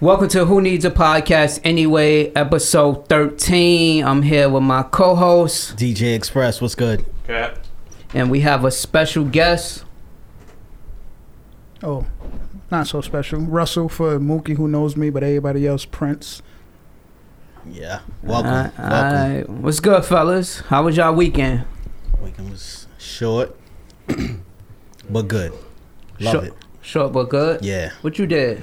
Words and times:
Welcome 0.00 0.28
to 0.28 0.46
Who 0.46 0.60
Needs 0.62 0.84
a 0.84 0.90
Podcast 0.90 1.60
Anyway, 1.62 2.32
episode 2.34 3.06
13. 3.08 4.02
I'm 4.04 4.22
here 4.22 4.48
with 4.48 4.62
my 4.62 4.82
co 4.82 5.14
host, 5.14 5.76
DJ 5.76 6.14
Express, 6.14 6.60
what's 6.60 6.74
good? 6.74 7.04
Cat. 7.26 7.66
and 8.14 8.30
we 8.30 8.40
have 8.40 8.64
a 8.64 8.70
special 8.70 9.24
guest. 9.24 9.84
Oh, 11.82 12.06
not 12.70 12.86
so 12.86 13.00
special. 13.00 13.40
Russell 13.40 13.88
for 13.88 14.18
Mookie, 14.18 14.56
who 14.56 14.68
knows 14.68 14.96
me, 14.96 15.10
but 15.10 15.22
everybody 15.22 15.66
else, 15.66 15.84
Prince. 15.84 16.40
Yeah, 17.70 18.00
welcome. 18.22 18.50
Uh, 18.50 18.70
welcome. 18.78 18.84
alright. 18.84 19.48
What's 19.50 19.80
good, 19.80 20.04
fellas? 20.04 20.60
How 20.60 20.84
was 20.84 20.96
y'all 20.96 21.14
weekend? 21.14 21.64
Weekend 22.22 22.50
was 22.50 22.86
short, 22.98 23.54
but 25.10 25.22
good. 25.28 25.52
Love 26.20 26.32
Short- 26.32 26.44
it. 26.44 26.54
Short 26.82 27.12
but 27.12 27.28
good. 27.28 27.62
Yeah. 27.64 27.90
What 28.00 28.18
you 28.18 28.26
did? 28.26 28.62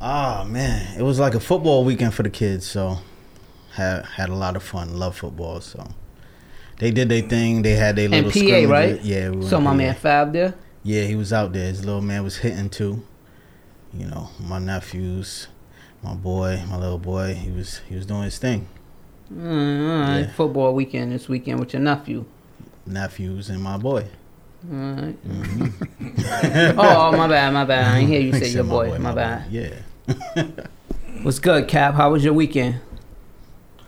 Ah 0.00 0.44
man, 0.46 0.98
it 0.98 1.02
was 1.02 1.18
like 1.18 1.34
a 1.34 1.40
football 1.40 1.84
weekend 1.84 2.14
for 2.14 2.22
the 2.22 2.30
kids, 2.30 2.66
so 2.66 2.98
had 3.72 4.04
had 4.04 4.28
a 4.28 4.34
lot 4.34 4.56
of 4.56 4.62
fun. 4.62 4.98
Love 4.98 5.16
football, 5.16 5.60
so 5.60 5.86
they 6.78 6.90
did 6.90 7.08
their 7.08 7.22
thing. 7.22 7.62
They 7.62 7.72
had 7.74 7.96
their 7.96 8.04
And 8.06 8.12
little 8.26 8.30
PA, 8.30 8.38
scrimmages. 8.38 8.70
right? 8.70 9.02
Yeah. 9.02 9.30
We 9.30 9.46
So 9.46 9.60
my 9.60 9.70
PA. 9.70 9.76
man 9.76 9.94
Fab 9.94 10.32
there. 10.32 10.54
Yeah, 10.82 11.02
he 11.04 11.16
was 11.16 11.32
out 11.32 11.52
there. 11.52 11.66
His 11.68 11.84
little 11.84 12.02
man 12.02 12.22
was 12.24 12.36
hitting 12.38 12.68
too. 12.68 13.02
You 13.92 14.06
know, 14.06 14.28
my 14.40 14.58
nephews, 14.58 15.48
my 16.02 16.14
boy, 16.14 16.62
my 16.68 16.76
little 16.76 16.98
boy. 16.98 17.34
He 17.34 17.50
was 17.50 17.80
he 17.88 17.94
was 17.94 18.04
doing 18.06 18.24
his 18.24 18.38
thing. 18.38 18.68
Mm, 19.32 19.90
alright. 19.90 20.26
Yeah. 20.26 20.32
Football 20.32 20.74
weekend 20.74 21.12
this 21.12 21.28
weekend 21.28 21.60
with 21.60 21.72
your 21.72 21.80
nephew. 21.82 22.26
Nephews 22.86 23.48
and 23.48 23.62
my 23.62 23.78
boy. 23.78 24.06
Alright. 24.72 25.28
Mhm. 25.28 26.74
oh, 26.78 27.12
my 27.16 27.28
bad, 27.28 27.52
my 27.52 27.64
bad. 27.64 27.86
I 27.86 28.00
didn't 28.00 28.08
hear 28.10 28.20
you 28.20 28.32
say 28.32 28.48
your 28.48 28.64
boy. 28.64 28.96
My, 28.98 29.10
boy. 29.10 29.16
bad. 29.16 29.50
Yeah. 29.50 29.74
What's 31.22 31.38
good, 31.38 31.68
Cap? 31.68 31.94
How 31.94 32.10
was 32.12 32.24
your 32.24 32.32
weekend? 32.32 32.80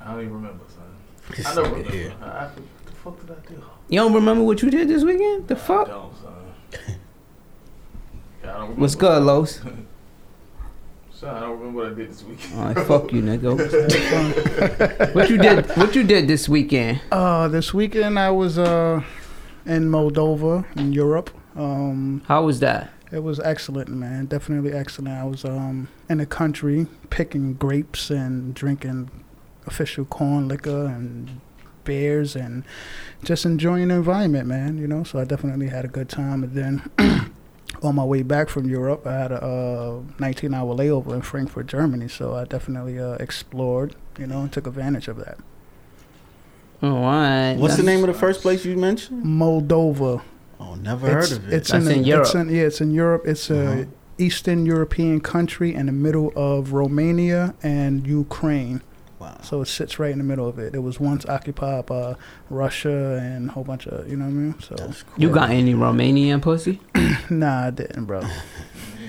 I 0.01 0.13
don't 0.13 0.21
even 0.23 0.35
remember, 0.35 0.65
son. 0.69 1.47
I 1.47 1.55
don't 1.55 1.65
nigga 1.67 1.71
remember. 1.73 1.91
here. 1.93 2.13
I, 2.23 2.27
I, 2.27 2.45
what 2.45 2.57
the 2.87 2.93
fuck 2.93 3.21
did 3.21 3.31
I 3.31 3.49
do? 3.49 3.63
You 3.89 4.01
don't 4.01 4.13
remember 4.13 4.45
what 4.45 4.61
you 4.63 4.71
did 4.71 4.89
this 4.89 5.03
weekend? 5.03 5.49
The 5.49 5.55
I 5.55 5.59
fuck? 5.59 5.87
don't, 5.89 6.15
son. 6.17 6.33
I 8.43 8.47
don't 8.47 8.55
remember. 8.61 8.81
What's 8.81 8.95
good, 8.95 9.23
Los? 9.23 9.61
Son, 11.13 11.35
I 11.35 11.41
don't 11.41 11.59
remember 11.59 11.83
what 11.85 11.93
I 11.93 11.95
did 11.95 12.11
this 12.11 12.23
weekend. 12.25 12.61
Alright, 12.61 12.87
fuck 12.87 13.11
you, 13.11 13.23
nigga. 13.23 15.15
what 15.15 15.31
you 15.31 15.39
did? 15.39 15.67
What 15.75 15.95
you 15.97 16.05
did 16.05 16.29
this 16.29 16.47
weekend? 16.47 17.01
Uh, 17.11 17.49
this 17.49 17.73
weekend 17.73 18.19
I 18.19 18.31
was 18.31 18.59
uh 18.59 19.03
in 19.67 19.91
Moldova 19.91 20.65
in 20.77 20.93
Europe. 20.93 21.31
Um, 21.57 22.23
How 22.27 22.45
was 22.45 22.61
that? 22.61 22.91
it 23.13 23.23
was 23.23 23.39
excellent, 23.41 23.89
man. 23.89 24.27
Definitely 24.27 24.73
excellent. 24.73 25.17
I 25.17 25.25
was 25.25 25.45
um 25.45 25.89
in 26.09 26.19
the 26.19 26.27
country 26.27 26.87
picking 27.11 27.55
grapes 27.55 28.11
and 28.11 28.55
drinking 28.55 29.11
official 29.67 30.05
corn 30.05 30.49
liquor 30.49 30.87
and 30.87 31.41
beers 31.85 32.35
and 32.37 32.65
just 33.25 33.45
enjoying 33.45 33.89
the 33.89 33.95
environment, 33.95 34.47
man. 34.49 34.79
You 34.79 34.87
know, 34.89 35.05
so 35.05 35.19
I 35.19 35.25
definitely 35.25 35.69
had 35.69 35.85
a 35.85 35.89
good 35.89 36.09
time. 36.09 36.43
And 36.43 36.53
then 36.55 36.91
on 37.83 37.95
my 37.95 38.05
way 38.05 38.23
back 38.23 38.49
from 38.49 38.69
Europe, 38.69 39.07
I 39.07 39.13
had 39.13 39.33
a 39.33 39.45
uh, 39.45 40.01
19 40.19 40.53
hour 40.53 40.75
layover 40.75 41.15
in 41.15 41.23
Frankfurt, 41.23 41.67
Germany. 41.69 42.09
So 42.09 42.35
I 42.35 42.45
definitely 42.45 42.99
uh, 42.99 43.15
explored, 43.15 43.95
you 44.19 44.27
know, 44.27 44.41
and 44.43 44.53
took 44.53 44.67
advantage 44.67 45.09
of 45.09 45.17
that. 45.19 45.39
Oh, 46.83 46.89
alright. 46.97 47.57
What's 47.59 47.77
the 47.77 47.83
name 47.83 48.01
of 48.01 48.09
the 48.09 48.15
first 48.15 48.43
place 48.43 48.65
you 48.65 48.77
mentioned? 48.77 49.25
Moldova. 49.25 50.23
Oh, 50.61 50.75
never 50.75 51.19
it's, 51.19 51.31
heard 51.31 51.39
of 51.39 51.49
it. 51.49 51.55
It's 51.55 51.71
That's 51.71 51.87
in, 51.87 51.93
in 51.93 52.03
the- 52.03 52.09
Europe. 52.09 52.27
It's 52.27 52.35
in, 52.35 52.49
yeah, 52.51 52.63
it's 52.63 52.81
in 52.81 52.91
Europe. 52.93 53.23
It's 53.27 53.51
a 53.51 53.67
Uh-huh. 53.67 53.85
Eastern 54.19 54.65
European 54.65 55.21
country 55.21 55.75
in 55.75 55.87
the 55.87 55.93
middle 55.93 56.33
of 56.37 56.73
Romania 56.73 57.55
and 57.63 58.07
Ukraine. 58.07 58.81
wow. 59.19 59.37
So 59.43 59.61
it 59.61 59.67
sits 59.69 59.99
right 59.99 60.11
in 60.11 60.19
the 60.19 60.25
middle 60.25 60.49
of 60.49 60.59
it. 60.59 60.75
It 60.75 60.79
was 60.83 60.99
once 60.99 61.27
occupied 61.27 61.85
by 61.87 62.15
Russia 62.49 63.21
and 63.23 63.51
a 63.51 63.53
whole 63.53 63.65
bunch 63.65 63.87
of, 63.87 64.09
you 64.09 64.17
know 64.17 64.25
what 64.25 64.31
I 64.31 64.35
mean? 64.35 64.55
So, 64.61 64.75
cool. 64.77 64.95
You 65.19 65.29
got 65.31 65.51
any 65.51 65.75
Romanian 65.75 66.41
pussy? 66.41 66.81
nah, 67.31 67.67
I 67.67 67.71
didn't, 67.71 68.07
bro. 68.07 68.23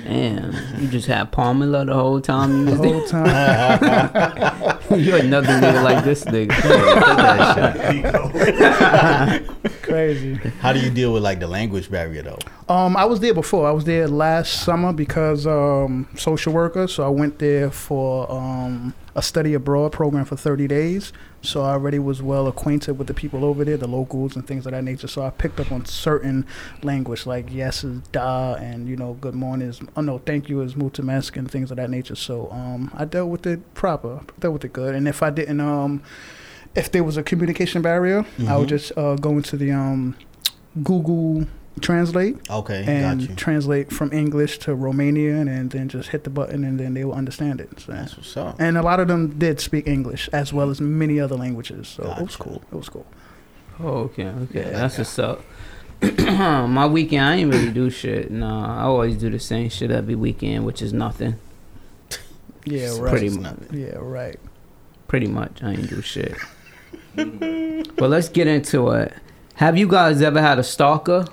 Damn, 0.04 0.54
you 0.82 0.88
just 0.90 1.08
had 1.08 1.32
Pamela 1.32 1.86
the 1.86 1.94
whole 1.94 2.20
time 2.22 2.66
The 2.66 2.76
whole 2.76 3.06
time. 3.06 4.77
you 4.96 5.16
another 5.16 5.48
nigga 5.48 5.84
like 5.84 6.04
this 6.06 6.24
nigga. 6.24 6.54
Take 6.54 8.04
that 8.04 9.44
shit. 9.44 9.48
crazy. 9.82 10.36
How 10.62 10.72
do 10.72 10.80
you 10.80 10.90
deal 10.90 11.12
with 11.14 11.24
like 11.24 11.40
the 11.40 11.48
language 11.48 11.92
barrier 11.92 12.22
though? 12.22 12.40
Um, 12.74 12.96
I 12.96 13.04
was 13.06 13.20
there 13.20 13.34
before. 13.34 13.68
I 13.68 13.72
was 13.72 13.84
there 13.84 14.08
last 14.08 14.64
summer 14.64 14.94
because 14.94 15.46
um, 15.46 16.08
social 16.16 16.54
worker. 16.54 16.88
So 16.88 17.06
I 17.06 17.10
went 17.10 17.40
there 17.40 17.70
for 17.70 18.32
um, 18.32 18.94
a 19.16 19.22
study 19.22 19.54
abroad 19.54 19.92
program 19.92 20.24
for 20.24 20.38
30 20.38 20.68
days. 20.68 21.12
So 21.48 21.62
I 21.62 21.72
already 21.72 21.98
was 22.00 22.22
well 22.22 22.48
acquainted 22.48 22.98
with 22.98 23.08
the 23.08 23.14
people 23.14 23.46
over 23.46 23.64
there, 23.64 23.78
the 23.78 23.88
locals 23.88 24.36
and 24.36 24.46
things 24.46 24.66
of 24.66 24.74
that 24.74 24.84
nature. 24.84 25.08
So 25.08 25.22
I 25.24 25.30
picked 25.30 25.60
up 25.60 25.72
on 25.72 25.86
certain 25.86 26.46
language 26.84 27.26
like 27.26 27.46
yes 27.52 27.84
is 27.84 28.02
da 28.12 28.56
and 28.56 28.88
you 28.90 28.96
know 28.98 29.14
good 29.22 29.34
morning 29.36 29.70
is 29.70 29.80
oh 29.96 30.02
no 30.02 30.18
thank 30.18 30.50
you 30.50 30.62
is 30.62 30.74
mutamesk 30.76 31.38
and 31.38 31.50
things 31.50 31.72
of 31.72 31.78
that 31.78 31.90
nature. 31.90 32.16
So 32.16 32.50
um, 32.52 32.92
I 32.94 33.06
dealt 33.06 33.30
with 33.30 33.48
it 33.48 33.74
proper, 33.74 34.22
dealt 34.40 34.54
with 34.54 34.66
it 34.66 34.74
good. 34.74 34.94
And 34.94 35.08
if 35.08 35.24
I 35.24 35.30
didn't 35.30 35.62
um, 35.62 36.04
if 36.76 36.92
there 36.92 37.04
was 37.04 37.18
a 37.18 37.24
communication 37.24 37.82
barrier, 37.82 38.26
I 38.48 38.58
would 38.58 38.68
Mhm. 38.68 38.70
just 38.70 38.92
uh, 38.98 39.16
go 39.16 39.32
into 39.32 39.56
the 39.58 39.72
um, 39.72 40.16
Google 40.84 41.48
Translate 41.82 42.50
Okay, 42.50 42.84
and 42.88 43.22
got 43.22 43.30
you. 43.30 43.36
translate 43.36 43.92
from 43.92 44.12
English 44.12 44.58
to 44.60 44.72
Romanian, 44.76 45.48
and 45.48 45.70
then 45.72 45.90
just 45.90 46.10
hit 46.10 46.24
the 46.24 46.30
button, 46.30 46.64
and 46.64 46.80
then 46.80 46.94
they 46.94 47.04
will 47.06 47.14
understand 47.14 47.62
it. 47.62 47.80
So. 47.80 47.92
That's 47.92 48.18
what's 48.18 48.36
up. 48.36 48.56
And 48.60 48.78
a 48.78 48.82
lot 48.82 49.00
of 49.00 49.08
them 49.08 49.38
did 49.38 49.60
speak 49.60 49.88
English 49.88 50.28
as 50.34 50.52
well 50.52 50.70
as 50.70 50.82
many 50.82 51.20
other 51.20 51.36
languages, 51.36 51.88
so 51.88 52.04
it 52.18 52.24
was 52.24 52.36
cool. 52.36 52.62
It 52.72 52.76
was 52.76 52.90
cool. 52.90 53.06
Oh, 53.80 53.88
okay, 54.10 54.26
okay, 54.28 54.72
Yeah. 54.72 54.72
that's 54.72 54.98
what's 54.98 55.20
up. 55.20 55.42
My 56.02 56.88
weekend, 56.88 57.24
I 57.26 57.36
ain't 57.36 57.54
really 57.54 57.72
do 57.72 57.90
shit. 57.90 58.32
Nah, 58.32 58.80
I 58.80 58.84
always 58.84 59.18
do 59.18 59.30
the 59.30 59.40
same 59.40 59.70
shit 59.70 59.92
every 59.92 60.16
weekend, 60.16 60.66
which 60.66 60.82
is 60.82 60.94
nothing. 60.94 61.36
Yeah, 62.66 62.98
right. 63.00 63.10
pretty 63.12 63.30
much. 63.30 63.58
Yeah, 63.72 63.96
right. 63.98 64.38
Pretty 65.08 65.28
much, 65.28 65.64
I 65.64 65.72
ain't 65.72 65.90
do 65.90 66.02
shit. 66.02 66.36
but 67.16 68.10
let's 68.10 68.30
get 68.30 68.48
into 68.48 68.90
it. 68.92 69.14
Have 69.56 69.78
you 69.78 69.88
guys 69.88 70.22
ever 70.22 70.42
had 70.42 70.60
a 70.60 70.64
stalker? 70.64 71.26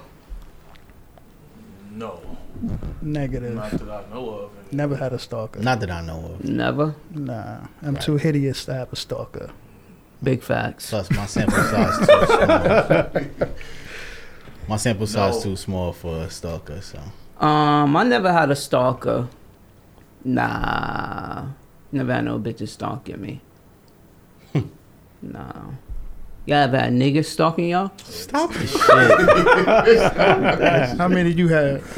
No, 2.69 2.79
Negative. 3.03 3.55
not 3.55 3.71
that 3.73 3.83
I 3.83 4.03
know 4.15 4.29
of. 4.31 4.51
And 4.59 4.73
Never 4.73 4.97
had 4.97 5.13
a 5.13 5.19
stalker. 5.19 5.61
Not 5.61 5.81
that 5.81 5.91
I 5.91 6.01
know 6.01 6.21
of. 6.39 6.45
Never. 6.45 6.95
Nah, 7.11 7.59
I'm 7.83 7.95
Right. 7.95 8.03
too 8.03 8.17
hideous 8.17 8.65
to 8.67 8.75
have 8.75 8.93
a 8.93 8.97
stalker. 8.97 9.51
Big 10.23 10.43
facts. 10.43 10.89
Plus, 10.91 11.11
my 11.11 11.27
sample 11.27 11.63
size 11.63 11.99
too 11.99 12.27
small. 12.27 13.49
My 14.69 14.77
sample 14.77 15.07
size 15.07 15.35
No. 15.37 15.43
too 15.43 15.57
small 15.57 15.93
for 15.93 16.23
a 16.23 16.31
stalker. 16.31 16.81
So 16.81 17.01
Um, 17.45 17.95
I 17.97 18.05
never 18.05 18.33
had 18.33 18.51
a 18.51 18.57
stalker. 18.57 19.29
Nah, 20.25 21.49
never 21.93 22.13
had 22.15 22.25
no 22.25 22.39
bitches 22.39 22.69
stalking 22.69 23.21
me. 23.21 23.41
nah. 25.23 25.73
Y'all 26.47 26.59
ever 26.59 26.79
had 26.79 26.93
niggas 26.93 27.25
stalking 27.27 27.71
y'all? 27.71 27.91
stop 28.05 28.53
the 28.53 28.67
shit. 28.67 28.83
How 30.99 31.09
many 31.09 31.33
do 31.33 31.39
you 31.43 31.49
had? 31.49 31.83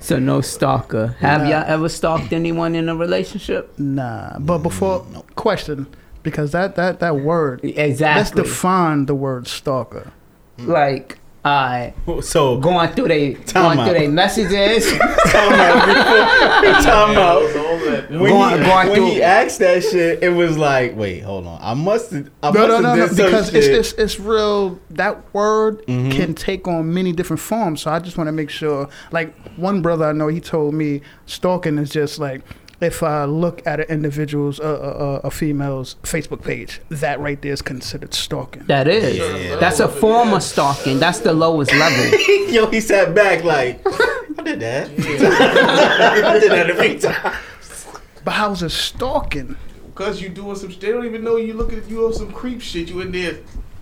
So 0.00 0.18
no 0.18 0.40
stalker. 0.40 1.14
Have 1.20 1.42
Nah. 1.42 1.48
y'all 1.50 1.64
ever 1.68 1.88
stalked 1.88 2.32
anyone 2.32 2.74
in 2.74 2.88
a 2.88 2.96
relationship? 2.96 3.72
Nah, 3.78 4.36
but 4.40 4.58
before 4.58 5.06
No. 5.12 5.24
question, 5.36 5.86
because 6.24 6.50
that 6.50 6.74
that 6.74 6.98
that 6.98 7.18
word. 7.20 7.60
exactly. 7.62 7.84
Let's 7.84 8.00
Exactly. 8.30 8.42
define 8.42 9.06
the 9.06 9.14
word 9.14 9.46
stalker. 9.46 10.10
like, 10.58 11.18
I 11.44 11.92
So 12.20 12.56
going 12.58 12.90
through 12.92 13.08
they 13.08 13.32
going 13.32 13.78
out. 13.80 13.88
through 13.88 13.98
they 13.98 14.06
messages. 14.06 14.90
time 15.26 15.52
out. 15.54 15.84
Time 16.84 17.18
out. 17.18 17.40
Those- 17.40 17.56
all 17.56 17.78
that- 17.78 18.10
When, 18.10 18.18
Going- 18.30 18.58
he, 18.58 18.64
going 18.64 18.86
when 18.88 18.94
through- 18.96 19.06
he 19.06 19.22
asked 19.22 19.58
that 19.58 19.82
shit, 19.82 20.22
it 20.22 20.28
was 20.28 20.56
like, 20.56 20.96
wait, 20.96 21.20
hold 21.20 21.46
on. 21.46 21.58
I 21.60 21.74
must 21.74 22.12
have. 22.12 22.30
I 22.44 22.50
No, 22.52 22.60
must 22.68 22.82
no, 22.82 22.94
no, 22.94 22.94
no, 22.94 23.08
because 23.08 23.52
it's, 23.54 23.66
shit. 23.66 23.74
it's 23.76 23.92
it's 23.94 24.20
real. 24.20 24.78
That 24.90 25.34
word 25.34 25.84
Mhm. 25.86 26.12
can 26.12 26.34
take 26.34 26.68
on 26.68 26.94
many 26.94 27.12
different 27.12 27.40
forms. 27.40 27.82
So 27.82 27.90
I 27.90 27.98
just 27.98 28.16
want 28.16 28.28
to 28.28 28.32
make 28.32 28.50
sure. 28.50 28.88
Like 29.10 29.34
one 29.56 29.82
brother 29.82 30.04
I 30.06 30.12
know, 30.12 30.28
he 30.28 30.40
told 30.40 30.74
me 30.74 31.00
stalking 31.26 31.76
is 31.78 31.90
just 31.90 32.18
like 32.20 32.42
if 32.82 33.02
I 33.02 33.24
look 33.24 33.66
at 33.66 33.80
an 33.80 33.86
individual's 33.88 34.60
uh, 34.60 34.64
uh, 34.64 34.66
uh, 34.66 35.20
a 35.24 35.30
female's 35.30 35.96
Facebook 36.02 36.42
page, 36.42 36.80
that 36.88 37.20
right 37.20 37.40
there 37.40 37.52
is 37.52 37.62
considered 37.62 38.14
stalking. 38.14 38.64
That 38.64 38.88
is. 38.88 39.16
Yeah, 39.16 39.36
yeah, 39.36 39.56
That's 39.56 39.80
a 39.80 39.88
form 39.88 40.32
of 40.32 40.42
stalking. 40.42 40.98
That's 40.98 41.20
the 41.20 41.32
lowest 41.32 41.72
level. 41.72 42.18
Yo, 42.50 42.66
he 42.66 42.80
sat 42.80 43.14
back 43.14 43.44
like, 43.44 43.80
I 43.86 44.42
did 44.42 44.60
that. 44.60 44.90
I 44.98 46.38
did 46.38 46.50
that 46.50 46.70
a 46.70 46.74
few 46.74 46.98
times. 46.98 47.86
But 48.24 48.32
how's 48.32 48.62
it 48.62 48.70
stalking? 48.70 49.56
Cause 49.94 50.22
you 50.22 50.28
doing 50.30 50.56
some. 50.56 50.70
They 50.70 50.90
don't 50.90 51.04
even 51.04 51.22
know 51.22 51.36
you 51.36 51.52
looking 51.52 51.78
at 51.78 51.88
you 51.88 52.06
on 52.06 52.14
some 52.14 52.32
creep 52.32 52.62
shit. 52.62 52.88
You 52.88 53.00
in 53.02 53.12
there, 53.12 53.36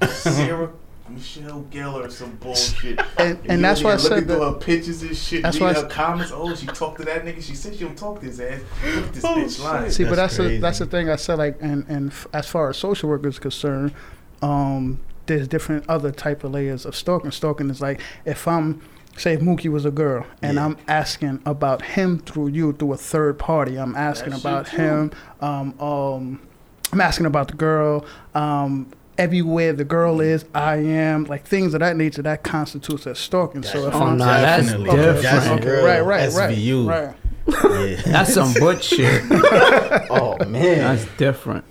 Sarah. 0.08 0.72
Michelle 1.14 1.64
Gellar 1.70 2.06
or 2.06 2.10
some 2.10 2.36
bullshit. 2.36 3.00
And, 3.18 3.38
you 3.44 3.50
and 3.50 3.64
that's 3.64 3.82
why 3.82 3.90
I 3.90 3.94
looking 3.94 4.08
said 4.08 4.26
through 4.26 4.38
that. 4.38 4.44
her 4.44 4.58
pictures 4.58 5.02
and 5.02 5.16
shit. 5.16 5.42
That's 5.42 5.58
That's 5.58 5.76
why 5.76 5.82
her 5.82 5.88
comments. 5.88 6.32
Oh, 6.34 6.54
she 6.54 6.66
talked 6.66 6.98
to 6.98 7.04
that 7.06 7.24
nigga. 7.24 7.42
She 7.42 7.54
said 7.54 7.74
she 7.74 7.84
don't 7.84 7.96
talk 7.98 8.20
to 8.20 8.26
his 8.26 8.40
ass. 8.40 8.60
Look 8.84 9.04
at 9.06 9.12
this 9.12 9.24
Oh, 9.24 9.34
bitch 9.36 9.62
lying. 9.62 9.90
See, 9.90 10.04
but 10.04 10.16
That's 10.16 10.36
that's 10.36 10.48
the, 10.50 10.58
that's 10.58 10.78
the 10.78 10.86
thing 10.86 11.08
I 11.10 11.16
said. 11.16 11.38
Like, 11.38 11.58
and 11.60 11.84
and 11.88 12.10
f- 12.12 12.26
as 12.32 12.46
far 12.48 12.70
as 12.70 12.76
social 12.78 13.08
work 13.08 13.24
is 13.26 13.38
concerned, 13.38 13.92
um, 14.42 15.00
there's 15.26 15.46
different 15.48 15.88
other 15.88 16.10
type 16.10 16.44
of 16.44 16.52
layers 16.52 16.84
of 16.86 16.96
stalking. 16.96 17.30
Stalking 17.30 17.70
is 17.70 17.80
like 17.80 18.00
if 18.24 18.46
I'm 18.48 18.80
say 19.16 19.34
if 19.34 19.40
Mookie 19.40 19.70
was 19.70 19.84
a 19.84 19.90
girl 19.90 20.24
and 20.42 20.54
Yeah. 20.54 20.64
I'm 20.66 20.76
asking 20.88 21.42
about 21.44 21.82
him 21.82 22.20
through 22.20 22.48
you 22.48 22.72
through 22.72 22.92
a 22.94 22.96
third 22.96 23.38
party. 23.38 23.76
I'm 23.76 23.94
asking 23.94 24.30
That 24.30 24.40
about 24.40 24.68
him. 24.68 25.10
Um, 25.40 25.78
um, 25.80 26.40
I'm 26.92 27.00
asking 27.00 27.26
about 27.26 27.48
the 27.48 27.54
girl. 27.54 28.04
Um, 28.34 28.90
everywhere 29.18 29.72
the 29.72 29.84
girl 29.84 30.20
is, 30.20 30.44
I 30.54 30.76
am. 30.76 31.24
Like 31.24 31.46
things 31.46 31.74
of 31.74 31.80
that 31.80 31.96
nature. 31.96 32.22
That 32.22 32.42
constitutes 32.42 33.06
as 33.06 33.18
stalking. 33.18 33.62
so 33.62 33.88
if 33.88 33.94
Oh, 33.94 34.02
I'm 34.02 34.18
nah, 34.18 34.26
that's 34.26 34.66
Definitely. 34.66 34.96
different. 34.96 35.22
That's 35.22 35.46
okay, 35.46 35.64
girl, 35.64 35.84
right, 35.86 36.00
right, 36.04 36.28
SVU. 36.30 36.86
right, 36.88 37.04
right. 37.04 37.16
Yeah. 37.90 38.02
That's 38.12 38.34
some 38.34 38.52
butch 38.54 38.84
shit. 38.84 39.22
oh 40.10 40.36
man. 40.46 40.78
That's 40.78 41.04
different. 41.16 41.64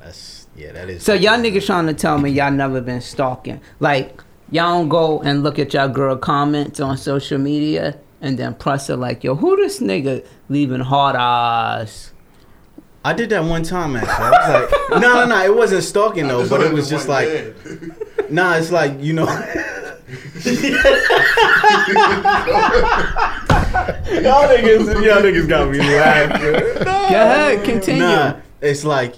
That's 0.00 0.46
yeah. 0.56 0.72
That 0.72 0.90
is. 0.90 1.02
So 1.02 1.14
y'all 1.14 1.38
niggas 1.38 1.66
trying 1.66 1.86
to 1.86 1.94
tell 1.94 2.18
me 2.18 2.30
y'all 2.30 2.50
never 2.50 2.80
been 2.80 3.00
stalking. 3.00 3.60
Like 3.80 4.20
y'all 4.50 4.78
don't 4.78 4.88
go 4.88 5.20
and 5.22 5.42
look 5.42 5.58
at 5.58 5.72
y'all 5.72 5.88
girl 5.88 6.16
comments 6.16 6.78
on 6.80 6.96
social 6.98 7.38
media 7.38 7.98
and 8.20 8.38
then 8.38 8.54
press 8.54 8.88
it 8.90 8.96
like, 8.96 9.24
yo, 9.24 9.34
who 9.34 9.56
this 9.56 9.80
nigga 9.80 10.24
leaving 10.48 10.80
hard 10.80 11.16
eyes? 11.16 12.11
I 13.04 13.12
did 13.12 13.30
that 13.30 13.44
one 13.44 13.62
time 13.62 13.96
actually. 13.96 14.12
I 14.12 14.30
was 14.30 14.70
like, 14.70 15.00
no, 15.02 15.14
no, 15.14 15.26
no. 15.26 15.44
It 15.44 15.54
wasn't 15.54 15.82
stalking 15.82 16.28
though, 16.28 16.48
but 16.48 16.60
it 16.60 16.72
was 16.72 16.88
just 16.88 17.08
like, 17.08 17.28
nah. 18.30 18.56
It's 18.56 18.70
like 18.70 19.00
you 19.00 19.12
know. 19.12 19.26
y'all 24.22 24.48
niggas, 24.48 25.04
y'all 25.04 25.22
niggas 25.22 25.48
got 25.48 25.70
me 25.70 25.78
laughing. 25.78 26.52
Go 26.52 26.90
ahead, 26.90 27.64
continue. 27.64 28.02
Nah, 28.02 28.36
it's 28.60 28.84
like, 28.84 29.14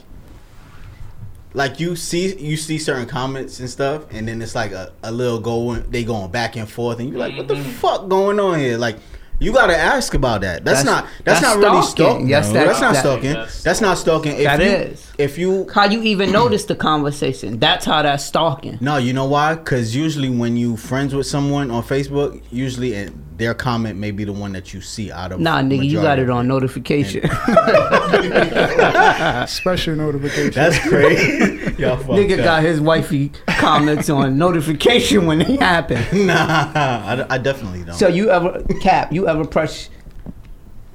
like 1.53 1.81
you 1.81 1.97
see, 1.97 2.37
you 2.37 2.57
see 2.57 2.79
certain 2.79 3.07
comments 3.07 3.61
and 3.61 3.69
stuff, 3.69 4.05
and 4.11 4.29
then 4.29 4.41
it's 4.41 4.55
like 4.55 4.73
a, 4.73 4.93
a 5.03 5.11
little 5.11 5.41
going, 5.41 5.89
they 5.91 6.05
going 6.05 6.31
back 6.31 6.57
and 6.57 6.69
forth, 6.69 7.01
and 7.01 7.11
you're 7.11 7.19
like, 7.19 7.37
what 7.37 7.49
the 7.49 7.55
mm-hmm. 7.55 7.71
fuck 7.71 8.09
going 8.09 8.39
on 8.39 8.59
here? 8.59 8.79
Like, 8.79 8.97
you 9.39 9.53
gotta 9.53 9.77
ask 9.77 10.15
about 10.15 10.41
that. 10.43 10.65
That's, 10.65 10.83
That's- 10.83 11.05
not, 11.05 11.11
that's, 11.25 11.41
that's 11.41 11.43
not 11.43 11.57
really 11.59 11.83
stalking. 11.83 11.89
stalking. 12.07 12.29
Yes, 12.29 12.47
no. 12.49 12.53
that- 12.55 12.67
that's 12.67 12.81
not 12.81 12.93
that- 12.95 13.01
stalking. 13.01 13.33
That's 13.33 13.63
That's 13.63 13.81
not 13.81 13.99
stalking. 13.99 14.33
If 14.37 14.45
That 14.45 14.61
you, 14.61 14.67
is. 14.67 15.13
If 15.19 15.39
you, 15.39 15.69
How 15.73 15.85
you 15.87 16.03
even 16.03 16.33
notice 16.33 16.65
the 16.65 16.75
conversation? 16.75 17.59
That's 17.59 17.85
how 17.85 18.03
that's 18.03 18.25
stalking. 18.25 18.79
no, 18.81 18.97
you 18.97 19.13
know 19.13 19.27
why? 19.27 19.55
Because 19.55 19.95
usually 19.95 20.31
when 20.31 20.57
you 20.57 20.77
friends 20.77 21.15
with 21.15 21.27
someone 21.27 21.71
on 21.71 21.83
Facebook, 21.83 22.43
usually 22.51 22.97
uh, 22.97 23.11
their 23.37 23.55
comment 23.55 23.99
may 23.99 24.11
be 24.13 24.25
the 24.25 24.33
one 24.33 24.53
that 24.53 24.73
you 24.73 24.81
see 24.81 25.11
out 25.11 25.33
of. 25.33 25.41
Nah, 25.41 25.61
nigga, 25.61 25.89
you 25.89 26.01
got 26.01 26.19
it 26.19 26.31
on 26.31 26.47
notification. 26.47 27.23
Special 29.49 29.97
notification. 29.97 30.53
That's 30.53 30.79
crazy. 30.89 31.75
Y'all 31.79 31.97
nigga 32.05 32.39
up. 32.39 32.45
got 32.45 32.63
his 32.63 32.81
wifey 32.81 33.33
comments 33.49 34.09
on 34.09 34.39
notification 34.39 35.27
when 35.27 35.41
it 35.41 35.61
happened. 35.61 36.27
Nah, 36.27 36.71
I, 36.75 37.27
I 37.29 37.39
definitely 37.39 37.83
don't. 37.83 37.97
So 37.97 38.07
you 38.07 38.31
ever 38.31 38.63
cap? 38.81 39.13
You 39.13 39.27
ever 39.29 39.45
press 39.45 39.91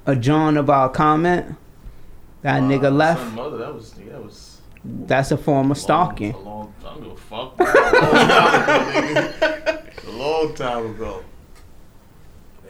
a 0.05 0.15
John 0.15 0.55
about 0.55 0.91
a 0.91 0.93
comment? 0.93 1.57
That 2.41 2.63
nigga 2.63 2.95
left. 2.95 3.33
Mother, 3.33 3.57
that 3.57 3.73
was 3.73 3.93
yeah, 3.99 4.13
that 4.13 4.23
was 4.23 4.61
That's 4.85 5.31
a 5.31 5.37
form 5.37 5.71
of 5.71 5.77
stalking. 5.77 6.33
A 6.33 6.37
long, 6.39 6.73
I 6.79 6.83
don't 6.93 7.03
give 7.03 7.11
a 7.11 7.17
fuck. 7.17 7.59
A 7.59 7.63
long 7.65 7.73
time 7.75 8.85
ago, 8.85 9.01
nigga. 9.01 10.07
A 10.07 10.11
long 10.11 10.53
time 10.55 10.85
ago. 10.85 11.23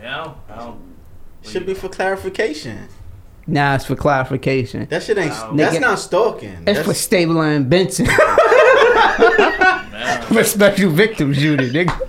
Yeah, 0.02 0.34
I 0.50 0.56
don't. 0.56 0.80
Should 1.44 1.66
be 1.66 1.74
for 1.74 1.90
clarification. 1.90 2.88
Nah, 3.48 3.76
it's 3.76 3.86
for 3.86 3.96
clarification. 3.96 4.86
That 4.86 5.04
shit 5.04 5.18
ain't. 5.18 5.32
Wow. 5.32 5.54
That's 5.56 5.76
Nigga, 5.76 5.82
not 5.82 6.00
stalking. 6.00 6.50
It's 6.50 6.66
That's, 6.66 6.88
for 6.88 6.94
Stabler 6.94 7.46
and 7.46 7.70
Benson. 7.70 8.06
Man, 8.06 8.16
for 10.24 10.44
special 10.44 10.92
victims 10.92 11.44
unit, 11.44 11.72
nigga. 11.74 12.08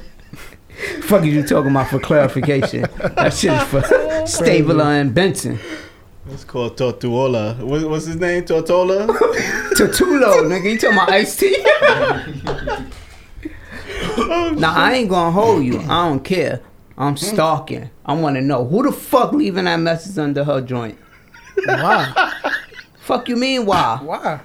Fuck 1.03 1.25
is 1.25 1.35
you 1.35 1.47
talking 1.47 1.71
about 1.71 1.89
for 1.89 1.99
clarification? 1.99 2.83
That 3.17 3.33
shit 3.33 3.53
is 3.53 3.63
for 3.65 3.83
Stabler 4.27 4.85
and 4.85 5.15
Benson. 5.15 5.59
it's 6.29 6.45
called 6.45 6.77
Tortuola. 6.77 7.55
What, 7.55 7.89
what's 7.89 8.07
his 8.07 8.17
name? 8.17 8.45
Tortola. 8.45 9.07
Tutulo, 9.75 10.45
nigga. 10.47 10.73
You 10.73 10.79
talking 10.79 10.97
about 10.97 11.11
Ice 11.11 11.37
T? 11.37 11.51
nah, 14.61 14.75
I 14.75 14.93
ain't 14.95 15.09
gonna 15.09 15.33
hold 15.33 15.65
you. 15.65 15.81
I 15.81 16.09
don't 16.09 16.23
care. 16.23 16.61
I'm 17.01 17.17
stalking. 17.17 17.89
I 18.05 18.13
want 18.13 18.37
to 18.37 18.43
know 18.43 18.67
who 18.67 18.83
the 18.83 18.93
fuck 18.93 19.33
leaving 19.33 19.65
that 19.65 19.81
message 19.81 20.19
under 20.19 20.45
her 20.45 20.61
joint. 20.61 20.99
Why? 21.65 22.53
Fuck 23.01 23.27
you 23.31 23.37
mean 23.37 23.65
why? 23.65 23.99
Why? 24.03 24.41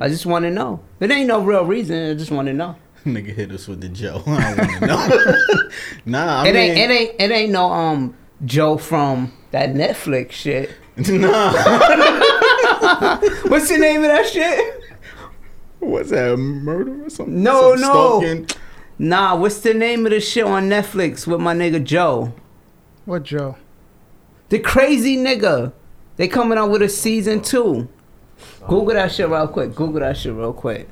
I 0.00 0.08
just 0.08 0.24
want 0.24 0.44
to 0.44 0.50
know. 0.50 0.80
It 0.98 1.10
ain't 1.10 1.28
no 1.28 1.42
real 1.42 1.66
reason. 1.66 2.10
I 2.10 2.14
just 2.14 2.30
want 2.30 2.48
to 2.48 2.54
know. 2.54 2.74
Nigga 3.04 3.34
hit 3.34 3.52
us 3.52 3.68
with 3.68 3.82
the 3.82 3.90
Joe. 3.90 4.22
I 4.26 4.54
want 4.54 4.72
to 4.80 4.86
know. 4.86 5.68
nah, 6.06 6.42
I 6.42 6.48
it 6.48 6.54
mean, 6.54 6.70
ain't. 6.70 6.78
It 6.78 6.90
ain't. 6.90 7.20
It 7.20 7.30
ain't 7.30 7.52
no 7.52 7.70
um 7.70 8.16
Joe 8.46 8.78
from 8.78 9.32
that 9.50 9.74
Netflix 9.74 10.32
shit. 10.32 10.70
Nah. 10.96 11.52
What's 13.48 13.68
the 13.68 13.76
name 13.78 14.02
of 14.02 14.08
that 14.08 14.26
shit? 14.26 14.82
What's 15.80 16.10
that? 16.10 16.36
Murder 16.38 17.04
or 17.04 17.10
something? 17.10 17.42
No, 17.42 17.76
Some 17.76 17.80
no. 17.82 17.88
stalking? 17.88 18.48
Nah, 19.02 19.34
what's 19.34 19.60
the 19.60 19.72
name 19.72 20.04
of 20.04 20.10
the 20.12 20.20
shit 20.20 20.44
on 20.44 20.68
Netflix 20.68 21.26
with 21.26 21.40
my 21.40 21.54
nigga 21.54 21.82
Joe? 21.82 22.34
What 23.06 23.22
Joe? 23.22 23.56
The 24.50 24.58
crazy 24.58 25.16
nigga. 25.16 25.72
They 26.16 26.28
coming 26.28 26.58
out 26.58 26.70
with 26.70 26.82
a 26.82 26.88
season 26.90 27.40
two. 27.40 27.88
Google 28.68 28.92
that 28.92 29.10
shit 29.10 29.26
real 29.30 29.48
quick. 29.48 29.74
Google 29.74 30.00
that 30.00 30.18
shit 30.18 30.34
real 30.34 30.52
quick. 30.52 30.86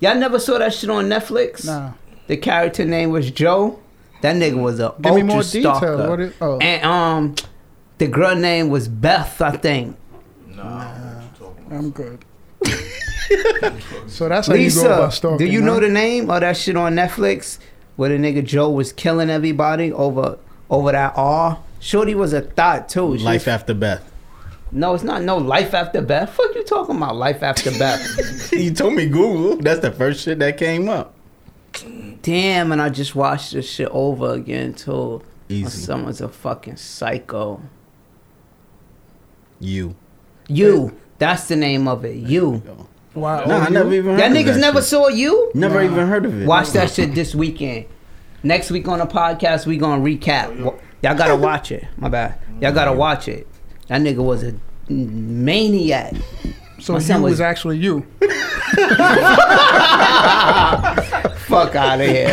Y'all 0.00 0.16
never 0.16 0.38
saw 0.38 0.58
that 0.58 0.74
shit 0.74 0.90
on 0.90 1.06
Netflix? 1.06 1.64
Nah. 1.64 1.92
The 2.26 2.36
character 2.36 2.84
name 2.84 3.08
was 3.08 3.30
Joe. 3.30 3.80
That 4.20 4.36
nigga 4.36 4.60
was 4.60 4.78
a 4.78 4.94
Give 5.00 5.14
me 5.14 5.22
more 5.22 5.42
stalker. 5.42 5.86
details. 5.96 6.08
What 6.10 6.20
is? 6.20 6.34
Oh, 6.42 6.58
And 6.58 6.84
um, 6.84 7.34
the 7.96 8.06
girl 8.06 8.36
name 8.36 8.68
was 8.68 8.86
Beth, 8.86 9.40
I 9.40 9.52
think. 9.56 9.96
nah, 10.48 10.62
I 10.62 10.92
don't 10.92 11.00
know 11.00 11.06
what 11.06 11.22
you're 11.40 11.48
talking 11.48 11.66
about. 11.68 11.78
I'm 11.78 11.90
good. 11.90 12.24
So 14.06 14.28
that's 14.28 14.46
how 14.48 14.54
you 14.54 14.58
go 14.60 14.64
Lisa, 14.64 14.86
about 14.86 15.14
stalking. 15.14 15.38
do 15.38 15.46
you 15.52 15.60
huh? 15.60 15.66
know 15.66 15.80
the 15.80 15.88
name 15.88 16.30
of 16.30 16.40
that 16.40 16.56
shit 16.56 16.76
on 16.76 16.94
Netflix 16.94 17.58
where 17.96 18.08
the 18.10 18.16
nigga 18.16 18.44
Joe 18.44 18.70
was 18.70 18.92
killing 18.92 19.30
everybody 19.30 19.92
over 19.92 20.38
over 20.70 20.92
that 20.92 21.12
R? 21.16 21.58
Shorty 21.80 22.14
was 22.14 22.32
a 22.32 22.40
thought 22.42 22.88
too. 22.88 23.16
She 23.18 23.24
Life 23.24 23.42
was- 23.42 23.48
after 23.48 23.74
Beth. 23.74 24.02
no, 24.72 24.94
it's 24.94 25.04
not 25.04 25.22
no 25.22 25.36
life 25.38 25.74
after 25.74 26.00
Beth. 26.02 26.30
Fuck 26.34 26.54
you 26.54 26.64
talking 26.64 26.96
about 26.96 27.16
life 27.16 27.42
after 27.42 27.70
Beth? 27.72 28.50
you 28.52 28.72
told 28.72 28.94
me 28.94 29.06
Google. 29.06 29.56
That's 29.56 29.80
the 29.80 29.92
first 29.92 30.24
shit 30.24 30.38
that 30.40 30.56
came 30.56 30.88
up. 30.88 31.14
Damn, 32.22 32.72
and 32.72 32.80
I 32.82 32.88
just 32.88 33.14
watched 33.14 33.52
this 33.52 33.70
shit 33.70 33.88
over 33.90 34.32
again 34.32 34.74
too. 34.74 35.22
Easy. 35.48 35.68
Someone's 35.78 36.20
a 36.20 36.28
fucking 36.28 36.76
psycho. 36.76 37.60
You. 39.60 39.94
You. 40.48 40.96
That's 41.18 41.48
the 41.48 41.56
name 41.56 41.86
of 41.88 42.04
it. 42.04 42.16
You. 42.16 42.62
Wow. 43.16 43.44
No, 43.46 43.56
I 43.56 43.68
never 43.70 43.92
even 43.94 44.12
heard 44.12 44.20
Y'all 44.20 44.30
of 44.30 44.36
niggas 44.36 44.54
that 44.54 44.60
never 44.60 44.80
shit. 44.80 44.88
saw 44.90 45.08
you? 45.08 45.50
Never 45.54 45.82
Nah. 45.82 45.90
even 45.92 46.06
heard 46.06 46.24
of 46.26 46.40
it. 46.42 46.46
Watch 46.46 46.70
that 46.70 46.90
shit 46.90 47.14
this 47.14 47.34
weekend. 47.34 47.86
Next 48.42 48.70
week 48.70 48.86
on 48.86 48.98
the 48.98 49.06
podcast, 49.06 49.66
we 49.66 49.76
gonna 49.78 50.02
recap. 50.02 50.54
Y'all 51.02 51.14
gotta 51.16 51.34
watch 51.36 51.72
it. 51.72 51.84
My 51.96 52.08
bad. 52.08 52.38
Y'all 52.60 52.72
gotta 52.72 52.92
watch 52.92 53.26
it. 53.28 53.46
That 53.88 54.00
nigga 54.02 54.18
was 54.24 54.42
a 54.44 54.54
maniac. 54.88 56.14
So 56.78 56.92
My 56.92 56.98
you 57.00 57.04
son 57.06 57.22
was, 57.22 57.30
was- 57.32 57.40
actually 57.40 57.78
you. 57.78 58.06
Fuck 61.46 61.74
out 61.74 62.00
of 62.00 62.06
here. 62.06 62.28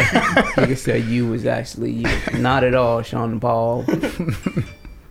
nigga 0.58 0.78
said 0.78 1.06
you 1.06 1.28
was 1.28 1.46
actually 1.46 1.92
you. 1.92 2.08
Not 2.40 2.64
at 2.64 2.76
all, 2.76 3.02
Sean 3.04 3.40
Paul. 3.40 3.84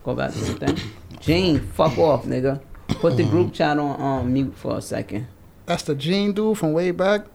Go 0.04 0.14
back 0.14 0.32
to 0.32 0.38
the 0.38 0.54
thing. 0.66 0.78
Gene, 1.20 1.60
fuck 1.60 1.96
off, 1.98 2.24
nigga. 2.24 2.60
Put 2.88 3.16
the 3.16 3.22
group 3.24 3.52
chat 3.54 3.78
on 3.78 4.00
um, 4.00 4.32
mute 4.32 4.54
for 4.56 4.76
a 4.78 4.82
second. 4.82 5.26
That's 5.66 5.82
the 5.84 5.94
Gene 5.94 6.32
dude 6.32 6.58
from 6.58 6.72
way 6.72 6.90
back. 6.90 7.26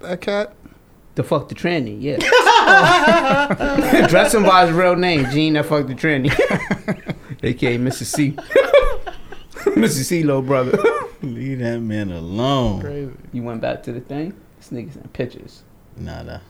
That 0.00 0.20
cat. 0.20 0.54
The 1.14 1.22
fuck 1.22 1.48
the 1.48 1.54
tranny, 1.54 1.96
yeah. 2.00 2.16
Dress 4.08 4.34
him 4.34 4.42
by 4.42 4.66
his 4.66 4.74
real 4.74 4.96
name, 4.96 5.30
Gene. 5.30 5.52
That 5.54 5.66
fuck 5.66 5.86
the 5.86 5.94
tranny. 5.94 6.30
AKA 7.42 7.78
Mr. 7.78 8.04
C. 8.04 8.32
Mr. 9.74 10.02
C, 10.04 10.22
little 10.24 10.42
brother. 10.42 10.76
Leave 11.22 11.60
that 11.60 11.78
man 11.80 12.10
alone. 12.10 12.80
Crazy. 12.80 13.12
You 13.32 13.42
went 13.44 13.60
back 13.60 13.82
to 13.84 13.92
the 13.92 14.00
thing. 14.00 14.34
This 14.58 14.70
nigga's 14.70 14.96
in 14.96 15.08
pictures. 15.08 15.62
Nada. 15.96 16.42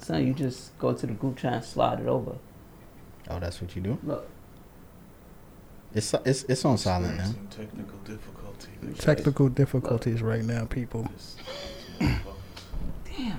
So 0.00 0.16
you 0.16 0.32
just 0.32 0.78
go 0.78 0.92
to 0.92 1.06
the 1.06 1.12
group 1.12 1.38
chat 1.38 1.52
and 1.54 1.64
slide 1.64 1.98
it 2.00 2.06
over. 2.06 2.36
Oh, 3.28 3.40
that's 3.40 3.60
what 3.60 3.74
you 3.74 3.82
do. 3.82 3.98
Look, 4.04 4.28
It's 5.92 6.14
it's 6.24 6.44
it's 6.44 6.64
on 6.64 6.78
silent 6.78 7.16
now. 7.18 7.24
Some 7.24 7.48
technical 7.50 7.98
difficulty. 8.04 8.37
Technical 8.98 9.48
difficulties 9.48 10.22
right 10.22 10.44
now, 10.44 10.64
people. 10.66 11.02
This- 11.12 11.36
this. 11.98 13.32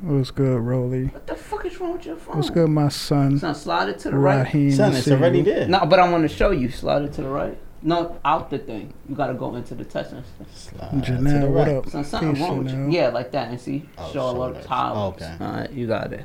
What's 0.00 0.30
good, 0.32 0.60
Roly? 0.60 1.04
What 1.06 1.26
the 1.28 1.36
fuck 1.36 1.64
is 1.64 1.78
wrong 1.78 1.92
with 1.92 2.06
your 2.06 2.16
phone? 2.16 2.36
What's 2.36 2.50
good, 2.50 2.68
my 2.68 2.88
son? 2.88 3.38
Son, 3.38 3.54
slide 3.54 3.88
it 3.88 4.00
to 4.00 4.10
the 4.10 4.16
right. 4.16 4.38
Raheem. 4.40 4.72
Son, 4.72 4.92
I 4.92 4.96
it's 4.96 5.04
see 5.04 5.12
already 5.12 5.38
you. 5.38 5.44
there. 5.44 5.68
No, 5.68 5.86
but 5.86 6.00
I 6.00 6.10
want 6.10 6.28
to 6.28 6.34
show 6.34 6.50
you. 6.50 6.70
Slide 6.70 7.02
it 7.02 7.12
to 7.14 7.22
the 7.22 7.28
right. 7.28 7.56
No, 7.84 8.18
out 8.24 8.50
the 8.50 8.58
thing. 8.58 8.92
You 9.08 9.14
gotta 9.14 9.34
go 9.34 9.54
into 9.54 9.74
the 9.76 9.84
touch 9.84 10.10
and 10.10 10.24
stuff. 10.24 10.56
Slide 10.80 11.04
to 11.04 11.12
the 11.12 11.18
Janelle, 11.18 11.48
what 11.50 11.66
right. 11.68 11.76
up? 11.76 11.88
Son, 11.88 12.04
something 12.04 12.32
Peace, 12.34 12.42
wrong 12.42 12.58
with 12.58 12.68
you. 12.70 12.74
Janelle. 12.76 12.92
Yeah, 12.92 13.08
like 13.08 13.30
that. 13.32 13.48
And 13.50 13.60
see, 13.60 13.88
Oh, 13.98 14.12
show 14.12 14.20
a 14.22 14.32
lot 14.32 14.50
of 14.50 14.54
shoulders. 14.56 14.66
towels. 14.66 14.98
Oh, 15.22 15.24
okay. 15.26 15.44
Alright, 15.44 15.70
you 15.72 15.86
got 15.86 16.12
it. 16.12 16.24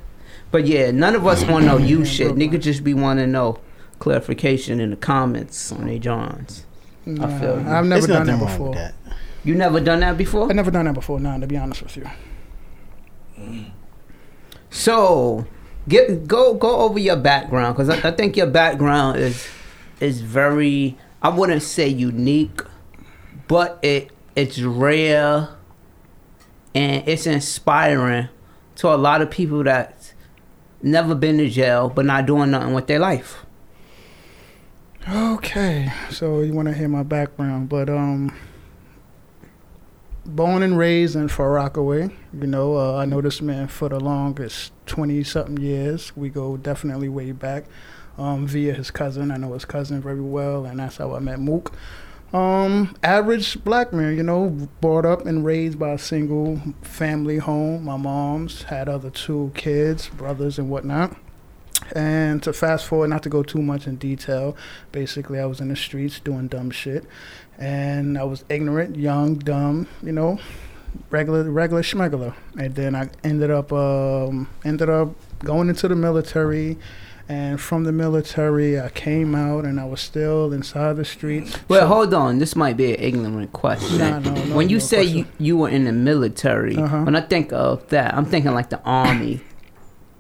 But 0.51 0.65
yeah, 0.65 0.89
none 0.91 1.15
of 1.15 1.25
us 1.27 1.43
want 1.45 1.65
no 1.65 1.77
you 1.77 2.03
shit. 2.05 2.35
Nigga 2.35 2.59
just 2.59 2.83
be 2.83 2.93
wanting 2.95 3.25
to 3.25 3.31
know 3.31 3.59
clarification 3.99 4.79
in 4.79 4.89
the 4.91 4.95
comments 4.95 5.71
on 5.71 5.85
their 5.87 5.99
Johns. 5.99 6.63
Nah, 7.07 7.39
feel 7.39 7.61
you. 7.61 7.69
I've 7.69 7.85
never 7.85 7.87
There's 7.87 8.07
done 8.07 8.27
that 8.27 8.39
before. 8.39 8.69
with 8.69 8.77
that. 8.77 8.93
You 9.45 9.55
never 9.55 9.79
done 9.79 10.01
that 10.01 10.17
before? 10.17 10.49
I've 10.49 10.55
never 10.55 10.71
done 10.71 10.85
that 10.85 10.93
before. 10.93 11.19
Nah, 11.19 11.37
to 11.37 11.47
be 11.47 11.55
honest 11.55 11.81
with 11.81 11.97
you. 11.97 12.05
So, 14.69 15.45
get 15.87 16.27
go 16.27 16.53
go 16.55 16.81
over 16.81 16.99
your 16.99 17.15
background 17.15 17.75
because 17.77 17.89
I, 17.89 18.09
I 18.09 18.11
think 18.11 18.35
your 18.35 18.47
background 18.47 19.19
is 19.19 19.47
is 20.01 20.21
very 20.21 20.97
I 21.21 21.29
wouldn't 21.29 21.63
say 21.63 21.87
unique, 21.87 22.61
but 23.47 23.79
it 23.81 24.11
it's 24.35 24.59
rare 24.59 25.49
and 26.75 27.07
it's 27.07 27.25
inspiring 27.25 28.27
to 28.75 28.89
a 28.93 28.97
lot 28.97 29.21
of 29.21 29.31
people 29.31 29.63
that's 29.63 30.13
never 30.81 31.15
been 31.15 31.37
to 31.37 31.49
jail 31.49 31.89
but 31.89 32.05
not 32.05 32.25
doing 32.25 32.51
nothing 32.51 32.73
with 32.73 32.87
their 32.87 32.99
life. 32.99 33.45
Okay, 35.09 35.89
so 36.09 36.41
you 36.41 36.51
want 36.51 36.67
to 36.67 36.73
hear 36.73 36.89
my 36.89 37.03
background, 37.03 37.69
but 37.69 37.89
um, 37.89 38.35
born 40.25 40.61
and 40.61 40.77
raised 40.77 41.15
in 41.15 41.29
Far 41.29 41.51
Rockaway. 41.51 42.09
You 42.37 42.47
know, 42.47 42.75
uh, 42.75 42.97
I 42.97 43.05
know 43.05 43.21
this 43.21 43.41
man 43.41 43.69
for 43.69 43.87
the 43.87 44.01
longest 44.01 44.73
twenty 44.85 45.23
something 45.23 45.63
years. 45.63 46.11
We 46.17 46.27
go 46.27 46.57
definitely 46.57 47.07
way 47.07 47.31
back. 47.31 47.67
Um, 48.17 48.47
via 48.47 48.73
his 48.73 48.91
cousin, 48.91 49.31
I 49.31 49.37
know 49.37 49.53
his 49.53 49.63
cousin 49.63 50.01
very 50.01 50.19
well, 50.19 50.65
and 50.65 50.77
that's 50.77 50.97
how 50.97 51.15
I 51.15 51.19
met 51.19 51.39
Mook. 51.39 51.71
Um, 52.33 52.93
average 53.01 53.63
black 53.63 53.93
man, 53.93 54.17
you 54.17 54.23
know, 54.23 54.49
brought 54.81 55.05
up 55.05 55.25
and 55.25 55.45
raised 55.45 55.79
by 55.79 55.91
a 55.91 55.97
single 55.97 56.61
family 56.81 57.37
home. 57.37 57.85
My 57.85 57.95
mom's 57.95 58.63
had 58.63 58.89
other 58.89 59.09
two 59.09 59.53
kids, 59.55 60.09
brothers 60.09 60.59
and 60.59 60.69
whatnot. 60.69 61.15
And 61.95 62.41
to 62.43 62.53
fast 62.53 62.85
forward, 62.85 63.09
not 63.09 63.23
to 63.23 63.29
go 63.29 63.43
too 63.43 63.61
much 63.61 63.87
in 63.87 63.95
detail, 63.95 64.55
basically 64.91 65.39
I 65.39 65.45
was 65.45 65.59
in 65.61 65.69
the 65.69 65.75
streets 65.75 66.19
doing 66.19 66.47
dumb 66.47 66.71
shit, 66.71 67.05
and 67.57 68.17
I 68.17 68.23
was 68.23 68.43
ignorant, 68.49 68.95
young, 68.95 69.35
dumb, 69.35 69.87
you 70.03 70.11
know, 70.11 70.39
regular, 71.09 71.43
regular 71.49 71.81
schmegular. 71.83 72.33
And 72.57 72.75
then 72.75 72.95
I 72.95 73.09
ended 73.23 73.51
up, 73.51 73.71
um, 73.73 74.49
ended 74.65 74.89
up 74.89 75.09
going 75.39 75.69
into 75.69 75.87
the 75.87 75.95
military. 75.95 76.77
And 77.29 77.59
from 77.59 77.83
the 77.83 77.91
military, 77.91 78.79
I 78.79 78.87
came 78.87 79.35
out 79.35 79.65
and 79.65 79.81
I 79.81 79.83
was 79.83 79.99
still 79.99 80.53
inside 80.53 80.95
the 80.95 81.03
streets. 81.03 81.57
Well, 81.67 81.81
So- 81.81 81.87
hold 81.87 82.13
on. 82.13 82.39
This 82.39 82.55
might 82.55 82.77
be 82.77 82.93
an 82.93 83.01
ignorant 83.03 83.51
question. 83.51 83.97
No, 83.97 84.19
no, 84.19 84.33
no, 84.33 84.55
when 84.55 84.69
you 84.69 84.77
no 84.77 84.79
say 84.79 85.03
you, 85.03 85.25
you 85.37 85.57
were 85.57 85.67
in 85.67 85.83
the 85.83 85.91
military, 85.91 86.77
Uh-huh. 86.77 87.01
when 87.03 87.17
I 87.17 87.21
think 87.21 87.51
of 87.51 87.85
that, 87.89 88.15
I'm 88.15 88.23
thinking 88.23 88.53
like 88.53 88.69
the 88.69 88.79
army. 88.85 89.41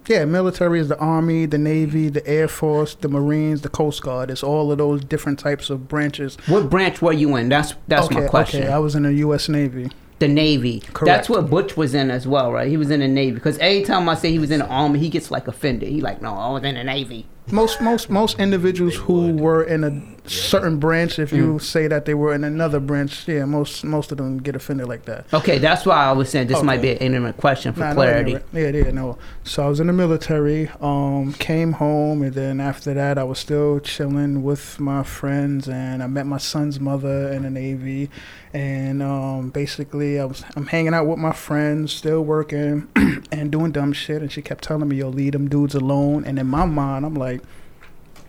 Yeah, 0.07 0.23
military 0.25 0.79
is 0.79 0.87
the 0.87 0.97
Army, 0.99 1.45
the 1.45 1.57
Navy, 1.57 2.07
the 2.07 2.25
Air 2.25 2.47
Force, 2.47 2.95
the 2.95 3.09
Marines, 3.09 3.61
the 3.61 3.69
Coast 3.69 4.01
Guard. 4.01 4.31
It's 4.31 4.43
all 4.43 4.71
of 4.71 4.77
those 4.77 5.03
different 5.03 5.37
types 5.37 5.69
of 5.69 5.87
branches. 5.89 6.37
What 6.47 6.69
branch 6.69 7.01
were 7.01 7.11
you 7.13 7.35
in? 7.35 7.49
That's 7.49 7.73
that's 7.87 8.05
okay, 8.05 8.21
my 8.21 8.27
question. 8.27 8.63
Okay, 8.63 8.71
I 8.71 8.77
was 8.79 8.95
in 8.95 9.03
the 9.03 9.13
U.S. 9.15 9.49
Navy. 9.49 9.89
the 10.19 10.27
Navy. 10.27 10.79
Correct. 10.79 11.05
That's 11.05 11.29
what 11.29 11.49
Butch 11.49 11.75
was 11.77 11.93
in 11.93 12.09
as 12.09 12.27
well, 12.27 12.51
right? 12.51 12.67
He 12.69 12.77
was 12.77 12.89
in 12.89 13.01
the 13.01 13.07
Navy. 13.07 13.35
Because 13.35 13.57
every 13.59 13.83
time 13.83 14.07
I 14.09 14.15
say 14.15 14.31
he 14.31 14.39
was 14.39 14.51
in 14.51 14.59
the 14.59 14.67
Army, 14.67 14.99
he 14.99 15.09
gets 15.09 15.29
like 15.29 15.47
offended. 15.47 15.89
He 15.89 16.01
like, 16.01 16.21
no, 16.21 16.33
I 16.33 16.49
was 16.51 16.63
in 16.63 16.75
the 16.75 16.83
Navy. 16.83 17.25
Most 17.51 17.81
most 17.81 18.09
most 18.09 18.39
individuals 18.39 18.95
who 18.95 19.33
were 19.35 19.63
in 19.63 19.83
a 19.83 19.91
certain 20.27 20.77
branch, 20.79 21.19
if 21.19 21.31
you 21.33 21.59
say 21.59 21.87
that 21.87 22.05
they 22.05 22.13
were 22.13 22.33
in 22.33 22.43
another 22.43 22.79
branch, 22.79 23.27
yeah, 23.27 23.45
most 23.45 23.83
most 23.83 24.11
of 24.11 24.17
them 24.17 24.37
get 24.39 24.55
offended 24.55 24.87
like 24.87 25.05
that. 25.05 25.25
Okay, 25.33 25.57
that's 25.57 25.85
why 25.85 25.95
I 26.05 26.11
was 26.11 26.29
saying 26.29 26.47
this 26.47 26.61
might 26.63 26.81
be 26.81 26.91
an 26.91 26.97
ignorant 26.99 27.37
question 27.37 27.73
for 27.73 27.79
Nah, 27.81 27.93
clarity. 27.93 28.33
no, 28.33 28.41
yeah, 28.59 28.69
yeah, 28.69 28.91
no. 28.91 29.17
So 29.43 29.65
I 29.65 29.69
was 29.69 29.79
in 29.79 29.87
the 29.87 29.93
military. 29.93 30.69
Um, 30.81 31.33
came 31.33 31.73
home, 31.73 32.21
and 32.21 32.33
then 32.33 32.59
after 32.59 32.93
that, 32.93 33.17
I 33.17 33.23
was 33.23 33.39
still 33.39 33.79
chilling 33.79 34.43
with 34.43 34.79
my 34.79 35.03
friends, 35.03 35.67
and 35.67 36.03
I 36.03 36.07
met 36.07 36.25
my 36.25 36.37
son's 36.37 36.79
mother 36.79 37.31
in 37.31 37.43
the 37.43 37.49
Navy, 37.49 38.09
and 38.53 39.01
um, 39.01 39.49
basically, 39.49 40.19
I 40.19 40.25
was 40.25 40.43
I'm 40.55 40.67
hanging 40.67 40.93
out 40.93 41.07
with 41.07 41.19
my 41.19 41.31
friends, 41.33 41.91
still 41.93 42.21
working, 42.23 42.87
and 43.31 43.51
doing 43.51 43.71
dumb 43.71 43.93
shit, 43.93 44.21
and 44.21 44.31
she 44.31 44.41
kept 44.41 44.63
telling 44.63 44.87
me, 44.89 44.97
"Yo, 44.97 45.09
leave 45.09 45.33
them 45.33 45.47
dudes 45.49 45.75
alone." 45.75 46.23
And 46.25 46.39
in 46.39 46.47
my 46.47 46.65
mind, 46.65 47.05
I'm 47.05 47.13
like, 47.15 47.41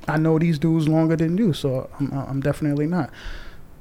I 0.08 0.16
know 0.16 0.38
these 0.38 0.58
dudes 0.58 0.88
longer 0.88 1.16
than 1.16 1.36
you, 1.36 1.52
so 1.52 1.90
I'm 2.00 2.12
I'm 2.12 2.40
definitely 2.40 2.86
not. 2.86 3.10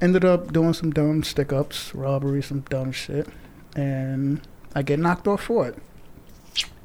Ended 0.00 0.24
up 0.24 0.52
doing 0.52 0.74
some 0.74 0.90
dumb 0.92 1.22
stick 1.24 1.52
ups, 1.52 1.94
robbery, 1.94 2.42
some 2.42 2.60
dumb 2.70 2.92
shit, 2.92 3.26
and 3.74 4.40
I 4.74 4.82
get 4.82 4.98
knocked 4.98 5.26
off 5.26 5.42
for 5.42 5.68
it. 5.68 5.76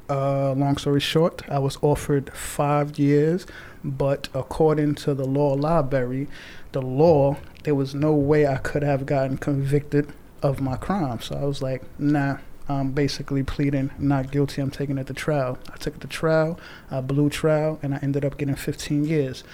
Uh, 0.08 0.52
long 0.52 0.76
story 0.76 1.00
short, 1.00 1.42
I 1.48 1.58
was 1.58 1.78
offered 1.80 2.30
five 2.34 2.98
years, 2.98 3.46
but 3.82 4.28
according 4.34 4.96
to 4.96 5.14
the 5.14 5.24
law 5.24 5.54
library, 5.54 6.28
the 6.72 6.82
law, 6.82 7.36
there 7.62 7.74
was 7.74 7.94
no 7.94 8.12
way 8.12 8.46
I 8.46 8.56
could 8.56 8.82
have 8.82 9.06
gotten 9.06 9.38
convicted 9.38 10.12
of 10.42 10.60
my 10.60 10.76
crime. 10.76 11.20
So 11.20 11.36
I 11.36 11.44
was 11.44 11.62
like, 11.62 11.82
nah, 11.98 12.38
I'm 12.68 12.92
basically 12.92 13.42
pleading 13.42 13.90
not 13.98 14.30
guilty. 14.30 14.62
I'm 14.62 14.70
taking 14.70 14.96
it 14.96 15.06
to 15.08 15.14
trial. 15.14 15.58
I 15.72 15.76
took 15.76 15.96
it 15.96 16.00
to 16.00 16.06
trial, 16.08 16.58
I 16.90 17.00
blew 17.00 17.28
trial, 17.28 17.78
and 17.82 17.94
I 17.94 17.98
ended 18.02 18.24
up 18.24 18.38
getting 18.38 18.54
15 18.54 19.04
years. 19.04 19.44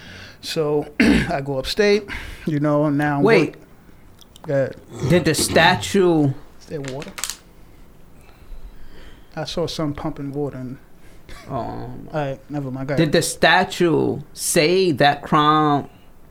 So 0.40 0.92
I 1.00 1.40
go 1.44 1.58
upstate, 1.58 2.08
you 2.46 2.60
know, 2.60 2.88
now. 2.88 3.20
Wait, 3.20 3.56
did 4.46 5.24
the 5.24 5.34
statue? 5.34 6.32
Is 6.60 6.66
there 6.66 6.80
water? 6.80 7.12
I 9.34 9.44
saw 9.44 9.66
some 9.66 9.94
pumping 9.94 10.32
water. 10.32 10.58
And, 10.58 10.78
Um, 11.48 12.08
all 12.12 12.20
right, 12.20 12.40
never 12.50 12.70
mind. 12.70 12.88
Did 12.88 13.12
the 13.12 13.22
statue 13.22 14.20
say 14.32 14.92
that 14.92 15.22
crime 15.22 15.88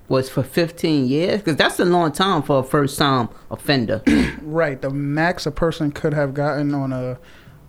was 0.10 0.30
for 0.30 0.44
15 0.44 1.08
years? 1.08 1.40
Because 1.40 1.56
that's 1.56 1.80
a 1.80 1.86
long 1.86 2.12
time 2.12 2.42
for 2.42 2.60
a 2.60 2.64
first 2.64 2.98
time 2.98 3.30
offender. 3.50 4.02
Right, 4.42 4.82
the 4.82 4.90
max 4.90 5.46
a 5.46 5.52
person 5.52 5.92
could 5.92 6.14
have 6.16 6.34
gotten 6.34 6.74
on 6.74 6.92
a, 6.92 7.20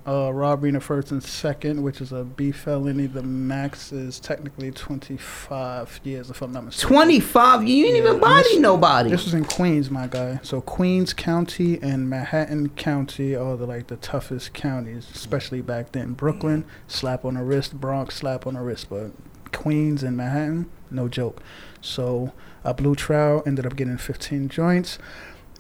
a 0.07 0.33
robbery 0.33 0.71
in 0.71 0.75
the 0.77 0.81
first 0.81 1.11
and 1.11 1.23
second, 1.23 1.83
which 1.83 2.01
is 2.01 2.11
a 2.11 2.25
B 2.25 2.53
felony, 2.53 3.07
the 3.07 3.23
max 3.23 3.93
is 3.93 4.19
technically 4.19 4.71
25 4.71 6.01
years, 6.05 6.31
if 6.31 6.41
I'm 6.41 6.53
not 6.53 6.65
mistaken. 6.65 6.95
25? 6.95 7.69
You 7.69 7.85
ain't 7.87 7.97
Yeah, 7.97 8.03
even 8.03 8.21
body 8.21 8.43
this- 8.49 8.59
nobody. 8.61 9.11
This 9.11 9.25
was 9.25 9.35
in 9.35 9.45
Queens, 9.45 9.91
my 9.91 10.07
guy. 10.07 10.41
So 10.43 10.61
Queens 10.63 11.13
County 11.13 11.79
and 11.83 12.09
Manhattan 12.09 12.71
County 12.71 13.35
are 13.37 13.57
the 13.57 13.67
like 13.67 13.89
the 13.89 13.97
toughest 13.97 14.55
counties, 14.55 15.07
especially 15.15 15.61
back 15.61 15.93
then. 15.93 16.15
Brooklyn, 16.15 16.65
slap 16.89 17.25
on 17.27 17.35
the 17.35 17.43
wrist. 17.43 17.79
Bronx, 17.81 18.15
slap 18.17 18.47
on 18.47 18.55
the 18.55 18.61
wrist. 18.61 18.89
But 18.89 19.11
Queens 19.53 20.03
and 20.03 20.17
Manhattan, 20.17 20.71
no 20.91 21.09
joke. 21.09 21.43
So 21.81 22.33
I 22.65 22.73
blew 22.73 22.95
trial, 22.95 23.43
ended 23.47 23.67
up 23.67 23.77
getting 23.77 23.97
15 23.97 24.49
joints, 24.49 24.99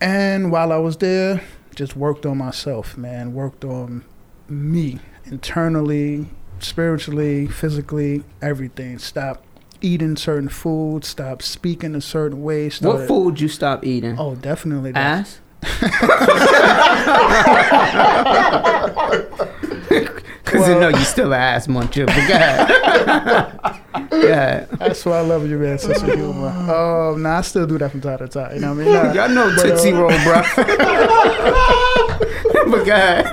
and 0.00 0.50
while 0.50 0.72
I 0.72 0.78
was 0.78 0.96
there, 0.98 1.42
just 1.74 1.96
worked 1.96 2.26
on 2.26 2.38
myself, 2.38 2.96
man. 2.98 3.32
Worked 3.34 3.64
on 3.64 4.04
me 4.48 4.98
internally, 5.24 6.26
spiritually, 6.58 7.46
physically, 7.46 8.24
everything. 8.42 8.98
Stop 8.98 9.44
eating 9.80 10.16
certain 10.16 10.48
foods. 10.48 11.08
Stop 11.08 11.42
speaking 11.42 11.94
a 11.94 12.00
certain 12.00 12.42
way. 12.42 12.64
what 12.64 12.72
started- 12.74 13.08
food 13.08 13.40
you 13.40 13.48
stop 13.48 13.84
eating? 13.84 14.18
Oh, 14.18 14.34
definitely. 14.34 14.92
that. 14.92 15.26
Ass? 15.26 15.40
Because 20.50 20.68
you 20.68 20.74
know 20.74 20.88
you 20.88 21.04
still 21.04 21.32
an 21.32 21.40
ass 21.40 21.66
muncher, 21.66 22.06
but 22.06 22.28
go 22.28 22.34
ahead. 22.34 23.80
go. 24.10 24.66
That's 24.78 25.04
why 25.04 25.18
I 25.18 25.20
love 25.20 25.46
you, 25.48 25.58
man. 25.58 25.78
Sense 25.78 26.02
of 26.02 26.12
humor. 26.12 26.48
Um, 26.48 27.22
nah, 27.22 27.38
I 27.38 27.42
still 27.42 27.66
do 27.66 27.78
that 27.78 27.90
from 27.90 28.00
time 28.00 28.18
to 28.18 28.28
time. 28.28 28.54
You 28.54 28.60
know 28.60 28.74
what 28.74 28.80
I 28.80 28.84
mean? 28.84 28.92
Nah, 28.92 29.12
Y'all 29.14 29.28
know 29.28 29.52
but, 29.54 29.62
Tootsie 29.62 29.92
uh, 29.92 30.00
Roll, 30.00 30.10
bro. 30.24 30.42
but 32.72 32.84
go 32.84 32.92
ahead. 32.92 33.26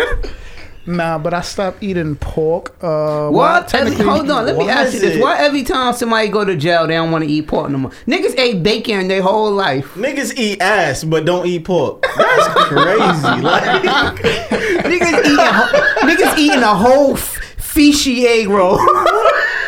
Nah, 0.88 1.18
but 1.18 1.34
I 1.34 1.42
stopped 1.42 1.84
eating 1.84 2.16
pork. 2.16 2.74
Uh, 2.82 3.30
What? 3.30 3.74
Every, 3.74 3.94
hold 4.06 4.32
on, 4.32 4.46
let 4.46 4.58
me 4.58 4.70
ask 4.70 4.94
you 4.94 5.00
this. 5.02 5.16
it- 5.18 5.22
Why 5.22 5.38
every 5.38 5.64
time 5.64 5.94
somebody 5.94 6.30
go 6.30 6.46
to 6.46 6.56
jail, 6.56 6.88
they 6.88 6.94
don't 6.94 7.12
want 7.12 7.26
to 7.26 7.30
eat 7.30 7.46
pork 7.48 7.70
no 7.70 7.78
more? 7.78 7.92
Niggas 8.08 8.40
ate 8.40 8.64
bacon 8.64 9.10
their 9.10 9.22
whole 9.22 9.52
life. 9.52 9.94
Niggas 9.96 10.38
eat 10.38 10.62
ass 10.62 11.04
but 11.04 11.26
don't 11.26 11.46
eat 11.46 11.66
pork. 11.66 12.04
That's 12.18 12.48
crazy. 12.70 13.42
Like, 13.48 14.16
niggas 14.88 15.26
eating, 15.26 16.08
niggas 16.08 16.38
eating 16.38 16.64
a 16.64 16.74
whole 16.76 17.14
f- 17.14 17.38
fishy 17.58 18.26
egg 18.26 18.48
roll. 18.48 18.80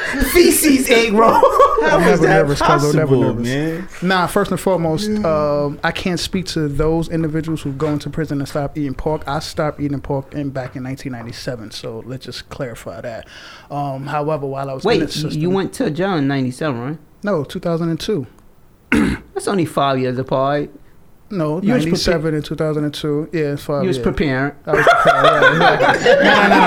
feces 0.33 0.89
egg 0.89 1.13
roll. 1.13 1.31
How 1.31 1.97
never 1.99 2.17
that 2.17 2.29
nervous, 2.29 2.61
Cuzzo, 2.61 2.93
never 2.93 3.15
possible, 3.15 3.21
nervous. 3.21 3.47
man? 3.47 3.87
Nah, 4.01 4.27
first 4.27 4.51
and 4.51 4.59
foremost, 4.59 5.09
um, 5.25 5.79
I 5.83 5.91
can't 5.91 6.19
speak 6.19 6.45
to 6.47 6.67
those 6.67 7.09
individuals 7.09 7.61
who 7.61 7.71
go 7.73 7.87
into 7.87 8.09
prison 8.09 8.39
and 8.39 8.47
stop 8.47 8.77
eating 8.77 8.93
pork. 8.93 9.27
I 9.27 9.39
stopped 9.39 9.79
eating 9.79 10.01
pork 10.01 10.33
in 10.33 10.49
back 10.49 10.75
in 10.75 10.83
1997, 10.83 11.71
so 11.71 12.03
let's 12.05 12.25
just 12.25 12.49
clarify 12.49 13.01
that. 13.01 13.27
Um, 13.71 14.07
however, 14.07 14.45
while 14.45 14.69
I 14.69 14.73
was 14.73 14.83
in 14.83 14.87
Wait, 14.89 14.99
the 14.99 15.07
system, 15.07 15.41
you 15.41 15.49
went 15.49 15.73
to 15.73 15.89
jail 15.91 16.15
in 16.15 16.27
'97, 16.27 16.79
right? 16.79 16.97
no 17.23 17.43
2002. 17.43 18.27
That's 18.91 19.47
only 19.47 19.65
five 19.65 19.99
years 19.99 20.17
apart. 20.17 20.69
No, 21.31 21.61
You 21.61 21.73
was 21.73 21.85
97 21.85 22.33
and 22.33 22.43
2002. 22.43 23.29
Yeah, 23.31 23.55
five 23.55 23.83
You 23.83 23.87
was 23.87 23.97
years. 23.97 24.03
preparing. 24.03 24.53
I 24.65 24.71
was 24.71 24.85
prepared, 24.85 25.23
yeah, 25.23 25.39
no, 26.23 26.49
no, 26.49 26.59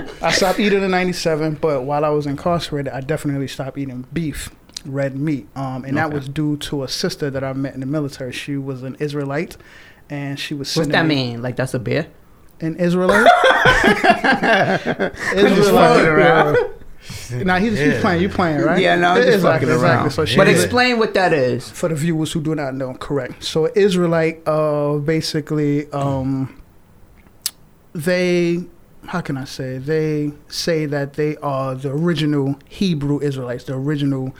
no, 0.00 0.06
no. 0.06 0.26
I 0.26 0.30
stopped 0.32 0.58
eating 0.58 0.82
in 0.82 0.90
'97, 0.90 1.54
but 1.60 1.82
while 1.84 2.04
I 2.04 2.08
was 2.08 2.26
incarcerated, 2.26 2.92
I 2.92 3.00
definitely 3.02 3.46
stopped 3.48 3.76
eating 3.76 4.06
beef, 4.12 4.50
red 4.86 5.16
meat, 5.18 5.48
um, 5.54 5.84
and 5.84 5.96
that 5.98 6.12
was 6.12 6.28
due 6.28 6.56
to 6.58 6.82
a 6.82 6.88
sister 6.88 7.28
that 7.30 7.44
I 7.44 7.52
met 7.52 7.74
in 7.74 7.80
the 7.80 7.86
military. 7.86 8.32
She 8.32 8.56
was 8.56 8.82
an 8.82 8.96
Israelite, 9.00 9.56
and 10.08 10.38
she 10.40 10.54
was 10.54 10.74
What's 10.74 10.88
that 10.88 11.04
me- 11.06 11.14
mean? 11.32 11.42
Like 11.42 11.56
that's 11.56 11.74
a 11.74 11.78
bear? 11.78 12.06
An 12.62 12.76
Israelite. 12.76 13.26
fucking 15.34 16.70
Israelite. 17.08 17.30
around. 17.32 17.38
yeah. 17.40 17.44
Now 17.44 17.58
he's, 17.58 17.78
he's 17.78 17.94
Yeah. 17.94 18.00
playing. 18.00 18.22
You 18.22 18.28
playing 18.28 18.60
right? 18.60 18.80
Yeah, 18.80 18.96
no, 18.96 19.10
I'm 19.10 19.16
just 19.22 19.28
Exactly, 19.36 19.68
fucking 19.68 19.82
around. 19.84 20.06
exactly. 20.06 20.10
So 20.10 20.24
she 20.26 20.36
but 20.36 20.48
explain 20.48 20.98
what 20.98 21.14
that 21.14 21.32
is. 21.32 21.68
for 21.70 21.88
the 21.88 21.94
viewers 21.94 22.32
who 22.32 22.40
do 22.40 22.54
not 22.54 22.74
know, 22.74 22.94
correct. 22.94 23.42
So 23.44 23.70
Israelite, 23.74 24.42
uh, 24.46 24.98
basically, 24.98 25.90
um, 25.92 26.56
they, 27.92 28.64
how 29.06 29.20
can 29.20 29.36
I 29.36 29.44
say? 29.44 29.78
They 29.78 30.32
say 30.48 30.86
that 30.86 31.14
they 31.14 31.36
are 31.38 31.74
the 31.74 31.90
original 31.90 32.58
Hebrew 32.68 33.20
Israelites, 33.20 33.64
the 33.64 33.74
original. 33.74 34.34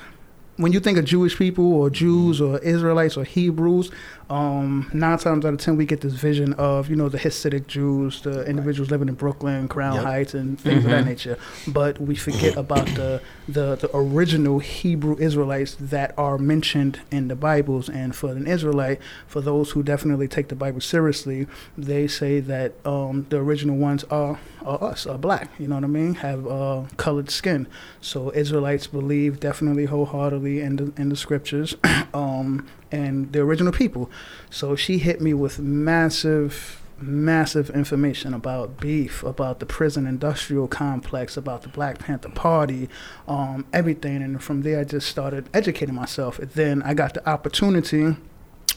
When 0.60 0.72
you 0.72 0.80
think 0.80 0.98
of 0.98 1.06
Jewish 1.06 1.38
people 1.38 1.72
or 1.72 1.88
Jews 1.88 2.38
or 2.38 2.58
Israelites 2.58 3.16
or 3.16 3.24
Hebrews, 3.24 3.90
um, 4.28 4.90
nine 4.92 5.16
times 5.16 5.46
out 5.46 5.54
of 5.54 5.58
ten 5.58 5.78
we 5.78 5.86
get 5.86 6.02
this 6.02 6.12
vision 6.12 6.52
of 6.52 6.90
you 6.90 6.96
know 6.96 7.08
the 7.08 7.16
Hasidic 7.18 7.66
Jews, 7.66 8.20
the 8.20 8.44
individuals 8.44 8.90
living 8.90 9.08
in 9.08 9.14
Brooklyn, 9.14 9.68
Crown 9.68 9.94
Yep. 9.96 10.04
Heights, 10.04 10.34
and 10.34 10.60
things 10.60 10.84
of 10.84 10.90
that 10.90 11.02
Mhm. 11.04 11.06
nature. 11.06 11.38
But 11.66 11.98
we 11.98 12.14
forget 12.14 12.58
about 12.58 12.94
the, 12.94 13.22
the 13.48 13.76
the 13.76 13.88
original 13.94 14.58
Hebrew 14.58 15.16
Israelites 15.18 15.76
that 15.80 16.12
are 16.18 16.36
mentioned 16.36 17.00
in 17.10 17.28
the 17.28 17.36
Bibles. 17.36 17.88
And 17.88 18.14
for 18.14 18.30
an 18.30 18.46
Israelite, 18.46 18.98
for 19.26 19.40
those 19.40 19.70
who 19.70 19.82
definitely 19.82 20.28
take 20.28 20.48
the 20.48 20.54
Bible 20.56 20.82
seriously, 20.82 21.46
they 21.78 22.06
say 22.06 22.38
that 22.40 22.74
um, 22.84 23.24
the 23.30 23.38
original 23.38 23.76
ones 23.78 24.04
are, 24.10 24.38
are 24.62 24.84
us, 24.84 25.06
are 25.06 25.16
black. 25.18 25.48
You 25.58 25.68
know 25.68 25.76
what 25.76 25.84
I 25.84 25.88
mean? 25.88 26.14
Have 26.16 26.46
uh, 26.46 26.82
colored 26.98 27.30
skin. 27.30 27.66
So 28.02 28.30
Israelites 28.34 28.86
believe 28.86 29.40
definitely 29.40 29.86
wholeheartedly 29.86 30.49
in 30.58 30.76
the 30.76 30.92
the 31.08 31.16
scriptures, 31.16 31.76
um, 32.14 32.66
and 32.90 33.32
the 33.32 33.40
original 33.40 33.72
people. 33.72 34.10
So 34.50 34.74
she 34.74 34.98
hit 34.98 35.20
me 35.20 35.34
with 35.34 35.60
massive 35.60 36.80
massive 37.02 37.70
information 37.70 38.34
about 38.34 38.78
beef, 38.78 39.22
about 39.22 39.58
the 39.58 39.66
prison 39.66 40.06
industrial 40.06 40.68
complex, 40.68 41.36
about 41.36 41.62
the 41.62 41.68
Black 41.68 41.98
Panther 41.98 42.28
Party, 42.28 42.88
um, 43.26 43.64
everything. 43.72 44.22
And 44.22 44.42
from 44.42 44.62
there, 44.62 44.80
I 44.80 44.84
just 44.84 45.08
started 45.08 45.48
educating 45.54 45.94
myself. 45.94 46.38
And 46.38 46.50
then 46.50 46.82
I 46.82 46.94
got 46.94 47.14
the 47.14 47.26
opportunity 47.28 48.16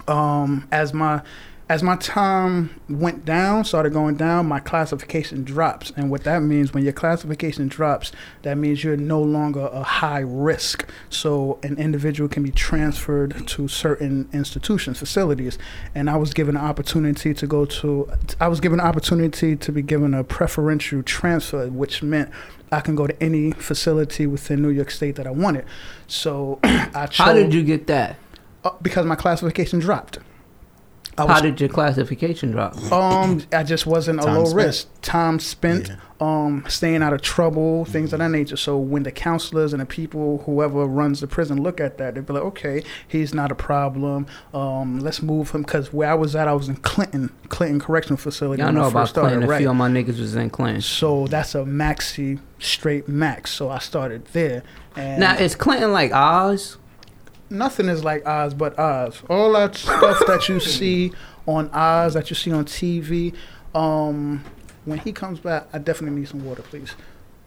um, 0.07 0.67
as 0.71 0.93
my 0.93 1.21
as 1.69 1.81
my 1.81 1.95
time 1.95 2.81
went 2.89 3.23
down, 3.23 3.63
started 3.63 3.93
going 3.93 4.15
down, 4.15 4.47
my 4.47 4.59
classification 4.59 5.43
drops. 5.43 5.93
And 5.95 6.09
what 6.11 6.25
that 6.25 6.39
means, 6.41 6.73
when 6.73 6.83
your 6.83 6.91
classification 6.91 7.69
drops, 7.69 8.11
that 8.41 8.57
means 8.57 8.83
you're 8.83 8.97
no 8.97 9.21
longer 9.21 9.69
a 9.71 9.81
high 9.81 10.19
risk. 10.19 10.87
So 11.09 11.59
an 11.63 11.77
individual 11.77 12.27
can 12.27 12.43
be 12.43 12.51
transferred 12.51 13.47
to 13.47 13.67
certain 13.69 14.27
institutions, 14.33 14.99
facilities. 14.99 15.57
And 15.95 16.09
I 16.09 16.17
was 16.17 16.33
given 16.33 16.57
an 16.57 16.63
opportunity 16.63 17.33
to 17.33 17.47
go 17.47 17.63
to, 17.65 18.11
I 18.41 18.49
was 18.49 18.59
given 18.59 18.81
an 18.81 18.85
opportunity 18.85 19.55
to 19.55 19.71
be 19.71 19.81
given 19.81 20.13
a 20.13 20.23
preferential 20.25 21.01
transfer, 21.01 21.69
which 21.69 22.03
meant 22.03 22.29
I 22.73 22.81
can 22.81 22.95
go 22.95 23.07
to 23.07 23.23
any 23.23 23.51
facility 23.51 24.27
within 24.27 24.61
New 24.61 24.69
York 24.69 24.91
State 24.91 25.15
that 25.15 25.27
I 25.27 25.31
wanted. 25.31 25.65
So 26.07 26.59
I 26.63 27.07
chose. 27.07 27.25
How 27.25 27.33
did 27.33 27.53
you 27.53 27.63
get 27.63 27.87
that? 27.87 28.17
Uh, 28.65 28.71
because 28.81 29.05
my 29.05 29.15
classification 29.15 29.79
dropped. 29.79 30.19
I 31.17 31.21
How 31.27 31.33
was, 31.33 31.41
did 31.43 31.59
your 31.61 31.69
classification 31.69 32.51
drop? 32.51 32.75
um, 32.91 33.43
I 33.51 33.63
just 33.63 33.85
wasn't 33.85 34.19
a 34.19 34.25
low 34.25 34.45
spent. 34.45 34.55
risk. 34.65 34.87
Time 35.03 35.39
spent, 35.39 35.89
Yeah. 35.89 35.95
um, 36.19 36.63
staying 36.67 37.03
out 37.03 37.13
of 37.13 37.21
trouble, 37.21 37.85
things 37.85 38.13
of 38.13 38.19
that 38.19 38.29
nature. 38.29 38.57
So 38.57 38.77
when 38.77 39.03
the 39.03 39.11
counselors 39.11 39.73
and 39.73 39.81
the 39.81 39.85
people, 39.85 40.41
whoever 40.45 40.85
runs 40.85 41.19
the 41.19 41.27
prison, 41.27 41.61
look 41.61 41.79
at 41.79 41.97
that, 41.99 42.15
they'd 42.15 42.25
be 42.25 42.33
like, 42.33 42.43
okay, 42.43 42.83
he's 43.07 43.33
not 43.33 43.51
a 43.51 43.55
problem. 43.55 44.25
Um, 44.53 44.99
let's 45.01 45.21
move 45.21 45.51
him. 45.51 45.61
Because 45.61 45.93
where 45.93 46.09
I 46.09 46.15
was 46.15 46.35
at, 46.35 46.47
I 46.47 46.53
was 46.53 46.67
in 46.69 46.77
Clinton, 46.77 47.29
Clinton 47.49 47.79
Correctional 47.79 48.17
Facility. 48.17 48.61
Y'all 48.61 48.69
when 48.69 48.77
I 48.77 48.79
know 48.79 48.85
first 48.85 48.93
about 48.93 49.07
started, 49.09 49.29
Clinton. 49.29 49.49
A 49.49 49.51
right? 49.51 49.59
few 49.59 49.69
of 49.69 49.75
my 49.75 49.89
niggas 49.89 50.19
was 50.19 50.35
in 50.35 50.49
Clinton. 50.49 50.81
So 50.81 51.27
that's 51.27 51.53
a 51.53 51.59
maxi, 51.59 52.39
straight 52.59 53.07
max. 53.07 53.51
So 53.51 53.69
I 53.69 53.79
started 53.79 54.25
there. 54.33 54.63
And 54.95 55.19
Now 55.19 55.35
is 55.35 55.55
Clinton 55.55 55.91
like 55.91 56.11
Oz? 56.13 56.77
Nothing 57.53 57.87
is 57.87 58.03
like 58.03 58.25
Oz 58.25 58.53
but 58.53 58.77
Oz. 58.77 59.21
All 59.29 59.53
that 59.53 59.75
stuff 59.75 60.19
that 60.27 60.49
you 60.49 60.59
see 60.77 61.13
on 61.45 61.69
Oz, 61.69 62.15
that 62.15 62.29
you 62.29 62.35
see 62.35 62.51
on 62.51 62.65
TV, 62.65 63.33
um, 63.75 64.43
when 64.85 64.99
he 64.99 65.11
comes 65.11 65.39
back, 65.39 65.67
I 65.71 65.77
definitely 65.77 66.19
need 66.19 66.27
some 66.27 66.43
water, 66.43 66.61
please. 66.61 66.95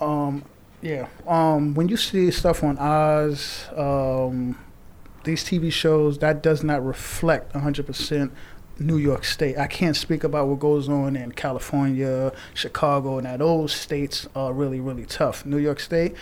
Um, 0.01 0.45
yeah. 0.83 1.09
Um, 1.27 1.75
when 1.75 1.89
you 1.89 1.97
see 1.97 2.31
stuff 2.31 2.63
on 2.63 2.79
Oz, 2.79 3.67
um, 3.77 4.59
these 5.25 5.45
TV 5.45 5.73
shows, 5.73 6.19
that 6.19 6.43
does 6.43 6.63
not 6.63 6.85
reflect 6.85 7.53
100% 7.53 8.31
New 8.79 8.97
York 8.97 9.25
State. 9.25 9.59
I 9.59 9.67
can't 9.67 9.97
speak 9.97 10.23
about 10.23 10.49
what 10.49 10.59
goes 10.61 10.89
on 10.89 11.17
in 11.17 11.33
California, 11.33 12.33
Chicago. 12.55 13.21
Now, 13.21 13.37
those 13.37 13.73
states 13.73 14.29
are 14.35 14.53
really, 14.53 14.81
really 14.81 15.07
tough. 15.07 15.47
New 15.47 15.59
York 15.59 15.81
State, 15.81 16.15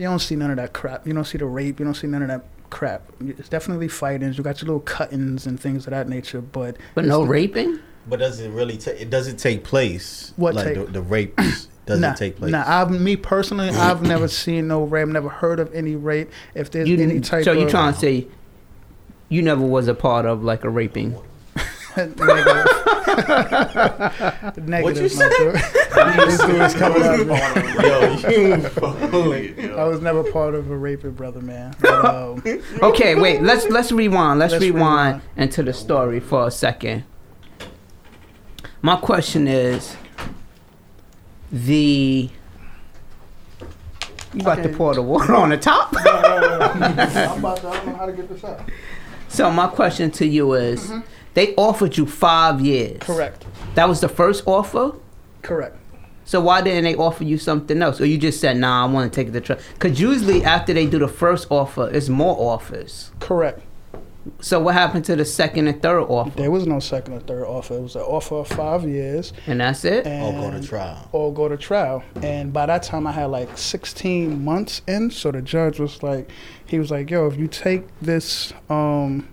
you 0.00 0.06
don't 0.06 0.18
see 0.18 0.34
none 0.34 0.50
of 0.50 0.56
that 0.56 0.72
crap. 0.72 1.06
You 1.06 1.12
don't 1.12 1.24
see 1.26 1.36
the 1.36 1.44
rape. 1.44 1.78
You 1.78 1.84
don't 1.84 1.94
see 1.94 2.06
none 2.06 2.22
of 2.22 2.28
that 2.28 2.42
crap. 2.70 3.02
It's 3.20 3.50
definitely 3.50 3.88
fightings. 3.88 4.38
You 4.38 4.44
got 4.44 4.62
your 4.62 4.66
little 4.68 4.80
cuttings 4.80 5.46
and 5.46 5.60
things 5.60 5.86
of 5.86 5.90
that 5.90 6.08
nature, 6.08 6.40
but 6.40 6.78
But 6.94 7.04
no 7.04 7.20
the- 7.22 7.28
raping? 7.28 7.80
But 8.08 8.20
does 8.20 8.40
it 8.40 8.48
really 8.50 8.78
take? 8.78 8.98
It 8.98 9.10
doesn't 9.10 9.36
take 9.36 9.62
place. 9.62 10.32
What 10.36 10.54
like 10.54 10.68
take- 10.68 10.86
the, 10.86 10.92
the 10.92 11.02
rapes 11.02 11.68
doesn't 11.86 12.00
nah, 12.00 12.14
take 12.14 12.36
place. 12.36 12.50
Nah, 12.50 12.64
I've, 12.66 12.90
me 12.90 13.14
personally, 13.14 13.68
I've 13.68 14.00
never 14.00 14.26
seen 14.26 14.68
no 14.68 14.84
rape. 14.84 15.06
Never 15.08 15.28
heard 15.28 15.60
of 15.60 15.72
any 15.74 15.96
rape. 15.96 16.30
If 16.54 16.70
there's 16.70 16.88
You, 16.88 16.96
any 16.98 17.20
type 17.20 17.44
so 17.44 17.52
of 17.52 17.58
you 17.58 17.68
trying 17.68 17.92
to 17.92 17.98
say 18.00 18.26
you 19.28 19.42
never 19.42 19.62
was 19.62 19.86
a 19.86 19.94
part 19.94 20.24
of 20.24 20.42
like 20.42 20.64
a 20.64 20.70
raping? 20.70 21.14
negative, 23.28 24.68
negative. 24.68 24.82
What 24.84 24.96
you 24.96 25.02
my 25.02 25.08
say? 25.08 25.28
dude. 25.38 26.28
This 26.28 26.38
dude 26.40 26.60
is 26.62 26.74
coming 26.74 27.02
out. 27.02 28.22
Yo, 28.22 28.30
you 28.30 28.58
fucking- 28.68 29.74
I 29.74 29.84
was 29.84 30.00
never 30.00 30.22
part 30.32 30.54
of 30.54 30.70
a 30.70 30.76
raping, 30.76 31.12
brother, 31.12 31.40
man. 31.40 31.74
But, 31.80 32.04
um, 32.04 32.42
Okay, 32.82 33.14
wait. 33.14 33.42
Let's 33.42 33.66
let's 33.68 33.92
rewind. 33.92 34.38
Let's, 34.38 34.52
Let's 34.52 34.62
rewind, 34.64 35.16
rewind. 35.22 35.22
into 35.36 35.62
the 35.62 35.72
story 35.72 36.20
for 36.20 36.46
a 36.46 36.50
second. 36.50 37.04
My 38.82 38.96
question 38.96 39.46
is 39.48 39.96
the. 41.52 42.30
You 44.32 44.40
about 44.42 44.62
to 44.62 44.68
pour 44.68 44.94
the 44.94 45.02
water 45.02 45.34
on 45.34 45.48
the 45.48 45.56
top? 45.58 45.92
I'm 45.98 47.40
about 47.40 47.56
to, 47.58 47.68
I 47.68 47.72
don't 47.74 47.86
know 47.88 47.94
how 47.96 48.06
to 48.06 48.12
get 48.12 48.28
this 48.28 48.44
out. 48.44 48.60
So 49.28 49.50
my 49.50 49.66
question 49.66 50.10
to 50.12 50.26
you 50.26 50.52
is, 50.54 50.86
Mm-hmm. 50.86 51.00
They 51.34 51.54
offered 51.56 51.96
you 51.96 52.06
five 52.06 52.60
years. 52.60 52.98
Correct. 53.00 53.46
That 53.74 53.88
was 53.88 54.00
the 54.00 54.08
first 54.08 54.42
offer. 54.46 54.92
Correct. 55.42 55.76
So 56.24 56.40
why 56.40 56.60
didn't 56.60 56.84
they 56.84 56.94
offer 56.94 57.24
you 57.24 57.38
something 57.38 57.82
else? 57.82 58.00
Or 58.00 58.06
you 58.06 58.16
just 58.18 58.40
said, 58.40 58.56
"Nah, 58.56 58.84
I 58.86 58.88
want 58.88 59.12
to 59.12 59.16
take 59.24 59.32
the 59.32 59.40
trip." 59.40 59.60
Because 59.74 60.00
usually 60.00 60.44
after 60.44 60.72
they 60.72 60.86
do 60.86 60.98
the 60.98 61.08
first 61.08 61.48
offer, 61.50 61.90
it's 61.92 62.08
more 62.08 62.36
offers. 62.38 63.10
Correct. 63.18 63.62
So 64.40 64.60
what 64.60 64.74
happened 64.74 65.06
to 65.06 65.16
the 65.16 65.24
second 65.24 65.66
and 65.66 65.80
third 65.82 66.02
offer? 66.02 66.30
There 66.36 66.50
was 66.50 66.66
no 66.66 66.78
second 66.78 67.14
or 67.14 67.20
third 67.20 67.44
offer. 67.46 67.74
It 67.74 67.80
was 67.80 67.96
an 67.96 68.02
offer 68.02 68.36
of 68.36 68.48
five 68.48 68.86
years. 68.86 69.32
And 69.46 69.60
that's 69.60 69.84
it. 69.84 70.06
And 70.06 70.36
Or 70.36 70.50
go 70.50 70.60
to 70.60 70.62
trial. 70.66 71.08
Or 71.12 71.32
go 71.32 71.48
to 71.48 71.56
trial. 71.56 72.02
And 72.22 72.52
by 72.52 72.66
that 72.66 72.82
time, 72.82 73.06
I 73.06 73.12
had 73.12 73.26
like 73.26 73.56
16 73.56 74.44
months 74.44 74.82
in. 74.86 75.10
So 75.10 75.30
the 75.32 75.40
judge 75.40 75.80
was 75.80 76.02
like, 76.02 76.30
he 76.66 76.78
was 76.78 76.90
like, 76.90 77.10
yo, 77.10 77.26
if 77.28 77.38
you 77.38 77.48
take 77.48 77.84
this, 78.00 78.52
um, 78.68 79.26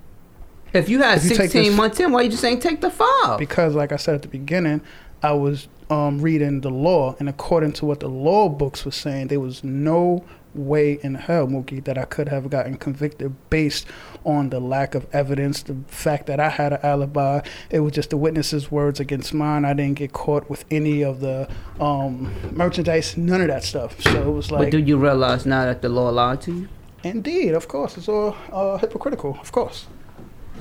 If 0.77 0.89
you 0.89 1.01
had 1.01 1.17
If 1.17 1.25
you 1.25 1.35
16 1.35 1.63
this- 1.63 1.75
months 1.75 1.99
in, 1.99 2.11
why 2.11 2.21
you 2.21 2.29
just 2.29 2.43
ain't 2.45 2.61
take 2.61 2.81
the 2.81 2.89
five? 2.91 3.39
because 3.39 3.75
like 3.75 3.91
I 3.91 3.97
said 3.97 4.15
at 4.15 4.21
the 4.21 4.27
beginning, 4.27 4.81
I 5.23 5.31
was 5.33 5.67
um, 5.89 6.19
reading 6.21 6.61
the 6.61 6.69
law, 6.69 7.15
and 7.19 7.27
according 7.29 7.73
to 7.73 7.85
what 7.85 7.99
the 8.01 8.07
law 8.09 8.49
books 8.49 8.85
were 8.85 8.91
saying, 8.91 9.27
there 9.27 9.39
was 9.39 9.63
no 9.63 10.23
way 10.53 10.99
in 11.03 11.15
hell, 11.15 11.47
Mookie, 11.47 11.83
that 11.85 11.97
I 11.97 12.05
could 12.05 12.29
have 12.29 12.49
gotten 12.49 12.77
convicted 12.77 13.33
based 13.49 13.85
on 14.25 14.49
the 14.49 14.59
lack 14.59 14.95
of 14.95 15.05
evidence, 15.13 15.63
the 15.63 15.75
fact 15.87 16.25
that 16.27 16.39
I 16.39 16.49
had 16.49 16.73
an 16.73 16.79
alibi. 16.83 17.41
It 17.69 17.79
was 17.81 17.93
just 17.93 18.09
the 18.09 18.17
witnesses' 18.17 18.71
words 18.71 18.99
against 18.99 19.33
mine. 19.33 19.65
I 19.65 19.73
didn't 19.73 19.97
get 19.97 20.13
caught 20.13 20.49
with 20.49 20.65
any 20.71 21.03
of 21.03 21.19
the 21.19 21.47
um, 21.79 22.33
merchandise, 22.51 23.15
none 23.17 23.41
of 23.41 23.47
that 23.47 23.63
stuff. 23.63 24.01
So 24.01 24.29
it 24.29 24.31
was 24.31 24.51
like. 24.51 24.65
but 24.65 24.71
do 24.71 24.79
you 24.79 24.97
realize 24.97 25.45
now 25.45 25.65
that 25.65 25.81
the 25.81 25.89
law 25.89 26.09
lied 26.09 26.41
to 26.41 26.51
you? 26.53 26.69
indeed, 27.03 27.53
of 27.53 27.67
course, 27.67 27.97
it's 27.97 28.09
all 28.09 28.35
uh, 28.51 28.77
hypocritical, 28.77 29.37
of 29.39 29.51
course. 29.51 29.87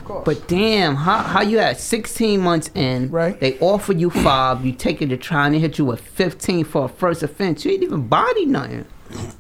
Of 0.09 0.25
course. 0.25 0.25
But 0.25 0.47
damn, 0.49 0.95
how 0.95 1.19
how 1.19 1.41
you 1.43 1.59
at 1.59 1.81
16 1.81 2.41
months 2.41 2.71
in? 2.75 3.11
Right. 3.11 3.39
They 3.41 3.59
offer 3.59 3.93
you 3.93 4.11
five. 4.11 4.65
You 4.65 4.73
take 4.73 5.03
it 5.03 5.09
to 5.09 5.17
trial 5.17 5.47
and 5.47 5.55
they 5.55 5.59
hit 5.59 5.79
you 5.79 5.85
with 5.85 6.01
15 6.01 6.65
for 6.65 6.85
a 6.85 6.89
first 6.89 7.23
offense. 7.25 7.65
You 7.65 7.73
ain't 7.73 7.83
even 7.83 8.07
body 8.07 8.47
nothing. 8.47 8.87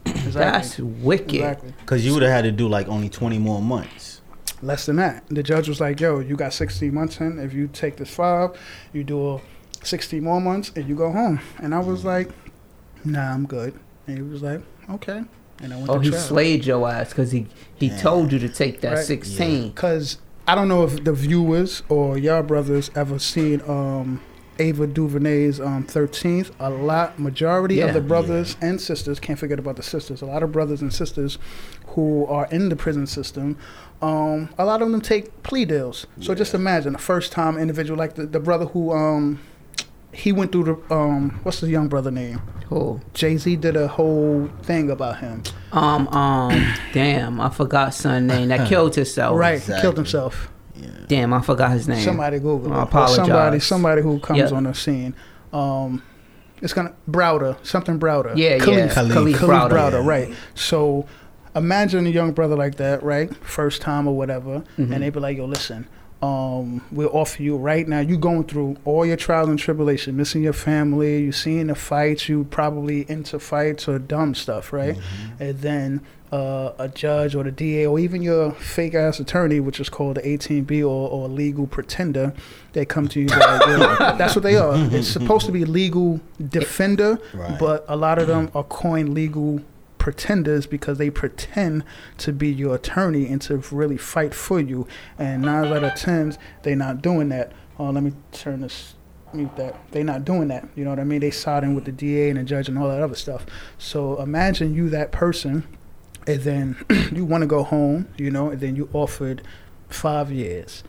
exactly. 0.05 0.33
That's 0.33 0.79
wicked. 0.79 1.35
exactly. 1.35 1.73
Because 1.81 2.05
you 2.05 2.15
would 2.15 2.23
have 2.23 2.33
had 2.33 2.43
to 2.43 2.53
do 2.53 2.69
like 2.69 2.89
only 2.89 3.09
20 3.09 3.39
more 3.39 3.63
months. 3.63 4.21
less 4.63 4.87
than 4.87 4.97
that. 4.97 5.23
The 5.29 5.43
judge 5.43 5.69
was 5.69 5.81
like, 5.81 6.01
"Yo, 6.01 6.19
you 6.19 6.35
got 6.37 6.53
16 6.53 6.93
months 6.93 7.21
in. 7.21 7.39
If 7.39 7.53
you 7.55 7.69
take 7.69 7.97
this 7.97 8.11
five, 8.11 8.51
you 8.93 9.05
do 9.05 9.35
a 9.37 9.41
16 9.85 10.23
more 10.25 10.41
months, 10.41 10.73
and 10.75 10.89
you 10.89 10.95
go 10.97 11.13
home." 11.13 11.41
And 11.59 11.75
I 11.75 11.79
was 11.79 12.05
like, 12.05 12.31
"Nah, 13.05 13.33
I'm 13.35 13.47
good." 13.47 13.75
And 14.09 14.17
he 14.17 14.23
was 14.23 14.43
like, 14.43 14.63
"Okay." 14.91 15.23
And 15.63 15.73
I 15.73 15.77
went 15.77 15.89
Oh, 15.91 15.95
to 15.99 16.01
he 16.03 16.11
trial. 16.11 16.23
slayed 16.23 16.65
your 16.67 16.89
ass 16.89 17.11
because 17.11 17.31
he 17.33 17.47
he 17.77 17.87
Yeah. 17.87 17.97
told 17.99 18.33
you 18.33 18.39
to 18.41 18.49
take 18.49 18.81
that 18.81 18.95
Right. 18.95 19.05
16. 19.05 19.73
Cause 19.75 20.19
I 20.49 20.55
don't 20.55 20.69
know 20.69 20.85
if 20.85 21.03
the 21.05 21.13
viewers 21.13 21.83
or 21.89 22.17
y'all 22.19 22.43
brothers 22.43 22.91
ever 22.95 23.19
seen 23.19 23.61
um, 23.67 24.21
Ava 24.59 24.87
DuVernay's 24.87 25.61
um, 25.61 25.85
13th. 25.87 26.53
A 26.61 26.71
lot, 26.71 27.19
majority 27.19 27.77
Yeah. 27.77 27.87
of 27.87 27.95
the 27.95 28.01
brothers 28.01 28.57
and 28.61 28.81
sisters, 28.81 29.19
can't 29.19 29.39
forget 29.39 29.59
about 29.59 29.77
the 29.77 29.83
sisters. 29.83 30.23
A 30.23 30.27
lot 30.27 30.43
of 30.45 30.53
brothers 30.53 30.81
and 30.81 30.93
sisters 30.93 31.39
who 31.89 32.27
are 32.27 32.47
in 32.53 32.69
the 32.69 32.77
prison 32.77 33.07
system. 33.07 33.59
Um, 34.01 34.51
a 34.57 34.65
lot 34.65 34.83
of 34.83 34.91
them 34.91 35.01
take 35.01 35.43
plea 35.43 35.65
deals. 35.65 36.07
So 36.21 36.35
just 36.35 36.55
imagine 36.55 36.95
a 36.95 36.99
first 36.99 37.33
time 37.33 37.59
individual 37.59 37.99
like 37.99 38.15
the, 38.15 38.27
the 38.27 38.41
brother 38.41 38.67
who 38.67 38.93
um, 38.93 39.41
he 40.17 40.33
went 40.33 40.51
through 40.53 40.65
the 40.65 40.95
um, 40.95 41.39
what's 41.43 41.61
the 41.61 41.69
young 41.69 41.89
brother 41.89 42.11
name? 42.11 42.41
Cool. 42.69 43.01
Jay 43.15 43.37
Z 43.37 43.57
did 43.57 43.77
a 43.77 43.87
whole 43.87 44.49
thing 44.63 44.91
about 44.91 45.19
him. 45.19 45.43
Um, 45.73 46.09
um, 46.09 46.75
damn, 46.93 47.41
I 47.41 47.49
forgot 47.51 47.95
son 47.95 48.27
name 48.27 48.49
that 48.49 48.67
killed 48.69 48.95
himself. 48.95 49.39
right, 49.39 49.55
exactly. 49.57 49.83
killed 49.83 49.97
himself. 49.97 50.51
Yeah. 50.75 50.89
Damn, 51.07 51.33
I 51.33 51.41
forgot 51.43 51.71
his 51.73 51.87
name. 51.89 52.03
Somebody 52.05 52.39
Google 52.39 52.73
I 52.73 52.83
apologize. 52.83 53.17
Somebody, 53.17 53.61
somebody 53.61 54.03
who 54.03 54.19
comes 54.19 54.39
Yeah. 54.39 54.57
on 54.57 54.65
the 54.65 54.75
scene. 54.75 55.15
Um, 55.53 56.03
it's 56.61 56.73
gonna 56.73 56.95
Browder, 57.09 57.57
something 57.65 57.99
Browder. 58.01 58.33
Yeah, 58.37 58.59
Kalief, 58.59 58.77
yeah. 58.77 58.89
Kalief. 58.89 59.11
Kalief 59.13 59.35
Kalief 59.35 59.49
Browder. 59.49 59.71
Browder, 59.71 60.03
yeah. 60.03 60.09
right? 60.09 60.35
So, 60.55 61.07
imagine 61.55 62.07
a 62.07 62.11
young 62.11 62.33
brother 62.33 62.57
like 62.57 62.77
that, 62.77 63.03
right? 63.03 63.35
First 63.45 63.81
time 63.83 64.07
or 64.09 64.17
whatever, 64.17 64.65
Mhm. 64.79 64.93
and 64.93 65.03
they 65.03 65.11
be 65.11 65.21
like, 65.21 65.37
"Yo, 65.37 65.45
listen, 65.45 65.87
um, 66.27 66.83
we'll 66.91 67.15
offer 67.17 67.43
you 67.43 67.57
right 67.57 67.87
now. 67.87 68.01
You're 68.01 68.19
going 68.19 68.45
through 68.45 68.77
all 68.85 69.05
your 69.07 69.17
trials 69.17 69.49
and 69.49 69.59
tribulation, 69.59 70.17
missing 70.17 70.43
your 70.43 70.53
family, 70.53 71.23
you're 71.25 71.33
seeing 71.33 71.69
the 71.69 71.75
fights, 71.75 72.29
you 72.29 72.45
probably 72.45 73.09
into 73.09 73.39
fights 73.39 73.89
or 73.89 73.99
dumb 73.99 74.35
stuff, 74.35 74.73
right? 74.73 74.97
And 75.39 75.59
then 75.61 76.01
uh, 76.33 76.73
a 76.79 76.89
judge 76.89 77.35
or 77.37 77.45
the 77.45 77.53
DA 77.53 77.87
or 77.87 77.99
even 78.01 78.21
your 78.23 78.53
fake 78.53 78.95
ass 78.95 79.21
attorney, 79.21 79.61
which 79.61 79.79
is 79.79 79.89
called 79.89 80.17
the 80.17 80.23
18B 80.23 80.81
or, 80.81 81.09
or 81.11 81.29
legal 81.29 81.67
pretender, 81.67 82.35
they 82.73 82.85
come 82.85 83.07
to 83.09 83.21
you. 83.21 83.27
Like, 83.29 83.61
yeah, 83.69 84.15
that's 84.19 84.35
what 84.35 84.43
they 84.43 84.57
are. 84.57 84.75
It's 84.93 85.09
supposed 85.09 85.47
to 85.47 85.53
be 85.53 85.65
legal 85.65 86.21
defender, 86.49 87.19
Right. 87.33 87.59
but 87.59 87.85
a 87.89 87.97
lot 87.97 88.19
of 88.19 88.27
them 88.27 88.51
are 88.55 88.65
coined 88.65 89.15
legal 89.15 89.61
pretenders 90.07 90.69
because 90.69 90.99
they 90.99 91.11
pretend 91.11 91.83
to 92.17 92.33
be 92.33 92.49
your 92.49 92.77
attorney 92.77 93.27
and 93.27 93.43
to 93.43 93.57
really 93.73 93.97
fight 93.97 94.33
for 94.33 94.61
you. 94.61 94.87
And 95.19 95.43
nine 95.43 95.65
out 95.65 95.83
of 95.83 95.97
ten, 95.97 96.37
they're 96.63 96.77
not 96.77 97.03
doing 97.03 97.29
that. 97.31 97.51
Oh, 97.77 97.91
let 97.91 98.05
me 98.05 98.13
turn 98.31 98.61
this. 98.61 98.95
Mute 99.33 99.57
that. 99.57 99.75
They're 99.91 100.05
not 100.05 100.25
doing 100.25 100.47
that. 100.47 100.69
You 100.77 100.85
know 100.85 100.91
what 100.91 101.01
I 101.01 101.05
mean? 101.05 101.19
They 101.19 101.33
siding 101.33 101.75
with 101.75 101.87
the 101.87 101.91
DA 101.91 102.31
and 102.31 102.39
the 102.39 102.45
judge 102.45 102.69
and 102.69 102.79
all 102.79 102.87
that 102.87 103.03
other 103.03 103.17
stuff. 103.17 103.47
So 103.79 104.23
imagine 104.23 104.77
you 104.77 104.89
that 104.91 105.11
person, 105.11 105.65
and 106.25 106.41
then 106.43 106.77
you 107.11 107.25
want 107.25 107.43
to 107.43 107.49
go 107.49 107.65
home. 107.65 108.07
You 108.17 108.31
know, 108.31 108.51
and 108.51 108.61
then 108.61 108.77
you 108.77 108.89
offered 108.93 109.43
five 109.89 110.31
years, 110.31 110.85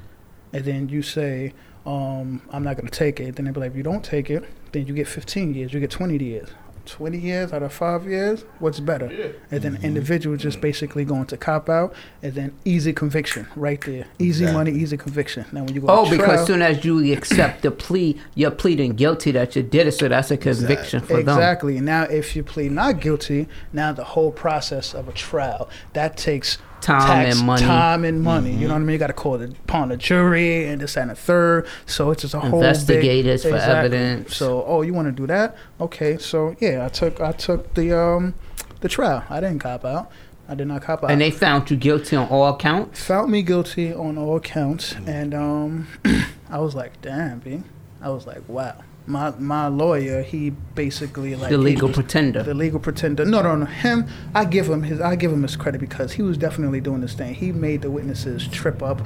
and 0.53 0.63
then 0.63 0.89
you 0.89 1.01
say, 1.01 1.55
um, 1.87 2.43
"I'm 2.51 2.63
not 2.63 2.75
going 2.75 2.87
to 2.87 2.95
take 2.95 3.19
it." 3.19 3.35
Then 3.35 3.45
they 3.45 3.51
be 3.51 3.61
like, 3.61 3.71
"If 3.71 3.77
you 3.77 3.81
don't 3.81 4.03
take 4.03 4.29
it, 4.29 4.43
then 4.73 4.85
you 4.85 4.93
get 4.93 5.07
15 5.07 5.55
years. 5.55 5.73
You 5.73 5.79
get 5.79 5.89
20 5.89 6.23
years." 6.23 6.49
20 6.87 7.17
years 7.17 7.53
out 7.53 7.61
of 7.63 7.71
five 7.73 8.05
years, 8.07 8.43
what's 8.59 8.79
better? 8.79 9.11
Yeah. 9.11 9.27
And 9.51 9.61
then 9.61 9.73
mm-hmm. 9.75 9.85
individual 9.85 10.37
just 10.37 10.61
basically 10.61 11.05
going 11.05 11.25
to 11.27 11.37
cop 11.37 11.69
out, 11.69 11.93
and 12.23 12.33
then 12.33 12.53
easy 12.65 12.93
conviction 12.93 13.47
right 13.55 13.79
there. 13.81 14.07
Easy 14.19 14.45
Exactly. 14.45 14.53
money, 14.53 14.71
easy 14.71 14.97
conviction. 14.97 15.45
Now 15.51 15.63
when 15.63 15.73
you 15.73 15.81
go 15.81 15.87
Oh, 15.89 16.05
to 16.05 16.11
because 16.11 16.25
trial, 16.25 16.45
soon 16.45 16.61
as 16.61 16.83
you 16.83 17.13
accept 17.13 17.61
the 17.61 17.71
plea, 17.71 18.19
you're 18.35 18.51
pleading 18.51 18.93
guilty 18.95 19.31
that 19.31 19.55
you 19.55 19.63
did 19.63 19.87
it, 19.87 19.91
so 19.93 20.07
that's 20.07 20.31
a 20.31 20.37
conviction 20.37 21.01
for 21.01 21.21
them. 21.21 21.37
exactly. 21.37 21.79
Now 21.79 22.03
if 22.03 22.35
you 22.35 22.43
plead 22.43 22.71
not 22.71 22.99
guilty, 23.01 23.47
now 23.73 23.91
the 23.91 24.03
whole 24.03 24.31
process 24.31 24.93
of 24.93 25.07
a 25.07 25.13
trial 25.13 25.69
that 25.93 26.17
takes 26.17 26.57
Time 26.81 27.01
tax, 27.25 27.37
and 27.37 27.45
money. 27.47 27.61
time 27.65 28.05
and 28.05 28.21
money. 28.21 28.51
You 28.51 28.67
know 28.67 28.73
what 28.75 28.81
I 28.81 28.83
mean? 28.85 28.93
You 28.93 28.97
got 28.99 29.07
to 29.07 29.13
call 29.13 29.35
it 29.41 29.51
upon 29.51 29.89
the 29.89 29.97
jury 29.97 30.67
and 30.67 30.79
this 30.81 30.95
and 30.97 31.09
the 31.09 31.15
third. 31.15 31.65
So 31.85 32.11
it's 32.11 32.21
just 32.21 32.33
a 32.33 32.39
whole 32.39 32.59
big- 32.61 32.67
Investigators 32.69 33.43
for 33.43 33.49
Exactly. 33.49 33.73
evidence. 33.97 34.35
So 34.35 34.63
oh, 34.65 34.81
you 34.83 34.93
want 34.93 35.07
to 35.07 35.11
do 35.11 35.27
that? 35.27 35.55
Okay. 35.81 36.17
So 36.17 36.55
yeah, 36.59 36.85
I 36.85 36.89
took 36.89 37.19
I 37.19 37.31
took 37.31 37.73
the 37.73 37.97
um 37.97 38.33
the 38.81 38.89
trial. 38.89 39.23
I 39.29 39.39
didn't 39.39 39.59
cop 39.59 39.83
out. 39.85 40.11
I 40.49 40.55
did 40.55 40.67
not 40.67 40.81
cop 40.81 41.03
out. 41.03 41.11
And 41.11 41.19
they 41.19 41.29
found 41.31 41.69
you 41.69 41.75
guilty 41.75 42.15
on 42.15 42.29
all 42.29 42.55
counts. 42.55 43.03
found 43.03 43.31
me 43.31 43.41
guilty 43.41 43.93
on 43.93 44.17
all 44.17 44.39
counts, 44.39 44.95
and 45.05 45.33
um, 45.33 45.87
I 46.49 46.59
was 46.59 46.73
like, 46.73 47.01
"Damn, 47.01 47.39
B." 47.39 47.63
I 48.01 48.09
was 48.11 48.25
like, 48.25 48.47
"Wow." 48.47 48.77
My 49.07 49.31
my 49.39 49.67
lawyer, 49.67 50.21
he 50.21 50.49
basically 50.75 51.33
like 51.35 51.49
The 51.49 51.57
legal 51.57 51.87
was- 51.87 51.95
pretender. 51.95 52.43
The 52.43 52.53
legal 52.53 52.79
pretender. 52.79 53.23
No, 53.25 53.41
no, 53.41 53.55
no. 53.55 53.65
Him, 53.65 54.05
I 54.35 54.43
give 54.45 54.67
him 54.69 54.83
his. 54.83 54.99
I 54.99 55.15
give 55.15 55.31
him 55.31 55.43
his 55.43 55.55
credit 55.55 55.79
because 55.79 56.11
he 56.11 56.21
was 56.21 56.37
definitely 56.37 56.81
doing 56.81 56.99
this 57.01 57.13
thing. 57.13 57.33
He 57.33 57.51
made 57.53 57.81
the 57.81 57.89
witnesses 57.89 58.47
trip 58.49 58.83
up, 58.83 59.01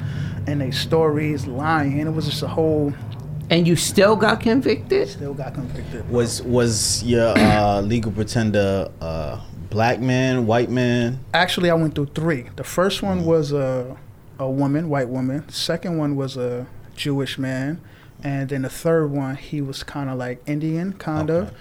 and 0.48 0.60
they 0.60 0.72
stories 0.72 1.46
lying. 1.46 2.00
It 2.00 2.10
was 2.12 2.26
just 2.26 2.42
a 2.42 2.48
whole. 2.48 2.94
And 3.52 3.68
you 3.68 3.76
still 3.76 4.16
got 4.16 4.40
convicted? 4.40 5.08
Still 5.10 5.34
got 5.36 5.54
convicted. 5.54 6.10
Was 6.10 6.42
was 6.42 7.04
your 7.04 7.34
uh, 7.38 7.82
legal 7.82 8.12
pretender 8.12 8.90
uh, 9.02 9.40
black 9.70 10.00
man, 10.00 10.48
white 10.48 10.72
man? 10.72 11.20
Actually, 11.34 11.70
I 11.70 11.76
went 11.76 11.94
through 11.94 12.08
three. 12.16 12.50
The 12.56 12.64
first 12.64 13.04
one 13.04 13.24
was 13.24 13.52
a 13.52 13.96
a 14.40 14.50
woman, 14.50 14.90
white 14.90 15.10
woman. 15.10 15.48
Second 15.50 15.98
one 16.00 16.16
was 16.16 16.38
a 16.38 16.66
Jewish 16.96 17.38
man, 17.38 17.80
and 18.24 18.50
then 18.50 18.62
the 18.64 18.70
third 18.70 19.12
one 19.12 19.36
he 19.36 19.62
was 19.62 19.84
kind 19.84 20.10
of 20.10 20.18
like 20.18 20.42
Indian, 20.48 20.94
kind 20.94 21.30
of 21.30 21.48
Okay. 21.48 21.56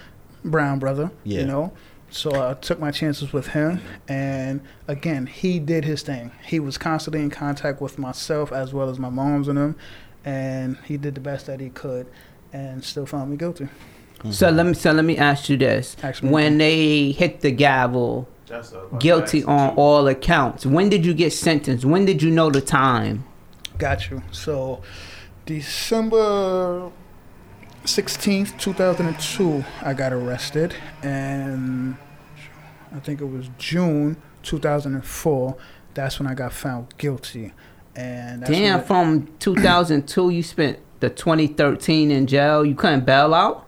brown 0.45 0.79
brother. 0.79 1.11
Yeah. 1.25 1.41
You 1.41 1.47
know. 1.47 1.73
So 2.13 2.51
I 2.51 2.55
took 2.55 2.81
my 2.81 2.91
chances 2.91 3.33
with 3.33 3.49
him, 3.49 3.81
and 4.09 4.63
again, 4.89 5.27
he 5.27 5.61
did 5.61 5.85
his 5.85 6.03
thing. 6.03 6.33
He 6.45 6.59
was 6.59 6.77
constantly 6.77 7.23
in 7.23 7.31
contact 7.31 7.81
with 7.81 7.99
myself 8.01 8.51
as 8.51 8.75
well 8.75 8.91
as 8.91 8.99
my 8.99 9.11
mom's 9.11 9.47
and 9.47 9.57
him, 9.57 9.77
and 10.25 10.77
he 10.87 10.97
did 10.97 11.15
the 11.15 11.21
best 11.21 11.47
that 11.47 11.61
he 11.61 11.69
could, 11.71 12.09
and 12.53 12.83
still 12.85 13.07
found 13.07 13.31
me 13.31 13.37
guilty. 13.37 13.65
Mm-hmm. 14.19 14.33
So 14.33 14.51
let 14.51 14.67
me 14.67 14.75
so 14.75 14.91
let 14.93 15.05
me 15.05 15.17
ask 15.19 15.49
you 15.49 15.57
this: 15.57 15.97
Ask 16.03 16.23
me. 16.25 16.31
When 16.31 16.59
they 16.59 17.13
hit 17.13 17.43
the 17.43 17.53
gavel, 17.53 18.27
That's 18.49 18.73
what 18.73 18.79
I 18.79 18.83
was 18.83 18.89
about 18.91 19.01
to 19.01 19.07
guilty 19.07 19.39
ask 19.39 19.49
on 19.49 19.69
all 19.77 20.09
accounts, 20.09 20.67
when 20.67 20.89
did 20.89 21.07
you 21.07 21.15
get 21.15 21.33
sentenced? 21.33 21.85
When 21.85 22.07
did 22.07 22.23
you 22.25 22.31
know 22.33 22.51
the 22.51 22.61
time? 22.61 23.25
Got 23.79 24.11
you. 24.11 24.21
So, 24.33 24.83
December 25.51 26.93
16th, 27.83 28.57
2002, 28.57 29.65
I 29.83 29.95
got 29.95 30.13
arrested. 30.13 30.77
And 31.03 31.97
I 32.95 33.01
think 33.01 33.21
it 33.21 33.25
was 33.25 33.51
June 33.59 34.17
2004. 34.45 35.57
That's 35.95 36.21
when 36.21 36.29
I 36.29 36.35
got 36.35 36.53
found 36.53 36.97
guilty. 36.99 37.53
And 37.97 38.45
Damn, 38.45 38.85
from 38.85 39.27
2002, 39.41 40.31
you 40.31 40.45
spent 40.45 40.79
the 41.01 41.11
2013 41.11 42.13
in 42.13 42.29
jail. 42.29 42.65
You 42.65 42.77
couldn't 42.77 43.05
bail 43.05 43.35
out. 43.35 43.67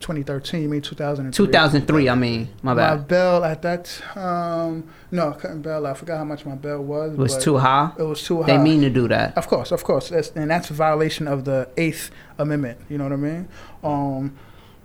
2013, 0.00 0.62
you 0.62 0.68
mean 0.68 0.80
2003? 0.82 1.46
2003, 1.46 2.08
I 2.08 2.14
mean, 2.14 2.48
my 2.62 2.74
My 2.74 2.96
bad. 2.96 3.08
bail 3.08 3.44
at 3.44 3.62
that 3.62 4.00
um 4.16 4.84
no, 5.10 5.30
I 5.30 5.32
couldn't 5.34 5.66
out. 5.66 5.86
I 5.86 5.94
forgot 5.94 6.18
how 6.18 6.24
much 6.24 6.44
my 6.44 6.54
bail 6.56 6.82
was. 6.82 7.12
It 7.12 7.18
was 7.18 7.38
too 7.38 7.58
high. 7.58 7.92
It 7.98 8.02
was 8.02 8.22
too 8.22 8.42
high. 8.42 8.48
They 8.56 8.58
mean 8.58 8.80
to 8.82 8.90
do 8.90 9.08
that. 9.08 9.36
Of 9.38 9.46
course, 9.46 9.70
of 9.72 9.84
course, 9.84 10.08
that's, 10.08 10.30
and 10.30 10.50
that's 10.50 10.70
a 10.70 10.74
violation 10.74 11.28
of 11.28 11.44
the 11.44 11.68
Eighth 11.76 12.10
Amendment. 12.38 12.80
You 12.88 12.98
know 12.98 13.04
what 13.04 13.12
I 13.12 13.16
mean? 13.16 13.48
Um, 13.84 14.36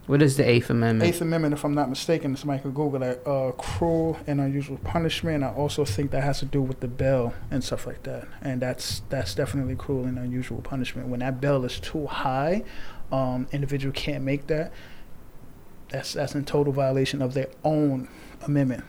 What 0.08 0.22
is 0.22 0.36
the 0.38 0.48
Eighth 0.48 0.70
Amendment? 0.70 1.08
Eighth 1.10 1.22
Amendment, 1.22 1.54
if 1.54 1.64
I'm 1.64 1.74
not 1.74 1.90
mistaken, 1.90 2.36
somebody 2.36 2.62
could 2.62 2.74
Google 2.76 3.00
that. 3.00 3.26
Uh, 3.28 3.52
cruel 3.54 4.18
and 4.28 4.40
unusual 4.42 4.78
punishment. 4.78 5.44
I 5.44 5.50
also 5.54 5.86
think 5.86 6.12
that 6.12 6.24
has 6.24 6.40
to 6.40 6.46
do 6.46 6.62
with 6.62 6.80
the 6.82 6.88
bail 6.88 7.34
and 7.50 7.64
stuff 7.64 7.86
like 7.88 8.04
that, 8.04 8.28
and 8.42 8.62
that's 8.62 9.02
that's 9.10 9.34
definitely 9.36 9.76
cruel 9.76 10.06
and 10.06 10.18
unusual 10.18 10.62
punishment. 10.62 11.08
When 11.08 11.20
that 11.22 11.42
bail 11.42 11.64
is 11.66 11.80
too 11.80 12.08
high, 12.08 12.64
um, 13.12 13.48
individual 13.52 13.92
can't 13.94 14.24
make 14.24 14.48
that. 14.48 14.72
That's 15.92 16.14
that's 16.14 16.36
in 16.36 16.46
total 16.46 16.74
violation 16.74 17.22
of 17.22 17.34
their 17.34 17.48
own 17.64 18.08
amendment. 18.46 18.84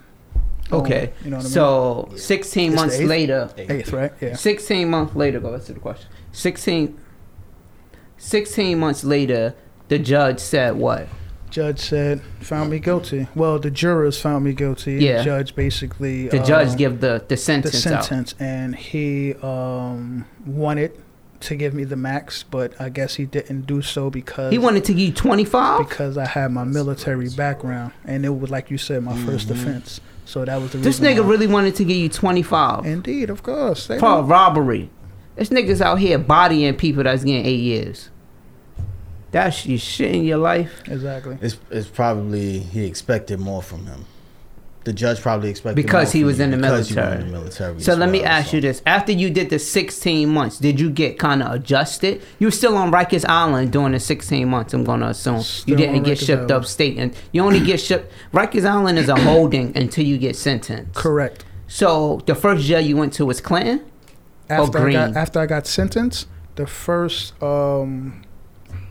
Boom. 0.70 0.80
Okay. 0.80 1.12
You 1.24 1.30
know 1.30 1.36
what 1.38 1.42
I 1.42 1.48
mean? 1.48 1.52
so 1.52 2.08
16 2.16 2.72
It's 2.72 2.80
months 2.80 2.94
eighth? 2.96 3.08
later, 3.08 3.50
Eighth, 3.58 3.92
right? 3.92 4.12
Yeah. 4.20 4.36
16 4.36 4.88
months 4.88 5.14
later, 5.14 5.40
go 5.40 5.52
back 5.52 5.66
to 5.66 5.72
the 5.74 5.80
question. 5.80 6.08
16, 6.32 6.98
16 8.16 8.78
months 8.78 9.04
later, 9.04 9.54
the 9.88 9.98
judge 9.98 10.38
said 10.40 10.76
what? 10.76 11.08
Judge 11.50 11.80
said 11.80 12.22
found 12.40 12.70
me 12.70 12.78
guilty. 12.78 13.28
Well, 13.34 13.58
the 13.58 13.70
jurors 13.70 14.18
found 14.18 14.44
me 14.44 14.54
guilty. 14.54 14.94
Yeah. 14.94 15.22
Judge 15.22 15.54
basically. 15.54 16.28
The 16.28 16.40
uh, 16.40 16.46
judge 16.46 16.78
give 16.78 17.00
the, 17.00 17.18
the 17.18 17.24
the 17.28 17.36
sentence, 17.36 17.86
out. 17.86 18.04
sentence, 18.06 18.34
and 18.40 18.74
he 18.74 19.34
um, 19.42 20.24
wanted 20.46 20.98
to 21.42 21.56
give 21.56 21.74
me 21.74 21.84
the 21.84 21.96
max, 21.96 22.42
but 22.42 22.78
I 22.80 22.88
guess 22.88 23.16
he 23.16 23.24
didn't 23.24 23.62
do 23.66 23.82
so 23.82 24.10
because 24.10 24.52
He 24.52 24.58
wanted 24.58 24.84
to 24.84 24.92
give 24.92 25.08
you 25.08 25.12
25? 25.12 25.88
because 25.88 26.16
I 26.18 26.26
had 26.26 26.52
my 26.52 26.64
military 26.64 27.28
background, 27.30 27.92
and 28.04 28.24
it 28.24 28.30
was 28.30 28.50
like 28.50 28.70
you 28.70 28.78
said, 28.78 29.02
my 29.02 29.16
first 29.24 29.48
mm-hmm. 29.48 29.60
offense. 29.60 30.00
So 30.24 30.44
that 30.44 30.60
was 30.60 30.72
the 30.72 30.78
This 30.78 31.00
reason 31.00 31.16
nigga 31.16 31.24
why- 31.24 31.30
really 31.30 31.46
wanted 31.46 31.74
to 31.76 31.84
give 31.84 31.96
you 31.96 32.08
25 32.08 32.86
Indeed, 32.86 33.28
of 33.30 33.42
course. 33.42 33.86
They 33.86 33.98
for 33.98 34.06
don't- 34.06 34.28
robbery. 34.28 34.90
This 35.36 35.48
nigga's 35.48 35.80
out 35.80 35.98
here 35.98 36.18
bodying 36.18 36.74
people 36.76 37.02
that's 37.02 37.24
getting 37.24 37.44
eight 37.46 37.60
years. 37.60 38.10
That's 39.30 39.64
your 39.64 39.78
shit 39.78 40.14
in 40.14 40.24
your 40.24 40.36
life. 40.38 40.82
exactly. 40.86 41.38
It's, 41.40 41.56
it's 41.70 41.88
probably 41.88 42.58
he 42.58 42.84
expected 42.84 43.40
more 43.40 43.62
from 43.62 43.86
him. 43.86 44.04
The 44.84 44.92
judge 44.92 45.20
probably 45.20 45.48
expected 45.50 45.76
Because 45.76 46.10
he 46.12 46.24
was 46.24 46.38
you 46.38 46.44
in 46.44 46.50
the 46.50 46.56
because 46.56 46.90
you 46.90 46.96
were 46.96 47.02
military. 47.02 47.22
in 47.22 47.32
the 47.32 47.38
military. 47.38 47.80
So 47.80 47.92
as 47.92 47.98
let 47.98 48.08
me 48.10 48.24
ask 48.24 48.50
so. 48.50 48.56
you 48.56 48.60
this: 48.62 48.82
After 48.84 49.12
you 49.12 49.30
did 49.30 49.50
the 49.50 49.58
16 49.58 50.28
months, 50.28 50.58
did 50.58 50.80
you 50.80 50.90
get 50.90 51.18
kind 51.18 51.42
of 51.42 51.52
adjusted? 51.52 52.20
You 52.38 52.48
were 52.48 52.52
still 52.52 52.76
on 52.76 52.90
Rikers 52.90 53.24
Island 53.28 53.72
during 53.72 53.92
the 53.92 54.00
16 54.00 54.48
months. 54.48 54.74
I'm 54.74 54.82
gonna 54.84 55.08
assume 55.08 55.42
you 55.66 55.76
didn't 55.76 56.02
get 56.02 56.18
Rikers 56.18 56.26
shipped 56.26 56.38
Island. 56.38 56.50
upstate, 56.52 56.98
and 56.98 57.14
you 57.32 57.42
only 57.42 57.60
get 57.60 57.80
shipped. 57.80 58.12
Rikers 58.32 58.64
Island 58.64 58.98
is 58.98 59.08
a 59.08 59.16
holding 59.20 59.76
until 59.76 60.04
you 60.04 60.18
get 60.18 60.34
sentenced. 60.36 60.94
Correct. 60.94 61.44
So 61.68 62.20
the 62.26 62.34
first 62.34 62.64
jail 62.64 62.80
you 62.80 62.96
went 62.96 63.12
to 63.14 63.24
was 63.24 63.40
Clinton. 63.40 63.84
After 64.50 64.62
I 64.62 64.66
got 64.66 64.82
green. 64.82 65.16
after 65.16 65.40
I 65.40 65.46
got 65.46 65.66
sentenced, 65.66 66.26
the 66.56 66.66
first 66.66 67.40
um, 67.42 68.22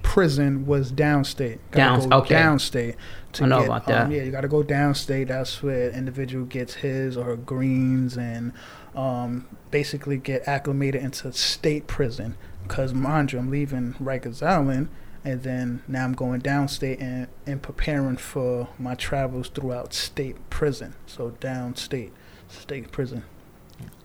prison 0.02 0.66
was 0.66 0.92
downstate. 0.92 1.60
Gotta 1.72 2.08
go 2.08 2.18
okay. 2.20 2.36
Downstate. 2.36 2.96
To 3.34 3.44
I 3.44 3.48
know 3.48 3.60
get, 3.60 3.66
about 3.66 3.90
um, 3.90 4.10
that. 4.10 4.16
yeah, 4.16 4.24
you 4.24 4.32
got 4.32 4.42
to 4.42 4.48
go 4.48 4.64
downstate. 4.64 5.28
That's 5.28 5.64
where 5.64 5.90
an 5.90 5.96
individual 5.96 6.46
gets 6.46 6.76
his 6.76 7.16
or 7.16 7.26
her 7.26 7.36
greens 7.36 8.18
and 8.18 8.54
um, 8.96 9.48
basically 9.70 10.18
get 10.18 10.48
acclimated 10.48 11.02
into 11.02 11.32
state 11.32 11.88
prison. 11.88 12.36
Because 12.64 12.94
mind 12.94 13.32
you, 13.32 13.40
I'm 13.40 13.50
leaving 13.50 13.94
Rikers 13.94 14.42
Island. 14.42 14.90
And 15.24 15.44
then 15.44 15.84
now 15.88 16.04
I'm 16.04 16.14
going 16.14 16.42
downstate 16.42 17.00
and, 17.00 17.28
and 17.46 17.62
preparing 17.62 18.18
for 18.18 18.70
my 18.80 18.96
travels 18.96 19.50
throughout 19.50 19.94
state 19.94 20.38
prison. 20.50 20.96
So 21.06 21.32
downstate, 21.40 22.12
state 22.48 22.92
prison. 22.92 23.24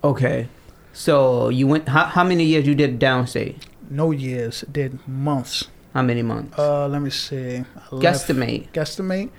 Okay. 0.04 0.48
So 0.92 1.48
you 1.48 1.66
went. 1.66 1.88
How, 1.88 2.04
how 2.04 2.24
many 2.24 2.44
years 2.44 2.66
you 2.66 2.74
did 2.74 2.98
downstate? 3.00 3.56
No 3.88 4.10
years, 4.10 4.64
did 4.70 5.06
months. 5.08 5.68
How 5.96 6.02
many 6.02 6.20
months? 6.20 6.58
Uh, 6.58 6.86
let 6.88 7.00
me 7.00 7.08
see. 7.08 7.56
I 7.56 7.94
left- 7.94 8.26
Guesstimate. 8.28 8.70
Guesstimate. 8.72 9.30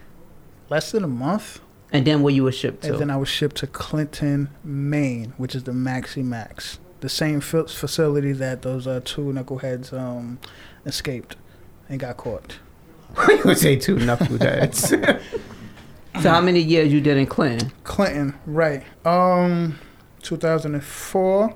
Less 0.72 0.92
than 0.92 1.04
a 1.04 1.08
month, 1.08 1.60
And 1.94 2.04
then 2.04 2.24
where 2.24 2.34
you 2.34 2.44
were 2.46 2.52
shipped 2.52 2.82
to? 2.82 2.90
and 2.94 3.00
then 3.00 3.12
I 3.12 3.18
was 3.18 3.30
shipped 3.30 3.58
to 3.58 3.68
Clinton, 3.68 4.50
Maine, 4.64 5.34
which 5.38 5.54
is 5.54 5.66
the 5.66 5.72
Maxi 5.72 6.24
Max, 6.24 6.80
the 7.02 7.10
same 7.10 7.42
fa- 7.42 7.68
facility 7.68 8.32
that 8.32 8.64
those 8.64 8.88
uh, 8.88 9.02
two 9.06 9.26
knuckleheads 9.26 9.94
um, 9.94 10.40
escaped 10.84 11.36
and 11.90 12.00
got 12.00 12.18
caught. 12.18 12.58
you 13.30 13.40
would 13.46 13.60
say 13.60 13.76
two 13.76 13.98
knuckleheads. 13.98 15.22
so 16.24 16.30
how 16.32 16.42
many 16.42 16.60
years 16.60 16.92
you 16.92 17.02
did 17.02 17.18
in 17.18 17.28
Clinton? 17.28 17.72
Clinton, 17.84 18.34
right? 18.48 18.82
Um, 19.06 19.78
2004, 20.24 21.56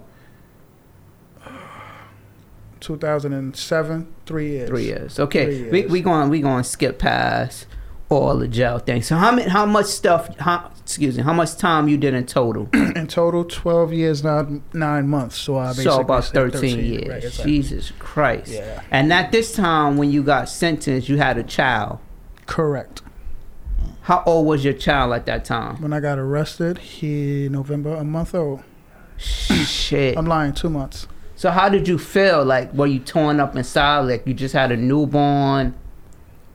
2007, 2.80 4.14
three 4.32 4.50
years. 4.50 4.70
Three 4.70 4.86
years. 4.86 5.20
Okay, 5.20 5.46
Three 5.46 5.70
we 5.72 5.80
years. 5.80 5.91
we 5.91 6.02
going 6.02 6.30
we 6.30 6.41
going 6.41 6.63
to 6.63 6.70
skip 6.70 7.00
past 7.00 7.67
all 8.10 8.38
the 8.38 8.48
jail 8.48 8.78
things. 8.80 9.08
So 9.08 9.15
how 9.15 9.32
many 9.32 9.50
how 9.50 9.65
much 9.65 9.86
stuff? 9.86 10.38
How, 10.38 10.72
excuse 10.82 11.17
me. 11.17 11.24
How 11.24 11.34
much 11.34 11.56
time 11.56 11.88
you 11.88 11.98
did 11.98 12.13
in 12.13 12.26
total? 12.26 12.70
In 12.74 13.08
total, 13.08 13.46
12 13.46 13.94
years, 13.94 14.24
nine, 14.24 14.63
nine 14.74 15.08
months. 15.08 15.38
So 15.38 15.58
I 15.58 15.70
basically 15.70 15.84
so 15.86 16.02
about 16.02 16.26
thirteen, 16.26 16.80
years. 16.80 17.08
Right, 17.08 17.24
exactly. 17.24 17.52
Jesus 17.52 17.91
Christ. 18.00 18.52
Yeah. 18.52 18.82
And 18.91 19.13
at 19.13 19.32
this 19.32 19.56
time, 19.56 19.96
when 19.96 20.12
you 20.12 20.24
got 20.24 20.50
sentenced, 20.50 21.08
you 21.08 21.17
had 21.17 21.38
a 21.38 21.44
child. 21.44 22.00
Correct. 22.48 23.02
How 24.02 24.24
old 24.26 24.46
was 24.48 24.65
your 24.65 24.74
child 24.74 25.13
at 25.13 25.26
that 25.28 25.46
time? 25.46 25.82
When 25.82 25.94
I 25.94 26.02
got 26.02 26.20
arrested, 26.20 26.80
he 26.80 27.48
November 27.50 27.96
a 27.96 28.04
month 28.04 28.36
old. 28.36 28.62
Shit. 29.17 30.17
I'm 30.17 30.26
lying, 30.26 30.54
two 30.54 30.70
months. 30.70 31.08
So 31.41 31.49
how 31.49 31.69
did 31.69 31.88
you 31.88 31.97
feel? 31.97 32.45
Like, 32.45 32.71
were 32.71 32.86
you 32.86 32.99
torn 32.99 33.39
up 33.39 33.56
inside? 33.56 34.01
Like 34.01 34.27
you 34.27 34.34
just 34.36 34.54
had 34.54 34.71
a 34.71 34.77
newborn? 34.77 35.73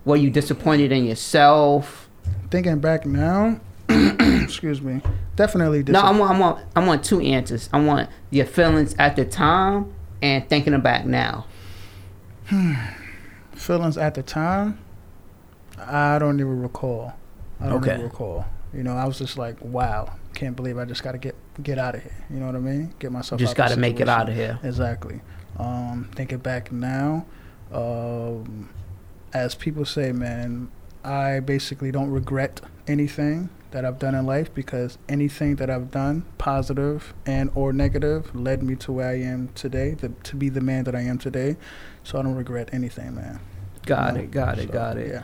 Were 0.04 0.14
you 0.14 0.30
disappointed 0.30 0.92
in 0.92 1.06
yourself? 1.06 2.08
Thinking 2.52 2.78
back 2.78 3.04
now, 3.04 3.58
excuse 3.88 4.80
me, 4.80 5.00
definitely. 5.34 5.82
Disappointed. 5.82 5.92
No, 5.92 6.16
I 6.16 6.16
want, 6.20 6.36
I 6.36 6.38
want, 6.38 6.66
I 6.76 6.86
want 6.86 7.04
two 7.04 7.20
answers. 7.20 7.68
I 7.72 7.80
want 7.80 8.08
your 8.30 8.46
feelings 8.46 8.94
at 8.96 9.16
the 9.16 9.24
time 9.24 9.92
and 10.22 10.48
thinking 10.48 10.80
back 10.80 11.04
now. 11.04 11.46
feelings 13.56 13.98
at 13.98 14.14
the 14.14 14.22
time. 14.22 14.78
I 15.80 16.20
don't 16.20 16.38
even 16.38 16.62
recall. 16.62 17.12
I 17.60 17.70
don't 17.70 17.82
Okay. 17.82 17.94
even 17.94 18.04
recall. 18.04 18.44
You 18.72 18.84
know, 18.84 18.96
I 18.96 19.04
was 19.04 19.18
just 19.18 19.36
like, 19.36 19.56
wow, 19.60 20.12
can't 20.36 20.54
believe 20.54 20.78
I 20.78 20.84
just 20.84 21.02
got 21.02 21.12
to 21.12 21.18
get 21.18 21.34
get 21.62 21.78
out 21.78 21.94
of 21.96 22.02
here. 22.02 22.24
You 22.30 22.38
know 22.38 22.46
what 22.46 22.54
I 22.54 22.60
mean? 22.60 22.94
Get 22.98 23.10
myself. 23.10 23.40
Just 23.40 23.56
got 23.56 23.70
to 23.70 23.76
make 23.78 23.98
it 23.98 24.08
out 24.08 24.28
of 24.28 24.34
here. 24.34 24.60
Exactly. 24.62 25.20
Um, 25.58 26.08
thinking 26.14 26.38
back 26.38 26.70
now, 26.70 27.24
um, 27.72 28.68
as 29.32 29.54
people 29.54 29.84
say, 29.86 30.12
man, 30.12 30.70
I 31.02 31.40
basically 31.40 31.90
don't 31.90 32.10
regret 32.10 32.60
anything 32.86 33.48
that 33.70 33.84
I've 33.84 33.98
done 33.98 34.14
in 34.14 34.26
life 34.26 34.52
because 34.54 34.98
anything 35.08 35.56
that 35.56 35.70
I've 35.70 35.90
done, 35.90 36.24
positive 36.38 37.14
and 37.24 37.50
or 37.54 37.72
negative, 37.72 38.34
led 38.34 38.62
me 38.62 38.76
to 38.76 38.92
where 38.92 39.08
I 39.08 39.20
am 39.20 39.48
today, 39.54 39.92
the, 39.94 40.10
to 40.10 40.36
be 40.36 40.50
the 40.50 40.60
man 40.60 40.84
that 40.84 40.94
I 40.94 41.00
am 41.00 41.18
today. 41.18 41.56
So 42.04 42.18
I 42.18 42.22
don't 42.22 42.34
regret 42.34 42.68
anything, 42.72 43.14
man. 43.14 43.40
Got 43.86 44.12
You 44.14 44.18
know? 44.18 44.24
it, 44.24 44.30
got 44.30 44.58
it, 44.58 44.66
So, 44.68 44.72
got 44.72 44.96
it. 44.98 45.08
Yeah. 45.08 45.22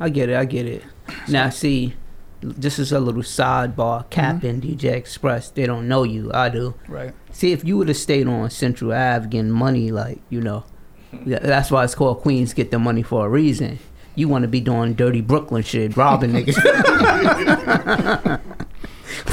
I 0.00 0.08
get 0.08 0.30
it, 0.30 0.36
I 0.36 0.46
get 0.46 0.66
it. 0.66 0.82
Now, 1.28 1.50
see, 1.50 1.94
this 2.42 2.78
is 2.78 2.92
a 2.92 3.00
little 3.00 3.22
sidebar. 3.22 4.00
Mm-hmm. 4.00 4.08
Captain 4.10 4.60
DJ 4.60 4.92
Express, 4.92 5.50
they 5.50 5.66
don't 5.66 5.88
know 5.88 6.02
you. 6.02 6.30
I 6.32 6.48
do. 6.48 6.74
Right. 6.88 7.14
See, 7.30 7.52
if 7.52 7.64
you 7.64 7.76
would 7.78 7.88
have 7.88 7.96
stayed 7.96 8.26
on 8.26 8.50
Central 8.50 8.92
Ave 8.92 9.28
getting 9.28 9.50
money, 9.50 9.90
like, 9.90 10.20
you 10.28 10.40
know, 10.40 10.64
hmm. 11.10 11.30
that's 11.30 11.70
why 11.70 11.84
it's 11.84 11.94
called 11.94 12.20
Queens 12.20 12.52
Get 12.52 12.70
the 12.70 12.78
Money 12.78 13.02
for 13.02 13.26
a 13.26 13.28
reason. 13.28 13.78
You 14.14 14.28
want 14.28 14.42
to 14.42 14.48
be 14.48 14.60
doing 14.60 14.92
dirty 14.94 15.22
Brooklyn 15.22 15.62
shit, 15.62 15.96
robbing 15.96 16.32
niggas. 16.32 16.58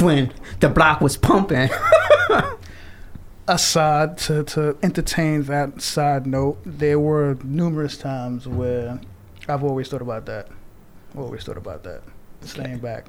when 0.00 0.32
the 0.60 0.68
block 0.70 1.00
was 1.02 1.16
pumping. 1.18 1.68
aside 3.50 4.16
to, 4.16 4.44
to 4.44 4.78
entertain 4.82 5.42
that 5.44 5.82
side 5.82 6.26
note, 6.26 6.58
there 6.64 7.00
were 7.00 7.36
numerous 7.42 7.96
times 7.96 8.46
where 8.46 9.00
I've 9.48 9.64
always 9.64 9.88
thought 9.88 10.02
about 10.02 10.26
that. 10.26 10.48
Always 11.16 11.42
thought 11.42 11.56
about 11.56 11.82
that. 11.82 12.02
Staying 12.42 12.78
back. 12.78 13.06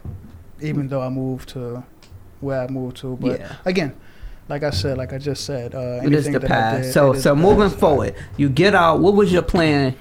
Even 0.61 0.87
though 0.87 1.01
I 1.01 1.09
moved 1.09 1.49
to 1.49 1.83
where 2.39 2.61
I 2.61 2.67
moved 2.67 2.97
to. 2.97 3.17
But 3.19 3.39
Yeah. 3.39 3.53
again, 3.65 3.93
like 4.49 4.63
I 4.63 4.69
said, 4.71 4.97
like 4.97 5.13
I 5.13 5.17
just 5.17 5.45
said, 5.45 5.73
uh, 5.73 6.01
It 6.03 6.13
is 6.13 6.27
the 6.29 6.39
past. 6.39 6.83
did, 6.83 6.93
So, 6.93 7.13
so 7.13 7.35
moving 7.35 7.69
past. 7.69 7.79
forward, 7.79 8.15
you 8.37 8.49
get 8.49 8.75
out. 8.75 8.99
What 8.99 9.15
was 9.15 9.31
your 9.31 9.41
plan 9.43 9.95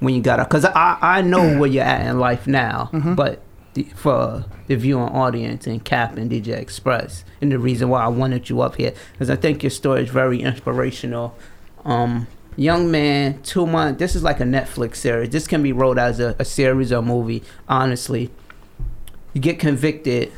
when 0.00 0.14
you 0.14 0.20
got 0.20 0.38
out? 0.40 0.48
Because 0.48 0.64
I, 0.64 0.98
I 1.00 1.22
know 1.22 1.56
where 1.58 1.68
you're 1.68 1.84
at 1.84 2.06
in 2.06 2.18
life 2.18 2.46
now, 2.46 2.90
Mhm. 2.92 3.16
but 3.16 3.40
the, 3.74 3.84
for 3.94 4.44
the 4.66 4.76
viewing 4.76 5.08
audience 5.08 5.66
and 5.66 5.82
Cap 5.84 6.16
and 6.16 6.30
DJ 6.30 6.48
Express, 6.58 7.24
and 7.40 7.50
the 7.50 7.58
reason 7.58 7.88
why 7.88 8.02
I 8.04 8.08
wanted 8.08 8.48
you 8.50 8.60
up 8.60 8.76
here, 8.76 8.92
because 9.12 9.30
I 9.30 9.36
think 9.36 9.62
your 9.62 9.70
story 9.70 10.02
is 10.02 10.10
very 10.10 10.42
inspirational. 10.42 11.34
Um, 11.84 12.26
young 12.56 12.90
man, 12.90 13.40
two 13.42 13.66
months. 13.66 13.98
This 13.98 14.14
is 14.16 14.22
like 14.22 14.40
a 14.40 14.44
Netflix 14.44 14.96
series. 14.96 15.30
This 15.30 15.46
can 15.46 15.62
be 15.62 15.72
wrote 15.72 15.96
as 15.98 16.18
a, 16.20 16.34
a 16.38 16.44
series 16.44 16.92
or 16.92 17.02
movie. 17.02 17.42
Honestly, 17.68 18.30
you 19.34 19.40
get 19.40 19.58
convicted 19.58 20.32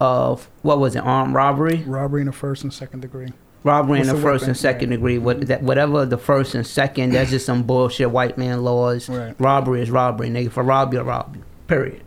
of 0.00 0.48
what 0.62 0.78
was 0.78 0.96
it? 0.96 1.00
Armed 1.00 1.34
robbery 1.34 1.82
Robbery 1.86 2.22
in 2.22 2.26
the 2.26 2.32
first 2.32 2.62
and 2.62 2.72
second 2.72 3.00
degree. 3.00 3.32
robbery 3.64 4.00
in 4.00 4.06
the 4.06 4.14
the 4.14 4.20
first 4.20 4.42
weapon? 4.42 4.48
and 4.50 4.56
second 4.56 4.90
degree. 4.90 5.18
What 5.18 5.46
that 5.48 5.62
whatever 5.62 6.06
the 6.06 6.16
first 6.18 6.54
and 6.54 6.66
second, 6.66 7.12
that's 7.12 7.30
just 7.30 7.46
some 7.46 7.62
bullshit 7.64 8.10
white 8.10 8.38
man 8.38 8.62
laws. 8.64 9.08
Right. 9.08 9.34
Robbery 9.38 9.82
is 9.82 9.90
robbery, 9.90 10.30
nigga. 10.30 10.50
For 10.50 10.62
rob 10.62 10.94
you, 10.94 11.00
rob 11.02 11.36
you. 11.36 11.42
Period. 11.66 12.02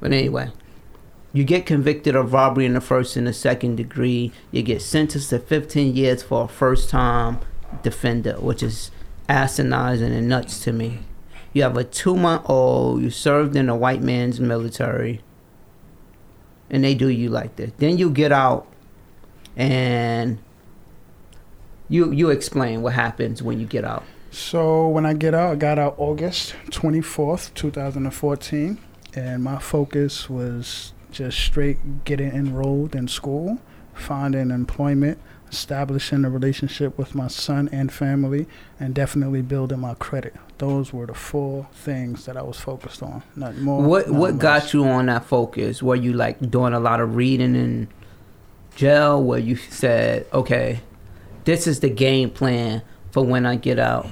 But 0.00 0.12
anyway, 0.12 0.50
you 1.32 1.44
get 1.44 1.66
convicted 1.66 2.16
of 2.16 2.32
robbery 2.32 2.66
in 2.66 2.74
the 2.74 2.80
first 2.80 3.16
and 3.16 3.26
the 3.26 3.32
second 3.32 3.76
degree. 3.76 4.32
You 4.50 4.62
get 4.62 4.82
sentenced 4.82 5.30
to 5.30 5.38
15 5.38 5.94
years 5.94 6.22
for 6.22 6.44
a 6.44 6.48
first 6.48 6.90
time 6.90 7.38
defender, 7.82 8.34
which 8.40 8.62
is 8.62 8.90
asinine 9.28 10.02
and 10.02 10.28
nuts 10.28 10.60
to 10.64 10.72
me. 10.72 11.00
You 11.52 11.62
have 11.62 11.76
a 11.76 11.84
two 11.84 12.16
month 12.16 12.42
old. 12.48 13.00
You 13.02 13.10
served 13.10 13.54
in 13.56 13.68
a 13.68 13.76
white 13.76 14.02
man's 14.02 14.40
military. 14.40 15.20
And 16.70 16.84
they 16.84 16.94
do 16.94 17.08
you 17.08 17.28
like 17.30 17.56
this. 17.56 17.72
Then 17.78 17.98
you 17.98 18.10
get 18.10 18.32
out, 18.32 18.66
and 19.56 20.38
you 21.88 22.12
you 22.12 22.30
explain 22.30 22.82
what 22.82 22.94
happens 22.94 23.42
when 23.42 23.60
you 23.60 23.66
get 23.66 23.84
out. 23.84 24.04
So 24.30 24.88
when 24.88 25.06
I 25.06 25.14
get 25.14 25.34
out, 25.34 25.52
I 25.52 25.56
got 25.56 25.78
out 25.78 25.94
August 25.96 26.54
24th, 26.66 27.54
2014, 27.54 28.78
and 29.14 29.42
my 29.42 29.58
focus 29.58 30.28
was 30.28 30.92
just 31.10 31.38
straight 31.38 32.04
getting 32.04 32.30
enrolled 32.30 32.94
in 32.94 33.08
school, 33.08 33.58
finding 33.94 34.50
employment, 34.50 35.18
establishing 35.50 36.24
a 36.24 36.30
relationship 36.30 36.96
with 36.98 37.14
my 37.14 37.28
son 37.28 37.68
and 37.72 37.92
family, 37.92 38.46
and 38.78 38.94
definitely 38.94 39.42
building 39.42 39.80
my 39.80 39.94
credit. 39.94 40.34
Those 40.58 40.92
were 40.92 41.06
the 41.06 41.14
four 41.14 41.68
things 41.72 42.24
that 42.26 42.36
I 42.36 42.42
was 42.42 42.58
focused 42.58 43.02
on. 43.02 43.22
Not 43.36 43.56
more. 43.56 43.82
What 43.82 44.08
what 44.10 44.32
less. 44.34 44.42
got 44.42 44.72
you 44.74 44.84
on 44.84 45.06
that 45.06 45.24
focus? 45.24 45.82
Were 45.82 45.96
you 45.96 46.12
like 46.12 46.50
doing 46.50 46.72
a 46.72 46.80
lot 46.80 47.00
of 47.00 47.16
reading 47.16 47.54
in 47.54 47.88
jail? 48.76 49.22
Where 49.22 49.38
you 49.38 49.56
said, 49.56 50.26
okay, 50.32 50.80
this 51.44 51.66
is 51.66 51.80
the 51.80 51.90
game 51.90 52.30
plan 52.30 52.82
for 53.10 53.24
when 53.24 53.46
I 53.46 53.56
get 53.56 53.78
out. 53.78 54.06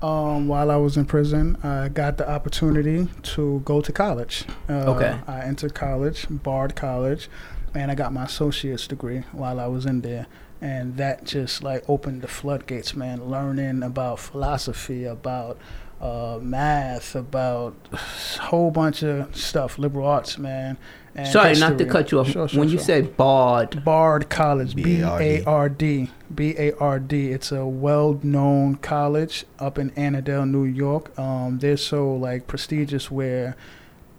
Um, 0.00 0.48
while 0.48 0.70
I 0.72 0.76
was 0.76 0.96
in 0.96 1.04
prison, 1.04 1.56
I 1.62 1.88
got 1.88 2.16
the 2.18 2.28
opportunity 2.28 3.06
to 3.22 3.60
go 3.64 3.80
to 3.80 3.92
college. 3.92 4.44
Uh, 4.68 4.90
Okay. 4.96 5.16
I 5.28 5.42
entered 5.42 5.74
college, 5.74 6.26
Bard 6.28 6.74
College, 6.74 7.28
and 7.72 7.88
I 7.90 7.94
got 7.94 8.12
my 8.12 8.24
associate's 8.24 8.88
degree 8.88 9.22
while 9.30 9.60
I 9.60 9.68
was 9.68 9.86
in 9.86 10.00
there. 10.00 10.26
And 10.62 10.96
that 10.96 11.24
just 11.24 11.64
like 11.64 11.82
opened 11.88 12.22
the 12.22 12.28
floodgates, 12.28 12.94
man. 12.94 13.28
Learning 13.28 13.82
about 13.82 14.20
philosophy, 14.20 15.04
about 15.04 15.58
uh, 16.00 16.38
math, 16.40 17.16
about 17.16 17.74
a 17.92 17.96
whole 18.42 18.70
bunch 18.70 19.02
of 19.02 19.36
stuff, 19.36 19.76
liberal 19.76 20.06
arts, 20.06 20.38
man. 20.38 20.78
And 21.16 21.28
Sorry, 21.28 21.54
not 21.56 21.78
to 21.78 21.84
cut 21.84 22.10
you 22.10 22.20
off. 22.20 22.30
Sure, 22.30 22.48
sure, 22.48 22.60
when 22.60 22.68
you 22.68 22.78
say 22.78 23.02
bard, 23.02 23.84
Bard 23.84 24.30
College, 24.30 24.74
B 24.74 25.02
A 25.02 25.44
R 25.44 25.68
D, 25.68 26.10
B 26.34 26.54
A 26.56 26.72
R 26.76 26.98
D. 26.98 27.32
It's 27.32 27.52
a 27.52 27.66
well-known 27.66 28.76
college 28.76 29.44
up 29.58 29.78
in 29.78 29.90
Annandale, 29.90 30.46
New 30.46 30.64
York. 30.64 31.16
Um, 31.18 31.58
they're 31.58 31.76
so 31.76 32.14
like 32.14 32.46
prestigious 32.46 33.10
where 33.10 33.56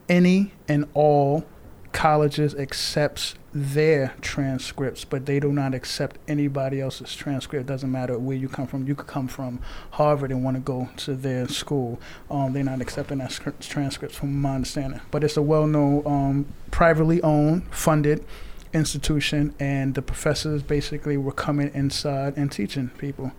any 0.07 0.51
and 0.67 0.85
all 0.93 1.45
colleges 1.93 2.53
accepts 2.55 3.35
their 3.53 4.13
transcripts, 4.19 5.05
but 5.05 5.25
they 5.27 5.39
do 5.39 5.53
not 5.53 5.73
accept 5.75 6.17
anybody 6.27 6.81
else's 6.81 7.15
transcript. 7.15 7.67
Doesn't 7.67 7.91
matter 7.91 8.17
where 8.17 8.35
you 8.35 8.49
come 8.49 8.65
from. 8.67 8.87
You 8.87 8.95
could 8.95 9.07
come 9.07 9.27
from 9.27 9.59
Harvard 9.91 10.31
and 10.31 10.43
want 10.43 10.57
to 10.57 10.61
go 10.61 10.89
to 10.97 11.13
their 11.15 11.47
school. 11.47 11.99
Um, 12.31 12.53
they're 12.53 12.63
not 12.63 12.81
accepting 12.81 13.19
that 13.19 13.31
scr- 13.31 13.51
transcripts, 13.59 14.17
from 14.17 14.41
my 14.41 14.55
understanding. 14.55 15.01
But 15.11 15.23
it's 15.23 15.37
a 15.37 15.41
well-known, 15.43 16.01
um, 16.05 16.45
privately 16.71 17.21
owned, 17.21 17.71
funded 17.71 18.25
institution, 18.73 19.53
and 19.59 19.93
the 19.93 20.01
professors 20.01 20.63
basically 20.63 21.15
were 21.15 21.31
coming 21.31 21.69
inside 21.75 22.33
and 22.35 22.51
teaching 22.51 22.89
people. 22.97 23.31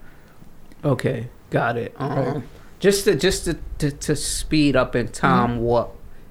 okay, 0.85 1.29
got 1.51 1.77
it. 1.77 1.93
Um, 1.99 2.19
Right. 2.35 2.43
Just 2.81 3.05
to 3.07 3.15
just 3.17 3.47
to, 3.47 3.57
to, 3.79 3.91
to 3.91 4.15
speed 4.15 4.77
up 4.77 4.95
in 4.95 5.09
time 5.09 5.53
Mm-hmm. 5.53 5.61
what 5.61 5.91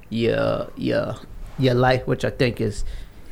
your 0.10 0.70
your 0.78 1.16
your 1.60 1.74
life, 1.76 2.06
which 2.08 2.24
I 2.26 2.30
think 2.30 2.60
is 2.62 2.84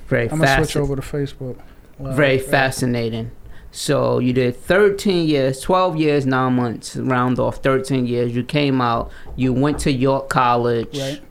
very 0.08 0.24
I'm 0.30 0.40
gonna 0.40 0.48
switch 0.58 0.74
fascinating. 0.74 0.82
over 0.92 1.02
to 1.02 1.02
Facebook. 1.02 1.58
Wow. 1.98 2.14
very 2.14 2.40
fascinating. 2.40 3.32
So 3.72 4.20
you 4.20 4.34
did 4.34 4.56
13 4.58 5.28
years, 5.30 5.62
12 5.62 5.96
years, 5.96 6.26
nine 6.26 6.54
months, 6.56 6.98
round 6.98 7.40
off 7.40 7.58
13 7.64 8.06
years. 8.06 8.36
You 8.36 8.44
came 8.44 8.82
out, 8.82 9.12
you 9.36 9.54
went 9.54 9.80
to 9.80 9.92
York 9.92 10.28
College, 10.28 10.98
Right. 11.00 11.22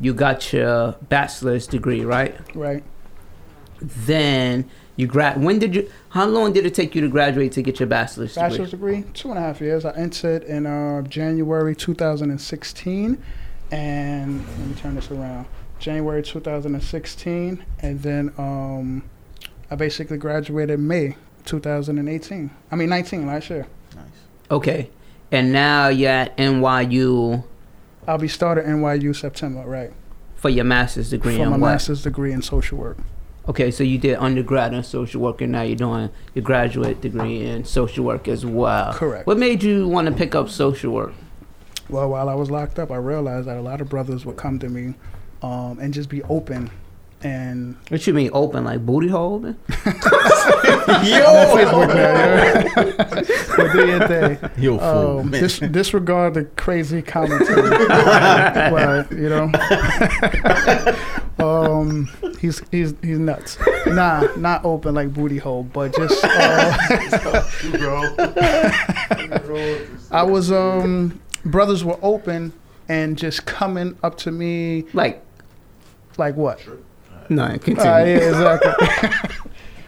you 0.00 0.14
got 0.14 0.52
your 0.52 0.92
bachelor's 1.08 1.66
degree, 1.66 2.04
right? 2.04 2.36
Right. 2.54 2.84
Then 3.80 4.70
you 4.96 5.06
grad. 5.08 5.42
When 5.42 5.58
did 5.58 5.74
you? 5.74 5.90
How 6.10 6.26
long 6.26 6.52
did 6.52 6.66
it 6.66 6.74
take 6.74 6.94
you 6.94 7.00
to 7.00 7.08
graduate 7.08 7.52
to 7.52 7.62
get 7.62 7.80
your 7.80 7.88
bachelor's, 7.88 8.34
degree? 8.34 8.48
Bachelor's 8.48 8.70
degree, 8.70 9.04
two 9.14 9.30
and 9.30 9.38
a 9.38 9.40
half 9.40 9.60
years. 9.60 9.84
I 9.84 9.92
entered 9.96 10.44
in 10.44 10.66
uh, 10.66 11.02
January 11.02 11.74
2016, 11.74 13.20
and 13.72 14.46
let 14.58 14.58
me 14.68 14.74
turn 14.76 14.94
this 14.94 15.10
around. 15.10 15.46
January 15.82 16.22
2016, 16.22 17.64
and 17.80 18.02
then 18.02 18.32
um, 18.38 19.02
I 19.70 19.74
basically 19.74 20.16
graduated 20.16 20.78
May 20.78 21.16
2018. 21.44 22.50
I 22.70 22.76
mean 22.76 22.88
19 22.88 23.26
last 23.26 23.50
year. 23.50 23.66
Nice. 23.96 24.04
Okay, 24.50 24.90
and 25.32 25.52
now 25.52 25.88
you're 25.88 26.10
at 26.10 26.36
NYU 26.38 27.44
I'll 28.06 28.18
be 28.18 28.28
starting 28.28 28.64
NYU 28.64 29.14
September, 29.14 29.62
right? 29.64 29.92
for 30.36 30.48
your 30.48 30.64
master's 30.64 31.10
degree 31.10 31.36
For 31.36 31.44
in 31.44 31.50
my 31.50 31.56
what? 31.56 31.68
master's 31.70 32.02
degree 32.02 32.32
in 32.32 32.42
social 32.42 32.76
work. 32.76 32.98
Okay, 33.48 33.70
so 33.70 33.84
you 33.84 33.96
did 33.96 34.16
undergrad 34.16 34.74
in 34.74 34.82
social 34.82 35.20
work, 35.20 35.40
and 35.40 35.52
now 35.52 35.62
you're 35.62 35.76
doing 35.76 36.10
your 36.34 36.42
graduate 36.42 37.00
degree 37.00 37.44
in 37.46 37.64
social 37.64 38.04
work 38.04 38.26
as 38.26 38.44
well. 38.44 38.92
Correct. 38.92 39.26
What 39.26 39.38
made 39.38 39.62
you 39.62 39.86
want 39.86 40.08
to 40.08 40.12
pick 40.14 40.34
up 40.34 40.48
social 40.48 40.92
work? 40.92 41.12
Well, 41.88 42.08
while 42.08 42.28
I 42.28 42.34
was 42.34 42.50
locked 42.50 42.80
up, 42.80 42.90
I 42.90 42.96
realized 42.96 43.46
that 43.46 43.56
a 43.56 43.60
lot 43.60 43.80
of 43.80 43.88
brothers 43.88 44.24
would 44.24 44.36
come 44.36 44.58
to 44.60 44.68
me 44.68 44.94
um, 45.42 45.78
and 45.80 45.92
just 45.94 46.08
be 46.08 46.22
open 46.24 46.70
and 47.24 47.76
What 47.88 48.04
you 48.06 48.14
mean 48.14 48.30
open, 48.32 48.64
like 48.64 48.84
booty 48.84 49.06
holding? 49.08 49.56
I'm 49.68 49.74
Facebook 51.04 51.88
now, 51.88 51.94
yeah. 51.94 52.64
But 53.56 53.72
do 53.72 53.86
your 53.86 54.08
thing. 54.08 54.38
Yo, 54.58 54.76
fool, 54.78 55.20
Um, 55.20 55.30
man. 55.30 55.40
dis- 55.40 55.60
disregard 55.60 56.34
the 56.34 56.44
crazy 56.56 57.00
commentary. 57.00 57.70
well, 57.70 59.06
you 59.12 59.28
know, 59.28 59.52
um, 61.38 62.08
he's 62.40 62.60
he's 62.72 62.92
he's 63.02 63.18
nuts. 63.20 63.56
Nah, 63.86 64.26
not 64.36 64.64
open 64.64 64.96
like 64.96 65.14
booty 65.14 65.38
hole, 65.38 65.62
but 65.62 65.94
just 65.94 66.24
uh, 66.24 66.28
I 70.10 70.22
was 70.22 70.50
um 70.52 71.20
brothers 71.44 71.84
were 71.84 71.98
open 72.02 72.52
and 72.88 73.16
just 73.16 73.46
coming 73.46 73.96
up 74.02 74.18
to 74.18 74.30
me 74.32 74.84
Like, 74.92 75.22
like 76.18 76.36
what? 76.36 76.60
no, 77.28 77.46
continue. 77.58 77.80
Uh, 77.80 77.98
yeah, 78.04 78.28
exactly. 78.30 79.10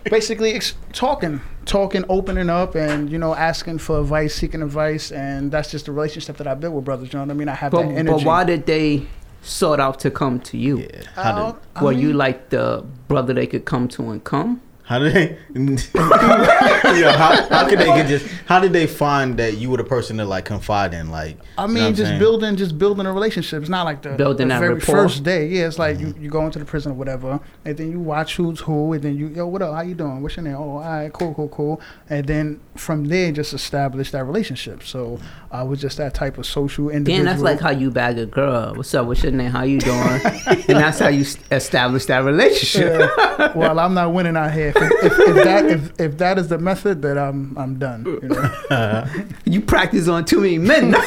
Basically, 0.10 0.52
ex- 0.52 0.74
talking, 0.92 1.40
talking, 1.64 2.04
opening 2.10 2.50
up, 2.50 2.74
and 2.74 3.10
you 3.10 3.16
know, 3.18 3.34
asking 3.34 3.78
for 3.78 4.00
advice, 4.00 4.34
seeking 4.34 4.60
advice, 4.62 5.10
and 5.10 5.50
that's 5.50 5.70
just 5.70 5.86
the 5.86 5.92
relationship 5.92 6.36
that 6.36 6.46
I 6.46 6.54
built 6.54 6.74
with 6.74 6.84
brothers. 6.84 7.10
You 7.12 7.18
know 7.18 7.24
what 7.24 7.30
I 7.30 7.34
mean? 7.34 7.48
I 7.48 7.54
have 7.54 7.72
But, 7.72 7.82
that 7.82 7.88
energy. 7.94 8.10
but 8.18 8.24
why 8.24 8.44
did 8.44 8.66
they 8.66 9.06
sort 9.40 9.80
out 9.80 9.98
to 10.00 10.10
come 10.10 10.40
to 10.40 10.58
you? 10.58 10.78
yeah. 10.80 11.02
How 11.14 11.22
Uh, 11.22 11.52
did, 11.52 11.60
I 11.76 11.84
Were 11.84 11.92
you 11.92 12.12
like 12.12 12.50
the 12.50 12.84
brother 13.08 13.32
they 13.32 13.46
could 13.46 13.64
come 13.64 13.88
to 13.88 14.10
and 14.10 14.22
come? 14.22 14.60
How 14.84 14.98
did 14.98 15.14
they? 15.14 15.38
yeah, 17.00 17.16
how, 17.16 17.48
how 17.48 17.68
could 17.68 17.78
they 17.78 17.86
get 17.86 18.06
just? 18.06 18.26
How 18.44 18.60
did 18.60 18.74
they 18.74 18.86
find 18.86 19.38
that 19.38 19.56
you 19.56 19.70
were 19.70 19.78
the 19.78 19.84
person 19.84 20.18
to 20.18 20.26
like 20.26 20.44
confide 20.44 20.92
in? 20.92 21.10
Like, 21.10 21.38
I 21.56 21.64
you 21.64 21.68
know 21.72 21.84
mean, 21.86 21.94
just 21.94 22.10
saying? 22.10 22.18
building, 22.18 22.56
just 22.56 22.76
building 22.76 23.06
a 23.06 23.12
relationship. 23.12 23.62
It's 23.62 23.70
not 23.70 23.86
like 23.86 24.02
the, 24.02 24.10
Building 24.10 24.48
the 24.48 24.54
that 24.54 24.60
very 24.60 24.74
rapport. 24.74 24.94
first 24.94 25.22
day. 25.22 25.46
Yeah, 25.46 25.68
it's 25.68 25.78
like 25.78 25.98
you, 25.98 26.08
mm-hmm. 26.08 26.24
you 26.24 26.28
go 26.28 26.44
into 26.44 26.58
the 26.58 26.66
prison 26.66 26.92
or 26.92 26.96
whatever, 26.96 27.40
and 27.64 27.78
then 27.78 27.92
you 27.92 27.98
watch 27.98 28.36
who's 28.36 28.60
who, 28.60 28.92
and 28.92 29.02
then 29.02 29.16
you, 29.16 29.28
yo, 29.28 29.46
what 29.46 29.62
up? 29.62 29.74
How 29.74 29.80
you 29.80 29.94
doing? 29.94 30.20
What's 30.20 30.36
your 30.36 30.44
name? 30.44 30.56
Oh, 30.56 30.72
all 30.72 30.80
right, 30.80 31.10
cool, 31.10 31.32
cool, 31.32 31.48
cool. 31.48 31.80
And 32.10 32.26
then 32.26 32.60
from 32.76 33.06
there, 33.06 33.32
just 33.32 33.54
establish 33.54 34.10
that 34.10 34.24
relationship. 34.24 34.82
So 34.82 35.18
I 35.50 35.62
was 35.62 35.80
just 35.80 35.96
that 35.96 36.12
type 36.12 36.36
of 36.36 36.44
social 36.44 36.90
individual. 36.90 37.24
Then 37.24 37.32
that's 37.32 37.42
like 37.42 37.60
how 37.60 37.70
you 37.70 37.90
bag 37.90 38.18
a 38.18 38.26
girl. 38.26 38.74
What's 38.74 38.92
up? 38.92 39.06
What's 39.06 39.22
your 39.22 39.32
name? 39.32 39.50
How 39.50 39.62
you 39.62 39.80
doing? 39.80 40.20
and 40.46 40.76
that's 40.76 40.98
how 40.98 41.08
you 41.08 41.24
establish 41.50 42.04
that 42.06 42.18
relationship. 42.18 43.10
Yeah. 43.16 43.52
well, 43.56 43.78
I'm 43.78 43.94
not 43.94 44.12
winning 44.12 44.36
out 44.36 44.52
here. 44.52 44.73
If, 44.76 45.04
if, 45.04 45.18
if 45.28 45.44
that 45.44 45.64
if, 45.66 46.00
if 46.00 46.18
that 46.18 46.38
is 46.38 46.48
the 46.48 46.58
method, 46.58 47.02
then 47.02 47.16
I'm 47.18 47.56
I'm 47.56 47.78
done. 47.78 48.04
You 48.04 48.28
know? 48.28 49.06
You 49.44 49.60
practice 49.60 50.08
on 50.08 50.24
too 50.24 50.40
many 50.40 50.58
men. 50.58 50.94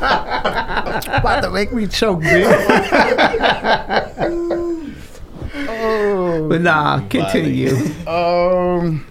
About 0.00 1.42
to 1.42 1.50
make 1.50 1.72
me 1.72 1.86
choke, 1.86 2.22
dude. 2.22 2.46
oh. 5.68 6.46
but 6.48 6.60
nah, 6.60 7.06
continue. 7.08 7.74
Um. 8.06 9.06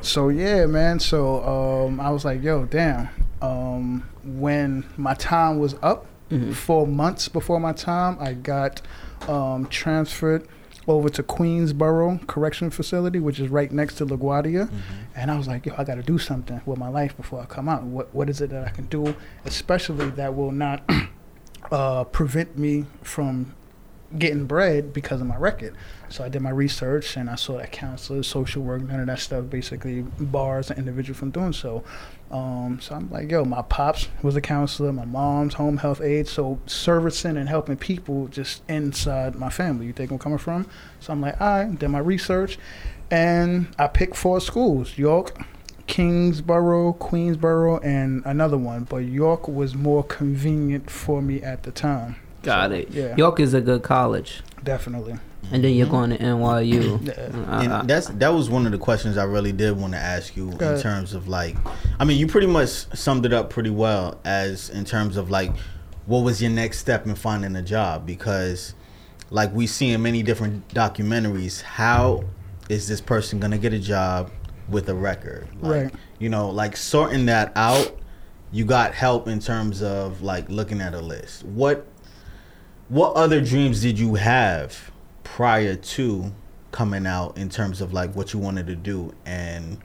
So 0.00 0.28
yeah, 0.30 0.66
man. 0.66 0.98
So 1.00 1.42
um, 1.44 2.00
I 2.00 2.10
was 2.10 2.24
like, 2.24 2.42
yo, 2.42 2.64
damn. 2.64 3.08
Um, 3.40 4.04
when 4.24 4.84
my 4.96 5.14
time 5.14 5.58
was 5.58 5.74
up, 5.82 6.06
Mhm. 6.30 6.54
four 6.54 6.86
months 6.86 7.28
before 7.28 7.60
my 7.60 7.72
time, 7.72 8.16
I 8.20 8.32
got 8.32 8.80
um, 9.28 9.66
transferred 9.66 10.46
over 10.88 11.08
to 11.08 11.22
Queensboro 11.22 12.26
Correction 12.26 12.70
Facility, 12.70 13.20
which 13.20 13.38
is 13.38 13.48
right 13.48 13.70
next 13.70 13.94
to 13.96 14.06
LaGuardia. 14.06 14.70
And 15.14 15.30
I 15.30 15.36
was 15.36 15.46
like, 15.46 15.66
yo, 15.66 15.74
I 15.78 15.84
got 15.84 15.94
to 15.96 16.02
do 16.02 16.18
something 16.18 16.60
with 16.66 16.78
my 16.78 16.88
life 16.88 17.16
before 17.16 17.40
I 17.40 17.44
come 17.46 17.68
out. 17.68 17.82
What 17.84 18.12
What 18.14 18.28
is 18.28 18.40
it 18.40 18.50
that 18.50 18.66
I 18.66 18.70
can 18.70 18.86
do, 18.86 19.14
especially 19.44 20.10
that 20.10 20.34
will 20.34 20.52
not 20.52 20.82
uh, 21.70 22.04
prevent 22.04 22.58
me 22.58 22.86
from 23.02 23.54
getting 24.18 24.44
bread 24.44 24.92
because 24.92 25.20
of 25.20 25.26
my 25.26 25.36
record. 25.36 25.74
So 26.08 26.24
I 26.24 26.28
did 26.28 26.42
my 26.42 26.50
research 26.50 27.16
and 27.16 27.30
I 27.30 27.36
saw 27.36 27.56
that 27.58 27.72
counselors, 27.72 28.26
social 28.26 28.62
work, 28.62 28.82
none 28.82 29.00
of 29.00 29.06
that 29.06 29.20
stuff 29.20 29.48
basically 29.48 30.02
bars 30.02 30.70
an 30.70 30.78
individual 30.78 31.16
from 31.16 31.30
doing 31.30 31.52
so. 31.52 31.82
Um, 32.32 32.78
so 32.80 32.94
I'm 32.94 33.10
like, 33.10 33.30
yo, 33.30 33.44
my 33.44 33.60
pops 33.60 34.08
was 34.22 34.36
a 34.36 34.40
counselor, 34.40 34.90
my 34.92 35.04
mom's 35.04 35.54
home 35.54 35.76
health 35.76 36.00
aide, 36.00 36.26
so 36.26 36.58
servicing 36.66 37.36
and 37.36 37.46
helping 37.48 37.76
people 37.76 38.28
just 38.28 38.62
inside 38.70 39.34
my 39.34 39.50
family. 39.50 39.84
You 39.86 39.92
think 39.92 40.10
I'm 40.10 40.18
coming 40.18 40.38
from? 40.38 40.66
So 41.00 41.12
I'm 41.12 41.20
like, 41.20 41.38
all 41.40 41.64
right, 41.64 41.78
did 41.78 41.88
my 41.88 41.98
research, 41.98 42.58
and 43.10 43.66
I 43.78 43.86
picked 43.86 44.16
four 44.16 44.40
schools: 44.40 44.96
York, 44.96 45.38
Kingsborough, 45.86 46.94
Queensborough, 46.94 47.80
and 47.82 48.22
another 48.24 48.56
one. 48.56 48.84
But 48.84 48.98
York 49.04 49.46
was 49.46 49.74
more 49.74 50.02
convenient 50.02 50.90
for 50.90 51.20
me 51.20 51.42
at 51.42 51.64
the 51.64 51.70
time. 51.70 52.16
Got 52.42 52.70
So, 52.70 52.76
it. 52.76 52.90
Yeah, 52.90 53.14
York 53.16 53.40
is 53.40 53.52
a 53.52 53.60
good 53.60 53.82
college, 53.82 54.42
definitely. 54.64 55.16
And 55.50 55.62
then 55.64 55.74
you're 55.74 55.86
going 55.88 56.10
to 56.10 56.18
NYU. 56.18 57.08
Uh, 57.08 57.60
And 57.60 57.72
uh, 57.72 57.82
that's 57.84 58.06
that 58.08 58.28
was 58.32 58.48
one 58.48 58.64
of 58.66 58.72
the 58.72 58.78
questions 58.78 59.18
I 59.18 59.24
really 59.24 59.52
did 59.52 59.76
want 59.76 59.92
to 59.94 59.98
ask 59.98 60.36
you 60.36 60.50
in 60.52 60.80
terms 60.80 61.14
of 61.14 61.28
like, 61.28 61.56
I 61.98 62.04
mean, 62.04 62.18
you 62.18 62.26
pretty 62.26 62.46
much 62.46 62.68
summed 62.96 63.26
it 63.26 63.32
up 63.32 63.50
pretty 63.50 63.70
well 63.70 64.20
as 64.24 64.70
in 64.70 64.84
terms 64.84 65.16
of 65.16 65.30
like, 65.30 65.52
what 66.06 66.20
was 66.20 66.40
your 66.40 66.50
next 66.50 66.78
step 66.78 67.06
in 67.06 67.14
finding 67.14 67.56
a 67.56 67.62
job? 67.62 68.06
Because, 68.06 68.74
like 69.30 69.52
we 69.54 69.66
see 69.66 69.90
in 69.90 70.02
many 70.02 70.22
different 70.22 70.66
documentaries, 70.68 71.62
how 71.62 72.24
is 72.68 72.86
this 72.88 73.00
person 73.00 73.40
gonna 73.40 73.58
get 73.58 73.72
a 73.72 73.78
job 73.78 74.30
with 74.68 74.88
a 74.88 74.94
record? 74.94 75.48
Like, 75.60 75.72
Right. 75.84 75.94
You 76.18 76.28
know, 76.28 76.48
like 76.50 76.76
sorting 76.76 77.26
that 77.26 77.52
out. 77.56 77.98
You 78.52 78.64
got 78.66 78.92
help 78.94 79.28
in 79.28 79.40
terms 79.40 79.82
of 79.82 80.22
like 80.22 80.48
looking 80.48 80.80
at 80.80 80.92
a 80.94 81.00
list. 81.00 81.42
What 81.44 81.86
what 82.88 83.14
other 83.16 83.40
dreams 83.40 83.80
did 83.80 83.98
you 83.98 84.14
have 84.16 84.91
prior 85.24 85.76
to 85.76 86.32
coming 86.70 87.06
out 87.06 87.36
in 87.36 87.48
terms 87.48 87.80
of 87.80 87.92
like 87.92 88.14
what 88.14 88.32
you 88.32 88.38
wanted 88.38 88.66
to 88.66 88.74
do 88.74 89.12
and 89.26 89.78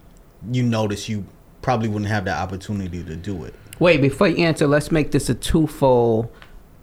you 0.52 0.64
noticed 0.64 1.10
you 1.10 1.26
probably 1.62 1.90
wouldn't 1.90 2.10
have 2.10 2.26
that 2.26 2.42
opportunity 2.42 3.04
to 3.04 3.16
do 3.16 3.44
it 3.44 3.54
Wait, 3.80 4.02
before 4.02 4.28
you 4.28 4.44
answer, 4.44 4.68
let's 4.68 4.92
make 4.92 5.12
this 5.12 5.30
a 5.30 5.36
twofold 5.36 6.30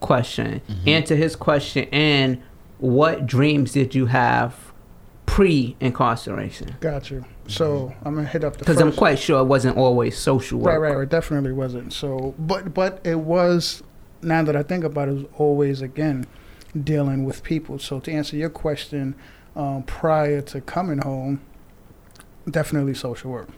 question. 0.00 0.60
Mm-hmm. 0.68 0.88
Answer 0.88 1.16
his 1.16 1.34
question 1.36 1.88
and 1.90 2.42
what 2.78 3.26
dreams 3.26 3.72
did 3.72 3.94
you 3.94 4.06
have 4.06 4.72
pre 5.26 5.76
incarceration? 5.80 6.76
Got 6.80 7.10
you. 7.10 7.24
So 7.46 7.94
I'm 8.04 8.14
gonna 8.14 8.26
hit 8.26 8.44
up 8.44 8.54
the 8.54 8.60
Because 8.60 8.80
I'm 8.80 8.92
quite 8.92 9.18
sure 9.18 9.40
it 9.40 9.44
wasn't 9.44 9.76
always 9.76 10.16
social 10.16 10.58
work. 10.58 10.68
Right, 10.68 10.76
right, 10.76 10.96
right. 10.96 11.08
Definitely 11.08 11.52
wasn't. 11.52 11.92
So, 11.92 12.34
but 12.38 12.72
but 12.74 13.00
it 13.04 13.18
was. 13.18 13.82
Now 14.22 14.42
that 14.44 14.56
I 14.56 14.62
think 14.62 14.84
about 14.84 15.08
it, 15.08 15.12
it 15.12 15.14
was 15.14 15.24
always 15.36 15.82
again 15.82 16.26
dealing 16.82 17.24
with 17.24 17.42
people. 17.42 17.78
So 17.78 18.00
to 18.00 18.12
answer 18.12 18.36
your 18.36 18.50
question, 18.50 19.14
um, 19.56 19.84
prior 19.84 20.40
to 20.42 20.60
coming 20.60 20.98
home, 20.98 21.40
definitely 22.50 22.94
social 22.94 23.30
work, 23.30 23.48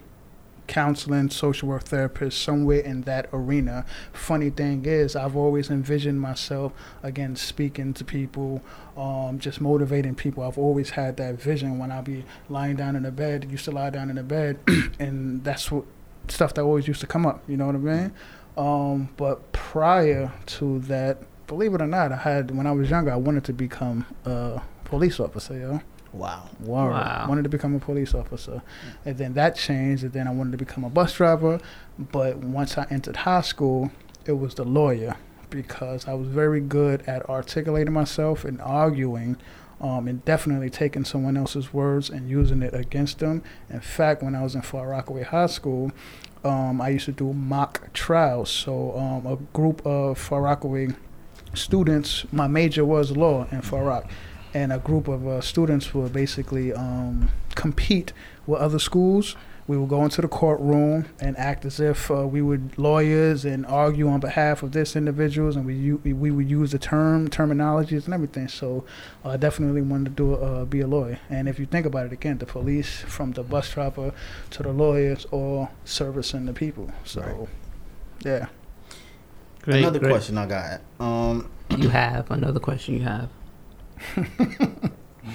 counseling, 0.67 1.31
social 1.31 1.69
work 1.69 1.85
therapist, 1.85 2.43
somewhere 2.43 2.81
in 2.81 3.03
that 3.03 3.29
arena. 3.33 3.85
Funny 4.13 4.51
thing 4.51 4.85
is, 4.85 5.17
I've 5.17 5.37
always 5.37 5.71
envisioned 5.71 6.21
myself 6.21 6.73
again 7.03 7.37
speaking 7.37 7.95
to 7.95 8.05
people, 8.05 8.63
um, 8.97 9.39
just 9.39 9.61
motivating 9.61 10.15
people. 10.15 10.43
I've 10.43 10.59
always 10.59 10.91
had 10.91 11.17
that 11.17 11.41
vision 11.41 11.79
when 11.79 11.91
I 11.91 12.01
be 12.01 12.25
lying 12.49 12.77
down 12.77 12.97
in 12.97 13.05
the 13.05 13.13
bed. 13.13 13.51
Used 13.51 13.65
to 13.67 13.71
lie 13.71 13.91
down 13.91 14.11
in 14.11 14.17
the 14.17 14.23
bed, 14.23 14.59
and 14.99 15.43
that's 15.43 15.71
what 15.71 15.85
stuff 16.29 16.55
that 16.55 16.63
always 16.63 16.87
used 16.89 17.01
to 17.01 17.07
come 17.07 17.25
up. 17.25 17.43
You 17.49 17.57
know 17.57 17.67
what 17.67 17.77
I 17.77 17.79
mean? 17.79 18.13
Um, 18.57 19.09
but 19.17 19.53
prior 19.53 20.33
to 20.47 20.79
that, 20.81 21.23
believe 21.47 21.75
it 21.75 21.81
or 21.81 21.87
not, 21.87 22.13
I 22.13 22.17
had 22.17 22.51
when 22.57 22.67
I 22.67 22.73
was 22.73 22.91
younger, 22.91 23.13
I 23.13 23.17
wanted 23.17 23.45
to 23.45 23.53
become 23.53 24.07
a 24.25 24.63
police 24.85 25.21
officer. 25.21 25.59
Yo. 25.59 25.81
wow 26.13 26.49
Wow. 26.61 26.91
Wow. 26.91 27.27
Wanted 27.29 27.45
to 27.45 27.49
become 27.49 27.75
a 27.75 27.79
police 27.79 28.15
officer. 28.15 28.63
And 29.05 29.19
then 29.19 29.35
that 29.35 29.57
changed, 29.57 30.05
and 30.05 30.13
then 30.13 30.27
I 30.27 30.33
wanted 30.33 30.53
to 30.53 30.59
become 30.59 30.85
a 30.85 30.91
bus 30.91 31.15
driver. 31.15 31.61
But 31.99 32.39
once 32.39 32.79
I 32.79 32.87
entered 32.91 33.17
high 33.17 33.43
school, 33.43 33.91
it 34.25 34.33
was 34.33 34.55
the 34.55 34.65
lawyer 34.65 35.17
because 35.51 36.09
I 36.09 36.15
was 36.15 36.29
very 36.29 36.61
good 36.61 37.03
at 37.03 37.29
articulating 37.29 37.93
myself 37.93 38.45
and 38.45 38.61
arguing. 38.61 39.37
Um, 39.79 40.09
and 40.09 40.25
definitely 40.25 40.71
taking 40.71 41.05
someone 41.05 41.37
else's 41.37 41.75
words 41.75 42.09
and 42.09 42.31
using 42.31 42.63
it 42.63 42.73
against 42.73 43.19
them. 43.19 43.43
In 43.69 43.81
fact, 43.81 44.23
when 44.23 44.35
I 44.35 44.43
was 44.43 44.55
in 44.55 44.63
Far 44.63 44.89
Rockaway 44.89 45.23
High 45.23 45.49
School, 45.49 45.93
um, 46.45 46.81
I 46.81 46.89
used 46.89 47.05
to 47.05 47.13
do 47.13 47.35
mock 47.35 47.93
trials. 47.93 48.49
So 48.49 48.97
um, 48.97 49.27
a 49.27 49.37
group 49.53 49.85
of 49.85 50.17
Far 50.17 50.41
Rockaway 50.41 50.95
students, 51.57 52.25
my 52.33 52.47
major 52.47 52.85
was 52.85 53.17
law 53.17 53.47
in 53.51 53.63
Far 53.63 53.85
Rock, 53.85 54.11
and 54.55 54.73
a 54.73 54.79
group 54.79 55.09
of 55.09 55.27
uh, 55.27 55.41
students 55.41 55.93
would 55.95 56.13
basically 56.13 56.73
um, 56.73 57.31
compete 57.55 58.13
with 58.47 58.61
other 58.61 58.79
schools. 58.79 59.37
We 59.69 59.77
would 59.77 59.89
go 59.89 60.05
into 60.05 60.23
the 60.23 60.29
courtroom 60.29 61.07
and 61.19 61.37
act 61.37 61.65
as 61.65 61.81
if 61.81 62.09
uh, 62.09 62.25
we 62.25 62.41
were 62.41 62.61
lawyers 62.77 63.45
and 63.45 63.67
argue 63.67 64.09
on 64.09 64.21
behalf 64.21 64.63
of 64.63 64.71
this 64.71 64.95
individuals, 64.95 65.57
and 65.57 65.67
we 65.67 65.75
u- 65.75 66.01
we 66.05 66.31
would 66.31 66.49
use 66.49 66.71
the 66.71 66.79
term 66.79 67.29
terminologies 67.29 68.05
and 68.05 68.15
everything. 68.15 68.47
So 68.47 68.85
uh, 69.25 69.31
I 69.31 69.37
definitely 69.37 69.83
wanted 69.83 70.17
to 70.17 70.23
do 70.23 70.35
uh, 70.37 70.65
be 70.67 70.83
a 70.83 70.87
lawyer. 70.87 71.19
And 71.29 71.49
if 71.49 71.59
you 71.59 71.67
think 71.67 71.85
about 71.85 72.07
it 72.07 72.13
again, 72.13 72.39
the 72.39 72.47
police, 72.47 73.01
from 73.01 73.33
the 73.33 73.43
bus 73.43 73.69
driver 73.73 74.13
to 74.51 74.63
the 74.63 74.73
lawyers, 74.73 75.27
all 75.33 75.71
servicing 75.85 76.47
the 76.47 76.53
people. 76.53 76.93
So 77.05 77.21
Right. 77.23 77.49
yeah. 78.25 78.47
Great, 79.67 79.81
another 79.81 79.99
great. 79.99 80.11
question 80.11 80.39
i 80.39 80.47
got 80.47 80.81
um 81.01 81.51
You 81.77 81.89
have 81.91 82.31
another 82.31 82.61
question. 82.61 82.95
You 82.95 83.03
have. 83.03 83.29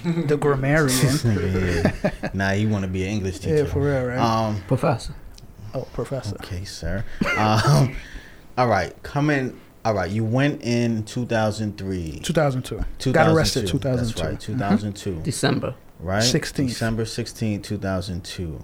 the 0.03 0.37
grammarian. 0.39 0.87
this 0.87 1.23
nigga 1.23 1.51
here. 2.11 2.31
nah 2.33 2.51
he 2.51 2.65
want 2.65 2.83
to 2.83 2.87
be 2.89 3.03
an 3.03 3.09
english 3.09 3.39
teacher 3.39 3.57
yeah, 3.57 3.65
for 3.65 3.81
real, 3.81 4.05
right? 4.05 4.17
um 4.17 4.61
Professor. 4.67 5.13
oh, 5.73 5.81
professor. 5.93 6.35
okay 6.35 6.63
sir 6.63 7.03
um 7.37 7.95
all 8.57 8.67
right 8.67 8.93
coming 9.03 9.59
all 9.83 9.93
right 9.93 10.11
you 10.11 10.23
went 10.23 10.61
in 10.63 11.03
2003 11.03 12.19
2002. 12.23 12.75
2002. 12.99 13.11
Got 13.11 13.27
arrested 13.35 13.61
That's 13.63 13.71
2002. 13.71 14.23
right 14.23 14.39
2002 14.39 15.21
December. 15.23 15.75
right 15.99 16.23
16th. 16.23 16.67
december 16.67 17.05
16 17.05 17.61
2002 17.61 18.63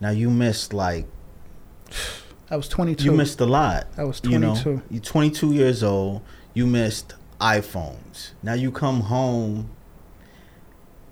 now 0.00 0.10
you 0.10 0.30
missed 0.30 0.72
like 0.72 1.06
I 2.50 2.56
was 2.56 2.68
22. 2.68 3.04
you 3.04 3.12
missed 3.12 3.40
a 3.40 3.46
lot 3.46 3.86
I 3.96 4.04
was 4.04 4.20
you 4.24 4.38
22. 4.38 4.74
know 4.76 4.82
you're 4.90 5.02
22 5.02 5.52
years 5.52 5.82
old 5.82 6.22
you 6.54 6.66
missed 6.66 7.14
iphones 7.40 8.30
now 8.42 8.54
you 8.54 8.70
come 8.70 9.00
home 9.00 9.70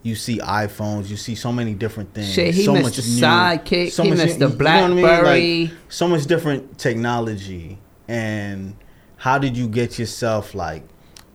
you 0.03 0.15
see 0.15 0.37
iPhones, 0.39 1.09
you 1.09 1.17
see 1.17 1.35
so 1.35 1.51
many 1.51 1.73
different 1.73 2.13
things. 2.13 2.31
Shit, 2.35 2.55
he 2.55 2.67
so 2.67 2.75
missed 2.75 2.85
much 2.85 2.97
the 2.97 3.03
new- 3.11 3.23
sidekick. 3.23 3.91
so 3.91 4.03
he 4.03 4.11
much- 4.11 4.19
missed 4.19 4.39
the 4.39 4.49
you 4.51 4.55
know 4.59 4.69
I 4.69 4.89
mean? 4.89 4.97
BlackBerry. 5.01 5.65
Like, 5.65 5.73
so 5.89 6.07
much 6.09 6.27
different 6.27 6.77
technology. 6.79 7.79
And 8.07 8.77
how 9.17 9.39
did 9.39 9.57
you 9.57 9.67
get 9.67 9.99
yourself 9.99 10.55
like 10.55 10.83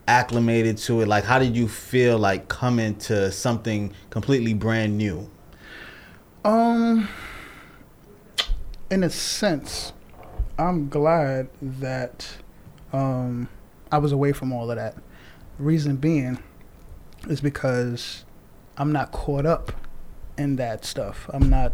acclimated 0.07 0.77
to 0.77 1.01
it? 1.01 1.07
Like, 1.07 1.23
how 1.23 1.39
did 1.39 1.57
you 1.57 1.67
feel 1.67 2.19
like 2.19 2.47
coming 2.47 2.93
to 3.09 3.31
something 3.31 3.91
completely 4.11 4.53
brand 4.53 4.99
new? 4.99 5.27
Um, 6.45 7.09
in 8.89 9.03
a 9.03 9.09
sense, 9.09 9.93
I'm 10.57 10.89
glad 10.89 11.49
that 11.61 12.37
um, 12.91 13.49
I 13.91 13.97
was 13.97 14.11
away 14.11 14.31
from 14.33 14.51
all 14.51 14.69
of 14.69 14.77
that. 14.77 14.95
Reason 15.57 15.95
being 15.95 16.39
is 17.27 17.41
because 17.41 18.25
I'm 18.77 18.91
not 18.91 19.11
caught 19.11 19.45
up 19.45 19.71
in 20.37 20.55
that 20.55 20.85
stuff. 20.85 21.29
I'm 21.33 21.49
not. 21.49 21.73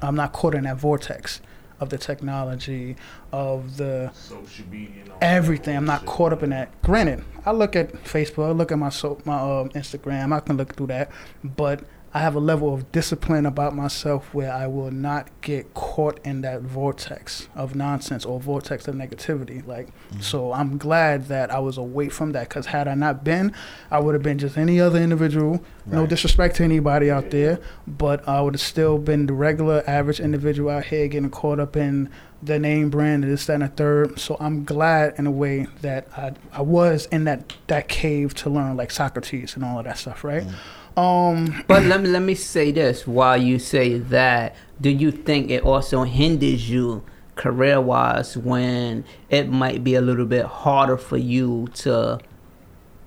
I'm 0.00 0.16
not 0.16 0.32
caught 0.32 0.56
in 0.56 0.64
that 0.64 0.78
vortex 0.78 1.40
of 1.78 1.90
the 1.90 1.98
technology 1.98 2.96
of 3.30 3.76
the 3.76 4.10
Social 4.14 4.66
media 4.66 5.04
everything. 5.20 5.76
I'm 5.76 5.84
not 5.84 6.04
caught 6.06 6.32
up 6.32 6.42
in 6.42 6.50
that. 6.50 6.82
Granted, 6.82 7.24
I 7.46 7.52
look 7.52 7.76
at 7.76 7.92
Facebook, 8.04 8.48
I 8.48 8.50
look 8.50 8.72
at 8.72 8.78
my 8.78 8.88
so, 8.88 9.20
my 9.24 9.38
um, 9.38 9.68
Instagram. 9.70 10.32
I 10.32 10.40
can 10.40 10.56
look 10.56 10.74
through 10.74 10.88
that, 10.88 11.10
but 11.44 11.84
I 12.14 12.18
have 12.18 12.34
a 12.34 12.40
level 12.40 12.74
of 12.74 12.92
discipline 12.92 13.46
about 13.46 13.74
myself 13.74 14.34
where 14.34 14.52
I 14.52 14.66
will 14.66 14.90
not 14.90 15.28
get 15.40 15.72
caught 15.72 16.20
in 16.24 16.42
that 16.42 16.60
vortex 16.60 17.48
of 17.54 17.74
nonsense 17.74 18.26
or 18.26 18.38
vortex 18.38 18.86
of 18.86 18.94
negativity. 18.94 19.66
Like, 19.66 19.86
mm-hmm. 19.86 20.20
so 20.20 20.52
I'm 20.52 20.76
glad 20.76 21.28
that 21.28 21.50
I 21.50 21.58
was 21.58 21.78
away 21.78 22.10
from 22.10 22.32
that 22.32 22.50
because 22.50 22.66
had 22.66 22.86
I 22.86 22.94
not 22.94 23.24
been, 23.24 23.54
I 23.90 23.98
would 24.00 24.14
have 24.14 24.22
been 24.22 24.38
just 24.38 24.58
any 24.58 24.78
other 24.78 25.00
individual. 25.00 25.64
No 25.86 26.06
disrespect 26.06 26.56
to 26.56 26.64
anybody 26.64 27.10
out 27.10 27.30
there, 27.30 27.58
but 27.86 28.26
I 28.28 28.40
would 28.40 28.54
have 28.54 28.60
still 28.60 28.98
been 28.98 29.26
the 29.26 29.32
regular, 29.32 29.82
average 29.86 30.20
individual 30.20 30.70
out 30.70 30.84
here 30.84 31.08
getting 31.08 31.30
caught 31.30 31.58
up 31.58 31.76
in 31.76 32.08
the 32.42 32.58
name 32.58 32.90
brand 32.90 33.24
and 33.24 33.32
this, 33.32 33.46
that, 33.46 33.54
and 33.54 33.62
the 33.62 33.68
third. 33.68 34.18
So 34.18 34.36
I'm 34.38 34.64
glad 34.64 35.14
in 35.18 35.26
a 35.26 35.30
way 35.30 35.66
that 35.80 36.08
I 36.16 36.32
I 36.52 36.62
was 36.62 37.06
in 37.06 37.24
that 37.24 37.52
that 37.68 37.88
cave 37.88 38.34
to 38.34 38.50
learn 38.50 38.76
like 38.76 38.90
Socrates 38.90 39.54
and 39.54 39.64
all 39.64 39.78
of 39.78 39.84
that 39.86 39.98
stuff, 39.98 40.24
right? 40.24 40.42
Mm-hmm. 40.42 40.56
Um, 40.96 41.64
But 41.66 41.84
let 41.84 42.02
me 42.02 42.08
let 42.08 42.22
me 42.22 42.34
say 42.34 42.70
this 42.72 43.06
while 43.06 43.36
you 43.36 43.58
say 43.58 43.98
that. 43.98 44.54
Do 44.80 44.90
you 44.90 45.10
think 45.10 45.50
it 45.50 45.62
also 45.62 46.02
hinders 46.02 46.68
you 46.68 47.02
career 47.34 47.80
wise 47.80 48.36
when 48.36 49.04
it 49.30 49.48
might 49.48 49.82
be 49.82 49.94
a 49.94 50.00
little 50.00 50.26
bit 50.26 50.44
harder 50.44 50.96
for 50.96 51.16
you 51.16 51.68
to 51.74 52.18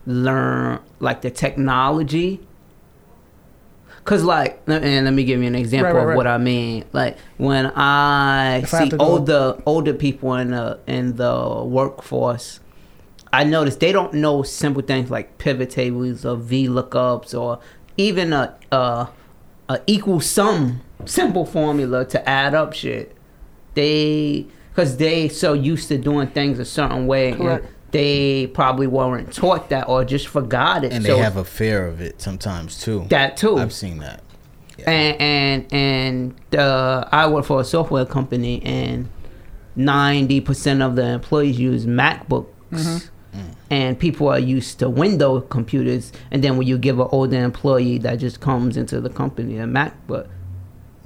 learn 0.05 0.79
like 0.99 1.21
the 1.21 1.31
technology. 1.31 2.39
Cause 4.03 4.23
like, 4.23 4.61
and 4.67 5.05
let 5.05 5.13
me 5.13 5.23
give 5.23 5.41
you 5.41 5.47
an 5.47 5.55
example 5.55 5.93
Right, 5.93 6.05
right, 6.05 6.11
of 6.11 6.17
what 6.17 6.27
I 6.27 6.37
mean. 6.37 6.85
Like 6.93 7.17
when 7.37 7.65
I 7.75 8.57
If 8.57 8.69
see 8.69 8.89
do- 8.89 8.97
older 8.99 9.57
older 9.65 9.93
people 9.93 10.35
in 10.35 10.51
the 10.51 10.79
in 10.85 11.15
the 11.15 11.63
workforce, 11.65 12.59
I 13.35 13.43
noticed 13.43 13.81
they 13.81 13.91
don't 13.91 14.13
know 14.13 14.43
simple 14.43 14.81
things 14.81 15.11
like 15.11 15.37
pivot 15.37 15.69
tables 15.69 16.25
or 16.25 16.37
V 16.37 16.67
lookups 16.67 17.37
or 17.37 17.59
even 17.97 18.31
a 18.31 18.55
a, 18.71 19.09
a 19.67 19.81
equal 19.87 20.21
sum 20.21 20.81
simple 21.05 21.45
formula 21.45 22.05
to 22.05 22.29
add 22.29 22.55
up 22.55 22.73
shit. 22.73 23.15
They 23.73 24.45
because 24.69 24.97
they 24.97 25.27
so 25.27 25.51
used 25.53 25.89
to 25.89 25.97
doing 25.97 26.29
things 26.29 26.59
a 26.59 26.65
certain 26.65 27.07
way. 27.07 27.31
and 27.33 27.67
they 27.91 28.47
probably 28.47 28.87
weren't 28.87 29.31
taught 29.33 29.69
that 29.69 29.87
or 29.87 30.03
just 30.03 30.27
forgot 30.27 30.83
it. 30.83 30.91
And 30.91 31.05
so 31.05 31.15
they 31.15 31.21
have 31.21 31.37
a 31.37 31.45
fear 31.45 31.87
of 31.87 32.01
it 32.01 32.21
sometimes 32.21 32.77
too. 32.77 33.05
that 33.09 33.37
too. 33.37 33.57
I've 33.57 33.71
seen 33.71 33.99
that. 33.99 34.21
Yeah. 34.77 34.89
And 34.91 35.21
and 35.21 35.73
and 35.73 36.55
uh, 36.59 37.07
I 37.11 37.27
work 37.27 37.45
for 37.45 37.61
a 37.61 37.63
software 37.63 38.05
company, 38.05 38.61
and 38.63 39.07
ninety 39.75 40.41
percent 40.41 40.81
of 40.81 40.95
the 40.95 41.05
employees 41.07 41.59
use 41.59 41.85
MacBooks, 41.85 42.47
Mm-hmm. 42.71 43.14
And 43.69 43.99
people 43.99 44.27
are 44.29 44.39
used 44.39 44.79
to 44.79 44.89
window 44.89 45.41
computers. 45.41 46.11
And 46.31 46.43
then 46.43 46.57
when 46.57 46.67
you 46.67 46.77
give 46.77 46.99
an 46.99 47.07
older 47.11 47.43
employee 47.43 47.97
that 47.99 48.15
just 48.15 48.39
comes 48.39 48.77
into 48.77 49.01
the 49.01 49.09
company 49.09 49.57
a 49.57 49.65
MacBook, 49.65 50.27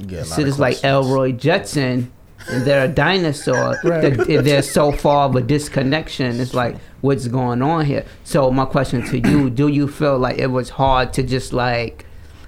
get 0.06 0.26
so 0.26 0.42
like. 0.42 0.84
Elroy 0.84 1.32
Jetson, 1.32 2.12
and 2.48 2.66
they're 2.66 2.86
a 2.86 2.88
dinosaur. 2.88 3.78
Right. 3.84 4.14
There's 4.26 4.70
so 4.70 4.92
far 4.92 5.30
of 5.30 5.36
a 5.36 5.42
disconnection. 5.42 6.40
It's 6.40 6.54
like 6.54 6.78
what's 7.02 7.28
going 7.28 7.62
on 7.62 7.86
here. 7.86 8.06
So 8.24 8.52
my 8.52 8.66
question 8.66 9.06
to 9.08 9.20
you: 9.20 9.50
Do 9.50 9.68
you 9.68 9.88
feel 9.88 10.18
like 10.18 10.38
it 10.38 10.48
was 10.48 10.70
hard 10.70 11.14
to 11.14 11.24
just 11.24 11.54
like 11.54 12.06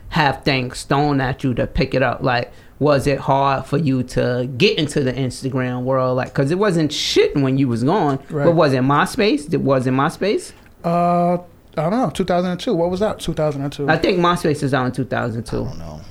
have 0.10 0.44
things 0.44 0.84
thrown 0.84 1.22
at 1.22 1.44
you 1.44 1.54
to 1.54 1.68
pick 1.68 1.94
it 1.94 2.04
up? 2.04 2.22
Like, 2.22 2.52
was 2.82 3.06
it 3.06 3.20
hard 3.20 3.64
for 3.68 3.78
you 3.78 4.02
to 4.02 4.50
get 4.58 4.80
into 4.80 5.04
the 5.04 5.14
Instagram 5.14 5.84
world? 5.84 6.18
Like, 6.18 6.34
cause 6.34 6.50
it 6.50 6.58
wasn't 6.58 6.92
shit 6.92 7.36
when 7.36 7.60
you 7.60 7.68
was 7.68 7.84
gone. 7.84 8.18
Right. 8.32 8.46
But 8.46 8.56
was 8.56 8.74
it 8.74 8.82
MySpace? 8.82 9.54
It 9.54 9.62
was 9.62 9.86
it 9.86 9.92
MySpace? 9.92 10.52
Uh, 10.84 11.34
I 11.36 11.40
don't 11.76 11.92
know. 11.92 12.10
2002. 12.10 12.74
What 12.74 12.90
was 12.90 13.00
that? 13.02 13.20
2002. 13.20 13.88
I 13.88 13.98
think 13.98 14.18
MySpace 14.18 14.64
is 14.64 14.74
out 14.74 14.88
in 14.88 14.92
2002. 14.94 15.58
I 15.58 15.60
2002. 15.60 15.64
don't 15.64 15.78
know. 15.78 16.02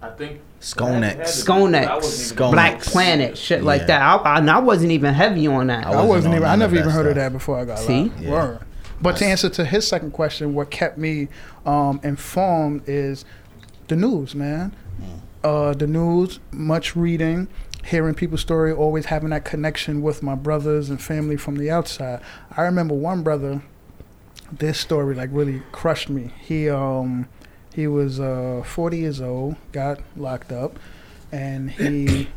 I 0.00 0.08
think 0.16 0.40
Sconex. 0.58 1.44
Sconex. 1.44 1.86
I 1.86 1.94
wasn't 1.96 2.14
even- 2.14 2.26
Scone- 2.36 2.52
Black 2.52 2.80
Planet, 2.80 3.36
shit 3.36 3.62
like 3.62 3.86
that. 3.88 4.00
I, 4.00 4.16
I, 4.16 4.38
and 4.38 4.50
I 4.50 4.60
wasn't 4.60 4.90
even 4.92 5.12
heavy 5.12 5.46
on 5.46 5.66
that. 5.66 5.86
I 5.86 5.90
I 5.90 5.96
wasn't 5.96 6.08
wasn't 6.08 6.34
even. 6.36 6.48
I 6.48 6.56
never 6.56 6.76
even 6.76 6.88
heard 6.88 7.06
of 7.08 7.16
that 7.16 7.30
before 7.30 7.58
I 7.58 7.66
got 7.66 7.78
See? 7.80 8.04
loud. 8.04 8.20
Yeah. 8.20 8.30
Word. 8.30 8.58
But 9.02 9.18
to 9.18 9.26
answer 9.26 9.50
to 9.50 9.66
his 9.66 9.86
second 9.86 10.12
question, 10.12 10.54
what 10.54 10.70
kept 10.70 10.96
me 10.96 11.28
um, 11.66 12.00
informed 12.02 12.84
is 12.86 13.26
the 13.88 13.96
news, 13.96 14.34
man. 14.34 14.74
Uh, 15.44 15.74
the 15.74 15.86
news, 15.86 16.40
much 16.52 16.96
reading, 16.96 17.46
hearing 17.84 18.14
people's 18.14 18.40
story, 18.40 18.72
always 18.72 19.04
having 19.06 19.28
that 19.28 19.44
connection 19.44 20.00
with 20.00 20.22
my 20.22 20.34
brothers 20.34 20.88
and 20.88 21.02
family 21.02 21.36
from 21.36 21.56
the 21.56 21.70
outside. 21.70 22.20
I 22.56 22.62
remember 22.62 22.94
one 22.94 23.22
brother. 23.22 23.62
This 24.50 24.80
story 24.80 25.14
like 25.14 25.28
really 25.32 25.62
crushed 25.70 26.08
me. 26.08 26.32
He 26.40 26.70
um 26.70 27.28
he 27.74 27.86
was 27.86 28.20
uh 28.20 28.62
40 28.64 28.98
years 28.98 29.20
old, 29.20 29.56
got 29.72 30.00
locked 30.16 30.50
up, 30.50 30.78
and 31.30 31.70
he 31.72 32.28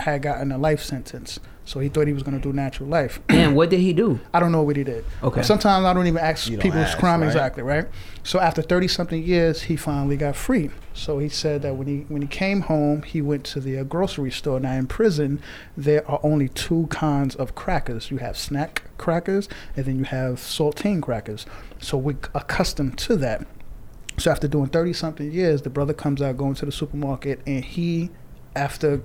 had 0.00 0.22
gotten 0.22 0.52
a 0.52 0.58
life 0.58 0.82
sentence. 0.82 1.40
So 1.64 1.78
he 1.78 1.88
thought 1.88 2.08
he 2.08 2.12
was 2.12 2.24
gonna 2.24 2.40
do 2.40 2.52
natural 2.52 2.88
life. 2.88 3.20
And 3.28 3.54
what 3.54 3.70
did 3.70 3.80
he 3.80 3.92
do? 3.92 4.18
I 4.34 4.40
don't 4.40 4.50
know 4.50 4.62
what 4.62 4.76
he 4.76 4.82
did. 4.82 5.04
Okay. 5.22 5.42
Sometimes 5.42 5.84
I 5.84 5.92
don't 5.92 6.06
even 6.06 6.20
ask 6.20 6.48
don't 6.48 6.58
people's 6.58 6.86
ask, 6.86 6.98
crime 6.98 7.20
right? 7.20 7.26
exactly, 7.26 7.62
right? 7.62 7.86
So 8.24 8.40
after 8.40 8.60
thirty 8.60 8.88
something 8.88 9.22
years, 9.22 9.62
he 9.62 9.76
finally 9.76 10.16
got 10.16 10.34
free. 10.34 10.70
So 10.94 11.20
he 11.20 11.28
said 11.28 11.62
that 11.62 11.76
when 11.76 11.86
he 11.86 11.98
when 12.08 12.22
he 12.22 12.28
came 12.28 12.62
home, 12.62 13.02
he 13.02 13.22
went 13.22 13.44
to 13.46 13.60
the 13.60 13.78
uh, 13.78 13.84
grocery 13.84 14.32
store. 14.32 14.58
Now 14.58 14.72
in 14.72 14.88
prison, 14.88 15.40
there 15.76 16.08
are 16.10 16.18
only 16.24 16.48
two 16.48 16.88
kinds 16.88 17.36
of 17.36 17.54
crackers. 17.54 18.10
You 18.10 18.18
have 18.18 18.36
snack 18.36 18.82
crackers, 18.98 19.48
and 19.76 19.86
then 19.86 19.98
you 19.98 20.04
have 20.04 20.34
saltine 20.36 21.00
crackers. 21.00 21.46
So 21.78 21.96
we're 21.96 22.18
accustomed 22.34 22.98
to 22.98 23.16
that. 23.16 23.46
So 24.18 24.30
after 24.30 24.48
doing 24.48 24.70
thirty 24.70 24.92
something 24.92 25.30
years, 25.30 25.62
the 25.62 25.70
brother 25.70 25.94
comes 25.94 26.20
out 26.20 26.36
going 26.36 26.54
to 26.56 26.66
the 26.66 26.72
supermarket, 26.72 27.40
and 27.46 27.64
he, 27.64 28.10
after 28.56 29.02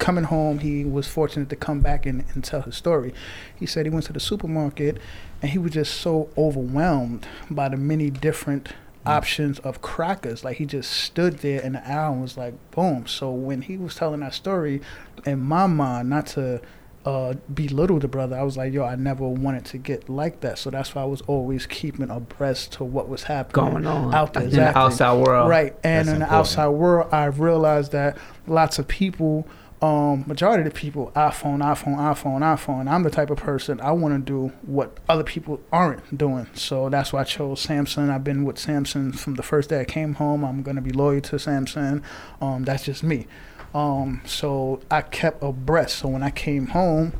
coming 0.00 0.24
home, 0.24 0.58
he 0.58 0.84
was 0.84 1.06
fortunate 1.06 1.48
to 1.50 1.56
come 1.56 1.80
back 1.80 2.06
and, 2.06 2.24
and 2.34 2.42
tell 2.42 2.62
his 2.62 2.74
story. 2.76 3.14
He 3.54 3.66
said 3.66 3.86
he 3.86 3.90
went 3.90 4.06
to 4.06 4.12
the 4.12 4.20
supermarket 4.20 4.98
and 5.40 5.52
he 5.52 5.58
was 5.58 5.72
just 5.72 6.00
so 6.00 6.28
overwhelmed 6.36 7.26
by 7.48 7.68
the 7.68 7.76
many 7.76 8.10
different 8.10 8.70
options 9.06 9.58
of 9.60 9.80
crackers. 9.80 10.42
Like 10.42 10.56
he 10.56 10.66
just 10.66 10.90
stood 10.90 11.38
there 11.38 11.60
in 11.60 11.74
the 11.74 11.88
aisle 11.88 12.14
and 12.14 12.22
was 12.22 12.36
like, 12.36 12.54
boom. 12.72 13.06
So 13.06 13.30
when 13.30 13.62
he 13.62 13.76
was 13.76 13.94
telling 13.94 14.20
that 14.20 14.34
story, 14.34 14.80
in 15.24 15.40
my 15.40 15.66
mind, 15.66 16.10
not 16.10 16.26
to 16.28 16.60
uh, 17.04 17.34
belittle 17.54 17.98
the 17.98 18.08
brother, 18.08 18.36
I 18.36 18.42
was 18.42 18.56
like, 18.56 18.72
yo, 18.72 18.84
I 18.84 18.94
never 18.94 19.26
wanted 19.26 19.64
to 19.66 19.78
get 19.78 20.08
like 20.08 20.40
that. 20.40 20.58
So 20.58 20.70
that's 20.70 20.94
why 20.94 21.02
I 21.02 21.06
was 21.06 21.22
always 21.22 21.66
keeping 21.66 22.10
abreast 22.10 22.72
to 22.74 22.84
what 22.84 23.08
was 23.08 23.22
happening 23.24 23.64
Going 23.72 23.86
on 23.86 24.14
out 24.14 24.34
there. 24.34 24.44
in 24.44 24.50
the 24.50 24.76
outside 24.78 25.14
world. 25.14 25.48
Right. 25.48 25.74
And 25.82 26.08
That's 26.08 26.14
in 26.14 26.20
the 26.20 26.32
outside 26.32 26.68
world, 26.68 27.12
I 27.12 27.26
realized 27.26 27.92
that 27.92 28.18
lots 28.46 28.78
of 28.78 28.86
people, 28.86 29.46
um, 29.82 30.24
majority 30.26 30.66
of 30.66 30.72
the 30.72 30.78
people, 30.78 31.10
iPhone, 31.16 31.58
iPhone, 31.58 31.96
iPhone, 31.96 32.40
iPhone. 32.40 32.90
I'm 32.90 33.02
the 33.02 33.10
type 33.10 33.30
of 33.30 33.38
person 33.38 33.80
I 33.80 33.92
want 33.92 34.14
to 34.14 34.32
do 34.32 34.52
what 34.62 34.98
other 35.08 35.24
people 35.24 35.60
aren't 35.72 36.16
doing. 36.16 36.46
So 36.54 36.90
that's 36.90 37.12
why 37.12 37.22
I 37.22 37.24
chose 37.24 37.66
Samsung. 37.66 38.10
I've 38.10 38.24
been 38.24 38.44
with 38.44 38.56
Samsung 38.56 39.18
from 39.18 39.36
the 39.36 39.42
first 39.42 39.70
day 39.70 39.80
I 39.80 39.84
came 39.84 40.14
home. 40.14 40.44
I'm 40.44 40.62
gonna 40.62 40.82
be 40.82 40.92
loyal 40.92 41.22
to 41.22 41.36
Samsung. 41.36 42.02
Um, 42.40 42.64
that's 42.64 42.84
just 42.84 43.02
me. 43.02 43.26
Um, 43.74 44.20
so 44.26 44.80
I 44.90 45.00
kept 45.00 45.42
abreast. 45.42 46.00
So 46.00 46.08
when 46.08 46.22
I 46.22 46.30
came 46.30 46.68
home, 46.68 47.14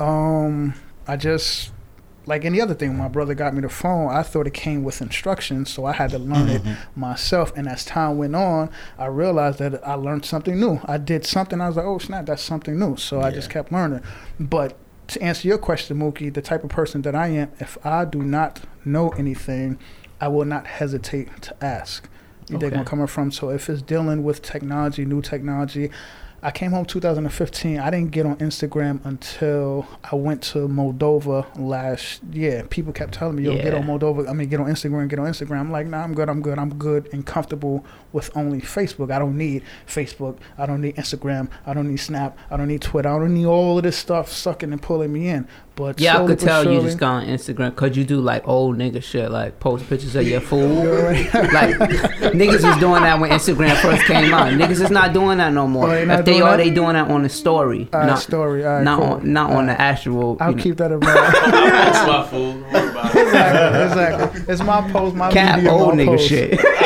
um, 0.00 0.74
I 1.06 1.16
just 1.16 1.70
like 2.26 2.44
any 2.44 2.60
other 2.60 2.74
thing. 2.74 2.96
My 2.96 3.08
brother 3.08 3.34
got 3.34 3.54
me 3.54 3.60
the 3.60 3.68
phone, 3.68 4.10
I 4.12 4.22
thought 4.22 4.46
it 4.46 4.54
came 4.54 4.84
with 4.84 5.00
instructions, 5.00 5.70
so 5.70 5.84
I 5.84 5.92
had 5.92 6.10
to 6.10 6.18
learn 6.18 6.48
it 6.48 6.62
mm-hmm. 6.62 7.00
myself. 7.00 7.52
And 7.56 7.68
as 7.68 7.84
time 7.84 8.18
went 8.18 8.36
on, 8.36 8.70
I 8.98 9.06
realized 9.06 9.58
that 9.58 9.86
I 9.86 9.94
learned 9.94 10.24
something 10.24 10.58
new. 10.58 10.80
I 10.84 10.98
did 10.98 11.26
something. 11.26 11.60
I 11.60 11.68
was 11.68 11.76
like, 11.76 11.86
oh 11.86 11.98
snap, 11.98 12.26
that's 12.26 12.42
something 12.42 12.78
new. 12.78 12.96
So 12.96 13.20
I 13.20 13.30
just 13.30 13.50
kept 13.50 13.72
learning. 13.72 14.02
But 14.38 14.76
to 15.08 15.22
answer 15.22 15.48
your 15.48 15.58
question, 15.58 15.98
Mookie, 15.98 16.32
the 16.32 16.42
type 16.42 16.64
of 16.64 16.70
person 16.70 17.02
that 17.02 17.14
I 17.14 17.28
am, 17.28 17.52
if 17.58 17.76
I 17.84 18.04
do 18.04 18.22
not 18.22 18.60
know 18.84 19.10
anything, 19.10 19.78
I 20.20 20.28
will 20.28 20.44
not 20.44 20.66
hesitate 20.66 21.42
to 21.42 21.64
ask. 21.64 22.08
You 22.48 22.58
dig 22.58 22.68
Okay. 22.68 22.70
where 22.70 22.80
I'm 22.80 22.86
coming 22.86 23.06
from? 23.06 23.30
So 23.32 23.50
if 23.50 23.68
it's 23.68 23.82
dealing 23.82 24.22
with 24.24 24.42
technology, 24.42 25.04
new 25.04 25.22
technology, 25.22 25.90
I 26.44 26.50
came 26.50 26.72
home 26.72 26.84
2015. 26.84 27.78
I 27.78 27.90
didn't 27.90 28.10
get 28.10 28.26
on 28.26 28.36
Instagram 28.36 29.04
until 29.04 29.86
I 30.10 30.16
went 30.16 30.42
to 30.42 30.66
Moldova 30.66 31.46
last 31.56 32.20
year. 32.32 32.64
People 32.68 32.92
kept 32.92 33.14
telling 33.14 33.36
me, 33.36 33.44
"Yo, 33.44 33.54
get 33.56 33.74
on 33.74 33.84
Moldova. 33.84 34.28
I 34.28 34.32
mean, 34.32 34.48
get 34.48 34.58
on 34.58 34.66
Instagram. 34.66 35.08
Get 35.08 35.20
on 35.20 35.26
Instagram." 35.26 35.60
I'm 35.60 35.70
like, 35.70 35.86
"Nah, 35.86 36.02
I'm 36.02 36.14
good. 36.14 36.28
I'm 36.28 36.42
good. 36.42 36.58
I'm 36.58 36.74
good 36.74 37.08
and 37.12 37.24
comfortable 37.24 37.84
with 38.12 38.30
only 38.36 38.60
Facebook. 38.60 39.12
I 39.12 39.18
don't 39.20 39.36
need 39.38 39.62
Facebook. 39.86 40.36
I 40.58 40.66
don't 40.66 40.80
need 40.80 40.96
Instagram. 40.96 41.48
I 41.64 41.74
don't 41.74 41.88
need 41.88 41.98
Snap. 42.00 42.36
I 42.50 42.56
don't 42.56 42.68
need 42.68 42.82
Twitter. 42.82 43.08
I 43.08 43.18
don't 43.18 43.34
need 43.34 43.46
all 43.46 43.78
of 43.78 43.84
this 43.84 43.96
stuff 43.96 44.30
sucking 44.32 44.72
and 44.72 44.82
pulling 44.82 45.12
me 45.12 45.28
in." 45.28 45.46
But 45.74 45.98
Yeah, 46.00 46.22
I 46.22 46.26
could 46.26 46.38
tell 46.38 46.70
you 46.70 46.82
just 46.82 46.98
got 46.98 47.22
on 47.22 47.26
Instagram 47.28 47.70
because 47.70 47.96
you 47.96 48.04
do 48.04 48.20
like 48.20 48.46
old 48.46 48.76
nigga 48.76 49.02
shit, 49.02 49.30
like 49.30 49.58
post 49.58 49.88
pictures 49.88 50.14
of 50.16 50.28
your 50.28 50.40
food. 50.50 50.84
like 51.32 51.76
niggas 52.34 52.62
was 52.62 52.76
doing 52.78 53.02
that 53.02 53.18
when 53.18 53.30
Instagram 53.30 53.74
first 53.80 54.02
came 54.04 54.34
out. 54.34 54.52
Niggas 54.52 54.82
is 54.82 54.90
not 54.90 55.12
doing 55.14 55.38
that 55.38 55.52
no 55.52 55.66
more. 55.66 55.88
Oh, 55.88 56.22
they 56.34 56.40
not 56.40 56.40
if 56.40 56.40
they 56.40 56.40
doing 56.40 56.42
are, 56.42 56.56
that? 56.56 56.62
they 56.64 56.70
doing 56.70 56.92
that 56.94 57.10
on 57.10 57.22
the 57.22 57.28
story, 57.28 57.88
All 57.92 58.00
right, 58.00 58.06
not 58.06 58.18
story. 58.18 58.64
All 58.64 58.74
right, 58.74 58.82
not 58.84 58.98
cool. 59.00 59.08
on 59.12 59.32
not 59.32 59.50
All 59.50 59.56
on 59.58 59.66
the 59.66 59.80
actual. 59.80 60.36
I'll 60.40 60.50
you 60.50 60.56
know, 60.56 60.62
keep 60.62 60.76
that 60.78 60.92
in 60.92 61.00
mind. 61.00 61.10
I 61.14 61.90
post 61.92 62.06
my 62.06 62.26
food. 62.26 62.62
Don't 62.62 62.72
worry 62.72 62.90
about 62.90 63.14
it. 63.14 63.22
exactly, 63.22 63.82
exactly. 63.84 64.52
It's 64.52 64.62
my 64.62 64.90
post, 64.92 65.14
my 65.16 65.30
Cap 65.32 65.56
media, 65.56 65.70
old 65.72 65.96
my 65.96 66.02
nigga 66.02 66.06
post. 66.06 66.28
shit. 66.28 66.60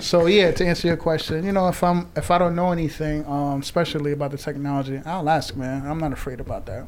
So 0.00 0.26
yeah, 0.26 0.50
to 0.52 0.64
answer 0.66 0.88
your 0.88 0.96
question, 0.96 1.44
you 1.44 1.52
know, 1.52 1.68
if 1.68 1.82
I'm 1.82 2.08
if 2.16 2.30
I 2.30 2.38
don't 2.38 2.54
know 2.54 2.70
anything, 2.72 3.26
um, 3.26 3.60
especially 3.60 4.12
about 4.12 4.30
the 4.30 4.38
technology, 4.38 5.00
I'll 5.04 5.28
ask, 5.28 5.56
man. 5.56 5.84
I'm 5.86 5.98
not 5.98 6.12
afraid 6.12 6.40
about 6.40 6.64
that. 6.66 6.86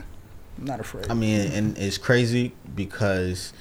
I'm 0.58 0.64
not 0.64 0.80
afraid. 0.80 1.10
I 1.10 1.14
mean, 1.14 1.50
and 1.52 1.76
it's 1.76 1.98
crazy 1.98 2.54
because 2.74 3.52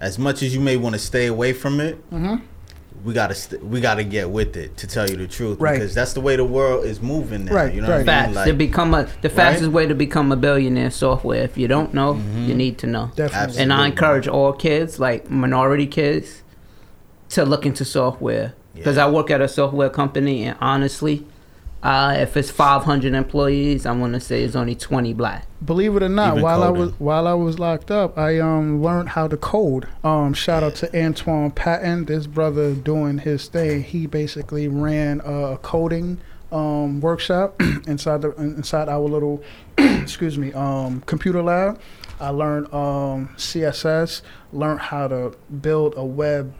as 0.00 0.18
much 0.18 0.42
as 0.42 0.52
you 0.54 0.60
may 0.60 0.76
want 0.76 0.94
to 0.94 0.98
stay 0.98 1.26
away 1.26 1.52
from 1.52 1.80
it, 1.80 1.94
hmm 2.10 2.36
we 3.04 3.12
gotta 3.14 3.34
st- 3.34 3.64
we 3.64 3.80
gotta 3.80 4.04
get 4.04 4.28
with 4.30 4.56
it 4.56 4.76
to 4.78 4.86
tell 4.86 5.08
you 5.08 5.16
the 5.16 5.26
truth 5.26 5.60
Right. 5.60 5.74
because 5.74 5.94
that's 5.94 6.12
the 6.12 6.20
way 6.20 6.36
the 6.36 6.44
world 6.44 6.84
is 6.84 7.00
moving 7.00 7.44
now. 7.46 7.52
Right, 7.54 7.72
You 7.74 7.80
know 7.80 7.88
right. 7.88 7.98
what 7.98 8.08
I 8.08 8.22
Facts. 8.24 8.34
mean? 8.36 8.46
to 8.46 8.52
become 8.54 8.94
a 8.94 9.06
the 9.22 9.28
fastest 9.28 9.70
way 9.70 9.86
to 9.86 9.94
become 9.94 10.32
a 10.32 10.36
billionaire 10.36 10.90
software. 10.90 11.42
If 11.42 11.56
you 11.56 11.68
don't 11.68 11.94
know, 11.94 12.14
Mhm. 12.14 12.48
you 12.48 12.54
need 12.54 12.78
to 12.78 12.86
know. 12.86 13.10
Definitely. 13.16 13.62
And 13.62 13.72
I 13.72 13.86
encourage 13.86 14.26
all 14.28 14.52
kids, 14.52 14.98
like 14.98 15.30
minority 15.30 15.86
kids, 15.86 16.42
to 17.30 17.44
look 17.44 17.64
into 17.66 17.84
software. 17.84 18.54
Because 18.74 18.96
Yeah. 18.96 19.06
I 19.06 19.10
work 19.10 19.30
at 19.30 19.40
a 19.40 19.48
software 19.48 19.90
company, 19.90 20.44
and 20.44 20.56
honestly, 20.60 21.24
Uh, 21.82 22.16
if 22.18 22.36
it's 22.36 22.50
500 22.50 23.14
employees, 23.14 23.86
I 23.86 23.92
want 23.92 24.14
to 24.14 24.20
say 24.20 24.42
it's 24.42 24.56
only 24.56 24.74
20 24.74 25.12
black. 25.14 25.46
Believe 25.64 25.94
it 25.94 26.02
or 26.02 26.08
not, 26.08 26.32
Even 26.32 26.42
while 26.42 26.64
I 26.64 26.70
was 26.70 26.92
while 26.98 27.26
I 27.28 27.34
was 27.34 27.58
locked 27.58 27.90
up, 27.90 28.18
I 28.18 28.38
um 28.40 28.82
learned 28.82 29.10
how 29.10 29.28
to 29.28 29.36
code. 29.36 29.86
Um, 30.02 30.34
shout 30.34 30.62
out 30.64 30.74
to 30.76 31.04
Antoine 31.04 31.52
Patton, 31.52 32.06
this 32.06 32.26
brother 32.26 32.74
doing 32.74 33.18
his 33.18 33.46
thing. 33.46 33.84
He 33.84 34.06
basically 34.06 34.66
ran 34.66 35.20
a 35.24 35.58
coding 35.62 36.18
um 36.50 37.00
workshop 37.00 37.60
inside 37.86 38.22
the 38.22 38.32
inside 38.36 38.88
our 38.88 39.00
little 39.00 39.42
excuse 39.78 40.36
me 40.36 40.52
um 40.54 41.00
computer 41.02 41.42
lab. 41.42 41.80
I 42.18 42.30
learned 42.30 42.72
um 42.74 43.28
CSS, 43.36 44.22
learned 44.52 44.80
how 44.80 45.06
to 45.08 45.36
build 45.60 45.94
a 45.96 46.04
web 46.04 46.54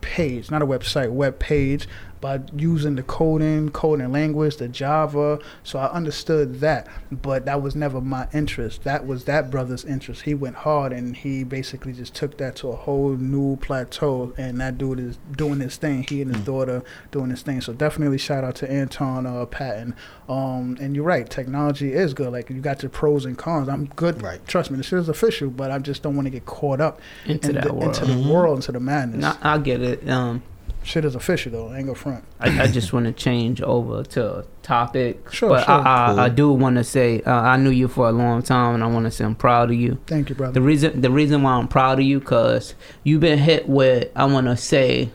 page, 0.00 0.50
not 0.50 0.62
a 0.62 0.66
website, 0.66 1.10
web 1.10 1.38
page 1.38 1.88
by 2.24 2.40
using 2.56 2.94
the 2.94 3.02
coding, 3.02 3.68
coding 3.68 4.10
language, 4.10 4.56
the 4.56 4.66
Java. 4.66 5.38
So 5.62 5.78
I 5.78 5.92
understood 5.92 6.60
that, 6.60 6.88
but 7.12 7.44
that 7.44 7.60
was 7.60 7.76
never 7.76 8.00
my 8.00 8.26
interest. 8.32 8.82
That 8.84 9.06
was 9.06 9.24
that 9.24 9.50
brother's 9.50 9.84
interest. 9.84 10.22
He 10.22 10.32
went 10.32 10.56
hard 10.56 10.90
and 10.94 11.14
he 11.14 11.44
basically 11.44 11.92
just 11.92 12.14
took 12.14 12.38
that 12.38 12.56
to 12.56 12.68
a 12.68 12.76
whole 12.76 13.10
new 13.10 13.56
plateau. 13.56 14.32
And 14.38 14.58
that 14.62 14.78
dude 14.78 15.00
is 15.00 15.18
doing 15.36 15.60
his 15.60 15.76
thing. 15.76 16.06
He 16.08 16.22
and 16.22 16.34
his 16.34 16.42
daughter 16.46 16.82
doing 17.10 17.28
his 17.28 17.42
thing. 17.42 17.60
So 17.60 17.74
definitely 17.74 18.16
shout 18.16 18.42
out 18.42 18.54
to 18.56 18.72
Anton 18.72 19.26
uh, 19.26 19.44
Patton. 19.44 19.94
Um, 20.26 20.78
and 20.80 20.96
you're 20.96 21.04
right, 21.04 21.28
technology 21.28 21.92
is 21.92 22.14
good. 22.14 22.32
Like 22.32 22.48
you 22.48 22.62
got 22.62 22.82
your 22.82 22.88
pros 22.88 23.26
and 23.26 23.36
cons. 23.36 23.68
I'm 23.68 23.84
good. 23.96 24.22
Right. 24.22 24.40
Trust 24.46 24.70
me, 24.70 24.78
this 24.78 24.94
is 24.94 25.10
official, 25.10 25.50
but 25.50 25.70
I 25.70 25.78
just 25.78 26.02
don't 26.02 26.16
want 26.16 26.24
to 26.24 26.30
get 26.30 26.46
caught 26.46 26.80
up 26.80 27.02
Into 27.26 27.50
in 27.50 27.54
that 27.56 27.64
the, 27.64 27.74
world. 27.74 27.98
into 27.98 28.06
the 28.06 28.32
world, 28.32 28.56
into 28.60 28.72
the 28.72 28.80
madness. 28.80 29.20
No, 29.20 29.36
I 29.42 29.58
get 29.58 29.82
it. 29.82 30.08
Um, 30.08 30.42
Shit 30.84 31.04
is 31.06 31.14
official 31.14 31.50
though. 31.52 31.68
I 31.68 31.78
ain't 31.78 31.86
go 31.86 31.94
front. 31.94 32.24
I, 32.38 32.64
I 32.64 32.66
just 32.66 32.92
want 32.92 33.06
to 33.06 33.12
change 33.12 33.62
over 33.62 34.02
to 34.04 34.38
a 34.38 34.44
topic. 34.62 35.30
Sure, 35.32 35.48
but 35.48 35.64
sure. 35.64 35.74
I, 35.74 36.12
I, 36.12 36.24
I 36.24 36.28
do 36.28 36.52
want 36.52 36.76
to 36.76 36.84
say 36.84 37.22
uh, 37.22 37.32
I 37.32 37.56
knew 37.56 37.70
you 37.70 37.88
for 37.88 38.06
a 38.08 38.12
long 38.12 38.42
time, 38.42 38.74
and 38.74 38.84
I 38.84 38.86
want 38.86 39.06
to 39.06 39.10
say 39.10 39.24
I'm 39.24 39.34
proud 39.34 39.70
of 39.70 39.76
you. 39.76 39.98
Thank 40.06 40.28
you, 40.28 40.34
brother. 40.34 40.52
The 40.52 40.60
reason 40.60 41.00
the 41.00 41.10
reason 41.10 41.42
why 41.42 41.52
I'm 41.52 41.68
proud 41.68 41.98
of 42.00 42.04
you, 42.04 42.20
cause 42.20 42.74
you've 43.02 43.22
been 43.22 43.38
hit 43.38 43.66
with 43.66 44.10
I 44.14 44.26
want 44.26 44.46
to 44.46 44.56
say 44.58 45.10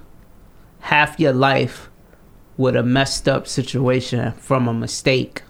half 0.80 1.20
your 1.20 1.34
life 1.34 1.89
with 2.57 2.76
a 2.76 2.84
messed 2.84 3.30
up 3.30 3.47
situation 3.47 4.32
from 4.34 4.67
a 4.67 4.74
mistake 4.74 5.43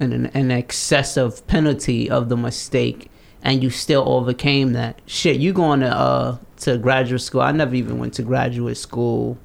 and 0.00 0.12
an, 0.12 0.26
an 0.26 0.50
excessive 0.50 1.46
penalty 1.46 2.10
of 2.10 2.28
the 2.28 2.36
mistake, 2.36 3.10
and 3.42 3.62
you 3.62 3.70
still 3.70 4.04
overcame 4.08 4.72
that. 4.72 5.00
Shit, 5.06 5.38
you 5.38 5.52
going 5.52 5.80
to 5.80 5.88
uh 5.88 6.38
to 6.62 6.78
graduate 6.78 7.20
school? 7.20 7.40
I 7.40 7.52
never 7.52 7.74
even 7.74 7.98
went 7.98 8.14
to 8.14 8.22
graduate 8.22 8.76
school 8.76 9.38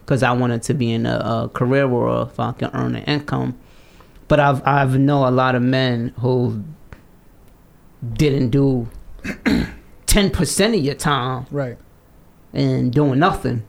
because 0.00 0.22
I 0.22 0.32
wanted 0.32 0.62
to 0.64 0.74
be 0.74 0.92
in 0.92 1.06
a, 1.06 1.16
a 1.16 1.50
career 1.52 1.88
world 1.88 2.30
if 2.30 2.38
I 2.38 2.52
can 2.52 2.70
earn 2.72 2.94
an 2.94 3.04
income. 3.04 3.58
But 4.28 4.40
I've 4.40 4.66
I've 4.66 4.98
know 4.98 5.26
a 5.26 5.30
lot 5.30 5.54
of 5.54 5.62
men 5.62 6.12
who 6.20 6.64
didn't 8.12 8.50
do 8.50 8.88
ten 10.06 10.30
percent 10.30 10.74
of 10.74 10.80
your 10.82 10.94
time 10.94 11.46
right. 11.50 11.78
and 12.52 12.92
doing 12.92 13.18
nothing. 13.18 13.66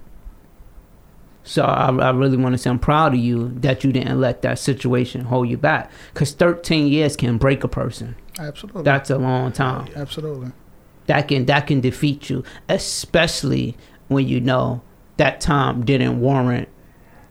So 1.44 1.64
I, 1.64 1.96
I 1.96 2.12
really 2.12 2.36
want 2.36 2.54
to 2.54 2.58
say 2.58 2.70
I'm 2.70 2.78
proud 2.78 3.14
of 3.14 3.20
you 3.20 3.50
that 3.60 3.84
you 3.84 3.94
didn't 3.94 4.20
let 4.20 4.42
that 4.42 4.60
situation 4.60 5.22
hold 5.22 5.48
you 5.48 5.58
back. 5.58 5.90
Cause 6.14 6.34
13 6.34 6.88
years 6.88 7.16
can 7.16 7.38
break 7.38 7.64
a 7.64 7.70
person. 7.70 8.16
Absolutely. 8.38 8.84
That's 8.84 9.10
a 9.10 9.18
long 9.18 9.54
time. 9.54 9.88
Absolutely. 9.96 10.52
That 11.08 11.28
can 11.28 11.45
that 11.45 11.68
can 11.68 11.82
defeat 11.82 12.30
you, 12.30 12.43
especially 12.70 13.76
when 14.08 14.28
you 14.28 14.39
know 14.39 14.82
that 15.18 15.41
time 15.41 15.84
didn't 15.84 16.20
warrant 16.20 16.68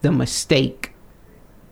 the 0.03 0.11
mistake 0.13 0.93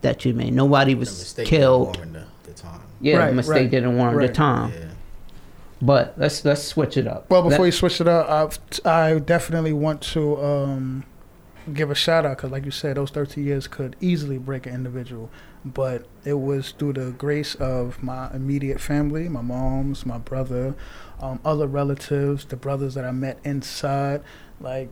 that 0.02 0.24
you 0.24 0.32
made. 0.34 0.52
Nobody 0.52 0.92
The 0.94 1.00
was 1.00 1.18
mistake 1.18 1.46
killed. 1.46 1.96
warring 1.96 2.12
The, 2.12 2.24
the 2.44 2.52
time. 2.52 2.80
Yeah, 3.00 3.16
Right, 3.16 3.30
the 3.30 3.36
mistake 3.36 3.54
right, 3.56 3.70
didn't 3.70 3.96
warrant 3.96 4.20
the 4.20 4.32
time. 4.32 4.72
Yeah. 4.72 4.84
But 5.82 6.14
let's 6.16 6.44
let's 6.44 6.62
switch 6.62 6.96
it 6.96 7.06
up. 7.06 7.28
Well, 7.30 7.42
before 7.42 7.58
Let- 7.60 7.66
you 7.66 7.72
switch 7.72 8.00
it 8.00 8.08
up, 8.08 8.54
I, 8.84 8.90
I 9.12 9.18
definitely 9.18 9.72
want 9.72 10.00
to 10.12 10.42
um, 10.42 11.04
give 11.72 11.90
a 11.90 11.94
shout 11.94 12.24
out 12.24 12.36
because, 12.38 12.50
like 12.50 12.64
you 12.64 12.70
said, 12.70 12.96
those 12.96 13.10
13 13.10 13.44
years 13.44 13.66
could 13.66 13.96
easily 14.00 14.38
break 14.38 14.66
an 14.66 14.74
individual. 14.74 15.30
But 15.66 16.06
it 16.26 16.34
was 16.34 16.72
through 16.72 16.92
the 16.94 17.10
grace 17.12 17.54
of 17.54 18.02
my 18.02 18.30
immediate 18.34 18.80
family, 18.80 19.28
my 19.30 19.40
mom's, 19.40 20.04
my 20.04 20.18
brother, 20.18 20.74
um, 21.24 21.40
other 21.44 21.66
relatives, 21.66 22.44
the 22.44 22.56
brothers 22.56 22.94
that 22.94 23.04
I 23.04 23.10
met 23.10 23.38
inside, 23.44 24.22
like 24.60 24.88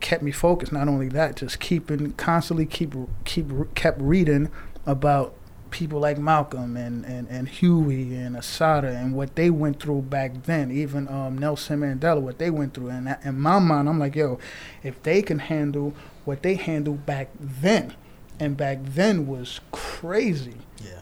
kept 0.00 0.22
me 0.22 0.30
focused. 0.32 0.72
Not 0.72 0.88
only 0.88 1.08
that, 1.10 1.36
just 1.36 1.60
keeping 1.60 2.12
constantly 2.12 2.66
keep 2.66 2.94
keep 3.24 3.46
kept 3.74 4.00
reading 4.00 4.50
about 4.86 5.34
people 5.70 5.98
like 5.98 6.16
Malcolm 6.18 6.76
and, 6.76 7.04
and, 7.04 7.26
and 7.28 7.48
Huey 7.48 8.14
and 8.14 8.36
Assata 8.36 8.86
and 8.88 9.12
what 9.12 9.34
they 9.34 9.50
went 9.50 9.80
through 9.80 10.02
back 10.02 10.44
then, 10.44 10.70
even 10.70 11.08
um, 11.08 11.36
Nelson 11.36 11.80
Mandela, 11.80 12.20
what 12.20 12.38
they 12.38 12.48
went 12.48 12.74
through. 12.74 12.90
And 12.90 13.16
in 13.24 13.40
my 13.40 13.58
mind, 13.58 13.88
I'm 13.88 13.98
like, 13.98 14.14
yo, 14.14 14.38
if 14.84 15.02
they 15.02 15.20
can 15.20 15.40
handle 15.40 15.92
what 16.24 16.42
they 16.44 16.54
handled 16.54 17.04
back 17.04 17.28
then, 17.40 17.94
and 18.38 18.56
back 18.56 18.78
then 18.84 19.26
was 19.26 19.60
crazy, 19.72 20.58
Yeah. 20.80 21.00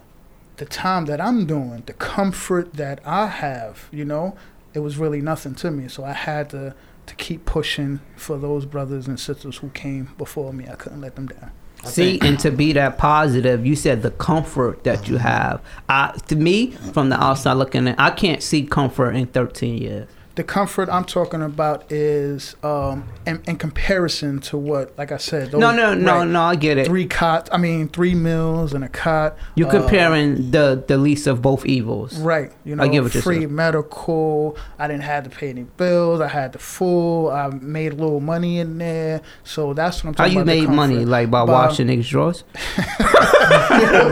the 0.57 0.65
time 0.65 1.05
that 1.05 1.21
I'm 1.21 1.45
doing, 1.47 1.83
the 1.85 1.93
comfort 1.93 2.73
that 2.75 3.01
I 3.07 3.27
have, 3.27 3.89
you 3.93 4.07
know, 4.07 4.35
it 4.75 4.81
was 4.81 4.97
really 4.99 5.21
nothing 5.21 5.55
to 5.57 5.71
me. 5.71 5.89
So 5.89 6.05
I 6.05 6.13
had 6.13 6.51
to 6.51 6.75
to 7.05 7.15
keep 7.17 7.45
pushing 7.45 7.99
for 8.17 8.39
those 8.39 8.65
brothers 8.65 9.09
and 9.09 9.19
sisters 9.19 9.57
who 9.57 9.69
came 9.71 10.15
before 10.19 10.53
me. 10.53 10.67
I 10.71 10.77
couldn't 10.77 11.01
let 11.01 11.17
them 11.17 11.27
down. 11.27 11.51
I 11.85 11.89
See, 11.89 12.11
think- 12.13 12.25
and 12.25 12.39
to 12.41 12.53
be 12.53 12.73
that 12.75 12.97
positive, 12.97 13.67
you 13.67 13.75
said 13.75 14.03
the 14.03 14.13
comfort 14.13 14.85
that 14.85 15.09
you 15.09 15.17
have. 15.17 15.61
I, 15.89 16.17
to 16.29 16.37
me, 16.37 16.71
from 16.93 17.09
the 17.09 17.21
outside 17.21 17.55
looking 17.55 17.89
in, 17.89 17.97
I 17.99 18.11
can't 18.11 18.41
see 18.41 18.63
comfort 18.65 19.11
in 19.17 19.27
13 19.27 19.79
years. 19.83 20.09
The 20.35 20.45
comfort 20.45 20.89
I'm 20.89 21.05
talking 21.05 21.43
about 21.43 21.93
is 21.93 22.57
um, 22.63 23.07
in, 23.27 23.43
in 23.47 23.57
comparison 23.57 24.41
to 24.43 24.57
what, 24.57 24.97
like 24.97 25.13
I 25.13 25.19
said, 25.19 25.51
those, 25.51 25.61
no, 25.61 25.73
no, 25.73 25.93
no, 25.93 26.19
right, 26.19 26.27
no. 26.27 26.43
I 26.43 26.57
get 26.57 26.79
it. 26.79 26.87
Three 26.87 27.07
cots. 27.07 27.51
I 27.53 27.59
mean, 27.59 27.89
three 27.89 28.15
meals 28.15 28.73
and 28.73 28.83
a 28.83 28.89
cot. 28.89 29.37
You're 29.57 29.69
uh, 29.69 29.83
comparing 29.83 30.51
the 30.51 30.83
the 30.89 30.97
least 30.97 31.27
of 31.27 31.43
both 31.43 31.67
evils. 31.67 32.19
Right, 32.19 32.51
you 32.65 32.75
know, 32.77 32.83
I 32.83 32.89
get 32.89 33.03
what 33.03 33.13
you're 33.13 33.23
free 33.23 33.45
medical. 33.45 34.57
I 34.79 34.89
didn't 34.89 35.03
have 35.03 35.25
to 35.25 35.31
pay 35.31 35.51
any 35.51 35.65
bills. 35.65 36.23
I 36.23 36.29
had 36.29 36.53
the 36.53 36.59
full. 36.59 37.31
I 37.31 37.49
made 37.49 37.93
a 37.93 37.97
little 37.97 38.21
money 38.21 38.59
in 38.59 38.79
there, 38.79 39.21
so 39.45 39.75
that's 39.75 40.03
what 40.03 40.09
I'm 40.11 40.15
How 40.15 40.25
talking 40.25 40.35
you 40.37 40.41
about. 40.43 40.53
the 40.53 40.61
made 40.63 40.71
money? 40.75 41.05
Like 41.05 41.31
by 41.31 41.45
By- 41.45 41.53
washing 41.53 41.89
niggas' 41.89 42.09
drawers? 42.09 42.45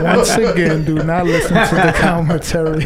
Once 0.03 0.35
again, 0.37 0.85
do 0.85 1.01
not 1.03 1.25
listen 1.25 1.55
to 1.55 1.75
the 1.75 1.93
commentary. 1.97 2.85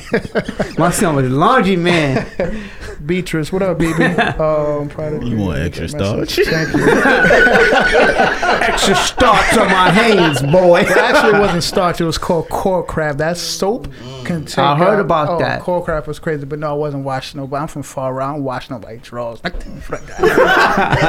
My 0.78 0.92
son 0.92 1.16
was 1.18 1.26
a 1.26 1.30
laundry 1.30 1.76
man. 1.76 2.26
Beatrice, 3.06 3.52
what 3.52 3.62
up, 3.62 3.78
baby? 3.78 4.04
Um, 4.36 4.90
proud 4.90 5.24
You 5.24 5.38
want 5.38 5.60
extra 5.60 5.88
that 5.88 5.90
starch? 5.90 6.36
Thank 6.36 6.74
you. 6.74 6.86
Extra 8.74 8.96
starch 8.96 9.58
on 9.58 9.68
my 9.68 9.90
hands, 9.90 10.42
boy. 10.42 10.82
It 10.82 10.92
actually 10.92 11.40
wasn't 11.40 11.64
starch. 11.64 12.02
It 12.02 12.06
was 12.06 12.18
called 12.18 12.50
Corcraft. 12.50 13.18
That 13.18 13.38
soap 13.38 13.88
can 14.26 14.46
take. 14.46 14.60
I 14.60 14.78
heard 14.78 14.96
out- 14.96 15.00
about 15.00 15.30
oh, 15.30 15.40
that. 15.40 15.62
Corcraft 15.62 16.08
was 16.08 16.20
crazy, 16.20 16.46
but 16.46 16.60
no, 16.60 16.70
I 16.70 16.74
wasn't 16.74 17.06
washing 17.06 17.40
nobody. 17.40 17.62
I'm 17.62 17.68
from 17.68 17.84
far 17.84 18.14
around. 18.14 18.48
I 18.48 18.60
don't 18.60 18.72
nobody 18.72 18.98
drawers. 18.98 19.44
Like, 19.44 19.62
fuck 19.82 20.02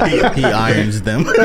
he, 0.09 0.41
he 0.41 0.45
irons 0.45 1.03
them. 1.03 1.27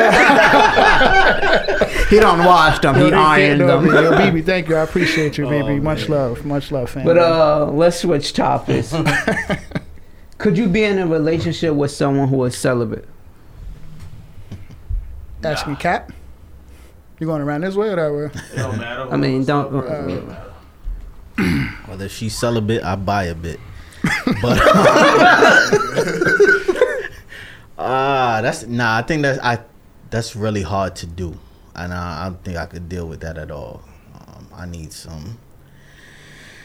He 2.11 2.19
don't 2.19 2.39
wash 2.39 2.79
them. 2.79 2.95
He 2.95 3.07
Yo, 3.07 3.17
irons 3.17 3.59
them. 3.59 3.85
Yo, 3.85 4.11
baby, 4.11 4.41
thank 4.41 4.67
you. 4.67 4.75
I 4.75 4.81
appreciate 4.81 5.37
you, 5.37 5.45
baby. 5.45 5.79
Oh, 5.79 5.81
much 5.81 6.09
man. 6.09 6.19
love, 6.19 6.45
much 6.45 6.69
love, 6.69 6.89
fam. 6.89 7.05
But 7.05 7.17
uh, 7.17 7.71
let's 7.71 8.01
switch 8.01 8.33
topics. 8.33 8.93
Could 10.41 10.57
you 10.57 10.67
be 10.67 10.83
in 10.83 10.97
a 10.97 11.05
relationship 11.05 11.75
with 11.75 11.91
someone 11.91 12.27
who 12.27 12.43
is 12.45 12.57
celibate? 12.57 13.07
asking 15.43 15.75
Cap, 15.75 16.11
you 17.19 17.27
going 17.27 17.43
around 17.43 17.61
this 17.61 17.75
way 17.75 17.89
or 17.89 17.95
that 17.95 18.11
way? 18.11 18.25
It 18.51 18.57
don't 18.57 18.79
matter. 18.79 19.11
I 19.11 19.17
mean, 19.17 19.45
don't. 19.45 19.71
Uh, 19.71 19.77
It 19.77 20.15
don't 20.15 20.27
matter. 20.27 20.53
Whether 21.85 22.09
she's 22.09 22.35
celibate, 22.35 22.83
I 22.83 22.95
buy 22.95 23.25
a 23.25 23.35
bit. 23.35 23.59
But 24.41 24.59
ah, 27.77 28.39
that's 28.41 28.65
nah. 28.65 28.97
I 28.97 29.03
think 29.03 29.21
that's 29.21 29.37
I. 29.43 29.59
That's 30.09 30.35
really 30.35 30.63
hard 30.63 30.95
to 30.97 31.05
do, 31.05 31.37
and 31.75 31.93
I, 31.93 32.25
I 32.25 32.29
don't 32.29 32.43
think 32.43 32.57
I 32.57 32.65
could 32.65 32.89
deal 32.89 33.07
with 33.07 33.19
that 33.21 33.37
at 33.37 33.51
all. 33.51 33.83
Um, 34.15 34.47
I 34.55 34.65
need 34.65 34.91
some. 34.91 35.37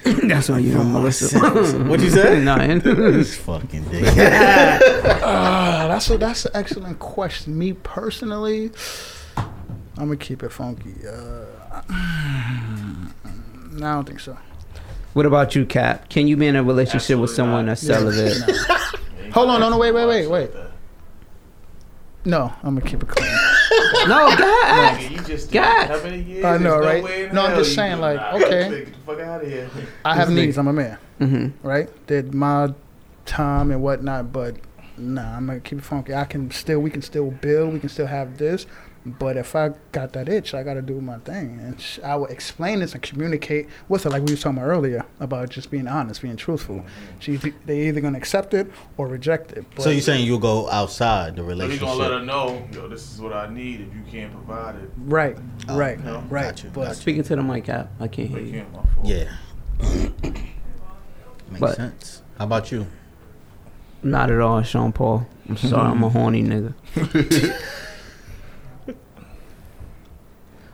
That's 0.29 0.49
why 0.49 0.59
you, 0.59 0.73
don't 0.73 0.93
Melissa. 0.93 1.39
What 1.85 2.01
you 2.05 2.11
say? 2.11 2.41
Nothing. 2.45 2.81
This 3.17 3.37
fucking 3.37 3.85
dick. 3.85 4.05
Uh, 4.07 5.89
that's 5.89 6.11
a 6.11 6.19
that's 6.19 6.45
an 6.45 6.53
excellent 6.55 6.99
question. 6.99 7.59
Me 7.59 7.73
personally, 7.73 8.71
I'm 9.37 10.07
gonna 10.07 10.17
keep 10.17 10.43
it 10.43 10.51
funky. 10.51 10.95
Uh, 11.07 11.47
no, 13.73 13.87
I 13.87 13.95
don't 13.95 14.05
think 14.07 14.21
so. 14.21 14.37
What 15.15 15.27
about 15.27 15.55
you, 15.55 15.67
Cap? 15.67 16.09
Can 16.09 16.29
you 16.29 16.37
be 16.37 16.47
in 16.47 16.57
a 16.57 16.63
relationship 16.63 17.19
with 17.19 17.31
someone 17.31 17.67
not. 17.67 17.79
that's 17.79 17.87
celibate? 17.87 18.37
Hold 19.33 19.51
on, 19.51 19.61
no, 19.61 19.71
no, 19.71 19.79
wait, 19.79 19.93
wait, 19.93 20.07
wait, 20.07 20.27
wait. 20.29 20.51
No, 22.25 22.53
I'm 22.63 22.77
gonna 22.77 22.89
keep 22.89 23.03
it 23.03 23.09
clean. 23.09 23.31
No, 24.09 24.37
God. 24.37 24.99
Nigga, 24.99 25.11
you 25.11 25.23
just 25.25 25.51
God. 25.53 25.89
how 25.89 26.03
many 26.03 26.23
years? 26.23 26.45
I 26.45 26.59
know, 26.59 26.81
There's 26.81 26.85
right? 26.87 27.05
way 27.05 27.27
in 27.27 27.35
No, 27.35 27.47
I'm 27.47 27.57
just 27.57 27.75
saying, 27.75 27.99
like, 28.01 28.17
not. 28.17 28.35
okay. 28.43 28.87
Fuck 29.05 29.21
out 29.21 29.43
of 29.43 29.49
here. 29.49 29.69
I 30.05 30.15
have 30.15 30.31
needs. 30.31 30.59
I'm 30.59 30.69
a 30.69 30.73
man, 30.73 30.99
Mm-hmm. 31.21 31.67
right? 31.67 32.07
Did 32.07 32.35
my 32.35 32.73
time 33.25 33.71
and 33.71 33.83
whatnot, 33.83 34.33
but 34.33 34.57
nah, 34.97 35.37
I'm 35.37 35.47
gonna 35.47 35.61
keep 35.61 35.79
it 35.79 35.85
funky. 35.85 36.15
I 36.15 36.25
can 36.25 36.51
still, 36.51 36.81
we 36.81 36.91
can 36.91 37.03
still 37.03 37.31
build, 37.31 37.73
we 37.75 37.81
can 37.81 37.89
still 37.89 38.07
have 38.07 38.39
this. 38.39 38.67
But 39.07 39.37
if 39.37 39.55
I 39.55 39.71
got 39.93 40.13
that 40.15 40.29
itch, 40.29 40.53
I 40.53 40.65
gotta 40.65 40.83
do 40.83 41.01
my 41.01 41.19
thing, 41.19 41.61
and 41.63 41.81
sh- 41.81 42.01
I 42.03 42.17
will 42.17 42.27
explain 42.27 42.81
this 42.81 42.93
and 42.93 43.01
communicate 43.03 43.69
with 43.89 44.03
her, 44.03 44.11
like 44.11 44.25
we 44.25 44.33
was 44.33 44.41
talking 44.43 44.59
about 44.59 44.67
earlier 44.69 45.05
about 45.21 45.49
just 45.49 45.71
being 45.71 45.87
honest, 45.87 46.23
being 46.23 46.35
truthful. 46.37 46.77
Mm-hmm. 46.77 47.19
She, 47.21 47.37
they 47.67 47.87
either 47.87 48.01
gonna 48.01 48.19
accept 48.19 48.53
it 48.53 48.69
or 48.97 49.07
reject 49.07 49.53
it. 49.53 49.65
So 49.79 49.91
you're 49.91 50.01
saying 50.01 50.27
you'll 50.27 50.41
go 50.41 50.69
outside 50.71 51.37
the 51.37 51.43
So 51.57 51.67
you 51.67 51.79
gonna 51.79 51.95
let 51.95 52.11
her 52.11 52.21
know, 52.25 52.67
yo, 52.73 52.89
this 52.89 53.13
is 53.15 53.21
what 53.21 53.33
I 53.33 53.49
need. 53.49 53.81
If 53.83 53.95
you 53.95 54.03
can't 54.11 54.33
provide 54.33 54.75
it, 54.75 54.91
right, 54.99 55.37
Oh, 55.69 55.77
right, 55.79 56.03
no. 56.05 56.25
right. 56.29 56.47
Got 56.47 56.65
you, 56.65 56.71
but 56.71 56.81
got 56.83 56.89
you. 56.89 56.95
Speaking 56.97 57.23
to 57.23 57.37
the 57.37 57.43
mic, 57.45 57.67
Cap. 57.67 57.93
I 58.01 58.09
can't 58.09 58.29
hear 58.29 58.41
you 58.41 58.47
you. 58.47 58.67
can't. 58.73 58.87
Yeah. 59.05 59.37
Makes 61.51 61.61
But- 61.61 61.77
sense. 61.77 62.23
How 62.39 62.45
about 62.47 62.73
you? 62.73 62.87
Not 64.03 64.31
at 64.31 64.41
all, 64.41 64.63
Sean 64.63 64.93
Paul. 64.93 65.27
I'm 65.49 65.57
sorry, 65.57 65.89
I'm 65.91 66.03
a 66.03 66.09
horny 66.09 66.43
nigga. 66.43 66.75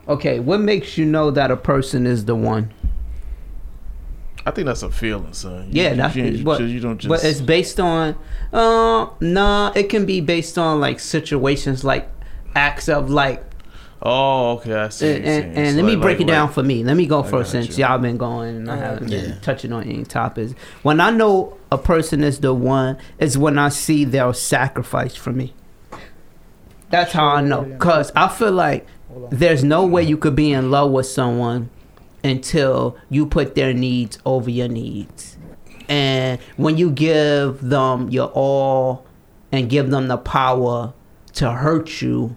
okay, 0.09 0.41
what 0.41 0.61
makes 0.61 0.97
you 0.99 1.05
know 1.05 1.31
that 1.31 1.51
a 1.51 1.57
person 1.57 2.07
is 2.07 2.25
the 2.25 2.35
one? 2.35 2.73
I 4.45 4.51
think 4.51 4.67
that's 4.67 4.83
a 4.83 4.91
feeling, 4.91 5.33
son. 5.35 5.69
You, 5.71 5.83
Yeah, 5.83 5.95
that's 5.95 6.15
can't- 6.15 6.43
but, 6.45 6.61
you 6.63 6.81
don't 6.81 6.99
just. 6.99 7.09
but 7.09 7.23
it's 7.25 7.41
based 7.41 7.79
on 7.79 8.17
uh 8.53 9.07
nah, 9.21 9.73
it 9.77 9.85
can 9.89 10.05
be 10.05 10.21
based 10.21 10.59
on 10.59 10.81
like 10.81 10.99
situations 10.99 11.85
like 11.85 12.09
acts 12.57 12.89
of 12.89 13.09
like 13.09 13.45
oh, 14.05 14.55
okay. 14.55 14.75
I 14.75 14.89
see. 14.89 15.07
what 15.07 15.15
and, 15.15 15.25
you're 15.25 15.35
and, 15.35 15.57
and 15.59 15.71
So 15.71 15.77
let 15.77 15.85
me 15.85 15.93
like- 15.93 16.03
break 16.03 16.17
it 16.17 16.25
like- 16.25 16.27
down 16.35 16.53
for 16.53 16.65
me. 16.65 16.83
Let 16.83 16.97
me 16.97 17.07
go 17.07 17.21
I 17.23 17.31
first 17.31 17.53
got 17.53 17.63
since 17.63 17.79
you. 17.79 17.85
y'all 17.85 17.99
been 17.99 18.17
going 18.17 18.57
and 18.57 18.69
I 18.71 18.75
Alright. 18.75 18.91
haven't 18.95 19.11
been 19.11 19.41
touching 19.43 19.73
on 19.73 19.85
any 19.85 20.03
topics. 20.05 20.55
When 20.83 21.01
I 21.01 21.11
know 21.11 21.57
a 21.71 21.79
person 21.79 22.25
is 22.25 22.41
the 22.41 22.53
one 22.53 22.99
is 23.21 23.39
when 23.39 23.59
I 23.59 23.69
see 23.69 24.05
their 24.05 24.33
sacrifice 24.35 25.15
for 25.15 25.31
me. 25.31 25.55
That's 26.91 27.13
how 27.13 27.27
I 27.29 27.43
know. 27.43 27.77
Cause 27.79 28.11
I 28.17 28.27
feel 28.27 28.51
like 28.51 28.81
Hold 28.81 28.91
on. 28.91 29.02
There's 29.31 29.65
no 29.65 29.87
way 29.87 30.03
you 30.03 30.17
could 30.17 30.35
be 30.35 30.53
in 30.53 30.71
love 30.71 30.91
with 30.91 31.07
someone 31.07 31.71
until 32.25 32.97
you 33.11 33.27
put 33.27 33.55
their 33.55 33.73
needs 33.73 34.19
over 34.25 34.51
your 34.51 34.69
needs. 34.69 35.37
And 35.89 36.41
when 36.57 36.79
you 36.79 36.91
give 36.91 37.61
them 37.61 38.09
your 38.11 38.29
all 38.29 39.05
and 39.51 39.69
give 39.69 39.91
them 39.91 40.09
the 40.09 40.17
power 40.17 40.95
to 41.35 41.51
hurt 41.51 42.01
you, 42.01 42.37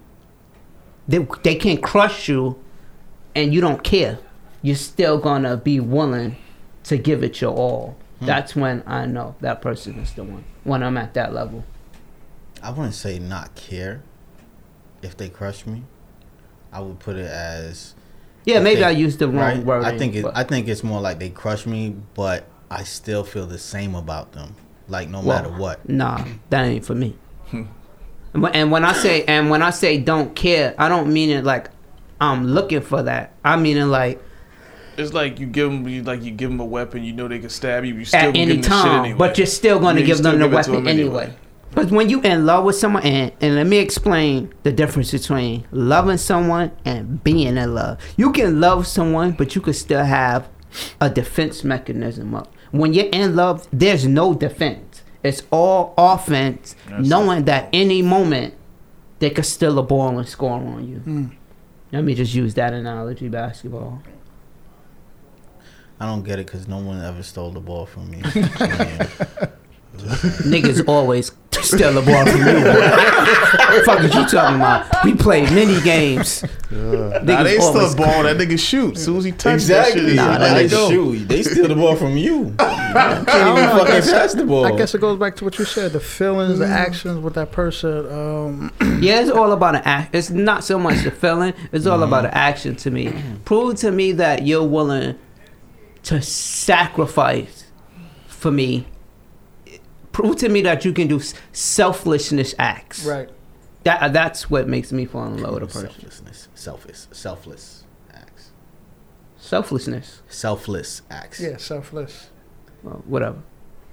they, 1.08 1.20
they 1.44 1.56
can 1.56 1.78
crush 1.78 2.28
you 2.28 2.60
and 3.36 3.54
you 3.54 3.62
don't 3.62 3.84
care. 3.84 4.20
You're 4.62 4.76
still 4.76 5.20
gonna 5.20 5.58
be 5.58 5.80
willing 5.80 6.36
to 6.86 6.98
give 6.98 7.24
it 7.24 7.42
your 7.42 7.54
all. 7.54 7.98
Hmm. 8.20 8.26
That's 8.26 8.56
when 8.56 8.84
I 8.88 9.06
know 9.06 9.36
that 9.42 9.62
person 9.62 10.00
is 10.00 10.14
the 10.14 10.24
one. 10.24 10.44
When 10.64 10.82
I'm 10.82 10.98
at 10.98 11.14
that 11.14 11.34
level. 11.34 11.64
I 12.64 12.72
wouldn't 12.72 12.96
say 12.96 13.20
not 13.20 13.54
care 13.54 14.02
if 15.02 15.16
they 15.16 15.30
crush 15.30 15.66
me. 15.66 15.84
I 16.76 16.80
would 16.82 17.00
put 17.00 17.16
it 17.16 17.26
as 17.32 17.96
Yeah, 18.44 18.58
if 18.58 18.64
maybe 18.64 18.82
they- 18.82 18.86
I 18.86 18.90
used 18.92 19.20
the 19.20 19.28
wrong 19.30 19.36
right? 19.38 19.64
word. 19.66 19.86
I 19.86 19.98
think 19.98 20.14
it, 20.16 20.26
I 20.36 20.44
think 20.44 20.68
it's 20.68 20.84
more 20.84 21.00
like 21.00 21.20
they 21.20 21.30
crush 21.30 21.66
me, 21.66 21.96
but 22.16 22.46
I 22.70 22.84
still 22.84 23.24
feel 23.24 23.48
the 23.48 23.58
same 23.58 23.96
about 23.96 24.34
them. 24.34 24.56
Like 24.90 25.10
no 25.10 25.22
Well, 25.22 25.42
matter 25.42 25.56
what. 25.56 25.88
Nah, 25.88 26.26
that 26.50 26.66
ain't 26.66 26.86
for 26.86 26.94
me. 26.96 27.16
And 28.34 28.70
when- 28.70 28.84
I 28.84 28.92
say 28.92 29.24
and 29.24 29.50
when 29.50 29.62
I 29.62 29.70
say 29.70 29.98
don't 29.98 30.36
care, 30.36 30.76
I 30.78 30.90
don't 30.90 31.14
mean 31.14 31.30
it 31.30 31.46
like 31.46 31.70
I'm 32.20 32.46
looking 32.48 32.82
for 32.82 33.02
that. 33.04 33.32
I 33.46 33.56
mean 33.56 33.78
it 33.78 33.86
like 33.86 34.22
It's 34.98 35.14
like 35.14 35.40
you 35.40 35.48
give 35.48 35.70
them, 35.72 35.88
you, 35.88 36.04
like 36.04 36.22
you 36.22 36.32
give 36.32 36.50
them 36.50 36.60
a 36.60 36.66
weapon. 36.66 37.02
You 37.06 37.14
know 37.14 37.30
they 37.30 37.40
can 37.40 37.50
stab 37.50 37.86
you. 37.86 37.96
You 37.96 38.04
still 38.04 38.20
at 38.20 38.36
any 38.36 38.38
give 38.38 38.48
them 38.48 38.58
the 38.58 38.64
shit 38.64 38.72
time, 38.72 39.00
anyway. 39.06 39.18
but 39.18 39.38
you're 39.38 39.48
still 39.48 39.80
going 39.80 39.96
to 39.96 40.04
give 40.04 40.18
them 40.22 40.40
the 40.40 40.48
give 40.50 40.54
it 40.60 40.64
to 40.66 40.72
weapon 40.72 40.84
them 40.84 40.88
anyway. 40.88 41.34
Anyway. 41.76 41.90
But 41.90 41.96
when 41.96 42.10
you 42.10 42.22
in 42.22 42.46
love 42.46 42.64
with 42.64 42.76
someone, 42.76 43.04
and, 43.04 43.32
and 43.42 43.56
let 43.56 43.68
me 43.68 43.78
explain 43.78 44.54
the 44.64 44.72
difference 44.72 45.12
between 45.12 45.66
loving 45.72 46.18
someone 46.18 46.72
and 46.86 47.24
being 47.24 47.58
in 47.58 47.74
love. 47.74 48.00
You 48.18 48.32
can 48.32 48.60
love 48.60 48.88
someone, 48.88 49.32
but 49.34 49.56
you 49.56 49.62
can 49.62 49.74
still 49.74 50.04
have 50.04 50.48
a 51.00 51.10
defense 51.10 51.64
mechanism 51.64 52.36
up. 52.36 52.54
When 52.72 52.94
you're 52.94 53.10
in 53.12 53.36
love, 53.36 53.68
there's 53.72 54.06
no 54.06 54.34
defense. 54.34 55.04
It's 55.24 55.44
all 55.52 55.94
offense, 55.98 56.76
That's 56.88 57.08
knowing 57.08 57.40
it. 57.40 57.46
that 57.48 57.70
any 57.74 58.02
moment 58.02 58.54
they 59.20 59.30
could 59.30 59.46
steal 59.46 59.80
a 59.80 59.84
ball 59.84 60.20
and 60.20 60.28
score 60.28 60.52
on 60.52 60.88
you. 60.88 60.98
Mm. 61.00 61.32
Let 61.92 62.04
me 62.04 62.14
just 62.14 62.34
use 62.36 62.54
that 62.56 62.74
analogy, 62.74 63.30
basketball. 63.30 64.04
I 66.00 66.06
don't 66.06 66.24
get 66.24 66.40
it 66.40 66.46
because 66.48 66.68
no 66.68 66.80
one 66.80 67.02
ever 67.02 67.24
stole 67.24 67.52
the 67.52 67.62
ball 67.62 67.86
from 67.86 68.12
me. 68.12 68.22
Yeah. 70.00 70.14
Niggas 70.46 70.88
always 70.88 71.32
steal 71.62 71.94
the 71.94 72.02
ball 72.02 72.26
from 72.26 72.40
you. 72.42 72.64
What 72.64 73.76
the 73.80 73.84
fuck 73.86 74.00
is 74.04 74.14
you 74.14 74.26
talking 74.28 74.58
about? 74.58 75.04
We 75.06 75.16
play 75.16 75.42
mini 75.54 75.80
games. 75.82 76.44
nah, 76.44 76.50
Niggas 77.20 77.44
they 77.44 77.56
still 77.60 77.78
always- 77.78 77.96
ball. 77.96 78.24
That 78.24 78.38
nigga 78.38 78.60
shoot. 78.60 78.98
Soon 78.98 79.18
as 79.18 79.24
he 79.24 79.32
touches 79.32 79.70
exactly. 79.70 80.02
that 80.02 80.08
shit, 80.08 80.16
Nah, 80.16 80.32
nah, 80.34 80.38
that 80.40 80.52
Like, 80.54 80.66
nigga 80.68 80.70
go. 80.72 80.90
shoot, 80.90 81.28
they 81.28 81.44
steal 81.44 81.68
the 81.68 81.76
ball 81.76 81.96
from 81.96 82.18
you. 82.18 82.36
You 82.46 82.56
can't 82.60 82.60
I 82.60 83.12
even 83.22 83.26
don't 83.26 83.56
know, 83.56 83.62
I 83.74 83.78
fucking 83.80 83.86
guess- 83.96 84.12
pass 84.12 84.34
the 84.34 84.46
ball. 84.46 84.66
I 84.66 84.78
guess 84.78 84.94
it 84.96 85.02
goes 85.02 85.18
back 85.20 85.36
to 85.38 85.46
what 85.46 85.58
you 85.58 85.66
said: 85.66 85.92
the 85.94 86.00
feelings, 86.00 86.60
the 86.60 86.68
actions 86.68 87.20
with 87.20 87.34
that 87.36 87.52
person. 87.52 88.12
Um, 88.12 88.72
Yeah, 89.02 89.22
it's 89.22 89.30
all 89.32 89.52
about 89.52 89.76
an 89.76 89.82
act. 89.86 90.16
It's 90.16 90.30
not 90.30 90.64
so 90.64 90.78
much 90.80 91.04
the 91.04 91.12
feeling. 91.12 91.54
It's 91.72 91.86
all 91.86 92.02
about 92.04 92.24
the 92.24 92.36
action 92.36 92.76
to 92.78 92.92
me. 92.92 93.14
Prove 93.44 93.76
to 93.80 93.92
me 93.92 94.12
that 94.14 94.46
you're 94.48 94.64
willing 94.64 95.16
to 96.04 96.22
sacrifice 96.22 97.66
for 98.28 98.52
me. 98.52 98.86
Prove 100.16 100.38
to 100.38 100.48
me 100.48 100.62
that 100.62 100.86
you 100.86 100.94
can 100.94 101.08
do 101.10 101.20
selflessness 101.52 102.56
acts. 102.58 103.04
right. 103.06 103.30
That 103.84 104.14
that's 104.14 104.50
what 104.50 104.66
makes 104.68 104.94
me 104.94 105.04
fall 105.06 105.26
in 105.28 105.42
love 105.44 105.56
with 105.56 105.64
a 105.64 105.68
person. 105.68 105.90
Selflessness, 105.90 106.48
selfish, 106.56 106.98
selfless 107.12 107.84
acts, 108.14 108.52
Selflessness. 109.38 110.22
selfless 110.30 111.02
acts. 111.12 111.42
Yeah, 111.42 111.58
selfless. 111.58 112.30
Well, 112.82 113.04
whatever. 113.06 113.40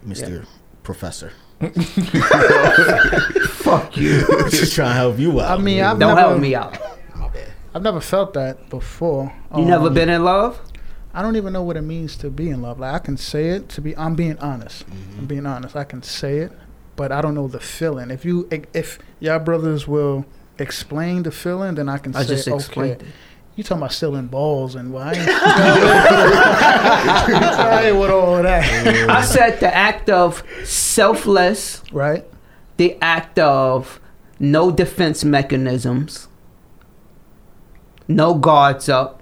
Mr. 0.06 0.46
Professor. 0.84 1.32
Fuck 3.62 3.96
you. 3.96 4.20
Just 4.50 4.74
trying 4.74 4.90
to 4.90 4.94
help 4.94 5.18
you 5.18 5.40
out. 5.40 5.58
I 5.58 5.62
mean, 5.62 5.82
I've 5.82 5.98
Don't 5.98 6.14
never, 6.14 6.20
help 6.28 6.40
me 6.40 6.54
out. 6.54 6.78
I've 7.74 7.82
never 7.82 8.00
felt 8.00 8.34
that 8.34 8.70
before. 8.70 9.32
You 9.56 9.64
never 9.64 9.88
Um, 9.88 9.94
been 9.94 10.08
in 10.08 10.24
love? 10.24 10.60
I 11.14 11.22
don't 11.22 11.36
even 11.36 11.52
know 11.52 11.62
what 11.62 11.76
it 11.76 11.82
means 11.82 12.16
to 12.18 12.30
be 12.30 12.48
in 12.48 12.62
love. 12.62 12.80
Like 12.80 12.94
I 12.94 12.98
can 12.98 13.16
say 13.16 13.50
it 13.50 13.68
to 13.70 13.80
be. 13.80 13.96
I'm 13.96 14.14
being 14.14 14.38
honest. 14.38 14.88
Mm-hmm. 14.88 15.18
I'm 15.18 15.26
being 15.26 15.46
honest. 15.46 15.76
I 15.76 15.84
can 15.84 16.02
say 16.02 16.38
it, 16.38 16.52
but 16.96 17.12
I 17.12 17.20
don't 17.20 17.34
know 17.34 17.48
the 17.48 17.60
feeling. 17.60 18.10
If 18.10 18.24
you, 18.24 18.48
if 18.72 18.98
y'all 19.20 19.38
brothers 19.38 19.86
will 19.86 20.24
explain 20.58 21.24
the 21.24 21.30
feeling, 21.30 21.74
then 21.74 21.88
I 21.88 21.98
can 21.98 22.16
I 22.16 22.22
say 22.22 22.36
just 22.36 22.48
okay. 22.48 22.90
it. 22.90 23.02
You 23.56 23.62
talking 23.62 23.82
about 23.82 23.92
stealing 23.92 24.28
balls 24.28 24.74
and 24.74 24.94
why? 24.94 25.12
I 25.18 25.18
ain't 27.88 28.00
with 28.00 28.10
all 28.10 28.42
that, 28.42 29.10
I 29.10 29.22
said 29.22 29.60
the 29.60 29.74
act 29.74 30.08
of 30.08 30.42
selfless, 30.64 31.82
right? 31.92 32.24
the 32.78 32.96
act 33.02 33.38
of 33.38 34.00
no 34.40 34.70
defense 34.70 35.24
mechanisms, 35.24 36.28
no 38.08 38.34
guards 38.34 38.88
up. 38.88 39.21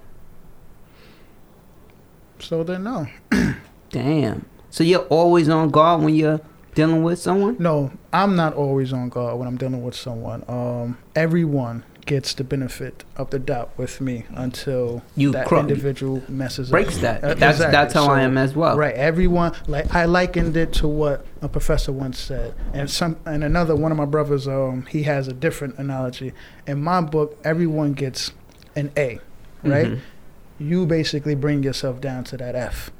So 2.41 2.63
then 2.63 2.83
no, 2.83 3.07
Damn. 3.89 4.45
So 4.69 4.83
you're 4.83 5.05
always 5.09 5.49
on 5.49 5.69
guard 5.69 6.01
when 6.01 6.15
you're 6.15 6.39
dealing 6.75 7.03
with 7.03 7.19
someone? 7.19 7.57
no, 7.59 7.91
I'm 8.13 8.35
not 8.35 8.53
always 8.53 8.93
on 8.93 9.09
guard 9.09 9.37
when 9.37 9.47
I'm 9.47 9.57
dealing 9.57 9.83
with 9.83 9.95
someone. 9.95 10.43
Um, 10.47 10.97
everyone 11.15 11.83
gets 12.05 12.33
the 12.33 12.43
benefit 12.43 13.03
of 13.15 13.29
the 13.29 13.37
doubt 13.37 13.69
with 13.77 14.01
me 14.01 14.25
until 14.31 15.03
You 15.15 15.31
that 15.33 15.51
individual 15.51 16.23
messes 16.27 16.71
Breaks 16.71 16.95
up. 16.95 17.01
that. 17.01 17.23
Uh, 17.23 17.27
That's 17.35 17.57
exactly. 17.57 17.71
that's 17.71 17.93
how 17.93 18.07
I 18.07 18.21
am 18.21 18.37
as 18.37 18.55
well. 18.55 18.75
Right. 18.77 18.95
Everyone 18.95 19.53
like 19.67 19.93
I 19.93 20.05
likened 20.05 20.57
it 20.57 20.73
to 20.73 20.87
what 20.87 21.25
a 21.41 21.47
professor 21.49 21.91
once 21.91 22.17
said. 22.17 22.55
And 22.73 22.89
some 22.89 23.17
and 23.25 23.43
another 23.43 23.75
one 23.75 23.91
of 23.91 23.97
my 23.97 24.05
brothers, 24.05 24.47
um, 24.47 24.85
he 24.89 25.03
has 25.03 25.27
a 25.27 25.33
different 25.33 25.77
analogy. 25.77 26.33
In 26.65 26.81
my 26.81 27.01
book, 27.01 27.37
everyone 27.43 27.93
gets 27.93 28.31
an 28.75 28.91
A. 28.97 29.19
Right? 29.63 29.87
Mhm. 29.91 29.99
You 30.61 30.85
basically 30.85 31.35
bring 31.35 31.63
yourself 31.63 31.99
down 32.01 32.23
to 32.25 32.37
that 32.37 32.55
F. 32.55 32.91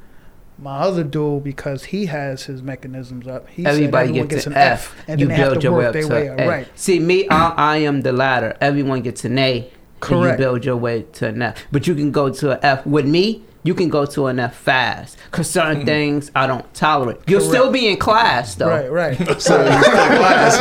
My 0.58 0.78
other 0.78 1.02
dude, 1.02 1.44
because 1.44 1.84
he 1.84 2.06
has 2.06 2.44
his 2.44 2.62
mechanisms 2.62 3.26
up, 3.26 3.48
he 3.48 3.62
said 3.64 3.74
Everybody 3.74 4.08
everyone 4.08 4.28
gets, 4.28 4.44
gets 4.44 4.46
an 4.46 4.52
an 4.52 4.58
F. 4.58 4.94
and 5.08 5.20
you 5.20 5.26
then 5.26 5.36
they 5.36 5.42
have 5.42 5.52
build 5.52 5.60
to 5.62 5.66
your 5.68 5.72
way 5.72 5.84
work 5.84 5.86
up 5.86 5.92
their 5.92 6.08
way 6.08 6.28
up. 6.28 6.38
Right. 6.38 6.68
See, 6.78 6.98
me, 7.00 7.28
I, 7.28 7.48
I 7.56 7.76
am 7.78 8.02
the 8.02 8.12
latter. 8.12 8.56
Everyone 8.60 9.00
gets 9.00 9.24
an 9.24 9.38
A. 9.38 9.58
And 9.60 9.70
Correct. 10.00 10.38
you 10.38 10.44
build 10.44 10.64
your 10.64 10.76
way 10.76 11.02
to 11.02 11.28
an 11.28 11.42
F. 11.42 11.64
But 11.70 11.86
you 11.86 11.94
can 11.94 12.10
go 12.10 12.28
to 12.28 12.52
an 12.52 12.58
F. 12.62 12.84
With 12.84 13.06
me, 13.06 13.42
you 13.62 13.74
can 13.74 13.88
go 13.88 14.04
to 14.06 14.26
an 14.26 14.40
F 14.40 14.56
fast. 14.56 15.16
Cause 15.30 15.48
certain 15.48 15.80
hmm. 15.80 15.86
things 15.86 16.30
I 16.34 16.46
don't 16.46 16.72
tolerate. 16.74 17.18
You'll 17.26 17.40
still 17.40 17.70
be 17.70 17.88
in 17.88 17.96
class 17.96 18.56
though. 18.56 18.68
Right, 18.68 18.90
right, 18.90 19.16
So 19.40 19.64
you 19.64 19.82
still 19.82 19.92
class. 19.92 20.58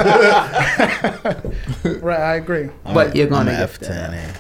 right. 2.01 2.19
I 2.19 2.35
agree. 2.35 2.69
I'm 2.85 2.93
But 2.93 3.13
a- 3.13 3.17
you're 3.17 3.27
gonna 3.27 3.51
I'm 3.51 3.57
get 3.57 3.63
F 3.63 3.79
that. 3.79 3.85
to 3.87 3.93
an 3.93 4.13
A. 4.13 4.33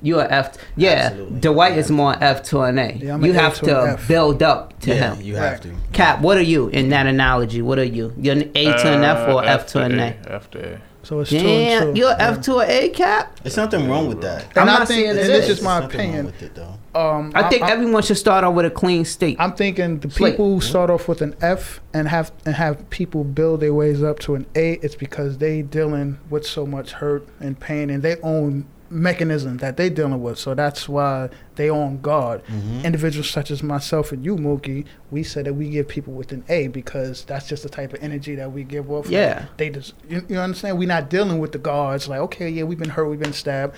You 0.00 0.20
are 0.20 0.26
F. 0.30 0.56
Yeah, 0.76 0.90
Absolutely. 1.10 1.40
Dwight 1.40 1.76
is 1.78 1.90
more 1.90 2.16
F 2.22 2.42
to 2.44 2.60
an 2.62 2.78
A. 2.78 2.92
Yeah, 2.92 3.14
I'm 3.14 3.24
you 3.24 3.30
an 3.32 3.36
A 3.36 3.40
have 3.40 3.54
to 3.56 3.64
to 3.66 3.80
F. 3.94 4.08
build 4.08 4.42
up 4.42 4.78
to 4.80 4.94
Yeah, 4.94 5.14
him. 5.14 5.22
you 5.24 5.36
have 5.36 5.52
Right. 5.52 5.62
to. 5.62 5.70
Cap, 5.92 6.20
what 6.20 6.36
are 6.36 6.42
you 6.42 6.68
in 6.68 6.88
that 6.90 7.06
analogy? 7.06 7.62
What 7.62 7.78
are 7.78 7.84
you? 7.84 8.12
You're 8.16 8.36
an 8.36 8.50
A 8.54 8.64
to 8.64 8.92
an 8.92 9.02
F 9.02 9.28
or 9.28 9.42
Uh, 9.42 9.46
F 9.46 9.66
to 9.68 9.80
an 9.82 9.98
A? 9.98 10.14
F 10.28 10.50
to 10.52 10.74
A. 10.74 10.78
So 11.04 11.20
it's 11.20 11.30
two 11.30 11.38
Damn, 11.38 11.82
and 11.88 11.96
2 11.96 12.00
you're 12.00 12.14
F 12.18 12.40
to 12.42 12.58
an 12.58 12.68
A, 12.68 12.88
Cap. 12.90 13.40
There's 13.42 13.56
nothing 13.56 13.88
wrong 13.88 14.08
with 14.08 14.20
that. 14.20 14.44
I'm 14.56 14.64
I 14.68 14.72
not 14.78 14.88
think, 14.88 14.98
saying 15.06 15.10
and 15.10 15.18
it 15.18 15.26
this 15.26 15.48
is. 15.48 15.58
is 15.58 15.64
my 15.64 15.78
wrong 15.78 15.88
opinion. 15.88 16.26
with 16.26 16.42
it, 16.42 16.54
though. 16.54 16.74
Um, 17.00 17.32
I 17.34 17.48
think 17.48 17.62
I, 17.62 17.70
everyone 17.70 18.02
should 18.02 18.18
start 18.18 18.44
off 18.44 18.54
with 18.54 18.66
a 18.66 18.70
clean 18.70 19.04
state. 19.06 19.36
I'm 19.40 19.52
thinking 19.54 20.00
the 20.00 20.10
Slate. 20.10 20.32
people 20.34 20.54
who 20.56 20.60
start 20.60 20.90
off 20.90 21.08
with 21.08 21.22
an 21.22 21.34
F 21.40 21.80
and 21.94 22.08
have 22.08 22.30
and 22.44 22.56
have 22.56 22.90
people 22.90 23.24
build 23.24 23.60
their 23.60 23.72
ways 23.72 24.02
up 24.02 24.18
to 24.20 24.34
an 24.34 24.44
A. 24.54 24.72
It's 24.82 24.96
because 24.96 25.38
they 25.38 25.62
dealing 25.62 26.18
with 26.28 26.46
so 26.46 26.66
much 26.66 26.92
hurt 26.92 27.26
and 27.40 27.58
pain 27.58 27.88
and 27.88 28.02
they 28.02 28.16
own 28.22 28.66
mechanism 28.90 29.58
that 29.58 29.76
they're 29.76 29.90
dealing 29.90 30.22
with. 30.22 30.38
So 30.38 30.54
that's 30.54 30.88
why 30.88 31.28
they 31.56 31.68
on 31.68 32.00
guard. 32.00 32.42
Mhm. 32.46 32.84
Individuals 32.84 33.28
such 33.30 33.50
as 33.50 33.62
myself 33.62 34.12
and 34.12 34.24
you, 34.24 34.36
Mookie, 34.36 34.84
we 35.10 35.22
said 35.22 35.46
that 35.46 35.54
we 35.54 35.68
give 35.68 35.88
people 35.88 36.12
with 36.14 36.32
an 36.32 36.44
A 36.48 36.68
because 36.68 37.24
that's 37.24 37.48
just 37.48 37.62
the 37.62 37.68
type 37.68 37.92
of 37.92 38.02
energy 38.02 38.34
that 38.36 38.52
we 38.52 38.64
give 38.64 38.90
off. 38.90 39.08
Yeah. 39.10 39.46
They 39.56 39.70
just 39.70 39.94
you, 40.08 40.24
you 40.28 40.38
understand. 40.38 40.78
We're 40.78 40.88
not 40.88 41.10
dealing 41.10 41.38
with 41.38 41.52
the 41.52 41.58
guards. 41.58 42.08
Like 42.08 42.20
okay, 42.20 42.48
yeah, 42.48 42.62
we've 42.62 42.78
been 42.78 42.90
hurt, 42.90 43.08
we've 43.08 43.20
been 43.20 43.32
stabbed. 43.32 43.74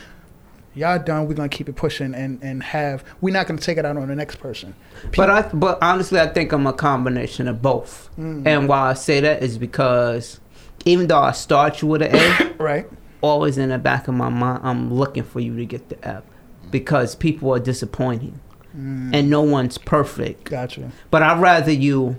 Y'all 0.73 1.01
done. 1.01 1.27
We're 1.27 1.35
gonna 1.35 1.49
keep 1.49 1.69
it 1.69 1.75
pushing 1.75 2.15
and 2.15 2.39
and 2.43 2.63
have. 2.63 3.03
We're 3.21 3.35
not 3.35 3.49
gonna 3.49 3.61
take 3.61 3.77
it 3.77 3.85
out 3.85 3.97
on 3.97 4.07
the 4.07 4.15
next 4.15 4.37
person. 4.37 4.75
But 5.17 5.29
I, 5.29 5.43
but 5.43 5.79
honestly, 5.83 6.21
I 6.21 6.29
think 6.29 6.53
I'm 6.53 6.67
a 6.67 6.73
combination 6.73 7.49
of 7.49 7.61
both. 7.61 8.09
Mm. 8.19 8.47
And 8.47 8.69
why 8.69 8.91
I 8.91 8.95
say 8.95 9.19
that 9.21 9.43
is 9.43 9.59
because 9.59 10.39
even 10.85 11.09
though 11.09 11.19
I 11.19 11.33
start 11.33 11.83
you 11.83 11.89
with 11.89 12.03
an 12.03 12.15
A, 12.15 12.55
right. 12.63 12.87
Always 13.21 13.59
in 13.59 13.69
the 13.71 13.79
back 13.79 14.09
of 14.09 14.15
my 14.15 14.29
mind, 14.29 14.61
I'm 14.63 14.93
looking 14.93 15.23
for 15.25 15.41
you 15.41 15.57
to 15.57 15.65
get 15.67 15.89
the 15.89 16.07
F 16.07 16.23
because 16.71 17.15
people 17.15 17.53
are 17.55 17.59
disappointing 17.59 18.41
Mm. 18.77 19.13
and 19.13 19.29
no 19.29 19.43
one's 19.43 19.79
perfect. 19.79 20.45
Gotcha. 20.45 20.93
But 21.11 21.25
I'd 21.25 21.41
rather 21.41 21.73
you 21.73 22.17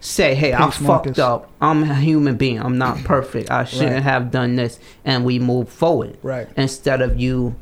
say, 0.00 0.34
hey, 0.34 0.52
I 0.52 0.68
fucked 0.70 1.20
up. 1.20 1.48
I'm 1.60 1.84
a 1.84 1.94
human 1.94 2.36
being. 2.36 2.58
I'm 2.60 2.78
not 2.78 2.98
perfect. 3.04 3.48
I 3.48 3.62
shouldn't 3.62 3.92
Right. 3.92 4.02
have 4.02 4.32
done 4.32 4.56
this. 4.56 4.80
And 5.04 5.24
we 5.24 5.38
move 5.38 5.68
forward 5.68 6.18
Right. 6.24 6.48
instead 6.56 7.00
of 7.00 7.20
you 7.20 7.54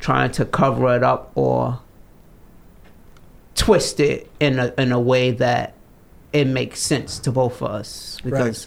trying 0.00 0.32
to 0.32 0.44
cover 0.44 0.96
it 0.96 1.04
up 1.04 1.30
or 1.36 1.78
twist 3.54 4.00
it 4.00 4.28
in 4.40 4.58
a, 4.58 4.74
in 4.76 4.90
a 4.90 4.98
way 5.00 5.30
that 5.30 5.74
it 6.32 6.46
makes 6.46 6.80
sense 6.80 7.20
to 7.20 7.30
both 7.30 7.62
of 7.62 7.70
us 7.70 8.18
because 8.24 8.66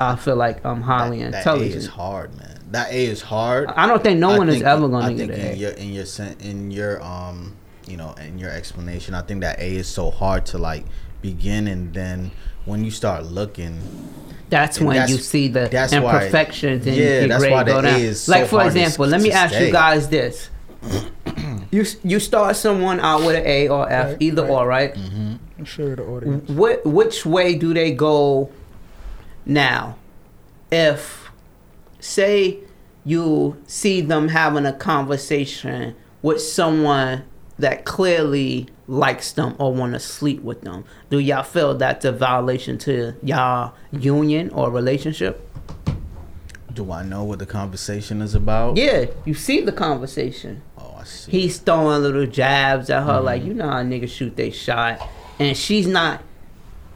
I 0.00 0.16
feel 0.16 0.36
like 0.36 0.64
I'm 0.64 0.82
highly 0.82 1.18
that, 1.20 1.34
intelligent. 1.34 1.70
That 1.72 1.76
A 1.76 1.78
is 1.78 1.86
hard, 1.86 2.36
man. 2.36 2.58
That 2.72 2.92
A 2.92 3.06
is 3.06 3.22
hard. 3.22 3.68
I 3.68 3.86
don't 3.86 4.02
think 4.02 4.18
no 4.20 4.30
I 4.32 4.38
one 4.38 4.48
is 4.48 4.62
ever 4.62 4.88
going 4.88 5.02
to 5.10 5.16
think 5.16 5.30
get 5.30 5.38
in 5.40 5.52
an 5.52 5.56
your 5.58 5.70
in 5.72 5.92
your 5.92 6.04
sen- 6.06 6.36
in 6.40 6.70
your 6.70 7.02
um 7.02 7.54
you 7.86 7.96
know 7.96 8.12
in 8.14 8.38
your 8.38 8.50
explanation, 8.50 9.14
I 9.14 9.22
think 9.22 9.40
that 9.42 9.58
A 9.58 9.76
is 9.76 9.88
so 9.88 10.10
hard 10.10 10.44
to 10.46 10.58
like 10.58 10.84
begin, 11.22 11.66
and 11.68 11.94
then 11.94 12.30
when 12.66 12.84
you 12.84 12.90
start 12.90 13.24
looking, 13.24 13.80
That's 14.50 14.80
when 14.80 14.96
that's- 14.96 15.10
you 15.10 15.16
see 15.18 15.48
the 15.48 15.68
that's 15.70 15.92
why- 15.94 15.98
imperfections 16.24 16.86
and 16.86 16.96
yeah, 16.96 17.20
your 17.20 17.28
that's 17.28 17.46
why 17.48 17.62
the 17.62 17.72
go 17.72 17.78
A 17.78 17.82
down. 17.82 18.00
is 18.00 18.20
so 18.22 18.32
like 18.32 18.46
for 18.48 18.56
hard 18.60 18.66
example, 18.76 19.04
s- 19.06 19.10
let 19.12 19.20
me 19.22 19.30
to 19.30 19.34
ask 19.36 19.58
you 19.58 19.70
guys 19.72 20.08
this: 20.08 20.50
you 21.70 21.84
you 22.04 22.20
start 22.20 22.56
someone 22.56 23.00
out 23.00 23.20
with 23.20 23.36
an 23.36 23.46
A 23.46 23.68
or 23.68 23.88
F, 23.90 24.06
Right, 24.08 24.16
either 24.20 24.42
right. 24.42 24.50
or, 24.50 24.66
right? 24.66 24.94
mm-hmm. 24.94 25.34
I'm 25.58 25.64
sure 25.64 25.96
the 25.96 26.02
audience. 26.04 26.50
What 26.50 26.84
which 26.84 27.24
way 27.24 27.54
do 27.54 27.72
they 27.72 27.92
go 27.92 28.50
now? 29.46 29.96
If 30.70 31.30
say 32.00 32.58
you 33.04 33.56
see 33.66 34.00
them 34.00 34.28
having 34.28 34.66
a 34.66 34.72
conversation 34.72 35.94
with 36.22 36.40
someone 36.42 37.22
that 37.58 37.84
clearly 37.84 38.68
likes 38.88 39.32
them 39.32 39.54
or 39.58 39.72
want 39.72 39.92
to 39.94 40.00
sleep 40.00 40.42
with 40.42 40.60
them, 40.62 40.84
do 41.08 41.18
y'all 41.18 41.42
feel 41.42 41.74
that's 41.74 42.04
a 42.04 42.12
violation 42.12 42.76
to 42.78 43.14
y'all 43.22 43.72
union 43.92 44.50
or 44.50 44.70
relationship? 44.70 45.42
do 46.74 46.92
I 46.92 47.02
know 47.02 47.24
what 47.24 47.38
the 47.38 47.46
conversation 47.46 48.20
is 48.20 48.34
about? 48.34 48.76
Yeah, 48.76 49.06
you 49.24 49.32
see 49.32 49.62
the 49.62 49.72
conversation. 49.72 50.60
Oh, 50.76 50.96
I 51.00 51.04
see. 51.04 51.30
He's 51.32 51.56
throwing 51.56 52.02
little 52.02 52.26
jabs 52.26 52.90
at 52.90 53.02
her, 53.04 53.12
Mm-hmm. 53.12 53.24
like 53.24 53.44
you 53.44 53.54
know 53.54 53.66
how 53.70 53.82
niggas 53.82 54.10
shoot 54.10 54.36
they 54.36 54.50
shot, 54.50 55.00
and 55.38 55.56
she's 55.56 55.86
not. 55.86 56.22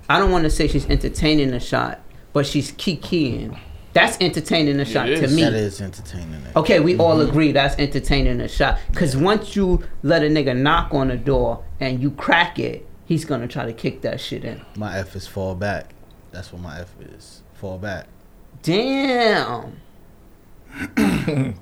I 0.07 0.19
don't 0.19 0.31
want 0.31 0.45
to 0.45 0.51
say 0.51 0.69
she's 0.69 0.85
entertaining 0.91 1.51
the 1.51 1.61
shot, 1.61 1.99
but 2.33 2.47
she's 2.47 2.73
kikiing. 2.73 3.59
That's 3.93 4.17
entertaining 4.21 4.79
a 4.79 4.85
shot 4.85 5.07
to 5.07 5.27
me. 5.29 5.43
that 5.43 5.53
is 5.55 5.81
entertaining. 5.81 6.35
it. 6.43 6.55
Okay, 6.57 6.79
we 6.79 6.97
all 6.97 7.17
Mm-hmm. 7.19 7.29
agree 7.31 7.53
that's 7.53 7.75
entertaining 7.79 8.41
a 8.41 8.47
shot. 8.49 8.79
Cause 8.95 9.17
once 9.17 9.57
you 9.57 9.83
let 10.05 10.23
a 10.23 10.27
nigga 10.27 10.57
knock 10.57 10.95
on 10.95 11.09
the 11.09 11.17
door 11.17 11.65
and 11.81 12.01
you 12.01 12.13
crack 12.13 12.59
it, 12.61 12.87
he's 13.07 13.25
gonna 13.25 13.49
try 13.49 13.67
to 13.67 13.73
kick 13.73 14.03
that 14.03 14.21
shit 14.21 14.45
in. 14.45 14.61
My 14.77 14.97
F 14.99 15.17
is 15.17 15.27
fall 15.27 15.57
back. 15.57 15.93
That's 16.31 16.53
what 16.53 16.63
my 16.63 16.79
F 16.81 16.95
is. 17.01 17.43
Fall 17.55 17.79
back. 17.79 18.07
Damn. 18.63 19.81
I'm 20.97 21.55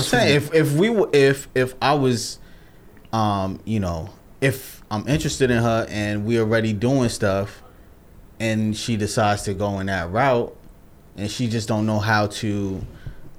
saying 0.00 0.36
if 0.36 0.52
if 0.54 0.72
we 0.74 0.90
were 0.90 1.08
if 1.12 1.48
if 1.54 1.74
I 1.80 1.94
was, 1.94 2.38
um, 3.12 3.60
you 3.64 3.80
know, 3.80 4.10
if 4.40 4.82
I'm 4.90 5.06
interested 5.08 5.50
in 5.50 5.62
her 5.62 5.86
and 5.88 6.24
we 6.24 6.38
already 6.40 6.72
doing 6.72 7.08
stuff, 7.08 7.62
and 8.40 8.76
she 8.76 8.96
decides 8.96 9.42
to 9.42 9.54
go 9.54 9.78
in 9.78 9.86
that 9.86 10.10
route, 10.10 10.56
and 11.16 11.30
she 11.30 11.46
just 11.46 11.68
don't 11.68 11.86
know 11.86 12.00
how 12.00 12.26
to, 12.26 12.80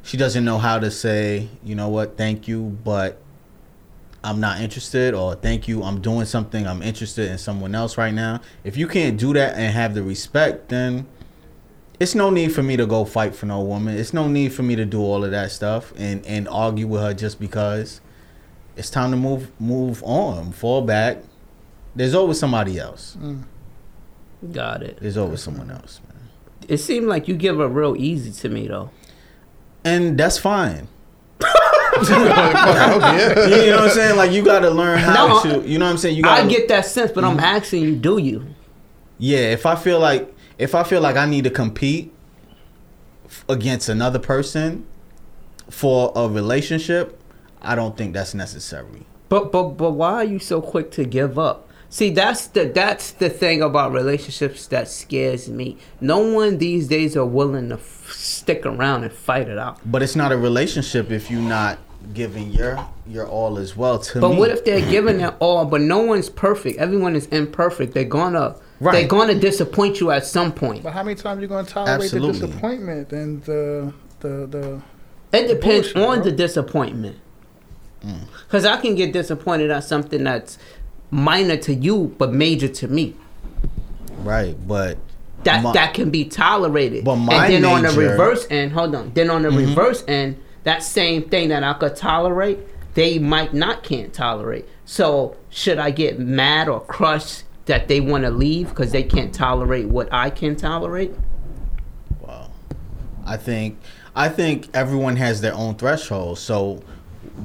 she 0.03 0.15
doesn't 0.15 0.45
know 0.45 0.59
how 0.59 0.79
to 0.79 0.89
say, 0.89 1.49
you 1.63 1.75
know 1.75 1.89
what, 1.89 2.15
thank 2.15 2.47
you, 2.47 2.77
but 2.83 3.21
I'm 4.23 4.39
not 4.39 4.61
interested, 4.61 5.13
or 5.13 5.35
thank 5.35 5.67
you, 5.67 5.83
I'm 5.83 5.99
doing 5.99 6.25
something, 6.25 6.67
I'm 6.67 6.81
interested 6.81 7.29
in 7.29 7.37
someone 7.39 7.75
else 7.75 7.97
right 7.97 8.13
now. 8.13 8.39
If 8.63 8.77
you 8.77 8.87
can't 8.87 9.19
do 9.19 9.33
that 9.33 9.55
and 9.55 9.73
have 9.73 9.95
the 9.95 10.03
respect, 10.03 10.69
then 10.69 11.07
it's 11.99 12.15
no 12.15 12.29
need 12.29 12.53
for 12.53 12.63
me 12.63 12.77
to 12.77 12.85
go 12.85 13.03
fight 13.03 13.35
for 13.35 13.47
no 13.47 13.61
woman. 13.61 13.97
It's 13.97 14.13
no 14.13 14.27
need 14.27 14.53
for 14.53 14.63
me 14.63 14.75
to 14.75 14.85
do 14.85 15.01
all 15.01 15.23
of 15.23 15.31
that 15.31 15.51
stuff 15.51 15.93
and 15.97 16.25
and 16.25 16.47
argue 16.47 16.87
with 16.87 17.01
her 17.01 17.13
just 17.13 17.39
because. 17.39 18.01
It's 18.75 18.89
time 18.89 19.11
to 19.11 19.17
move 19.17 19.51
move 19.59 20.01
on, 20.03 20.51
fall 20.51 20.81
back. 20.81 21.17
There's 21.95 22.15
always 22.15 22.39
somebody 22.39 22.79
else. 22.79 23.17
Mm. 23.19 23.43
Got 24.51 24.83
it. 24.83 24.97
There's 24.99 25.17
always 25.17 25.41
someone 25.41 25.69
else, 25.69 25.99
man. 26.07 26.17
It 26.67 26.77
seemed 26.77 27.07
like 27.07 27.27
you 27.27 27.35
give 27.35 27.57
her 27.57 27.67
real 27.67 27.95
easy 27.97 28.31
to 28.31 28.49
me 28.49 28.67
though. 28.67 28.89
And 29.83 30.17
that's 30.17 30.37
fine. 30.37 30.87
You 32.01 32.07
know 32.07 33.77
what 33.77 33.79
I'm 33.83 33.89
saying? 33.89 34.15
Like 34.17 34.31
you 34.31 34.43
got 34.43 34.59
to 34.59 34.69
learn 34.69 34.97
how 34.99 35.27
No, 35.27 35.41
to. 35.61 35.67
You 35.67 35.77
know 35.77 35.85
what 35.85 35.91
I'm 35.91 35.97
saying? 35.97 36.15
You 36.15 36.23
got. 36.23 36.39
I 36.39 36.47
get 36.47 36.67
that 36.69 36.85
sense, 36.85 37.11
but 37.11 37.23
I'm 37.23 37.37
Mm-hmm. 37.37 37.45
asking 37.45 37.83
you, 37.83 37.95
do 37.95 38.17
you? 38.17 38.45
Yeah, 39.17 39.51
if 39.51 39.65
I 39.65 39.75
feel 39.75 39.99
like 39.99 40.33
if 40.57 40.73
I 40.73 40.83
feel 40.83 41.01
like 41.01 41.15
I 41.17 41.25
need 41.25 41.43
to 41.43 41.49
compete 41.49 42.13
f- 43.25 43.45
against 43.49 43.89
another 43.89 44.19
person 44.19 44.85
for 45.69 46.11
a 46.15 46.27
relationship, 46.27 47.19
I 47.61 47.75
don't 47.75 47.95
think 47.97 48.13
that's 48.13 48.33
necessary. 48.33 49.05
But 49.29 49.51
but 49.51 49.69
but 49.77 49.91
why 49.91 50.13
are 50.13 50.23
you 50.23 50.39
so 50.39 50.61
quick 50.61 50.91
to 50.91 51.03
give 51.05 51.37
up? 51.37 51.67
See, 51.93 52.09
that's 52.09 52.47
the 52.47 52.65
that's 52.73 53.11
the 53.11 53.29
thing 53.29 53.61
about 53.61 53.91
relationships 53.91 54.65
that 54.67 54.87
scares 54.87 55.49
me. 55.49 55.77
No 55.99 56.19
one 56.19 56.57
these 56.57 56.87
days 56.87 57.17
are 57.17 57.25
willing 57.25 57.67
to 57.67 57.75
f- 57.75 58.11
stick 58.13 58.65
around 58.65 59.03
and 59.03 59.11
fight 59.11 59.49
it 59.49 59.57
out. 59.57 59.77
But 59.85 60.01
it's 60.01 60.15
not 60.15 60.31
a 60.31 60.37
relationship 60.37 61.11
if 61.11 61.29
you're 61.29 61.41
not 61.41 61.79
giving 62.13 62.49
your 62.51 62.87
your 63.05 63.27
all 63.27 63.57
as 63.59 63.75
well 63.75 63.99
to 63.99 64.21
But 64.21 64.29
me. 64.29 64.37
what 64.37 64.49
if 64.51 64.63
they're 64.63 64.79
giving 64.89 65.17
their 65.17 65.35
all, 65.39 65.65
but 65.65 65.81
no 65.81 65.99
one's 65.99 66.29
perfect? 66.29 66.79
Everyone 66.79 67.13
is 67.13 67.25
imperfect. 67.27 67.93
They're 67.93 68.05
gonna 68.05 68.55
they're 68.79 69.05
gonna 69.07 69.35
disappoint 69.35 69.99
you 69.99 70.11
at 70.11 70.25
some 70.25 70.53
point. 70.53 70.83
But 70.83 70.93
how 70.93 71.03
many 71.03 71.15
times 71.15 71.39
are 71.39 71.41
you 71.41 71.47
gonna 71.49 71.67
tolerate 71.67 72.03
Absolutely. 72.05 72.39
the 72.39 72.47
disappointment 72.47 73.11
and 73.11 73.43
the 73.43 73.93
the 74.21 74.47
the? 74.47 74.81
It 75.37 75.47
depends 75.49 75.91
Bullshit, 75.91 76.09
on 76.09 76.15
bro. 76.19 76.23
the 76.23 76.31
disappointment. 76.31 77.17
Mm. 78.05 78.21
Cause 78.49 78.65
I 78.65 78.77
can 78.77 78.95
get 78.95 79.13
disappointed 79.13 79.69
at 79.69 79.83
something 79.83 80.23
that's 80.23 80.57
minor 81.11 81.57
to 81.57 81.73
you 81.73 82.15
but 82.17 82.33
major 82.33 82.67
to 82.67 82.87
me. 82.87 83.15
right, 84.23 84.55
but 84.67 84.97
that 85.43 85.63
My- 85.63 85.73
that 85.73 85.93
can 85.93 86.09
be 86.11 86.25
tolerated. 86.25 87.03
But 87.03 87.15
my 87.17 87.45
and 87.47 87.63
then 87.63 87.65
on 87.65 87.81
the 87.83 87.89
reverse 87.89 88.45
end, 88.49 88.71
hold 88.73 88.93
on. 88.95 89.11
Then 89.13 89.29
on 89.29 89.41
the 89.41 89.49
Mhm. 89.49 89.69
reverse 89.69 90.03
end, 90.07 90.37
that 90.63 90.83
same 90.83 91.23
thing 91.23 91.49
that 91.49 91.63
I 91.63 91.73
could 91.73 91.95
tolerate, 91.95 92.59
they 92.93 93.17
might 93.17 93.51
not 93.53 93.81
can't 93.83 94.13
tolerate. 94.13 94.67
So 94.85 95.35
should 95.49 95.79
I 95.79 95.89
get 95.91 96.19
mad 96.19 96.69
or 96.69 96.79
crushed 96.81 97.43
that 97.65 97.87
they 97.87 97.99
want 97.99 98.23
to 98.25 98.29
leave 98.29 98.69
because 98.69 98.91
they 98.91 99.01
can't 99.03 99.33
tolerate 99.33 99.87
what 99.87 100.07
I 100.11 100.29
can 100.29 100.55
tolerate? 100.55 101.13
wow. 102.21 102.49
I 103.25 103.37
think 103.37 103.77
I 104.15 104.27
think 104.29 104.67
everyone 104.73 105.15
has 105.15 105.41
their 105.41 105.55
own 105.55 105.75
threshold. 105.75 106.37
So 106.37 106.81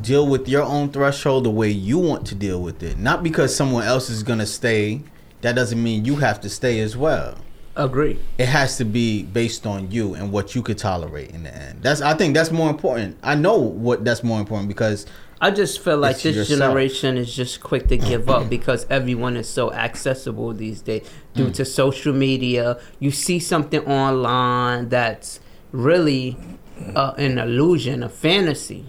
deal 0.03 0.27
with 0.27 0.49
your 0.49 0.63
own 0.63 0.91
threshold 0.91 1.45
the 1.45 1.51
way 1.51 1.71
you 1.71 1.99
want 1.99 2.27
to 2.29 2.35
deal 2.35 2.61
with 2.63 2.83
it. 2.83 2.99
Not 2.99 3.23
because 3.23 3.55
someone 3.55 3.85
else 3.85 4.11
is 4.11 4.23
gonna 4.23 4.47
stay. 4.47 5.03
That 5.43 5.55
doesn't 5.55 5.83
mean 5.83 6.05
you 6.05 6.17
have 6.17 6.41
to 6.43 6.49
stay 6.49 6.81
as 6.81 6.97
well. 6.97 7.37
Agree. 7.77 8.19
It 8.39 8.47
has 8.47 8.79
to 8.79 8.85
be 8.87 9.23
based 9.25 9.67
on 9.67 9.91
you 9.91 10.15
and 10.15 10.33
what 10.33 10.55
you 10.55 10.63
could 10.63 10.79
tolerate 10.79 11.31
in 11.33 11.43
the 11.43 11.55
end. 11.55 11.83
That's 11.83 12.01
I 12.01 12.15
think 12.15 12.35
that's 12.35 12.51
more 12.51 12.71
important. 12.71 13.19
I 13.23 13.35
know 13.35 13.57
what 13.59 14.05
that's 14.05 14.25
more 14.25 14.41
important 14.41 14.69
because 14.69 15.05
I 15.43 15.51
just 15.51 15.81
feel 15.85 15.99
like 15.99 16.19
this 16.21 16.35
yourself. 16.35 16.59
generation 16.61 17.19
is 17.19 17.35
just 17.37 17.61
quick 17.61 17.89
to 17.89 17.99
give 17.99 18.31
up 18.31 18.49
because 18.57 18.87
everyone 18.89 19.37
is 19.37 19.47
so 19.49 19.71
accessible 19.73 20.53
these 20.55 20.81
days 20.81 21.03
Mm. 21.03 21.35
due 21.35 21.51
to 21.51 21.65
social 21.67 22.15
media. 22.15 22.79
You 22.99 23.11
see 23.11 23.39
something 23.39 23.85
online 23.87 24.89
that's 24.89 25.41
really 25.71 26.39
uh, 26.95 27.13
an 27.19 27.37
illusion, 27.39 28.03
a 28.03 28.09
fantasy. 28.09 28.87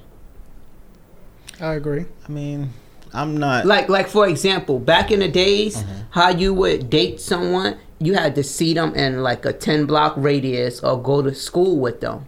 I 1.61 1.73
agree. 1.73 2.05
I 2.27 2.31
mean, 2.31 2.69
I'm 3.13 3.37
not 3.37 3.65
Like, 3.65 3.89
like 3.89 4.07
for 4.07 4.27
example, 4.27 4.79
back 4.79 5.11
in 5.11 5.19
the 5.21 5.27
days, 5.27 5.77
Mm-hmm. 5.77 5.93
how 6.11 6.29
you 6.29 6.53
would 6.53 6.89
date 6.89 7.19
someone, 7.21 7.77
you 7.99 8.13
had 8.13 8.35
to 8.35 8.43
see 8.43 8.73
them 8.73 8.93
in 8.95 9.23
like 9.23 9.45
a 9.45 9.53
ten 9.53 9.85
block 9.85 10.13
radius 10.17 10.81
or 10.81 11.01
go 11.01 11.21
to 11.21 11.33
school 11.33 11.77
with 11.77 12.01
them. 12.01 12.25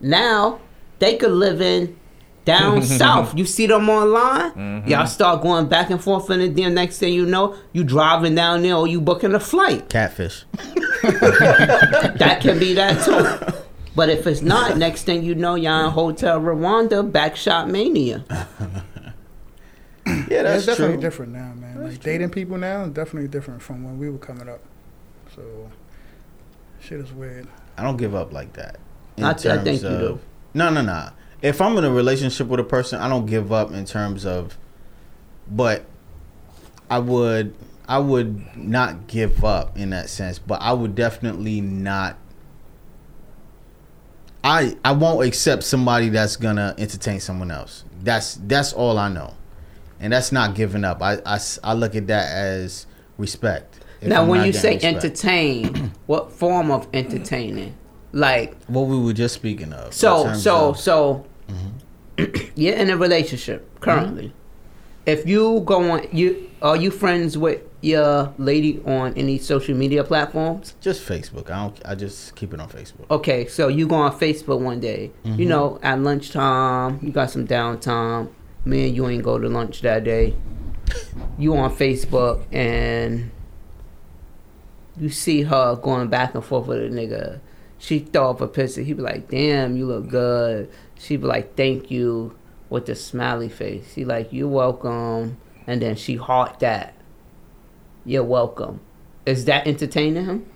Now 0.00 0.60
they 0.98 1.16
could 1.16 1.30
live 1.32 1.60
in 1.62 1.96
down 2.44 2.82
south. 3.02 3.38
You 3.38 3.46
see 3.46 3.66
them 3.68 3.88
online, 3.88 4.82
y'all 4.86 5.06
start 5.06 5.42
going 5.42 5.68
back 5.68 5.88
and 5.90 6.02
forth 6.02 6.28
in 6.30 6.40
the 6.40 6.48
DM. 6.62 6.72
Next 6.74 6.98
thing 6.98 7.14
you 7.14 7.24
know, 7.24 7.54
you 7.72 7.84
driving 7.84 8.34
down 8.34 8.62
there 8.62 8.74
or 8.74 8.86
you 8.86 9.00
booking 9.00 9.34
a 9.34 9.40
flight. 9.40 9.88
catfish. 9.88 10.44
That 11.02 12.38
can 12.42 12.58
be 12.58 12.74
that 12.74 13.02
too. 13.04 13.56
But 13.94 14.08
if 14.08 14.26
it's 14.26 14.40
not, 14.42 14.76
next 14.86 15.04
thing 15.04 15.22
you 15.22 15.34
know, 15.34 15.54
y'all 15.54 15.86
in 15.86 15.90
Hotel 15.92 16.40
Rwanda, 16.40 17.08
backshot 17.10 17.68
mania. 17.70 18.24
Yeah, 18.30 18.44
Yeah, 20.28 20.42
that's 20.42 20.58
it's 20.58 20.66
definitely 20.66 20.94
true. 20.96 21.02
different 21.02 21.32
now, 21.32 21.52
man. 21.54 21.82
like 21.84 22.00
dating 22.00 22.30
people 22.30 22.58
now 22.58 22.84
is 22.84 22.90
definitely 22.90 23.28
different 23.28 23.62
from 23.62 23.84
when 23.84 23.98
we 23.98 24.10
were 24.10 24.18
coming 24.18 24.48
up. 24.48 24.60
So 25.36 25.42
shit 26.80 27.00
is 27.00 27.12
weird. 27.12 27.46
I 27.78 27.82
don't 27.82 27.96
give 27.96 28.14
up 28.14 28.32
like 28.32 28.52
that. 28.54 28.78
in 29.16 29.24
I- 29.24 29.30
I 29.30 29.34
think 29.34 29.64
terms 29.64 29.82
you 29.82 29.88
of- 29.88 30.00
do. 30.00 30.20
No, 30.54 30.70
no, 30.70 30.82
no. 30.82 31.10
If 31.40 31.60
I'm 31.60 31.76
in 31.78 31.84
a 31.84 31.90
relationship 31.90 32.46
with 32.48 32.60
a 32.60 32.64
person, 32.64 33.00
I 33.00 33.08
don't 33.08 33.26
give 33.26 33.52
up 33.52 33.72
in 33.72 33.84
terms 33.84 34.24
of, 34.26 34.56
but 35.50 35.84
I 36.90 36.98
would, 36.98 37.54
I 37.88 37.98
would 37.98 38.56
not 38.56 39.06
give 39.08 39.44
up 39.44 39.76
in 39.76 39.90
that 39.90 40.08
sense. 40.08 40.38
But 40.38 40.60
I 40.62 40.72
would 40.72 40.94
definitely 40.94 41.60
not. 41.60 42.16
I 44.44 44.76
I 44.84 44.92
won't 44.92 45.26
accept 45.26 45.64
somebody 45.64 46.08
that's 46.08 46.36
gonna 46.36 46.74
entertain 46.78 47.20
someone 47.20 47.50
else. 47.50 47.84
That's 48.02 48.34
that's 48.46 48.72
all 48.72 48.98
I 48.98 49.08
know, 49.08 49.34
and 50.00 50.12
that's 50.12 50.32
not 50.32 50.54
giving 50.54 50.84
up. 50.84 51.02
I 51.02 51.18
I, 51.24 51.38
I 51.62 51.74
look 51.74 51.94
at 51.94 52.06
that 52.08 52.30
as 52.32 52.86
respect. 53.18 53.80
Now, 54.02 54.22
I'm 54.22 54.28
when 54.28 54.44
you 54.44 54.52
say 54.52 54.74
respect. 54.74 55.04
entertain, 55.04 55.92
what 56.06 56.32
form 56.32 56.70
of 56.70 56.88
entertaining? 56.92 57.74
Like, 58.12 58.56
what 58.64 58.82
we 58.82 58.98
were 58.98 59.12
just 59.12 59.34
speaking 59.34 59.72
of. 59.72 59.94
so, 59.94 60.34
so, 60.34 60.70
of- 60.70 60.78
so, 60.78 61.26
mm-hmm. 61.48 62.50
you're 62.56 62.74
in 62.74 62.90
a 62.90 62.96
relationship 62.96 63.80
currently. 63.80 64.24
Mm-hmm. 64.24 64.36
If 65.06 65.26
you 65.26 65.62
go 65.64 65.90
on, 65.90 66.06
you 66.12 66.50
are 66.62 66.76
you 66.76 66.90
friends 66.92 67.36
with 67.36 67.60
your 67.80 68.32
lady 68.38 68.80
on 68.86 69.14
any 69.14 69.36
social 69.36 69.74
media 69.74 70.04
platforms? 70.04 70.76
Just 70.80 71.06
Facebook. 71.06 71.50
I 71.50 71.56
don't. 71.56 71.80
I 71.84 71.94
just 71.96 72.36
keep 72.36 72.54
it 72.54 72.60
on 72.60 72.68
Facebook. 72.68 73.10
Okay, 73.10 73.46
so 73.48 73.66
you 73.66 73.88
go 73.88 73.96
on 73.96 74.12
Facebook 74.18 74.60
one 74.60 74.78
day. 74.78 75.10
You 75.24 75.32
mm-hmm. 75.32 75.48
know, 75.48 75.80
at 75.82 75.98
lunchtime, 75.98 77.00
you 77.02 77.10
got 77.10 77.30
some 77.30 77.46
downtime. 77.46 78.30
Me 78.64 78.86
and 78.86 78.96
you 78.96 79.08
ain't 79.08 79.24
go 79.24 79.38
to 79.38 79.48
lunch 79.48 79.80
that 79.82 80.04
day. 80.04 80.36
You 81.36 81.56
on 81.56 81.74
Facebook 81.74 82.44
and 82.52 83.32
you 84.96 85.08
see 85.08 85.42
her 85.42 85.74
going 85.76 86.08
back 86.08 86.34
and 86.34 86.44
forth 86.44 86.68
with 86.68 86.78
a 86.78 86.88
nigga. 86.88 87.40
She 87.78 87.98
throw 87.98 88.30
up 88.30 88.40
a 88.40 88.46
picture. 88.46 88.82
He 88.82 88.92
be 88.92 89.02
like, 89.02 89.28
"Damn, 89.28 89.76
you 89.76 89.86
look 89.86 90.08
good." 90.08 90.70
She 90.96 91.16
be 91.16 91.26
like, 91.26 91.56
"Thank 91.56 91.90
you," 91.90 92.36
with 92.70 92.86
the 92.86 92.94
smiley 92.94 93.48
face. 93.48 93.94
He 93.94 94.04
like, 94.04 94.32
"You're 94.32 94.46
welcome," 94.46 95.38
and 95.66 95.80
then 95.82 95.96
she 95.96 96.16
heart 96.16 96.60
that. 96.60 96.94
You're 98.04 98.24
welcome. 98.24 98.80
Is 99.26 99.44
that 99.44 99.66
entertaining 99.66 100.24
him? 100.24 100.46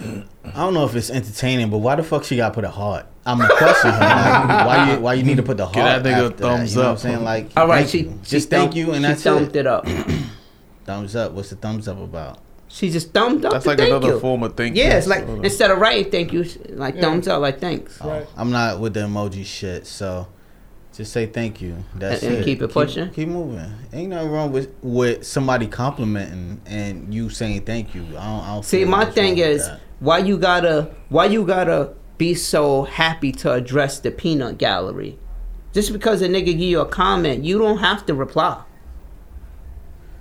I 0.00 0.52
don't 0.54 0.74
know 0.74 0.84
if 0.84 0.94
it's 0.94 1.10
entertaining, 1.10 1.70
but 1.70 1.78
why 1.78 1.96
the 1.96 2.04
fuck 2.04 2.22
she 2.24 2.36
got 2.36 2.50
to 2.50 2.54
put 2.54 2.64
a 2.64 2.70
heart? 2.70 3.06
I'm 3.26 3.40
a 3.40 3.48
question 3.48 3.90
her. 3.90 3.98
Like, 3.98 4.66
why 4.66 4.92
you 4.94 5.00
why 5.00 5.14
you 5.14 5.22
need 5.24 5.36
to 5.38 5.42
put 5.42 5.56
the 5.56 5.66
heart? 5.66 5.74
Give 5.74 5.84
that 5.84 6.04
nigga 6.04 6.20
a 6.20 6.24
after 6.26 6.36
thumbs 6.38 6.74
you 6.76 6.80
know 6.82 6.88
up. 6.88 6.96
What 6.96 7.04
I'm 7.04 7.10
saying 7.12 7.24
like, 7.24 7.50
All 7.56 7.66
right, 7.66 7.88
she 7.88 8.04
she 8.04 8.10
just 8.22 8.48
thank 8.48 8.74
you, 8.76 8.92
and 8.92 8.96
she 8.96 9.08
that's 9.08 9.22
thumbed 9.24 9.56
it. 9.56 9.60
it 9.60 9.66
up. 9.66 9.86
Thumbs 10.86 11.14
up. 11.16 11.32
What's 11.32 11.50
the 11.50 11.56
thumbs 11.56 11.86
up 11.86 12.00
about? 12.00 12.38
She 12.68 12.88
just 12.90 13.12
thumbed 13.12 13.44
up. 13.44 13.52
That's 13.52 13.66
like 13.66 13.76
thank 13.78 13.90
another 13.90 14.14
you. 14.14 14.20
form 14.20 14.42
of 14.42 14.56
thank 14.56 14.74
you. 14.76 14.84
Yeah, 14.84 14.96
it's 14.96 15.06
like 15.06 15.26
instead 15.28 15.70
of 15.70 15.78
writing 15.78 16.10
thank 16.10 16.32
you, 16.32 16.44
like 16.70 16.94
Yeah. 16.94 17.00
thumbs 17.02 17.28
up, 17.28 17.42
like 17.42 17.60
thanks. 17.60 17.98
Oh, 18.00 18.08
Right. 18.08 18.26
I'm 18.36 18.50
not 18.50 18.80
with 18.80 18.94
the 18.94 19.00
emoji 19.00 19.44
shit, 19.44 19.86
so 19.86 20.28
just 20.98 21.12
say 21.12 21.26
thank 21.26 21.62
you. 21.62 21.76
That's 21.94 22.22
And- 22.24 22.32
and 22.34 22.42
it. 22.42 22.44
keep 22.44 22.60
it 22.60 22.72
pushing? 22.72 23.08
Keep, 23.10 23.28
moving. 23.28 23.60
Ain't 23.92 24.10
nothing 24.10 24.30
wrong 24.30 24.50
with 24.52 24.72
with 24.82 25.24
somebody 25.24 25.68
complimenting 25.68 26.60
and 26.66 27.14
you 27.14 27.30
saying 27.30 27.62
thank 27.62 27.94
you. 27.94 28.02
I 28.02 28.24
don't. 28.26 28.44
I 28.44 28.54
don't 28.54 28.64
See, 28.64 28.84
my 28.84 29.04
thing 29.04 29.38
is 29.38 29.70
why 30.00 30.18
you 30.18 30.36
gotta 30.36 30.90
why 31.08 31.26
you 31.26 31.44
gotta 31.46 31.90
be 32.18 32.34
so 32.34 32.82
happy 32.82 33.30
to 33.30 33.52
address 33.52 34.00
the 34.00 34.10
peanut 34.10 34.58
gallery. 34.58 35.16
Just 35.72 35.92
because 35.92 36.20
a 36.20 36.28
nigga 36.28 36.46
give 36.46 36.58
you 36.58 36.80
a 36.80 36.86
comment, 36.86 37.44
you 37.44 37.58
don't 37.58 37.78
have 37.78 38.04
to 38.06 38.14
reply. 38.14 38.60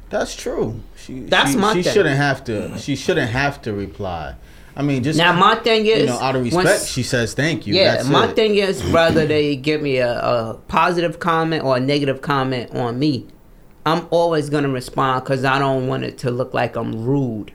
That's 0.09 0.35
true. 0.35 0.81
She, 0.95 1.21
That's 1.21 1.51
she, 1.51 1.57
my 1.57 1.73
She 1.73 1.81
thing. 1.83 1.93
shouldn't 1.93 2.17
have 2.17 2.43
to. 2.45 2.77
She 2.77 2.95
shouldn't 2.95 3.31
have 3.31 3.61
to 3.63 3.73
reply. 3.73 4.35
I 4.79 4.83
mean, 4.83 5.01
just 5.03 5.17
Now 5.17 5.33
my 5.33 5.55
thing 5.55 5.87
is 5.87 6.01
you 6.01 6.05
know, 6.05 6.19
out 6.19 6.35
of 6.35 6.43
respect, 6.43 6.67
s- 6.67 6.87
she 6.87 7.01
says 7.01 7.33
thank 7.33 7.65
you. 7.65 7.73
Yeah, 7.73 7.95
That's 7.95 8.07
my 8.09 8.27
it. 8.29 8.35
thing 8.35 8.55
is 8.55 8.83
whether 8.91 9.25
they 9.25 9.55
give 9.55 9.81
me 9.81 9.97
a, 9.97 10.19
a 10.19 10.59
positive 10.67 11.19
comment 11.19 11.63
or 11.63 11.77
a 11.77 11.79
negative 11.79 12.21
comment 12.21 12.75
on 12.75 12.99
me, 12.99 13.25
I'm 13.87 14.07
always 14.11 14.49
gonna 14.51 14.69
respond 14.69 15.23
because 15.23 15.43
I 15.43 15.57
don't 15.57 15.87
want 15.87 16.03
it 16.03 16.19
to 16.19 16.29
look 16.31 16.53
like 16.53 16.75
I'm 16.75 17.03
rude. 17.05 17.53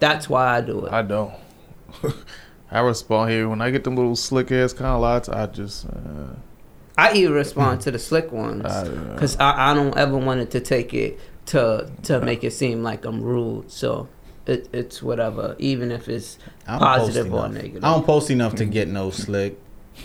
That's 0.00 0.28
why 0.28 0.56
I 0.56 0.60
do 0.60 0.84
it. 0.86 0.92
I 0.92 1.00
don't. 1.02 1.32
I 2.70 2.80
respond 2.80 3.30
here 3.30 3.48
when 3.48 3.62
I 3.62 3.70
get 3.70 3.84
them 3.84 3.96
little 3.96 4.14
slick 4.14 4.52
ass 4.52 4.74
kind 4.74 4.90
of 4.90 5.00
lots. 5.00 5.28
I 5.30 5.46
just 5.46 5.86
uh, 5.86 6.34
I 6.98 7.14
even 7.14 7.32
respond 7.32 7.80
to 7.82 7.90
the 7.90 7.98
slick 7.98 8.30
ones 8.32 8.66
I- 8.66 8.86
because 9.14 9.36
I, 9.38 9.70
I 9.70 9.74
don't 9.74 9.96
ever 9.96 10.18
want 10.18 10.40
it 10.40 10.50
to 10.50 10.60
take 10.60 10.92
it 10.92 11.18
to 11.46 11.90
to 12.02 12.20
make 12.20 12.44
it 12.44 12.52
seem 12.52 12.82
like 12.82 13.06
I'm 13.06 13.22
rude. 13.22 13.70
So 13.70 14.08
it, 14.48 14.68
it's 14.72 15.02
whatever, 15.02 15.54
even 15.58 15.90
if 15.90 16.08
it's 16.08 16.38
I 16.66 16.72
don't 16.78 16.80
positive 16.80 17.32
or 17.32 17.46
enough. 17.46 17.52
negative. 17.62 17.84
I 17.84 17.92
don't 17.92 18.06
post 18.06 18.30
enough 18.30 18.54
to 18.56 18.64
get 18.64 18.88
no 18.88 19.10
slick 19.10 19.58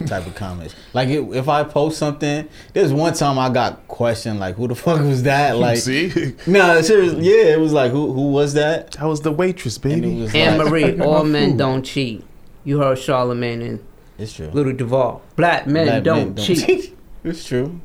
type 0.07 0.25
of 0.25 0.33
comments. 0.35 0.75
Like 0.93 1.09
it, 1.09 1.21
if 1.35 1.47
I 1.47 1.63
post 1.63 1.97
something, 1.99 2.47
there's 2.73 2.91
one 2.91 3.13
time 3.13 3.37
I 3.39 3.49
got 3.49 3.87
questioned 3.87 4.39
like, 4.39 4.55
"Who 4.55 4.67
the 4.67 4.75
fuck 4.75 4.99
was 5.01 5.23
that?" 5.23 5.57
Like, 5.57 5.77
see, 5.77 6.35
no, 6.47 6.81
seriously, 6.81 7.25
yeah, 7.25 7.53
it 7.53 7.59
was 7.59 7.73
like, 7.73 7.91
"Who 7.91 8.11
who 8.11 8.31
was 8.31 8.53
that?" 8.53 8.91
that 8.93 9.05
was 9.05 9.21
the 9.21 9.31
waitress, 9.31 9.77
And 9.77 9.85
it 9.93 10.01
baby. 10.01 10.21
was 10.21 10.35
Anne 10.35 10.57
like, 10.57 10.67
Marie, 10.69 10.99
all 11.01 11.23
men 11.23 11.57
don't 11.57 11.83
cheat. 11.83 12.23
You 12.63 12.79
heard 12.79 12.97
Charlemagne 12.99 13.61
and 13.61 13.85
it's 14.17 14.33
true. 14.33 14.47
Little 14.47 14.73
Duval. 14.73 15.21
Black 15.35 15.67
men 15.67 15.85
Black 15.87 16.03
don't 16.03 16.35
men 16.35 16.43
cheat. 16.45 16.95
it's 17.23 17.45
true. 17.45 17.79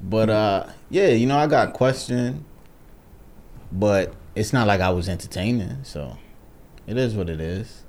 But 0.00 0.30
uh, 0.30 0.66
yeah, 0.90 1.08
you 1.08 1.26
know, 1.26 1.36
I 1.38 1.46
got 1.46 1.72
questioned, 1.74 2.44
but 3.70 4.14
it's 4.34 4.52
not 4.52 4.66
like 4.66 4.80
I 4.80 4.90
was 4.90 5.08
entertaining. 5.08 5.84
So 5.84 6.16
it 6.86 6.96
is 6.96 7.14
what 7.14 7.28
it 7.28 7.40
is. 7.40 7.84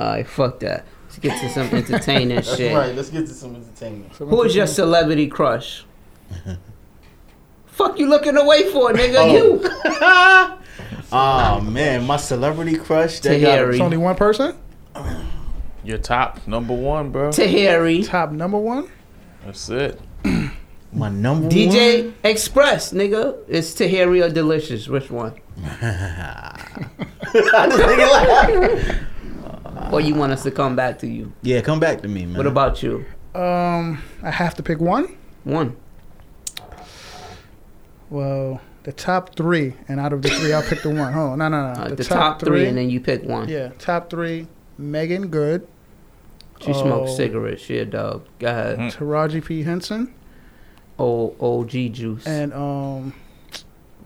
Alright, 0.00 0.28
fuck 0.28 0.60
that. 0.60 0.86
Let's 1.06 1.18
get 1.18 1.40
to 1.40 1.48
some 1.48 1.66
entertaining 1.76 2.42
shit. 2.42 2.72
All 2.72 2.78
right, 2.78 2.94
let's 2.94 3.10
get 3.10 3.26
to 3.26 3.34
some 3.34 3.56
entertainment. 3.56 4.12
Who 4.12 4.42
is 4.42 4.54
your 4.54 4.66
celebrity 4.66 5.26
crush? 5.26 5.84
Fuck 7.66 7.98
you 8.00 8.08
looking 8.08 8.36
away 8.36 8.70
for, 8.72 8.92
nigga? 8.92 9.14
Oh. 9.18 10.52
You. 10.52 10.54
Oh 11.10 11.60
man, 11.62 12.06
my 12.06 12.18
celebrity 12.18 12.76
crush. 12.76 13.20
They 13.20 13.40
got 13.40 13.58
Tahiry. 13.58 13.70
It's 13.72 13.80
only 13.80 13.96
one 13.96 14.14
person. 14.14 14.58
Your 15.82 15.96
top 15.96 16.46
number 16.46 16.74
one, 16.74 17.10
bro. 17.10 17.30
Tahiry. 17.30 18.06
Top 18.06 18.30
number 18.30 18.58
one. 18.58 18.90
That's 19.44 19.70
it. 19.70 19.98
my 20.92 21.08
number 21.08 21.48
DJ 21.48 22.04
one. 22.04 22.14
Express, 22.24 22.92
nigga. 22.92 23.38
It's 23.48 23.74
Tahiry 23.74 24.22
or 24.22 24.30
Deelishis. 24.30 24.88
Which 24.88 25.10
one? 25.10 25.40
or 29.92 30.00
you 30.00 30.14
want 30.14 30.32
us 30.32 30.42
to 30.44 30.50
come 30.50 30.76
back 30.76 30.98
to 31.00 31.06
you? 31.06 31.32
Yeah, 31.42 31.60
come 31.60 31.80
back 31.80 32.00
to 32.02 32.08
me, 32.08 32.26
man. 32.26 32.36
What 32.36 32.46
about 32.46 32.82
you? 32.82 33.04
Um, 33.34 34.02
I 34.22 34.30
have 34.30 34.54
to 34.56 34.62
pick 34.62 34.80
one. 34.80 35.16
One. 35.44 35.76
Well, 38.10 38.60
the 38.84 38.92
top 38.92 39.34
three, 39.36 39.74
and 39.88 40.00
out 40.00 40.12
of 40.12 40.22
the 40.22 40.30
three, 40.30 40.52
I'll 40.52 40.62
pick 40.62 40.82
the 40.82 40.90
one. 40.90 41.14
Oh, 41.14 41.34
no, 41.34 41.48
no, 41.48 41.72
no. 41.72 41.80
Uh, 41.80 41.94
the, 41.94 42.04
top, 42.04 42.40
three, 42.40 42.66
and 42.66 42.76
then 42.78 42.90
you 42.90 43.00
pick 43.00 43.22
one. 43.22 43.48
yeah, 43.48 43.70
top 43.78 44.10
three. 44.10 44.46
Meagan 44.78 45.28
Good, 45.28 45.66
She 46.60 46.72
smokes 46.72 47.10
Oh. 47.10 47.16
cigarettes. 47.16 47.62
She 47.62 47.78
a 47.78 47.84
dog. 47.84 48.24
Go 48.38 48.46
ahead. 48.48 48.78
Taraji 48.92 49.44
P 49.44 49.62
Henson, 49.64 50.14
old 50.98 51.36
OG 51.40 51.70
juice. 51.92 52.26
and 52.26 52.52
um, 52.54 53.12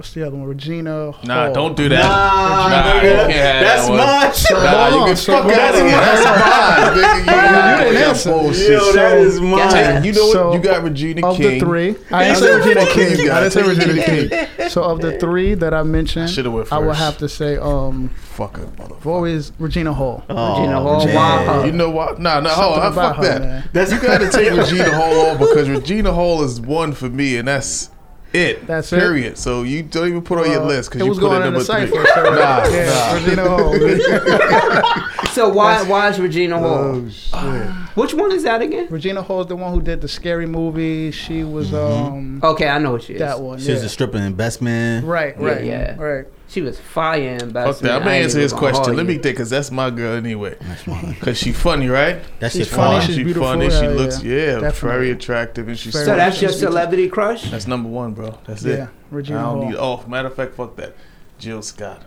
what's 0.03 0.15
the 0.15 0.27
other 0.27 0.35
one? 0.37 0.49
Regina. 0.49 1.13
Nah, 1.23 1.53
don't 1.53 1.77
do 1.77 1.89
that. 1.89 2.03
Nah, 2.03 2.69
Nah, 2.69 3.01
nigga, 3.01 3.29
you 3.29 3.35
that's 3.35 3.87
that 3.87 3.89
one. 3.89 3.99
my. 3.99 4.65
Nah, 4.65 4.89
you 4.89 4.93
Hold 4.95 5.07
can 5.07 5.17
so 5.17 5.33
fuck 5.33 5.43
hold 5.45 5.55
out 5.55 5.75
of 5.75 5.81
here. 5.81 5.91
That's 5.91 6.25
mine, 6.27 6.99
nigga. 6.99 7.19
You, 7.23 7.83
You 7.83 7.93
didn't 7.93 8.09
answer. 8.09 8.31
bullshit. 8.33 8.69
Yo, 8.71 8.93
that 8.95 9.19
is 9.19 9.39
Go 9.39 9.47
mine. 9.47 9.61
ahead. 9.69 10.05
You 10.05 10.13
know 10.13 10.25
what? 10.27 10.33
So, 10.33 10.53
you 10.55 10.59
got 10.61 10.83
Regina 10.83 11.25
Of 11.25 11.37
King. 11.37 11.53
the 11.53 11.61
three, 11.65 11.89
I 12.11 12.25
That's 12.25 12.41
didn't 12.41 12.63
say 12.63 12.69
Regina 12.69 12.81
fuck 12.87 12.95
King. 12.95 13.31
I 13.31 13.41
didn't 13.41 13.53
say 13.53 13.63
Regina. 13.63 14.03
King. 14.49 14.49
So 14.73 14.83
of 14.83 15.01
the 15.03 15.19
three 15.19 15.55
that 15.55 15.73
I 15.75 15.83
mentioned, 15.85 16.31
Shoulda 16.31 16.67
I 16.73 16.79
would 16.79 16.97
have 16.97 17.19
to 17.19 17.29
say 17.29 17.59
um, 17.59 18.09
Fuck 18.09 18.59
it, 18.59 18.75
motherfucker. 18.77 19.07
Always 19.07 19.53
Regina 19.61 19.93
Hall. 19.93 20.25
Regina 20.29 20.81
Oh, 20.81 20.83
Hall, 20.83 21.07
wow. 21.07 21.65
You 21.65 21.73
know 21.73 21.91
what? 21.91 22.19
Nah, 22.21 22.41
nah, 22.41 22.49
hold 22.51 22.79
on. 22.81 22.93
Fuck 22.95 23.17
her, 23.17 23.23
that. 23.23 23.41
man. 23.43 23.69
That's 23.73 23.93
You 23.93 24.01
got 24.01 24.19
to 24.23 24.31
take 24.31 24.51
Regina 24.57 24.95
Hall 24.97 25.27
off 25.27 25.39
because 25.39 25.69
Regina 25.69 26.13
Hall 26.13 26.43
is 26.43 26.61
one 26.61 26.93
for 26.93 27.09
me, 27.11 27.37
and 27.37 27.47
that's 27.47 27.91
it. 28.35 28.67
That's 28.67 28.93
it? 28.93 28.99
period. 28.99 29.39
So 29.39 29.63
you 29.63 29.83
don't 29.83 30.09
even 30.09 30.23
put 30.23 30.39
on 30.39 30.51
your 30.51 30.63
Uh, 30.63 30.67
list 30.67 30.91
because 30.91 31.03
you 31.05 31.09
was 31.11 31.19
put 31.19 31.29
going 31.29 31.43
it 31.43 31.47
in 31.47 31.53
number 31.53 31.59
the 31.61 31.73
three. 31.73 31.87
cipher. 31.87 32.07
So 32.15 32.23
Nah, 32.25 32.67
yeah, 32.69 32.87
nah. 32.87 33.15
Regina 33.15 33.49
Hall. 33.49 35.09
So 35.33 35.49
why 35.49 35.83
why 35.85 36.11
is 36.11 36.21
Regina 36.21 36.59
Hall? 36.59 36.79
Oh 36.97 37.09
shit! 37.09 37.71
Which 37.95 38.13
one 38.13 38.33
is 38.33 38.43
that 38.43 38.61
again? 38.61 38.87
Regina 38.91 39.23
Hall's 39.23 39.47
the 39.47 39.57
one 39.57 39.73
who 39.73 39.81
did 39.81 40.03
the 40.03 40.09
scary 40.09 40.45
movie. 40.47 41.11
She 41.11 41.43
was 41.43 41.71
Mm-hmm. 41.71 42.13
um 42.15 42.41
Okay, 42.43 42.69
I 42.69 42.79
know 42.79 42.93
what 42.93 43.05
she 43.05 43.15
is. 43.15 43.19
that 43.21 43.41
one. 43.41 43.59
She 43.59 43.71
was 43.71 43.81
yeah. 43.81 43.87
a 43.87 43.89
stripper 43.89 44.19
investment. 44.19 45.07
Right, 45.07 45.35
Yeah, 45.41 45.47
right, 45.47 45.65
yeah. 45.65 45.97
right. 45.97 46.27
She 46.53 46.61
was 46.61 46.79
fire 46.79 47.37
in 47.41 47.51
Best 47.51 47.81
Fuck 47.81 47.83
that. 47.83 47.93
I'm 47.93 47.99
gonna 48.01 48.11
answer 48.11 48.37
even 48.37 48.43
his 48.43 48.53
question. 48.53 48.95
Let 48.95 49.07
me 49.07 49.17
think, 49.17 49.39
cause 49.39 49.49
that's 49.49 49.71
my 49.71 49.89
girl 49.89 50.15
anyway. 50.15 50.55
Cause 51.21 51.39
she 51.39 51.51
funny, 51.51 51.89
right? 51.89 52.21
That's 52.41 52.55
She's 52.55 52.67
shit 52.67 52.77
funny, 52.77 52.99
fine. 52.99 53.07
she's 53.07 53.17
she 53.17 53.25
beautiful, 53.25 53.49
funny. 53.49 53.71
she 53.71 53.89
looks, 53.89 54.23
yeah. 54.23 54.61
yeah, 54.61 54.71
very 54.73 55.11
attractive, 55.13 55.69
and 55.69 55.79
she's 55.79 55.95
Very 55.95 56.05
So 56.05 56.15
that's 56.15 56.43
your 56.43 56.53
celebrity 56.53 57.09
crush? 57.09 57.51
that's 57.51 57.67
number 57.67 57.89
one, 57.89 58.13
bro. 58.13 58.39
That's 58.47 58.63
Yeah, 58.65 58.73
it. 58.75 58.89
I 59.15 59.21
don't 59.23 59.37
Hall. 59.39 59.65
need. 59.67 59.77
Oh, 59.79 60.05
matter 60.07 60.29
of 60.29 60.35
fact, 60.35 60.55
fuck 60.55 60.77
that. 60.77 60.95
Jill 61.39 61.63
Scott. 61.63 62.03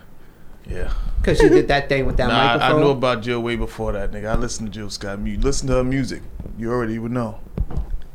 Yeah. 0.64 0.92
Because 1.18 1.38
she 1.38 1.48
did 1.48 1.66
that 1.68 1.88
thing 1.88 2.06
with 2.06 2.16
that 2.18 2.28
Nah, 2.28 2.64
I, 2.64 2.70
I 2.70 2.78
knew 2.78 2.90
about 2.90 3.22
Jill 3.22 3.40
way 3.40 3.56
before 3.56 3.90
that, 3.94 4.12
nigga. 4.12 4.26
I 4.28 4.36
listened 4.36 4.72
to 4.72 4.78
Jill 4.78 4.90
Scott. 4.90 5.18
You 5.26 5.38
listen 5.40 5.66
to 5.68 5.74
her 5.74 5.84
music, 5.84 6.22
you 6.56 6.70
already 6.70 7.00
would 7.00 7.10
know. 7.12 7.40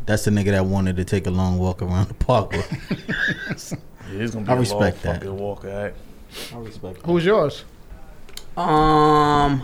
That's 0.06 0.24
the 0.24 0.32
nigga 0.32 0.52
that 0.52 0.66
wanted 0.66 0.96
to 0.96 1.04
take 1.04 1.28
a 1.28 1.32
long 1.32 1.58
walk 1.58 1.82
around 1.82 2.08
the 2.08 2.14
park. 2.14 2.52
with. 2.54 3.78
Yeah, 4.12 4.24
it's 4.24 4.34
gonna 4.34 4.46
be 4.46 4.50
I 4.50 4.54
a 4.54 4.56
long 4.56 4.60
respect 4.60 5.02
that. 5.04 5.16
fucking 5.22 5.38
walk, 5.38 5.64
alright. 5.64 5.94
I 6.54 6.58
respect. 6.58 7.02
Who's 7.06 7.26
yours? 7.26 7.64
Um, 8.58 9.64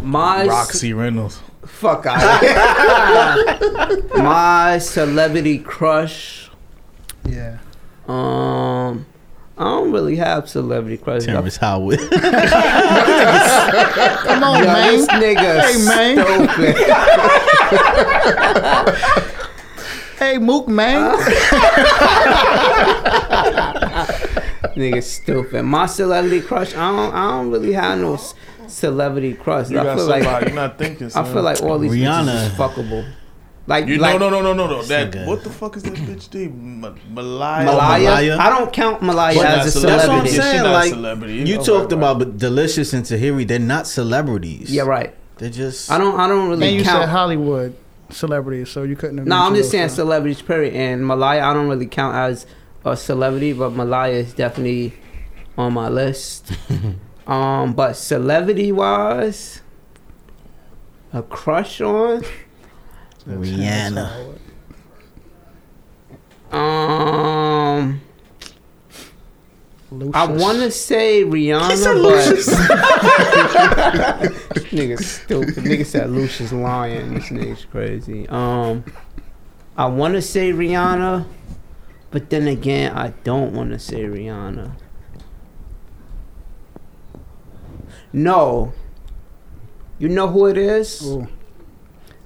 my 0.00 0.46
Roxy 0.46 0.92
Reynolds. 0.92 1.40
fuck 1.66 2.06
out. 2.06 2.42
my 4.16 4.78
celebrity 4.78 5.58
crush. 5.58 6.50
Yeah. 7.28 7.58
Um, 8.08 9.06
I 9.58 9.64
don't 9.64 9.92
really 9.92 10.16
have 10.16 10.48
celebrity 10.48 10.96
crushes. 10.96 11.26
Terrence 11.26 11.56
Howard. 11.58 11.98
Come 12.10 12.14
on, 14.44 14.58
Yo, 14.60 14.66
man. 14.66 14.92
this 14.96 15.06
nigga 15.08 15.60
Hey, 15.60 15.76
man. 15.84 16.16
stupid. 16.48 16.76
Hey, 20.20 20.36
Mook, 20.36 20.68
man. 20.68 21.16
Nigga 24.76 25.02
stupid. 25.02 25.62
My 25.64 25.86
celebrity 25.86 26.40
crush. 26.42 26.74
I 26.74 26.90
don't. 26.90 27.14
I 27.14 27.30
don't 27.30 27.50
really 27.50 27.72
have 27.72 27.98
no 27.98 28.18
celebrity 28.66 29.34
crush. 29.34 29.70
You 29.70 29.80
I 29.80 29.84
got 29.84 29.96
feel 29.96 30.06
somebody. 30.06 30.24
like 30.26 30.44
you're 30.46 30.54
not 30.54 30.78
thinking. 30.78 31.10
I 31.14 31.24
feel 31.24 31.42
like 31.42 31.62
all 31.62 31.78
these 31.78 31.92
Rihanna. 31.92 32.24
bitches 32.26 32.46
is 32.46 32.52
fuckable. 32.52 33.12
Like 33.66 33.86
You 33.86 33.98
like 33.98 34.18
no 34.18 34.30
no 34.30 34.40
no 34.42 34.52
no 34.54 34.66
no 34.66 34.76
no. 34.78 34.82
That 34.82 35.12
nigga. 35.12 35.26
what 35.26 35.44
the 35.44 35.50
fuck 35.50 35.76
is 35.76 35.82
that 35.84 35.92
bitch 35.94 36.32
name? 36.34 36.80
Ma- 36.80 36.92
Malaya. 37.10 37.66
Malaya. 37.66 38.04
Malaya? 38.04 38.36
I 38.38 38.48
don't 38.50 38.72
count 38.72 39.00
Malaya 39.02 39.36
But 39.36 39.46
as 39.46 39.76
a 39.76 39.80
not 39.80 39.86
That's 39.88 40.08
what 40.08 40.16
I'm 40.18 40.26
celebrity. 40.26 40.36
Yeah, 40.36 40.42
she 40.42 40.50
saying. 40.50 40.62
not 40.62 40.70
a 40.70 40.72
Like 40.72 40.90
celebrity. 40.90 41.34
you 41.34 41.42
Okay, 41.56 41.64
talked 41.64 41.92
right. 41.92 41.98
about, 41.98 42.18
but 42.18 42.38
Deelishis 42.38 42.94
and 42.94 43.04
Tahiry, 43.04 43.46
they're 43.46 43.58
not 43.58 43.86
celebrities. 43.86 44.72
Yeah, 44.74 44.82
right. 44.82 45.14
They're 45.38 45.50
just. 45.50 45.90
I 45.90 45.98
don't. 45.98 46.18
I 46.18 46.26
don't 46.26 46.48
really 46.48 46.66
And 46.68 46.76
you 46.76 46.82
count. 46.84 47.02
said 47.04 47.08
Hollywood 47.10 47.76
celebrities, 48.10 48.70
so 48.70 48.82
you 48.82 48.96
couldn't 48.96 49.18
have 49.18 49.26
No, 49.26 49.36
I'm 49.36 49.54
just 49.54 49.70
saying 49.70 49.88
so- 49.90 49.96
celebrities. 49.96 50.42
Period. 50.42 50.74
And 50.74 51.06
Malaya, 51.06 51.42
I 51.44 51.54
don't 51.54 51.68
really 51.68 51.86
count 51.86 52.16
as 52.16 52.46
a 52.84 52.96
celebrity, 52.96 53.52
but 53.52 53.70
Malaya 53.70 54.14
is 54.14 54.32
definitely 54.34 54.94
on 55.56 55.74
my 55.74 55.88
list. 55.88 56.52
um, 57.26 57.72
but 57.74 57.94
celebrity 57.94 58.72
wise, 58.72 59.62
a 61.12 61.22
crush 61.22 61.80
on. 61.80 62.24
Rihanna. 63.26 64.38
Um, 66.52 68.00
I 70.14 70.26
want 70.26 70.58
to 70.58 70.70
say 70.70 71.24
Rihanna, 71.24 71.76
said 71.76 72.02
but 72.02 72.34
nigga 74.70 75.02
stupid. 75.02 75.54
Nigga 75.54 75.86
said 75.86 76.10
Lucius 76.10 76.52
lying. 76.52 77.14
This 77.14 77.28
nigga's 77.28 77.64
crazy. 77.64 78.28
Um, 78.28 78.84
I 79.76 79.86
want 79.86 80.14
to 80.14 80.22
say 80.22 80.52
Rihanna, 80.52 81.26
but 82.10 82.30
then 82.30 82.48
again, 82.48 82.96
I 82.96 83.10
don't 83.24 83.52
want 83.52 83.70
to 83.70 83.78
say 83.78 84.02
Rihanna. 84.02 84.72
No. 88.12 88.72
You 89.98 90.08
know 90.08 90.28
who 90.28 90.46
it 90.46 90.58
is? 90.58 91.02
Ooh. 91.06 91.28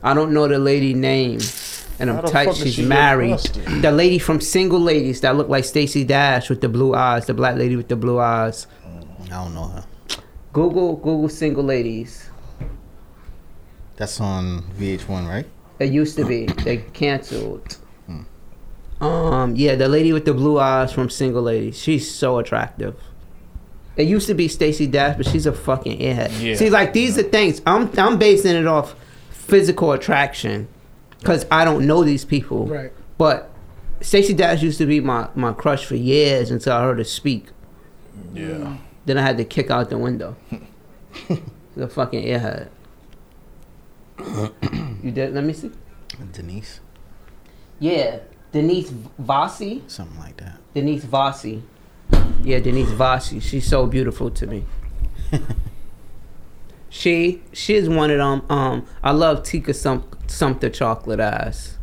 I 0.02 0.14
don't 0.14 0.32
know 0.32 0.46
the 0.46 0.58
lady 0.58 0.94
name, 0.94 1.40
and 1.98 2.10
I'm 2.10 2.22
the 2.22 2.30
tight. 2.30 2.54
She's 2.54 2.78
married. 2.78 3.38
The 3.80 3.90
lady 3.90 4.18
from 4.18 4.40
Single 4.40 4.80
Ladies 4.80 5.22
that 5.22 5.36
looked 5.36 5.50
like 5.50 5.64
Stacey 5.64 6.04
Dash 6.04 6.50
with 6.50 6.60
the 6.60 6.68
blue 6.68 6.94
eyes, 6.94 7.26
the 7.26 7.34
black 7.34 7.56
lady 7.56 7.74
with 7.74 7.88
the 7.88 7.96
blue 7.96 8.18
eyes. 8.18 8.66
Mm, 8.86 9.32
I 9.32 9.44
don't 9.44 9.54
know 9.54 9.68
her. 9.68 9.84
Google 10.52 10.96
Google 10.96 11.28
Single 11.28 11.64
Ladies. 11.64 12.28
That's 13.96 14.20
on 14.20 14.62
VH1, 14.78 15.26
right? 15.26 15.46
It 15.78 15.90
used 15.90 16.16
to 16.16 16.24
be. 16.24 16.46
They 16.46 16.78
canceled. 16.92 17.78
Um, 19.00 19.56
yeah, 19.56 19.74
the 19.74 19.88
lady 19.88 20.12
with 20.12 20.24
the 20.24 20.34
blue 20.34 20.58
eyes 20.58 20.92
from 20.92 21.10
Single 21.10 21.42
Ladies. 21.42 21.78
She's 21.78 22.10
so 22.10 22.38
attractive. 22.38 22.96
It 23.96 24.08
used 24.08 24.26
to 24.26 24.34
be 24.34 24.48
Stacey 24.48 24.86
Dash, 24.86 25.16
but 25.16 25.26
she's 25.26 25.46
a 25.46 25.52
fucking 25.52 25.98
airhead. 25.98 26.40
Yeah. 26.42 26.56
See, 26.56 26.70
like 26.70 26.92
these 26.92 27.18
are 27.18 27.22
things. 27.22 27.60
I'm 27.66 27.90
I'm 27.98 28.18
basing 28.18 28.56
it 28.56 28.66
off 28.66 28.94
physical 29.30 29.92
attraction, 29.92 30.68
cause 31.22 31.46
I 31.50 31.64
don't 31.64 31.86
know 31.86 32.02
these 32.02 32.24
people. 32.24 32.66
Right. 32.66 32.92
But 33.18 33.50
Stacey 34.00 34.34
Dash 34.34 34.62
used 34.62 34.78
to 34.78 34.86
be 34.86 35.00
my 35.00 35.28
my 35.34 35.52
crush 35.52 35.84
for 35.84 35.96
years 35.96 36.50
until 36.50 36.72
I 36.72 36.82
heard 36.82 36.98
her 36.98 37.04
speak. 37.04 37.46
Yeah. 38.32 38.78
Then 39.06 39.18
I 39.18 39.22
had 39.22 39.36
to 39.36 39.44
kick 39.44 39.70
out 39.70 39.90
the 39.90 39.98
window. 39.98 40.36
the 41.76 41.88
fucking 41.88 42.24
airhead. 42.24 42.68
you 45.02 45.10
did? 45.10 45.34
Let 45.34 45.44
me 45.44 45.52
see. 45.52 45.70
Denise, 46.32 46.80
Yeah, 47.80 48.20
Denise 48.54 48.90
Vasi. 49.20 49.82
something 49.90 50.18
like 50.20 50.36
that. 50.36 50.58
Denise 50.74 51.04
Vasi. 51.04 51.60
Yeah, 52.44 52.60
Denise 52.60 52.90
Vasi. 52.90 53.42
She's 53.42 53.66
so 53.66 53.84
beautiful 53.86 54.30
to 54.30 54.46
me. 54.46 54.64
she 56.88 57.42
she 57.52 57.74
is 57.74 57.88
one 57.88 58.12
of 58.12 58.18
them. 58.18 58.42
Um, 58.48 58.86
I 59.02 59.10
love 59.10 59.42
Tika 59.42 59.74
Sum 59.74 60.04
Sumpter 60.28 60.70
chocolate 60.70 61.18
eyes, 61.18 61.78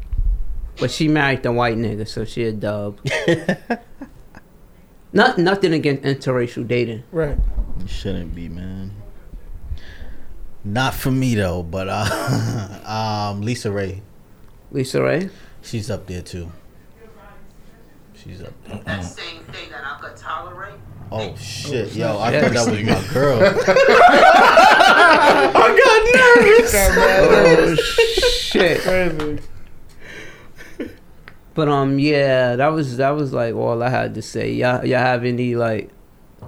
but 0.79 0.91
she 0.91 1.09
married 1.09 1.43
the 1.43 1.51
white 1.51 1.75
nigga, 1.75 2.07
so 2.07 2.23
she 2.23 2.45
a 2.45 2.53
dub. 2.53 3.01
Not 5.13 5.37
nothing 5.37 5.73
against 5.73 6.03
interracial 6.03 6.65
dating. 6.65 7.03
Right. 7.11 7.37
You 7.81 7.87
shouldn't 7.87 8.33
be, 8.33 8.47
man. 8.47 8.93
Not 10.63 10.93
for 10.93 11.11
me 11.11 11.35
though, 11.35 11.63
but 11.63 11.89
uh, 11.89 12.05
um, 13.33 13.41
LisaRaye, 13.41 13.99
Lisa 14.71 15.01
Ray. 15.01 15.29
she's 15.61 15.91
up 15.91 16.07
there 16.07 16.21
too. 16.21 16.49
She's 18.23 18.41
up 18.41 18.53
there. 18.65 18.79
That 18.85 19.03
same 19.03 19.41
thing 19.45 19.69
that 19.71 19.83
I 19.83 19.97
could 19.99 20.15
tolerate. 20.17 20.75
Oh 21.11 21.35
shit, 21.35 21.93
yo, 21.93 22.17
I 22.19 22.31
Yeah. 22.31 22.41
thought 22.41 22.53
that 22.53 22.71
was 22.71 22.83
my 22.83 23.13
girl. 23.13 23.41
Oh 26.73 27.75
shit. 27.75 28.81
Crazy. 28.81 29.39
But 31.53 31.67
um, 31.67 31.99
yeah, 31.99 32.55
that 32.55 32.69
was 32.69 32.97
that 32.97 33.09
was 33.11 33.33
like 33.33 33.53
all 33.55 33.83
I 33.83 33.89
had 33.89 34.15
to 34.15 34.21
say. 34.21 34.53
Y'all, 34.53 34.85
y'all 34.85 34.99
have 34.99 35.25
any 35.25 35.55
like 35.55 35.89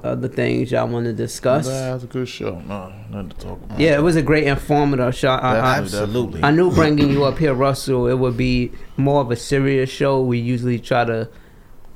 other 0.04 0.28
things 0.30 0.72
y'all 0.72 0.88
want 0.88 1.06
to 1.06 1.14
discuss? 1.14 1.68
That's 1.68 2.04
a 2.06 2.08
good 2.08 2.28
show. 2.28 2.60
No, 2.62 2.92
nothing 3.10 3.30
to 3.30 3.38
talk 3.38 3.62
about. 3.64 3.80
Yeah, 3.80 3.98
it 3.98 4.02
was 4.02 4.16
a 4.16 4.22
great 4.22 4.46
informative 4.46 5.14
show. 5.16 5.30
I, 5.30 5.56
I, 5.58 5.78
Absolutely. 5.80 6.42
I 6.44 6.52
knew 6.52 6.72
bringing 6.72 7.10
you 7.10 7.26
up 7.26 7.38
here, 7.38 7.54
Russell, 7.54 8.08
it 8.08 8.18
would 8.18 8.38
be 8.38 8.72
more 8.98 9.22
of 9.22 9.30
a 9.32 9.36
serious 9.36 9.90
show. 9.90 10.22
We 10.22 10.40
usually 10.40 10.80
try 10.80 11.04
to 11.06 11.30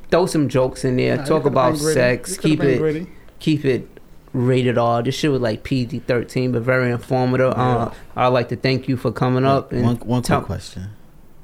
throw 0.10 0.26
some 0.26 0.50
jokes 0.50 0.84
in 0.86 0.98
there, 0.98 1.18
Nah, 1.18 1.26
talk 1.26 1.46
about 1.46 1.78
sex, 1.78 2.32
You 2.36 2.42
keep 2.42 2.60
been 2.60 2.70
it 2.70 2.78
gritty. 2.80 3.08
keep 3.40 3.66
it 3.66 3.88
rated 4.34 4.78
R. 4.78 5.02
This 5.02 5.16
shit 5.16 5.32
was 5.32 5.42
like 5.42 5.64
PG 5.64 6.00
thirteen, 6.00 6.52
but 6.52 6.62
very 6.62 6.92
informative. 6.92 7.54
Uh, 7.58 7.92
I'd 8.16 8.28
like 8.28 8.50
to 8.50 8.56
thank 8.56 8.88
you 8.88 8.98
for 8.98 9.12
coming 9.12 9.46
up 9.46 9.72
and 9.72 9.84
one 9.84 9.96
one 9.98 10.22
tell- 10.22 10.40
quick 10.42 10.48
question: 10.48 10.90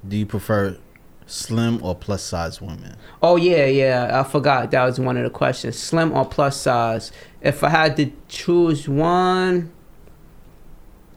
Do 0.07 0.15
you 0.17 0.25
prefer 0.25 0.77
Slim 1.25 1.81
or 1.83 1.95
plus 1.95 2.21
size 2.21 2.61
women? 2.61 2.95
Oh 3.21 3.37
yeah, 3.37 3.65
yeah. 3.65 4.19
I 4.19 4.29
forgot 4.29 4.71
that 4.71 4.83
was 4.85 4.99
one 4.99 5.17
of 5.17 5.23
the 5.23 5.29
questions. 5.29 5.77
Slim 5.79 6.11
or 6.11 6.25
plus 6.25 6.57
size? 6.59 7.11
If 7.41 7.63
I 7.63 7.69
had 7.69 7.97
to 7.97 8.11
choose 8.27 8.87
one, 8.87 9.71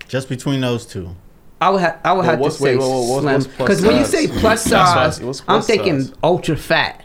Just 0.08 0.28
between 0.28 0.60
those 0.60 0.86
two. 0.86 1.14
I 1.60 1.70
would 1.70 1.80
have. 1.80 1.98
I 2.04 2.12
would 2.12 2.26
Well, 2.26 2.30
have 2.36 2.40
to 2.42 2.50
say 2.50 2.76
wait, 2.76 2.78
wait, 2.78 3.24
wait, 3.24 3.42
slim. 3.42 3.56
Because 3.58 3.82
when 3.82 3.96
you 3.96 4.04
say 4.04 4.28
plus 4.28 4.64
That's 4.64 5.20
why 5.20 5.26
size 5.30 5.42
I'm 5.48 5.62
thinking 5.62 6.02
size? 6.02 6.14
ultra 6.22 6.56
fat, 6.56 7.02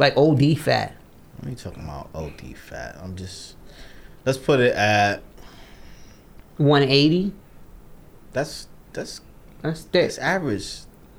like 0.00 0.16
OD 0.16 0.58
fat. 0.58 0.96
What 1.38 1.46
are 1.46 1.50
you 1.50 1.56
talking 1.56 1.84
about? 1.84 2.08
OD 2.14 2.56
fat. 2.56 2.96
I'm 3.02 3.14
just. 3.16 3.56
Let's 4.24 4.38
put 4.38 4.58
it 4.60 4.74
at. 4.74 5.22
180. 6.56 7.32
That's 8.32 8.68
that's 8.92 9.20
That's 9.62 9.82
thick. 9.82 9.92
that's 9.92 10.18
average. 10.18 10.68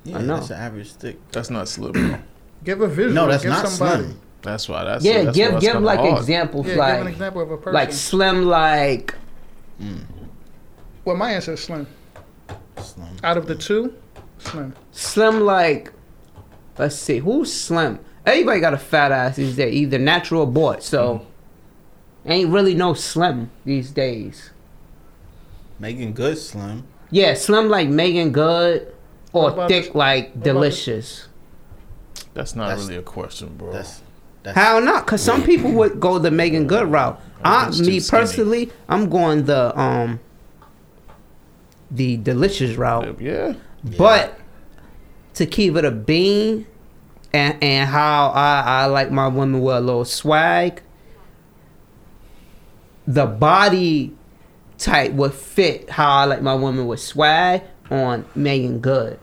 Yeah, 0.04 0.18
I 0.18 0.22
know. 0.22 0.36
that's 0.36 0.50
an 0.50 0.56
average 0.60 0.92
thick. 0.92 1.18
That's 1.30 1.50
not 1.50 1.68
slim. 1.68 2.22
Give 2.64 2.80
a 2.80 2.88
visual. 2.88 3.12
No, 3.14 3.26
that's 3.26 3.42
give 3.42 3.52
not 3.52 3.66
somebody. 3.68 4.04
slim. 4.04 4.20
That's 4.42 4.68
why. 4.68 4.84
That's 4.84 5.04
Yeah, 5.04 5.24
that's 5.24 5.36
give 5.36 5.60
give 5.60 5.80
like 5.82 5.98
hard. 6.00 6.18
examples, 6.18 6.66
Yeah, 6.66 6.74
give 6.74 6.80
an 6.82 7.04
like 7.04 7.12
example 7.12 7.42
of 7.42 7.50
a 7.50 7.56
person. 7.56 7.72
like 7.74 7.92
slim, 7.92 8.44
like 8.44 9.14
well, 11.04 11.16
my 11.16 11.32
answer 11.32 11.52
is 11.54 11.62
slim. 11.62 11.86
Slim. 12.80 13.16
Out 13.24 13.36
of 13.36 13.46
the 13.46 13.54
two, 13.56 13.94
slim. 14.38 14.74
slim, 14.92 15.40
like 15.40 15.92
let's 16.78 16.96
see, 16.96 17.18
who's 17.18 17.52
slim? 17.52 17.98
Everybody 18.24 18.60
got 18.60 18.74
a 18.74 18.78
fat 18.78 19.10
ass 19.12 19.36
these 19.36 19.56
days, 19.56 19.74
either 19.74 19.98
natural 19.98 20.42
or 20.42 20.46
bought. 20.46 20.82
So 20.82 21.26
ain't 22.24 22.50
really 22.50 22.74
no 22.74 22.94
slim 22.94 23.50
these 23.64 23.90
days. 23.90 24.50
Meagan 25.78 26.12
Good 26.12 26.38
slim. 26.38 26.84
Yeah, 27.10 27.34
slim 27.34 27.68
like 27.68 27.88
Meagan 27.88 28.30
Good, 28.32 28.92
or 29.32 29.50
thick 29.68 29.86
this- 29.86 29.94
like 29.94 30.34
about 30.34 30.44
Deelishis. 30.44 31.26
That's 32.34 32.54
not 32.56 32.68
That's- 32.68 32.86
really 32.86 32.98
a 32.98 33.02
question, 33.02 33.54
bro. 33.58 33.72
That's 33.72 34.00
that's 34.42 34.56
How 34.56 34.78
not? 34.80 35.06
Cause 35.06 35.22
some 35.22 35.42
people 35.44 35.70
would 35.72 36.00
go 36.00 36.18
the 36.18 36.30
Meagan 36.30 36.66
Good 36.66 36.90
route. 36.90 37.20
I, 37.44 37.64
That's 37.66 37.78
too 37.78 37.84
me 37.86 38.00
skinny. 38.00 38.20
personally, 38.20 38.72
I'm 38.88 39.08
going 39.10 39.44
the 39.44 39.78
um 39.78 40.20
the 41.90 42.16
Deelishis 42.16 42.76
route. 42.76 43.20
yeah. 43.20 43.54
But 43.98 44.38
to 45.34 45.44
keep 45.46 45.76
it 45.76 45.84
a 45.84 45.90
bean, 45.90 46.66
and 47.32 47.62
and 47.62 47.88
how 47.88 48.28
I 48.28 48.62
I 48.64 48.86
like 48.86 49.10
my 49.10 49.28
women 49.28 49.60
with 49.60 49.76
a 49.76 49.80
little 49.80 50.04
swag. 50.04 50.82
The 53.06 53.26
body 53.26 54.14
type 54.78 55.12
would 55.12 55.34
fit 55.34 55.90
how 55.90 56.10
I 56.10 56.24
like 56.24 56.42
my 56.42 56.54
women 56.54 56.86
with 56.86 57.00
swag 57.00 57.62
on 57.90 58.24
Meagan 58.34 58.80
Good, 58.80 59.18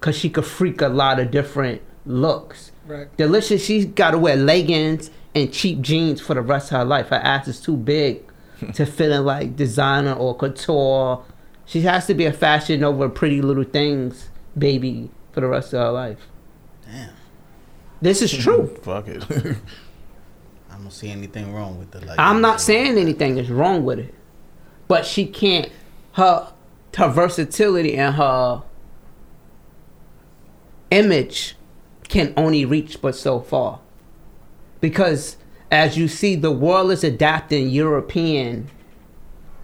cause 0.00 0.16
she 0.16 0.28
could 0.28 0.46
freak 0.46 0.80
a 0.80 0.88
lot 0.88 1.20
of 1.20 1.30
different 1.30 1.82
looks. 2.06 2.72
Right. 2.86 3.14
Deelishis, 3.16 3.64
she's 3.64 3.86
got 3.86 4.10
to 4.10 4.18
wear 4.18 4.36
leggings 4.36 5.10
and 5.34 5.52
cheap 5.52 5.80
jeans 5.80 6.20
for 6.20 6.34
the 6.34 6.42
rest 6.42 6.70
of 6.72 6.78
her 6.78 6.84
life. 6.84 7.08
Her 7.08 7.16
ass 7.16 7.48
is 7.48 7.60
too 7.60 7.76
big 7.76 8.22
to 8.74 8.86
fit 8.86 9.10
in 9.10 9.24
like 9.24 9.56
designer 9.56 10.12
or 10.12 10.36
couture. 10.36 11.24
She 11.66 11.82
has 11.82 12.06
to 12.06 12.14
be 12.14 12.26
a 12.26 12.32
Fashion 12.32 12.80
Nova 12.80 13.08
pretty 13.08 13.40
little 13.40 13.64
things 13.64 14.28
baby 14.56 15.10
for 15.32 15.40
the 15.40 15.48
rest 15.48 15.72
of 15.72 15.80
her 15.80 15.92
life. 15.92 16.28
Damn. 16.84 17.10
This 18.04 18.20
is 18.20 18.36
true. 18.36 18.66
Fuck 18.82 19.08
it. 19.08 19.24
I 20.70 20.76
don't 20.76 20.90
see 20.90 21.10
anything 21.10 21.54
wrong 21.54 21.78
with 21.78 21.90
the 21.90 22.04
like. 22.04 22.18
I'm 22.18 22.42
not 22.42 22.60
saying 22.60 22.98
anything 22.98 23.38
is 23.38 23.50
wrong 23.50 23.82
with 23.82 23.98
it, 23.98 24.14
but 24.88 25.06
she 25.06 25.24
can't. 25.24 25.70
Her 26.12 26.52
her 26.98 27.08
versatility 27.08 27.96
and 27.96 28.14
her 28.16 28.62
image 30.90 31.56
can 32.06 32.34
only 32.36 32.66
reach 32.66 33.00
but 33.00 33.16
so 33.16 33.40
far, 33.40 33.80
because 34.82 35.38
as 35.70 35.96
you 35.96 36.06
see, 36.06 36.36
the 36.36 36.52
world 36.52 36.90
is 36.90 37.04
adapting 37.04 37.70
European 37.70 38.68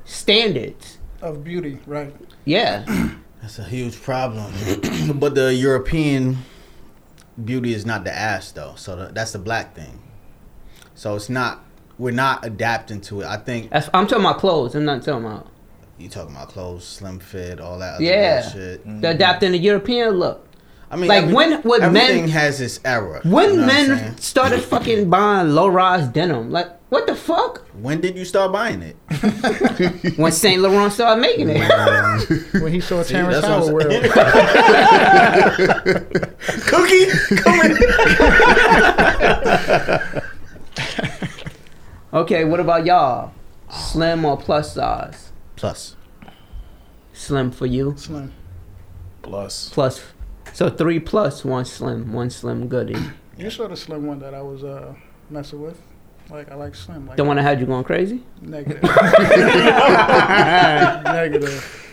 standards. 0.06 0.96
Of 1.20 1.44
beauty, 1.44 1.78
right. 1.86 2.16
Yeah, 2.46 2.86
That's 3.42 3.58
a 3.58 3.64
huge 3.64 4.00
problem. 4.00 4.50
but 5.18 5.34
the 5.34 5.52
European 5.52 6.38
beauty 7.44 7.74
is 7.74 7.86
not 7.86 8.04
the 8.04 8.12
ass 8.12 8.52
though. 8.52 8.74
So 8.76 8.96
the, 8.96 9.06
that's 9.12 9.32
the 9.32 9.38
black 9.38 9.74
thing. 9.74 10.00
So 10.94 11.16
it's 11.16 11.28
not. 11.28 11.64
We're 11.98 12.12
not 12.12 12.46
adapting 12.46 13.02
to 13.02 13.20
it. 13.20 13.26
I 13.26 13.36
think 13.36 13.70
That's, 13.70 13.90
I'm 13.92 14.06
talking 14.06 14.24
about 14.24 14.38
clothes. 14.38 14.74
I'm 14.74 14.86
not 14.86 15.02
talking 15.02 15.26
about. 15.26 15.48
you 15.98 16.08
talking 16.08 16.34
about 16.34 16.48
clothes, 16.48 16.86
slim 16.86 17.18
fit, 17.18 17.60
all 17.60 17.78
that. 17.78 17.96
Other 17.96 18.04
Yeah, 18.04 18.76
they're 18.86 19.12
adapting 19.12 19.52
the 19.52 19.58
European 19.58 20.12
look. 20.14 20.46
I 20.92 20.96
mean, 20.96 21.06
Like, 21.08 21.30
when 21.32 21.62
would 21.62 21.82
everything 21.82 22.22
men- 22.22 22.30
has 22.30 22.60
its 22.60 22.80
era. 22.84 23.20
When 23.24 23.50
you 23.54 23.60
know 23.60 23.66
men 23.66 24.18
started 24.18 24.60
fucking 24.60 25.08
buying 25.08 25.50
low 25.54 25.68
rise 25.68 26.08
denim, 26.08 26.50
like 26.50 26.66
what 26.90 27.06
the 27.06 27.14
fuck? 27.14 27.62
when 27.80 28.00
did 28.00 28.16
you 28.16 28.24
start 28.24 28.50
buying 28.52 28.82
it? 28.82 28.96
When 30.18 30.32
Saint 30.32 30.60
Laurent 30.62 30.92
started 30.92 31.20
making 31.22 31.48
it. 31.50 31.60
When 32.62 32.72
he 32.72 32.80
saw 32.80 33.02
See, 33.04 33.14
Terrence 33.14 33.40
that's 33.40 33.70
what 33.70 33.86
I'm 33.86 33.92
Howard 33.92 33.96
wear 34.02 34.02
it. 34.02 34.10
Cookie, 36.66 37.06
come 37.36 37.60
in. 37.66 37.76
Okay, 42.12 42.44
what 42.44 42.58
about 42.60 42.84
y'all? 42.84 43.32
Slim 43.70 44.24
or 44.24 44.36
plus 44.36 44.74
size? 44.74 45.30
Plus, 45.54 45.94
Slim 47.12 47.52
for 47.52 47.66
you. 47.66 47.94
Slim. 47.96 48.32
Plus. 49.22 49.68
Plus, 49.68 50.02
so 50.52 50.68
three 50.70 50.98
plus, 51.01 51.44
one 51.44 51.64
slim, 51.64 52.12
one 52.12 52.31
slim 52.31 52.68
goodie. 52.68 52.97
You 53.36 53.51
saw 53.51 53.66
the 53.68 53.77
slim 53.77 54.06
one 54.06 54.18
that 54.20 54.35
I 54.35 54.43
was 54.43 54.62
uh, 54.64 54.94
messing 55.31 55.62
with. 55.62 55.81
Like 56.31 56.51
I 56.51 56.55
like 56.55 56.74
slim. 56.74 57.06
Like 57.06 57.16
The 57.16 57.24
one 57.24 57.36
that 57.36 57.43
had 57.43 57.59
you 57.60 57.66
going 57.66 57.85
crazy? 57.85 58.22
negative. 58.40 58.82
negative. 61.05 61.86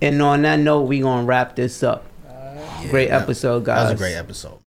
And 0.00 0.20
on 0.22 0.42
that 0.42 0.58
note, 0.60 0.82
we 0.82 1.00
gonna 1.00 1.24
wrap 1.24 1.56
this 1.56 1.82
up. 1.82 2.04
Uh, 2.28 2.86
Great 2.90 3.08
Yeah, 3.08 3.18
episode, 3.20 3.64
guys. 3.64 3.88
that 3.88 3.92
was 3.92 4.00
a 4.00 4.04
great 4.04 4.14
episode. 4.14 4.58